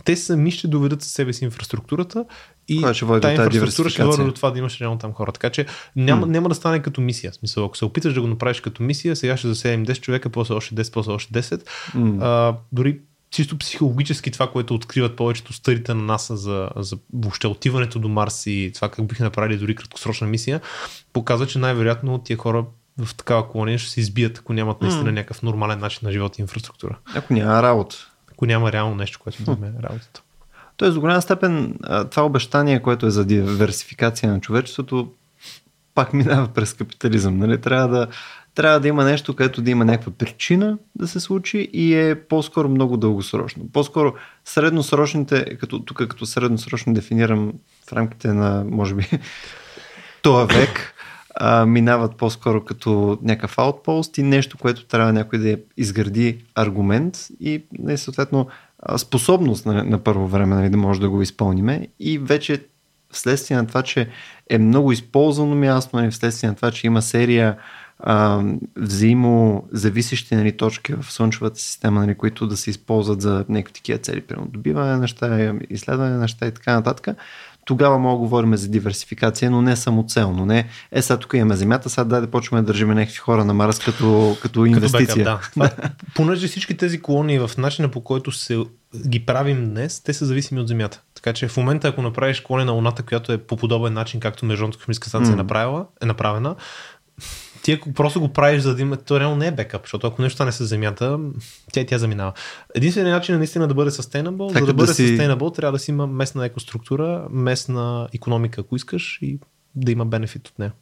те 0.06 0.16
сами 0.16 0.50
ще 0.50 0.68
доведат 0.68 1.02
със 1.02 1.12
себе 1.12 1.32
си 1.32 1.44
инфраструктурата 1.44 2.24
и 2.68 2.80
тази 3.36 3.56
инфраструктура 3.56 3.90
ще 3.90 4.04
води 4.04 4.24
до 4.24 4.32
това 4.32 4.50
да 4.50 4.58
имаш 4.58 4.80
реално 4.80 4.98
там 4.98 5.12
хора. 5.12 5.32
Така 5.32 5.50
че 5.50 5.66
няма, 5.96 6.26
mm. 6.26 6.30
няма 6.30 6.48
да 6.48 6.54
стане 6.54 6.82
като 6.82 7.00
мисия. 7.00 7.32
Смисъл, 7.32 7.64
ако 7.64 7.76
се 7.76 7.84
опиташ 7.84 8.14
да 8.14 8.20
го 8.20 8.26
направиш 8.26 8.60
като 8.60 8.82
мисия, 8.82 9.16
сега 9.16 9.36
ще 9.36 9.48
заседем 9.48 9.86
10 9.86 10.00
човека, 10.00 10.30
после 10.30 10.54
още 10.54 10.74
10, 10.74 10.92
после 10.92 11.12
още 11.12 11.42
10. 11.42 11.66
Mm. 11.94 12.18
А, 12.22 12.56
дори 12.72 12.98
чисто 13.30 13.58
психологически 13.58 14.30
това, 14.30 14.50
което 14.50 14.74
откриват 14.74 15.16
повечето 15.16 15.52
старите 15.52 15.94
на 15.94 16.02
НАСА 16.02 16.36
за, 16.36 16.70
за 16.76 16.98
въобще 17.14 17.46
отиването 17.46 17.98
до 17.98 18.08
Марс 18.08 18.46
и 18.46 18.70
това 18.74 18.88
как 18.88 19.06
биха 19.06 19.24
направили 19.24 19.58
дори 19.58 19.74
краткосрочна 19.74 20.26
мисия, 20.26 20.60
показва, 21.12 21.46
че 21.46 21.58
най-вероятно 21.58 22.18
тия 22.18 22.36
хора 22.36 22.64
в 22.98 23.14
такава 23.14 23.48
колония 23.48 23.78
ще 23.78 23.90
се 23.90 24.00
избият, 24.00 24.38
ако 24.38 24.52
нямат 24.52 24.82
наистина 24.82 25.10
mm. 25.10 25.12
някакъв 25.12 25.42
нормален 25.42 25.78
начин 25.78 26.00
на 26.02 26.12
живот 26.12 26.38
и 26.38 26.40
инфраструктура. 26.40 26.98
Ако 27.14 27.34
няма 27.34 27.62
работа 27.62 27.96
ако 28.36 28.46
няма 28.46 28.72
реално 28.72 28.94
нещо, 28.94 29.18
което 29.22 29.42
да 29.42 29.56
ме 29.56 29.72
работата. 29.82 30.22
Тоест, 30.76 30.94
до 30.94 31.00
голяма 31.00 31.22
степен 31.22 31.74
това 32.10 32.26
обещание, 32.26 32.82
което 32.82 33.06
е 33.06 33.10
за 33.10 33.24
диверсификация 33.24 34.32
на 34.32 34.40
човечеството, 34.40 35.12
пак 35.94 36.12
минава 36.12 36.48
през 36.48 36.74
капитализъм. 36.74 37.38
Нали? 37.38 37.60
Трябва, 37.60 37.98
да, 37.98 38.06
трябва 38.54 38.80
да 38.80 38.88
има 38.88 39.04
нещо, 39.04 39.36
което 39.36 39.62
да 39.62 39.70
има 39.70 39.84
някаква 39.84 40.12
причина 40.12 40.78
да 40.94 41.08
се 41.08 41.20
случи 41.20 41.70
и 41.72 41.94
е 41.94 42.14
по-скоро 42.14 42.68
много 42.68 42.96
дългосрочно. 42.96 43.64
По-скоро 43.72 44.14
средносрочните, 44.44 45.56
като, 45.56 45.78
тук 45.78 45.96
като 45.96 46.26
средносрочно 46.26 46.94
дефинирам 46.94 47.52
в 47.88 47.92
рамките 47.92 48.32
на, 48.32 48.64
може 48.70 48.94
би, 48.94 49.10
този 50.22 50.54
век, 50.54 50.94
а, 51.34 51.66
минават 51.66 52.16
по-скоро 52.16 52.64
като 52.64 53.18
някакъв 53.22 53.58
аутпост 53.58 54.18
и 54.18 54.22
нещо, 54.22 54.58
което 54.58 54.84
трябва 54.84 55.12
някой 55.12 55.38
да 55.38 55.56
изгради 55.76 56.44
аргумент 56.54 57.16
и 57.40 57.64
не, 57.78 57.96
съответно 57.96 58.46
способност 58.96 59.66
на, 59.66 59.84
на 59.84 59.98
първо 59.98 60.28
време 60.28 60.54
нали, 60.56 60.70
да 60.70 60.76
може 60.76 61.00
да 61.00 61.10
го 61.10 61.22
изпълниме. 61.22 61.88
И 62.00 62.18
вече 62.18 62.64
вследствие 63.12 63.56
на 63.56 63.66
това, 63.66 63.82
че 63.82 64.08
е 64.50 64.58
много 64.58 64.92
използвано 64.92 65.54
място, 65.54 65.96
нали, 65.96 66.10
вследствие 66.10 66.50
на 66.50 66.56
това, 66.56 66.70
че 66.70 66.86
има 66.86 67.02
серия 67.02 67.56
а, 67.98 68.42
взаимозависещи 68.76 70.34
нали, 70.34 70.56
точки 70.56 70.92
в 70.92 71.12
Слънчевата 71.12 71.60
система, 71.60 72.00
нали, 72.00 72.14
които 72.14 72.46
да 72.46 72.56
се 72.56 72.70
използват 72.70 73.20
за 73.20 73.44
някакви 73.48 73.74
такива 73.74 73.98
цели, 73.98 74.20
примерно 74.20 74.48
добиване 74.50 74.90
на 74.90 74.98
неща, 74.98 75.54
изследване 75.70 76.10
на 76.10 76.18
неща 76.18 76.46
и 76.46 76.52
така 76.52 76.74
нататък 76.74 77.16
тогава 77.66 77.98
мога 77.98 78.14
да 78.14 78.18
говорим 78.18 78.56
за 78.56 78.68
диверсификация, 78.68 79.50
но 79.50 79.62
не 79.62 79.76
самоцелно. 79.76 80.46
Не, 80.46 80.68
е, 80.92 81.02
сега 81.02 81.18
тук 81.18 81.34
имаме 81.34 81.56
земята, 81.56 81.90
сега 81.90 82.04
дай 82.04 82.20
да 82.20 82.30
почваме 82.30 82.62
да 82.62 82.66
държим 82.66 82.88
някакви 82.88 83.16
хора 83.16 83.44
на 83.44 83.54
Марс 83.54 83.78
като, 83.78 84.36
като 84.42 84.66
инвестиция. 84.66 85.24
Като 85.24 85.38
бекъп, 85.60 85.76
да. 85.78 85.90
понеже 86.14 86.48
всички 86.48 86.76
тези 86.76 87.02
колонии 87.02 87.38
в 87.38 87.50
начина 87.58 87.88
по 87.88 88.00
който 88.00 88.32
се 88.32 88.64
ги 89.08 89.26
правим 89.26 89.70
днес, 89.70 90.00
те 90.00 90.14
са 90.14 90.26
зависими 90.26 90.60
от 90.60 90.68
земята. 90.68 91.02
Така 91.14 91.32
че 91.32 91.48
в 91.48 91.56
момента, 91.56 91.88
ако 91.88 92.02
направиш 92.02 92.40
колония 92.40 92.66
на 92.66 92.72
Луната, 92.72 93.02
която 93.02 93.32
е 93.32 93.38
по 93.38 93.56
подобен 93.56 93.92
начин, 93.92 94.20
както 94.20 94.46
Международната 94.46 94.78
космическа 94.78 95.08
станция 95.08 95.30
mm. 95.30 95.34
е, 95.34 95.42
направила, 95.42 95.86
е 96.02 96.06
направена, 96.06 96.54
ти 97.66 97.72
ако 97.72 97.92
просто 97.92 98.20
го 98.20 98.28
правиш, 98.28 98.62
за 98.62 98.74
да 98.74 98.82
има, 98.82 98.96
то 98.96 99.20
реално 99.20 99.36
не 99.36 99.46
е 99.46 99.50
бекъп, 99.50 99.82
защото 99.82 100.06
ако 100.06 100.22
нещо 100.22 100.34
стане 100.34 100.52
с 100.52 100.64
земята, 100.64 101.18
тя 101.72 101.84
тя 101.86 101.98
заминава. 101.98 102.32
Единственият 102.74 103.16
начин 103.16 103.34
е 103.34 103.38
наистина 103.38 103.68
да 103.68 103.74
бъде 103.74 103.90
sustainable, 103.90 104.48
така 104.48 104.60
за 104.60 104.66
да, 104.66 104.72
да 104.72 104.74
бъде 104.74 104.94
си... 104.94 105.18
sustainable, 105.18 105.56
трябва 105.56 105.72
да 105.72 105.78
си 105.78 105.90
има 105.90 106.06
местна 106.06 106.46
екоструктура, 106.46 107.26
местна 107.30 108.08
економика, 108.14 108.60
ако 108.60 108.76
искаш 108.76 109.18
и 109.22 109.38
да 109.74 109.92
има 109.92 110.06
бенефит 110.06 110.48
от 110.48 110.58
нея. 110.58 110.72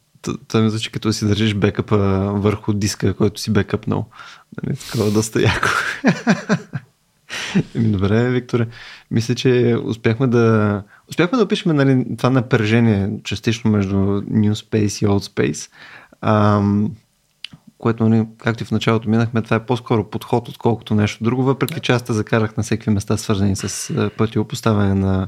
Това 0.47 0.61
ми 0.61 0.69
звучи 0.69 0.91
като 0.91 1.13
си 1.13 1.27
държиш 1.27 1.53
бекъпа 1.53 1.97
върху 2.33 2.73
диска, 2.73 3.13
който 3.13 3.41
си 3.41 3.53
бекъпнал. 3.53 4.05
Нали, 4.63 4.77
такова 4.77 5.11
доста 5.11 5.41
яко. 5.41 5.69
Еми, 7.75 7.91
добре, 7.91 8.29
Викторе. 8.29 8.67
Мисля, 9.11 9.35
че 9.35 9.77
успяхме 9.83 10.27
да, 10.27 10.83
успяхме 11.09 11.37
да 11.37 11.43
опишем 11.43 11.75
нали, 11.75 12.05
това 12.17 12.29
напрежение 12.29 13.09
частично 13.23 13.71
между 13.71 13.95
New 14.21 14.51
Space 14.51 15.05
и 15.05 15.07
Old 15.07 15.33
Space. 15.33 15.71
Ам, 16.27 16.91
което, 17.77 18.09
нали, 18.09 18.27
както 18.37 18.63
и 18.63 18.65
в 18.65 18.71
началото 18.71 19.09
минахме, 19.09 19.41
това 19.41 19.55
е 19.55 19.65
по-скоро 19.65 20.09
подход, 20.09 20.49
отколкото 20.49 20.95
нещо 20.95 21.23
друго, 21.23 21.43
въпреки 21.43 21.79
че 21.79 21.91
аз 21.91 22.03
те 22.03 22.13
закарах 22.13 22.57
на 22.57 22.63
всеки 22.63 22.89
места, 22.89 23.17
свързани 23.17 23.55
с 23.55 23.93
пътиопоставяне 24.17 24.93
на, 24.93 25.27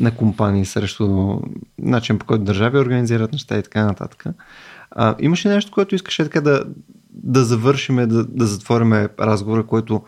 на 0.00 0.16
компании 0.16 0.64
срещу 0.64 1.38
начин 1.78 2.18
по 2.18 2.26
който 2.26 2.44
държави 2.44 2.78
организират 2.78 3.32
неща 3.32 3.58
и 3.58 3.62
така 3.62 3.84
нататък. 3.84 4.24
А, 4.90 5.14
имаше 5.18 5.48
нещо, 5.48 5.72
което 5.72 5.94
искаше 5.94 6.24
така 6.24 6.40
да, 6.40 6.64
да 7.10 7.44
завършиме, 7.44 8.06
да, 8.06 8.24
да 8.24 8.46
затвориме 8.46 9.08
разговора, 9.20 9.66
което 9.66 10.02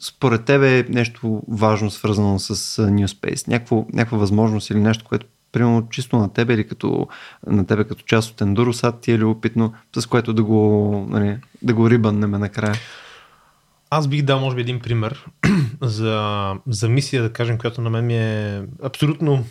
според 0.00 0.44
тебе 0.44 0.86
нещо 0.88 1.42
важно 1.48 1.90
свързано 1.90 2.38
с 2.38 2.54
New 2.82 3.06
Space? 3.06 3.48
Някакво, 3.48 3.86
някаква 3.92 4.18
възможност 4.18 4.70
или 4.70 4.80
нещо, 4.80 5.04
което 5.08 5.26
примерно 5.52 5.88
чисто 5.90 6.16
на 6.16 6.32
тебе 6.32 6.54
или 6.54 6.68
като, 6.68 7.08
на 7.46 7.66
тебе 7.66 7.84
като 7.84 8.04
част 8.04 8.30
от 8.30 8.40
Endurosat 8.40 9.00
ти 9.00 9.12
е 9.12 9.18
любопитно, 9.18 9.72
с 9.96 10.06
което 10.06 10.32
да 10.32 10.44
го, 10.44 11.06
нали, 11.10 11.38
да 11.62 11.74
го 11.74 11.90
рибаннем 11.90 12.30
накрая? 12.30 12.74
Аз 13.90 14.08
бих 14.08 14.22
дал, 14.22 14.40
може 14.40 14.56
би, 14.56 14.62
един 14.62 14.80
пример 14.80 15.26
за, 15.82 16.54
за 16.66 16.88
мисия, 16.88 17.22
да 17.22 17.32
кажем, 17.32 17.58
която 17.58 17.80
на 17.80 17.90
мен 17.90 18.06
ми 18.06 18.16
е 18.16 18.62
абсолютно 18.82 19.44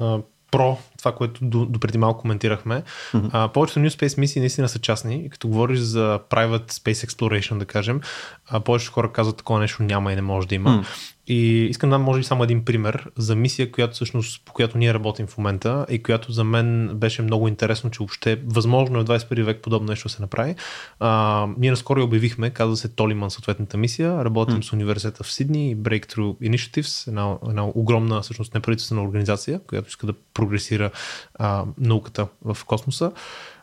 а, 0.00 0.18
про 0.50 0.78
това, 1.02 1.12
което 1.14 1.44
до, 1.44 1.66
до 1.66 1.78
преди 1.78 1.98
малко 1.98 2.20
коментирахме. 2.20 2.82
Mm-hmm. 3.12 3.30
А, 3.32 3.48
повечето 3.48 3.80
New 3.80 3.88
Space 3.88 4.18
мисии 4.18 4.40
наистина 4.40 4.68
са 4.68 4.78
частни. 4.78 5.24
И 5.24 5.30
като 5.30 5.48
говориш 5.48 5.78
за 5.78 6.20
Private 6.30 6.72
Space 6.72 7.06
Exploration, 7.06 7.58
да 7.58 7.64
кажем, 7.64 8.00
а, 8.48 8.60
повечето 8.60 8.92
хора 8.92 9.12
казват 9.12 9.36
такова 9.36 9.60
нещо 9.60 9.82
няма 9.82 10.12
и 10.12 10.16
не 10.16 10.22
може 10.22 10.48
да 10.48 10.54
има. 10.54 10.70
Mm-hmm. 10.70 11.12
И 11.26 11.66
искам 11.70 11.90
да 11.90 11.98
може 11.98 12.20
би 12.20 12.24
само 12.24 12.44
един 12.44 12.64
пример 12.64 13.10
за 13.16 13.36
мисия, 13.36 13.72
която 13.72 13.94
всъщност, 13.94 14.42
по 14.44 14.52
която 14.52 14.78
ние 14.78 14.94
работим 14.94 15.26
в 15.26 15.38
момента 15.38 15.86
и 15.90 16.02
която 16.02 16.32
за 16.32 16.44
мен 16.44 16.90
беше 16.94 17.22
много 17.22 17.48
интересно, 17.48 17.90
че 17.90 17.98
въобще 17.98 18.40
възможно 18.46 18.98
е 18.98 19.02
в 19.02 19.04
21 19.04 19.42
век 19.42 19.62
подобно 19.62 19.88
нещо 19.88 20.08
се 20.08 20.22
направи. 20.22 20.54
А, 21.00 21.46
ние 21.58 21.70
наскоро 21.70 21.98
я 22.00 22.04
обявихме, 22.04 22.50
казва 22.50 22.76
се 22.76 22.88
Толиман 22.88 23.30
съответната 23.30 23.76
мисия. 23.76 24.24
Работим 24.24 24.56
mm. 24.56 24.64
с 24.64 24.72
университета 24.72 25.24
в 25.24 25.32
Сидни 25.32 25.70
и 25.70 25.76
Breakthrough 25.76 26.36
Initiatives, 26.50 27.08
една, 27.08 27.36
една 27.48 27.66
огромна 27.66 28.20
всъщност 28.20 28.54
неправителствена 28.54 29.02
организация, 29.02 29.60
която 29.66 29.88
иска 29.88 30.06
да 30.06 30.12
прогресира 30.34 30.90
а, 31.38 31.66
науката 31.76 32.28
в 32.40 32.64
космоса. 32.64 33.12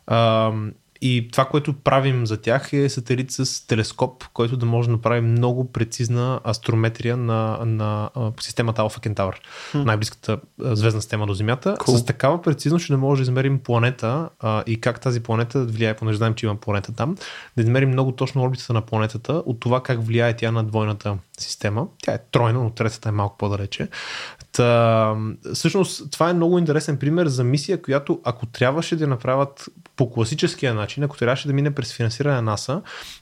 А, 0.07 0.53
и 1.01 1.27
това, 1.31 1.45
което 1.45 1.73
правим 1.73 2.27
за 2.27 2.37
тях 2.37 2.73
е 2.73 2.89
сателит 2.89 3.31
с 3.31 3.67
телескоп, 3.67 4.23
който 4.33 4.57
да 4.57 4.65
може 4.65 4.87
да 4.87 4.91
направи 4.91 5.21
много 5.21 5.71
прецизна 5.71 6.39
астрометрия 6.47 7.17
на, 7.17 7.59
на, 7.65 8.09
на 8.15 8.31
системата 8.39 8.81
Alpha 8.81 9.07
Centaur, 9.07 9.33
hmm. 9.73 9.83
най-близката 9.83 10.39
звездна 10.59 11.01
система 11.01 11.25
до 11.25 11.33
Земята. 11.33 11.75
Cool. 11.79 11.97
С 11.97 12.05
такава 12.05 12.41
прецизност 12.41 12.85
ще 12.85 12.93
не 12.93 12.97
може 12.97 13.19
да 13.19 13.23
измерим 13.23 13.59
планета 13.59 14.29
а, 14.39 14.63
и 14.67 14.81
как 14.81 15.01
тази 15.01 15.23
планета 15.23 15.65
влияе, 15.65 15.93
понеже 15.93 16.17
знаем, 16.17 16.33
че 16.33 16.45
има 16.45 16.55
планета 16.55 16.93
там, 16.93 17.15
да 17.57 17.63
измерим 17.63 17.89
много 17.89 18.11
точно 18.11 18.43
орбитата 18.43 18.73
на 18.73 18.81
планетата, 18.81 19.33
от 19.33 19.59
това 19.59 19.83
как 19.83 20.05
влияе 20.05 20.35
тя 20.35 20.51
на 20.51 20.63
двойната 20.63 21.17
система. 21.39 21.87
Тя 22.03 22.13
е 22.13 22.19
тройна, 22.31 22.63
но 22.63 22.69
третата 22.69 23.09
е 23.09 23.11
малко 23.11 23.37
по-далече. 23.37 23.87
Та, 24.51 25.15
всъщност, 25.53 26.11
това 26.11 26.29
е 26.29 26.33
много 26.33 26.59
интересен 26.59 26.97
пример 26.97 27.27
за 27.27 27.43
мисия, 27.43 27.81
която 27.81 28.19
ако 28.23 28.45
трябваше 28.45 28.95
да 28.95 29.07
направят 29.07 29.69
по 29.95 30.11
класическия 30.11 30.73
начин, 30.73 30.88
ако 30.97 31.17
трябваше 31.17 31.47
да 31.47 31.53
мине 31.53 31.75
през 31.75 31.93
финансиране 31.93 32.35
на 32.35 32.41
НАСА, 32.41 32.81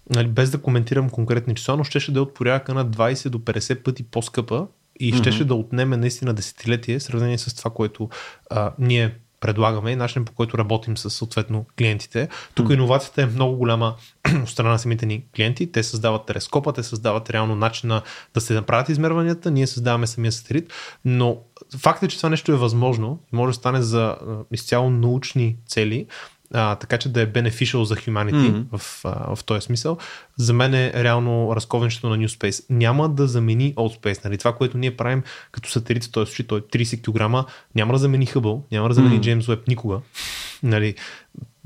нали, 0.10 0.28
без 0.28 0.52
да 0.52 0.62
коментирам 0.62 1.10
конкретни 1.10 1.56
числа, 1.56 1.78
но 1.78 1.84
щеше 1.84 2.12
да 2.12 2.20
е 2.20 2.22
от 2.22 2.34
порядъка 2.34 2.74
на 2.74 2.86
20 2.86 3.30
до 3.30 3.40
50 3.40 3.84
пъти 3.84 4.04
по-скъпа 4.04 4.68
и 5.00 5.14
mm-hmm. 5.14 5.20
щеше 5.20 5.46
да 5.46 5.56
отнеме 5.56 5.98
наистина 5.98 6.34
десетилетие 6.34 7.00
сравнение 7.00 7.38
с 7.38 7.56
това, 7.56 7.72
което 7.72 8.10
а, 8.50 8.72
ние 8.80 9.16
предлагаме 9.40 9.92
и 9.92 9.96
начин 9.96 10.26
по 10.26 10.32
който 10.32 10.58
работим 10.58 10.98
с 10.98 11.10
съответно 11.10 11.66
клиентите. 11.78 12.30
Тук 12.56 12.68
mm. 12.68 12.74
иновацията 12.74 13.22
е 13.22 13.26
много 13.26 13.58
голяма 13.58 13.96
от 14.44 14.50
страна 14.50 14.70
на 14.70 14.80
самите 14.80 15.06
ни 15.06 15.24
клиенти. 15.36 15.72
Те 15.72 15.84
създават 15.84 16.26
телескопа, 16.26 16.74
те 16.74 16.84
създават 16.84 17.30
реално 17.30 17.56
начина 17.56 18.02
да 18.34 18.42
се 18.42 18.54
направят 18.54 18.90
измерванията, 18.90 19.52
ние 19.52 19.68
създаваме 19.68 20.08
самия 20.08 20.32
сателит, 20.32 20.74
но 21.06 21.38
факт 21.78 22.04
е, 22.04 22.08
че 22.08 22.18
това 22.18 22.30
нещо 22.30 22.52
е 22.52 22.56
възможно, 22.56 23.20
може 23.32 23.50
да 23.50 23.54
стане 23.54 23.82
за 23.82 24.16
изцяло 24.52 24.90
научни 24.90 25.58
цели, 25.68 26.08
а, 26.54 26.76
така 26.76 26.98
че 26.98 27.10
да 27.10 27.22
е 27.22 27.28
beneficial 27.28 27.84
за 27.84 27.96
humanity 27.96 28.32
mm-hmm. 28.32 28.78
в, 28.78 29.02
а, 29.06 29.36
в 29.36 29.44
този 29.44 29.62
смисъл. 29.62 29.98
За 30.38 30.54
мен 30.54 30.74
е 30.74 30.92
реално 30.96 31.56
разковенчето 31.56 32.10
на 32.10 32.18
New 32.18 32.28
Space. 32.28 32.66
Няма 32.70 33.10
да 33.10 33.28
замени 33.28 33.76
Old 33.76 34.02
Space. 34.02 34.26
Нали? 34.26 34.38
Това, 34.38 34.56
което 34.56 34.78
ние 34.78 34.98
правим 34.98 35.24
като 35.52 35.70
сателит, 35.70 36.12
т.е. 36.14 36.26
че 36.26 36.48
той 36.48 36.60
е 36.60 36.62
30 36.62 37.02
кг, 37.02 37.50
няма 37.76 37.94
да 37.94 38.00
замени 38.00 38.28
Hubble, 38.28 38.62
няма 38.72 38.88
да 38.88 38.96
замени 38.96 39.22
mm-hmm. 39.22 39.40
James 39.40 39.56
Webb 39.56 39.68
никога. 39.68 40.00
Нали? 40.64 40.96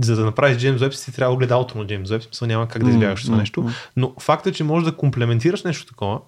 за 0.06 0.16
да 0.16 0.26
направиш 0.26 0.58
James 0.58 0.78
Webb 0.78 0.91
си 0.91 1.12
трябва 1.12 1.34
огледалото 1.34 1.78
на 1.78 1.86
James 1.86 2.06
Webb, 2.06 2.24
смисъл 2.24 2.48
няма 2.48 2.68
как 2.68 2.84
да 2.84 2.90
избягаш 2.90 3.22
mm-hmm. 3.22 3.26
това 3.26 3.38
нещо. 3.38 3.70
Но 3.98 4.14
факт 4.20 4.48
е, 4.48 4.52
че 4.52 4.64
можеш 4.64 4.90
да 4.90 4.98
комплементираш 4.98 5.64
нещо 5.64 5.86
такова 5.86 6.20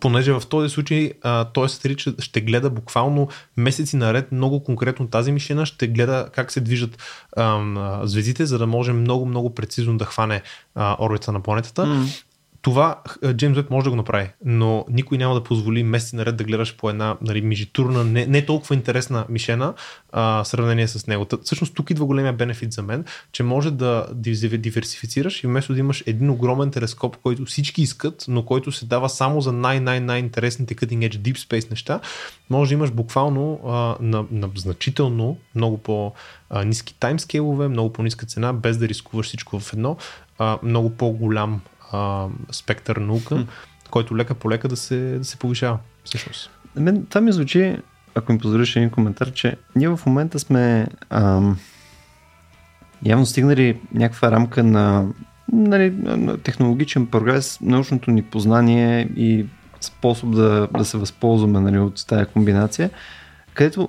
понеже 0.00 0.32
в 0.32 0.42
този 0.48 0.68
случай 0.68 1.12
той 1.54 1.68
сателит 1.68 2.00
ще, 2.18 2.40
гледа 2.40 2.70
буквално 2.70 3.28
месеци 3.56 3.96
наред 3.96 4.32
много 4.32 4.64
конкретно 4.64 5.08
тази 5.08 5.32
мишена, 5.32 5.66
ще 5.66 5.86
гледа 5.86 6.28
как 6.32 6.52
се 6.52 6.60
движат 6.60 6.98
а, 7.36 8.00
звездите, 8.04 8.46
за 8.46 8.58
да 8.58 8.66
може 8.66 8.92
много, 8.92 9.26
много 9.26 9.54
прецизно 9.54 9.98
да 9.98 10.04
хване 10.04 10.42
а, 10.74 10.96
орбита 11.00 11.32
на 11.32 11.40
планетата. 11.40 11.82
Mm 11.82 12.24
това 12.62 13.02
Джеймс 13.32 13.56
Веб 13.56 13.70
може 13.70 13.84
да 13.84 13.90
го 13.90 13.96
направи, 13.96 14.30
но 14.44 14.84
никой 14.90 15.18
няма 15.18 15.34
да 15.34 15.44
позволи 15.44 15.82
месеци 15.82 16.16
наред 16.16 16.36
да 16.36 16.44
гледаш 16.44 16.76
по 16.76 16.90
една 16.90 17.16
нали, 17.22 17.40
мижитурна, 17.40 18.04
не, 18.04 18.26
не 18.26 18.46
толкова 18.46 18.74
интересна 18.74 19.26
мишена 19.28 19.74
а, 20.12 20.44
в 20.44 20.48
сравнение 20.48 20.88
с 20.88 21.06
него. 21.06 21.24
Та, 21.24 21.36
всъщност 21.42 21.74
тук 21.74 21.90
идва 21.90 22.06
големия 22.06 22.32
бенефит 22.32 22.72
за 22.72 22.82
мен, 22.82 23.04
че 23.32 23.42
може 23.42 23.70
да 23.70 24.06
диверсифицираш 24.12 25.44
и 25.44 25.46
вместо 25.46 25.72
да 25.72 25.78
имаш 25.78 26.04
един 26.06 26.30
огромен 26.30 26.70
телескоп, 26.70 27.16
който 27.16 27.44
всички 27.44 27.82
искат, 27.82 28.24
но 28.28 28.44
който 28.44 28.72
се 28.72 28.86
дава 28.86 29.08
само 29.08 29.40
за 29.40 29.52
най-най-най-интересните 29.52 30.74
cutting 30.74 31.08
edge 31.08 31.16
deep 31.16 31.36
space 31.36 31.70
неща, 31.70 32.00
може 32.50 32.68
да 32.68 32.74
имаш 32.74 32.90
буквално 32.90 33.60
а, 33.66 33.96
на, 34.00 34.24
на 34.30 34.48
значително 34.56 35.36
много 35.54 35.78
по 35.78 36.12
ниски 36.64 36.94
таймскейлове, 37.00 37.68
много 37.68 37.92
по-ниска 37.92 38.26
цена, 38.26 38.52
без 38.52 38.78
да 38.78 38.88
рискуваш 38.88 39.26
всичко 39.26 39.60
в 39.60 39.72
едно, 39.72 39.96
а, 40.38 40.58
много 40.62 40.90
по-голям 40.90 41.60
а, 41.92 42.26
спектър 42.50 42.96
наука, 42.96 43.46
който 43.90 44.16
лека 44.16 44.34
по 44.34 44.50
лека 44.50 44.68
да 44.68 44.76
се, 44.76 45.18
да 45.18 45.24
се 45.24 45.36
повишава. 45.36 45.78
Всъщност. 46.04 46.50
Мен, 46.76 47.06
това 47.06 47.20
ми 47.20 47.32
звучи, 47.32 47.76
ако 48.14 48.32
ми 48.32 48.38
позволиш 48.38 48.76
един 48.76 48.90
коментар, 48.90 49.32
че 49.32 49.56
ние 49.76 49.88
в 49.88 50.00
момента 50.06 50.38
сме 50.38 50.86
ам, 51.10 51.58
явно 53.04 53.26
стигнали 53.26 53.80
някаква 53.94 54.30
рамка 54.30 54.62
на, 54.62 55.06
нали, 55.52 55.90
на 55.90 56.38
технологичен 56.38 57.06
прогрес, 57.06 57.58
научното 57.60 58.10
ни 58.10 58.22
познание 58.22 59.08
и 59.16 59.46
способ 59.80 60.34
да, 60.34 60.68
да 60.78 60.84
се 60.84 60.98
възползваме 60.98 61.60
нали, 61.60 61.78
от 61.78 62.06
тази 62.06 62.24
комбинация, 62.24 62.90
където 63.54 63.88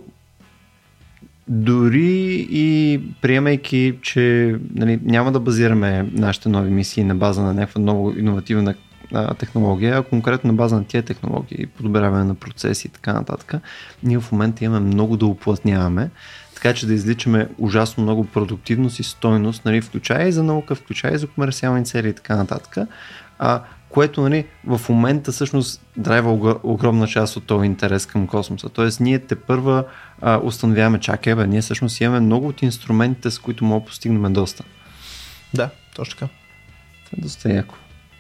дори 1.50 2.48
и 2.52 3.02
приемайки, 3.22 3.96
че 4.02 4.56
нали, 4.76 5.00
няма 5.04 5.32
да 5.32 5.40
базираме 5.40 6.10
нашите 6.12 6.50
нови 6.50 6.70
мисии 6.70 7.04
на 7.04 7.16
база 7.16 7.42
на 7.42 7.54
някаква 7.54 7.82
много 7.82 8.14
иновативна 8.18 8.76
а, 9.14 9.34
технология, 9.34 9.98
а 9.98 10.04
конкретно 10.04 10.48
на 10.48 10.54
база 10.54 10.76
на 10.76 10.86
тия 10.86 11.04
технологии, 11.04 11.66
подобряване 11.66 12.24
на 12.24 12.36
процеси 12.36 12.88
и 12.88 12.92
така 12.92 13.14
нататък, 13.14 13.54
ние 14.04 14.20
в 14.20 14.32
момента 14.32 14.66
имаме 14.66 14.88
много 14.88 15.18
да 15.18 15.26
уплътняваме, 15.26 16.10
така 16.56 16.74
че 16.74 16.88
да 16.88 16.94
изличаме 16.94 17.48
ужасно 17.58 18.04
много 18.04 18.26
продуктивност 18.26 19.00
и 19.00 19.04
стойност, 19.04 19.66
нали, 19.66 19.82
включая 19.82 20.28
и 20.28 20.32
за 20.32 20.44
наука, 20.44 20.76
включая 20.76 21.16
и 21.16 21.18
за 21.18 21.28
комерциални 21.28 21.86
цели 21.86 22.10
и 22.10 22.14
така 22.14 22.36
нататък. 22.36 22.88
А, 23.40 23.62
което 23.90 24.22
нали, 24.22 24.46
в 24.68 24.82
момента 24.90 25.32
всъщност 25.32 25.82
драйва 25.98 26.60
огромна 26.64 27.08
част 27.08 27.38
от 27.38 27.44
този 27.44 27.66
интерес 27.66 28.06
към 28.06 28.28
космоса. 28.28 28.70
Тоест 28.70 29.00
ние 29.00 29.20
те 29.20 29.36
първа 29.36 29.84
а, 30.22 30.40
установяваме, 30.44 31.00
чакай 31.00 31.36
бе, 31.36 31.48
ние 31.48 31.62
всъщност 31.62 32.02
имаме 32.02 32.20
много 32.20 32.48
от 32.48 32.62
инструментите, 32.62 33.32
с 33.32 33.40
които 33.40 33.66
мога 33.66 33.80
да 33.80 33.86
постигнем 33.86 34.34
доста. 34.34 34.64
Да, 35.54 35.70
точно 35.96 36.20
така. 36.20 36.32
Това 37.06 37.18
е 37.18 37.22
доста 37.22 37.54
яко. 37.54 37.76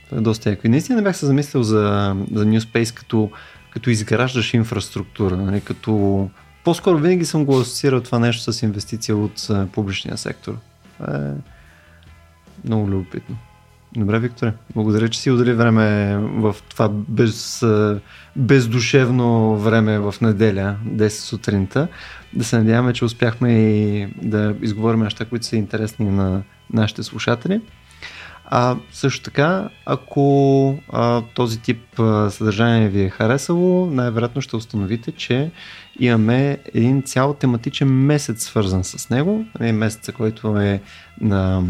Това 0.05 0.17
е 0.17 0.21
доста 0.21 0.49
яко. 0.49 0.67
И 0.67 0.69
наистина 0.69 0.95
не 0.95 1.03
бях 1.03 1.17
се 1.17 1.25
замислил 1.25 1.63
за, 1.63 2.15
за 2.33 2.45
New 2.45 2.59
Space 2.59 2.95
като, 2.95 3.31
като 3.69 3.89
изграждаш 3.89 4.53
инфраструктура, 4.53 5.37
нали, 5.37 5.61
като 5.61 6.29
по-скоро 6.63 6.97
винаги 6.97 7.25
съм 7.25 7.45
го 7.45 7.59
асоциирал 7.59 8.01
това 8.01 8.19
нещо 8.19 8.53
с 8.53 8.61
инвестиция 8.61 9.17
от 9.17 9.49
публичния 9.71 10.17
сектор. 10.17 10.57
Това 10.97 11.15
е 11.15 11.31
много 12.65 12.87
любопитно. 12.87 13.37
Добре, 13.95 14.19
Викторе. 14.19 14.53
Благодаря, 14.75 15.09
че 15.09 15.19
си 15.19 15.31
отдели 15.31 15.53
време 15.53 16.17
в 16.17 16.55
това 16.69 16.89
без, 16.89 17.65
бездушевно 18.35 19.57
време 19.57 19.99
в 19.99 20.15
неделя, 20.21 20.75
10 20.85 21.09
сутринта. 21.09 21.87
Да 22.33 22.43
се 22.43 22.57
надяваме, 22.57 22.93
че 22.93 23.05
успяхме 23.05 23.53
и 23.53 24.07
да 24.21 24.55
изговорим 24.61 24.99
неща, 24.99 25.25
които 25.25 25.45
са 25.45 25.55
интересни 25.55 26.09
на 26.09 26.41
нашите 26.73 27.03
слушатели. 27.03 27.61
А 28.45 28.75
също 28.91 29.23
така, 29.23 29.69
ако 29.85 30.77
а, 30.89 31.21
този 31.33 31.61
тип 31.61 31.99
а, 31.99 32.29
съдържание 32.29 32.89
ви 32.89 33.01
е 33.01 33.09
харесало, 33.09 33.85
най-вероятно 33.85 34.41
ще 34.41 34.55
установите, 34.55 35.11
че 35.11 35.51
имаме 35.99 36.57
един 36.73 37.01
цял 37.01 37.33
тематичен 37.33 37.87
месец 37.87 38.43
свързан 38.43 38.83
с 38.83 39.09
него. 39.09 39.45
Месеца, 39.59 40.11
който 40.11 40.57
е 40.57 40.81
на 41.21 41.63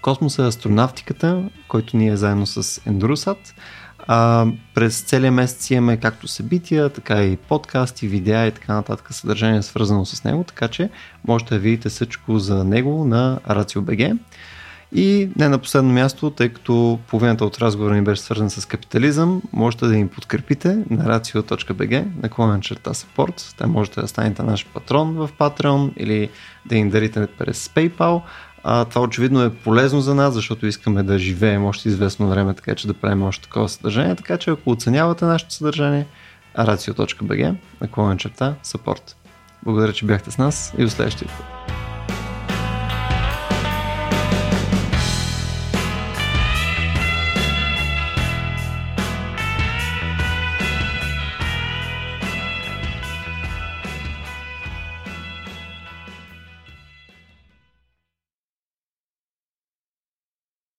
космоса, 0.00 0.46
астронавтиката, 0.46 1.42
който 1.68 1.96
ние 1.96 2.12
е 2.12 2.16
заедно 2.16 2.46
с 2.46 2.62
Endurosat. 2.62 3.38
А, 4.06 4.46
през 4.74 5.00
целия 5.00 5.32
месец 5.32 5.70
имаме 5.70 5.96
както 5.96 6.28
събития, 6.28 6.88
така 6.88 7.22
и 7.22 7.36
подкасти, 7.36 8.08
видеа 8.08 8.46
и 8.46 8.52
така 8.52 8.74
нататък 8.74 9.08
съдържание 9.10 9.62
свързано 9.62 10.04
с 10.04 10.24
него, 10.24 10.44
така 10.44 10.68
че 10.68 10.90
можете 11.26 11.54
да 11.54 11.60
видите 11.60 11.88
всичко 11.88 12.38
за 12.38 12.64
него 12.64 13.04
на 13.04 13.40
RACIO.BG. 13.48 14.18
И 14.94 15.28
не 15.36 15.48
на 15.48 15.58
последно 15.58 15.92
място, 15.92 16.30
тъй 16.30 16.48
като 16.48 16.98
половината 17.08 17.44
от 17.44 17.58
разговора 17.58 17.94
ни 17.94 18.02
беше 18.02 18.22
свързан 18.22 18.50
с 18.50 18.66
капитализъм, 18.66 19.42
можете 19.52 19.86
да 19.86 19.94
ни 19.94 20.08
подкрепите 20.08 20.68
на 20.90 21.04
racio.bg, 21.04 22.04
наклонен 22.22 22.60
черта 22.60 22.94
support. 22.94 23.58
Там 23.58 23.70
можете 23.70 24.00
да 24.00 24.08
станете 24.08 24.42
наш 24.42 24.66
патрон 24.66 25.14
в 25.14 25.30
Patreon 25.38 25.92
или 25.96 26.30
да 26.66 26.74
ни 26.74 26.90
дарите 26.90 27.26
през 27.26 27.68
PayPal. 27.68 28.22
А, 28.66 28.84
това 28.84 29.02
очевидно 29.02 29.42
е 29.42 29.54
полезно 29.54 30.00
за 30.00 30.14
нас, 30.14 30.34
защото 30.34 30.66
искаме 30.66 31.02
да 31.02 31.18
живеем 31.18 31.64
още 31.64 31.88
известно 31.88 32.28
време, 32.28 32.54
така 32.54 32.74
че 32.74 32.86
да 32.86 32.94
правим 32.94 33.22
още 33.22 33.42
такова 33.42 33.68
съдържание. 33.68 34.14
Така 34.14 34.36
че 34.36 34.50
ако 34.50 34.70
оценявате 34.70 35.24
нашето 35.24 35.54
съдържание, 35.54 36.06
racio.bg, 36.58 37.54
наклонен 37.80 38.18
черта 38.18 38.54
support. 38.64 39.14
Благодаря, 39.64 39.92
че 39.92 40.06
бяхте 40.06 40.30
с 40.30 40.38
нас 40.38 40.74
и 40.78 40.82
до 40.82 40.90
следващия 40.90 41.28
път. 41.28 41.93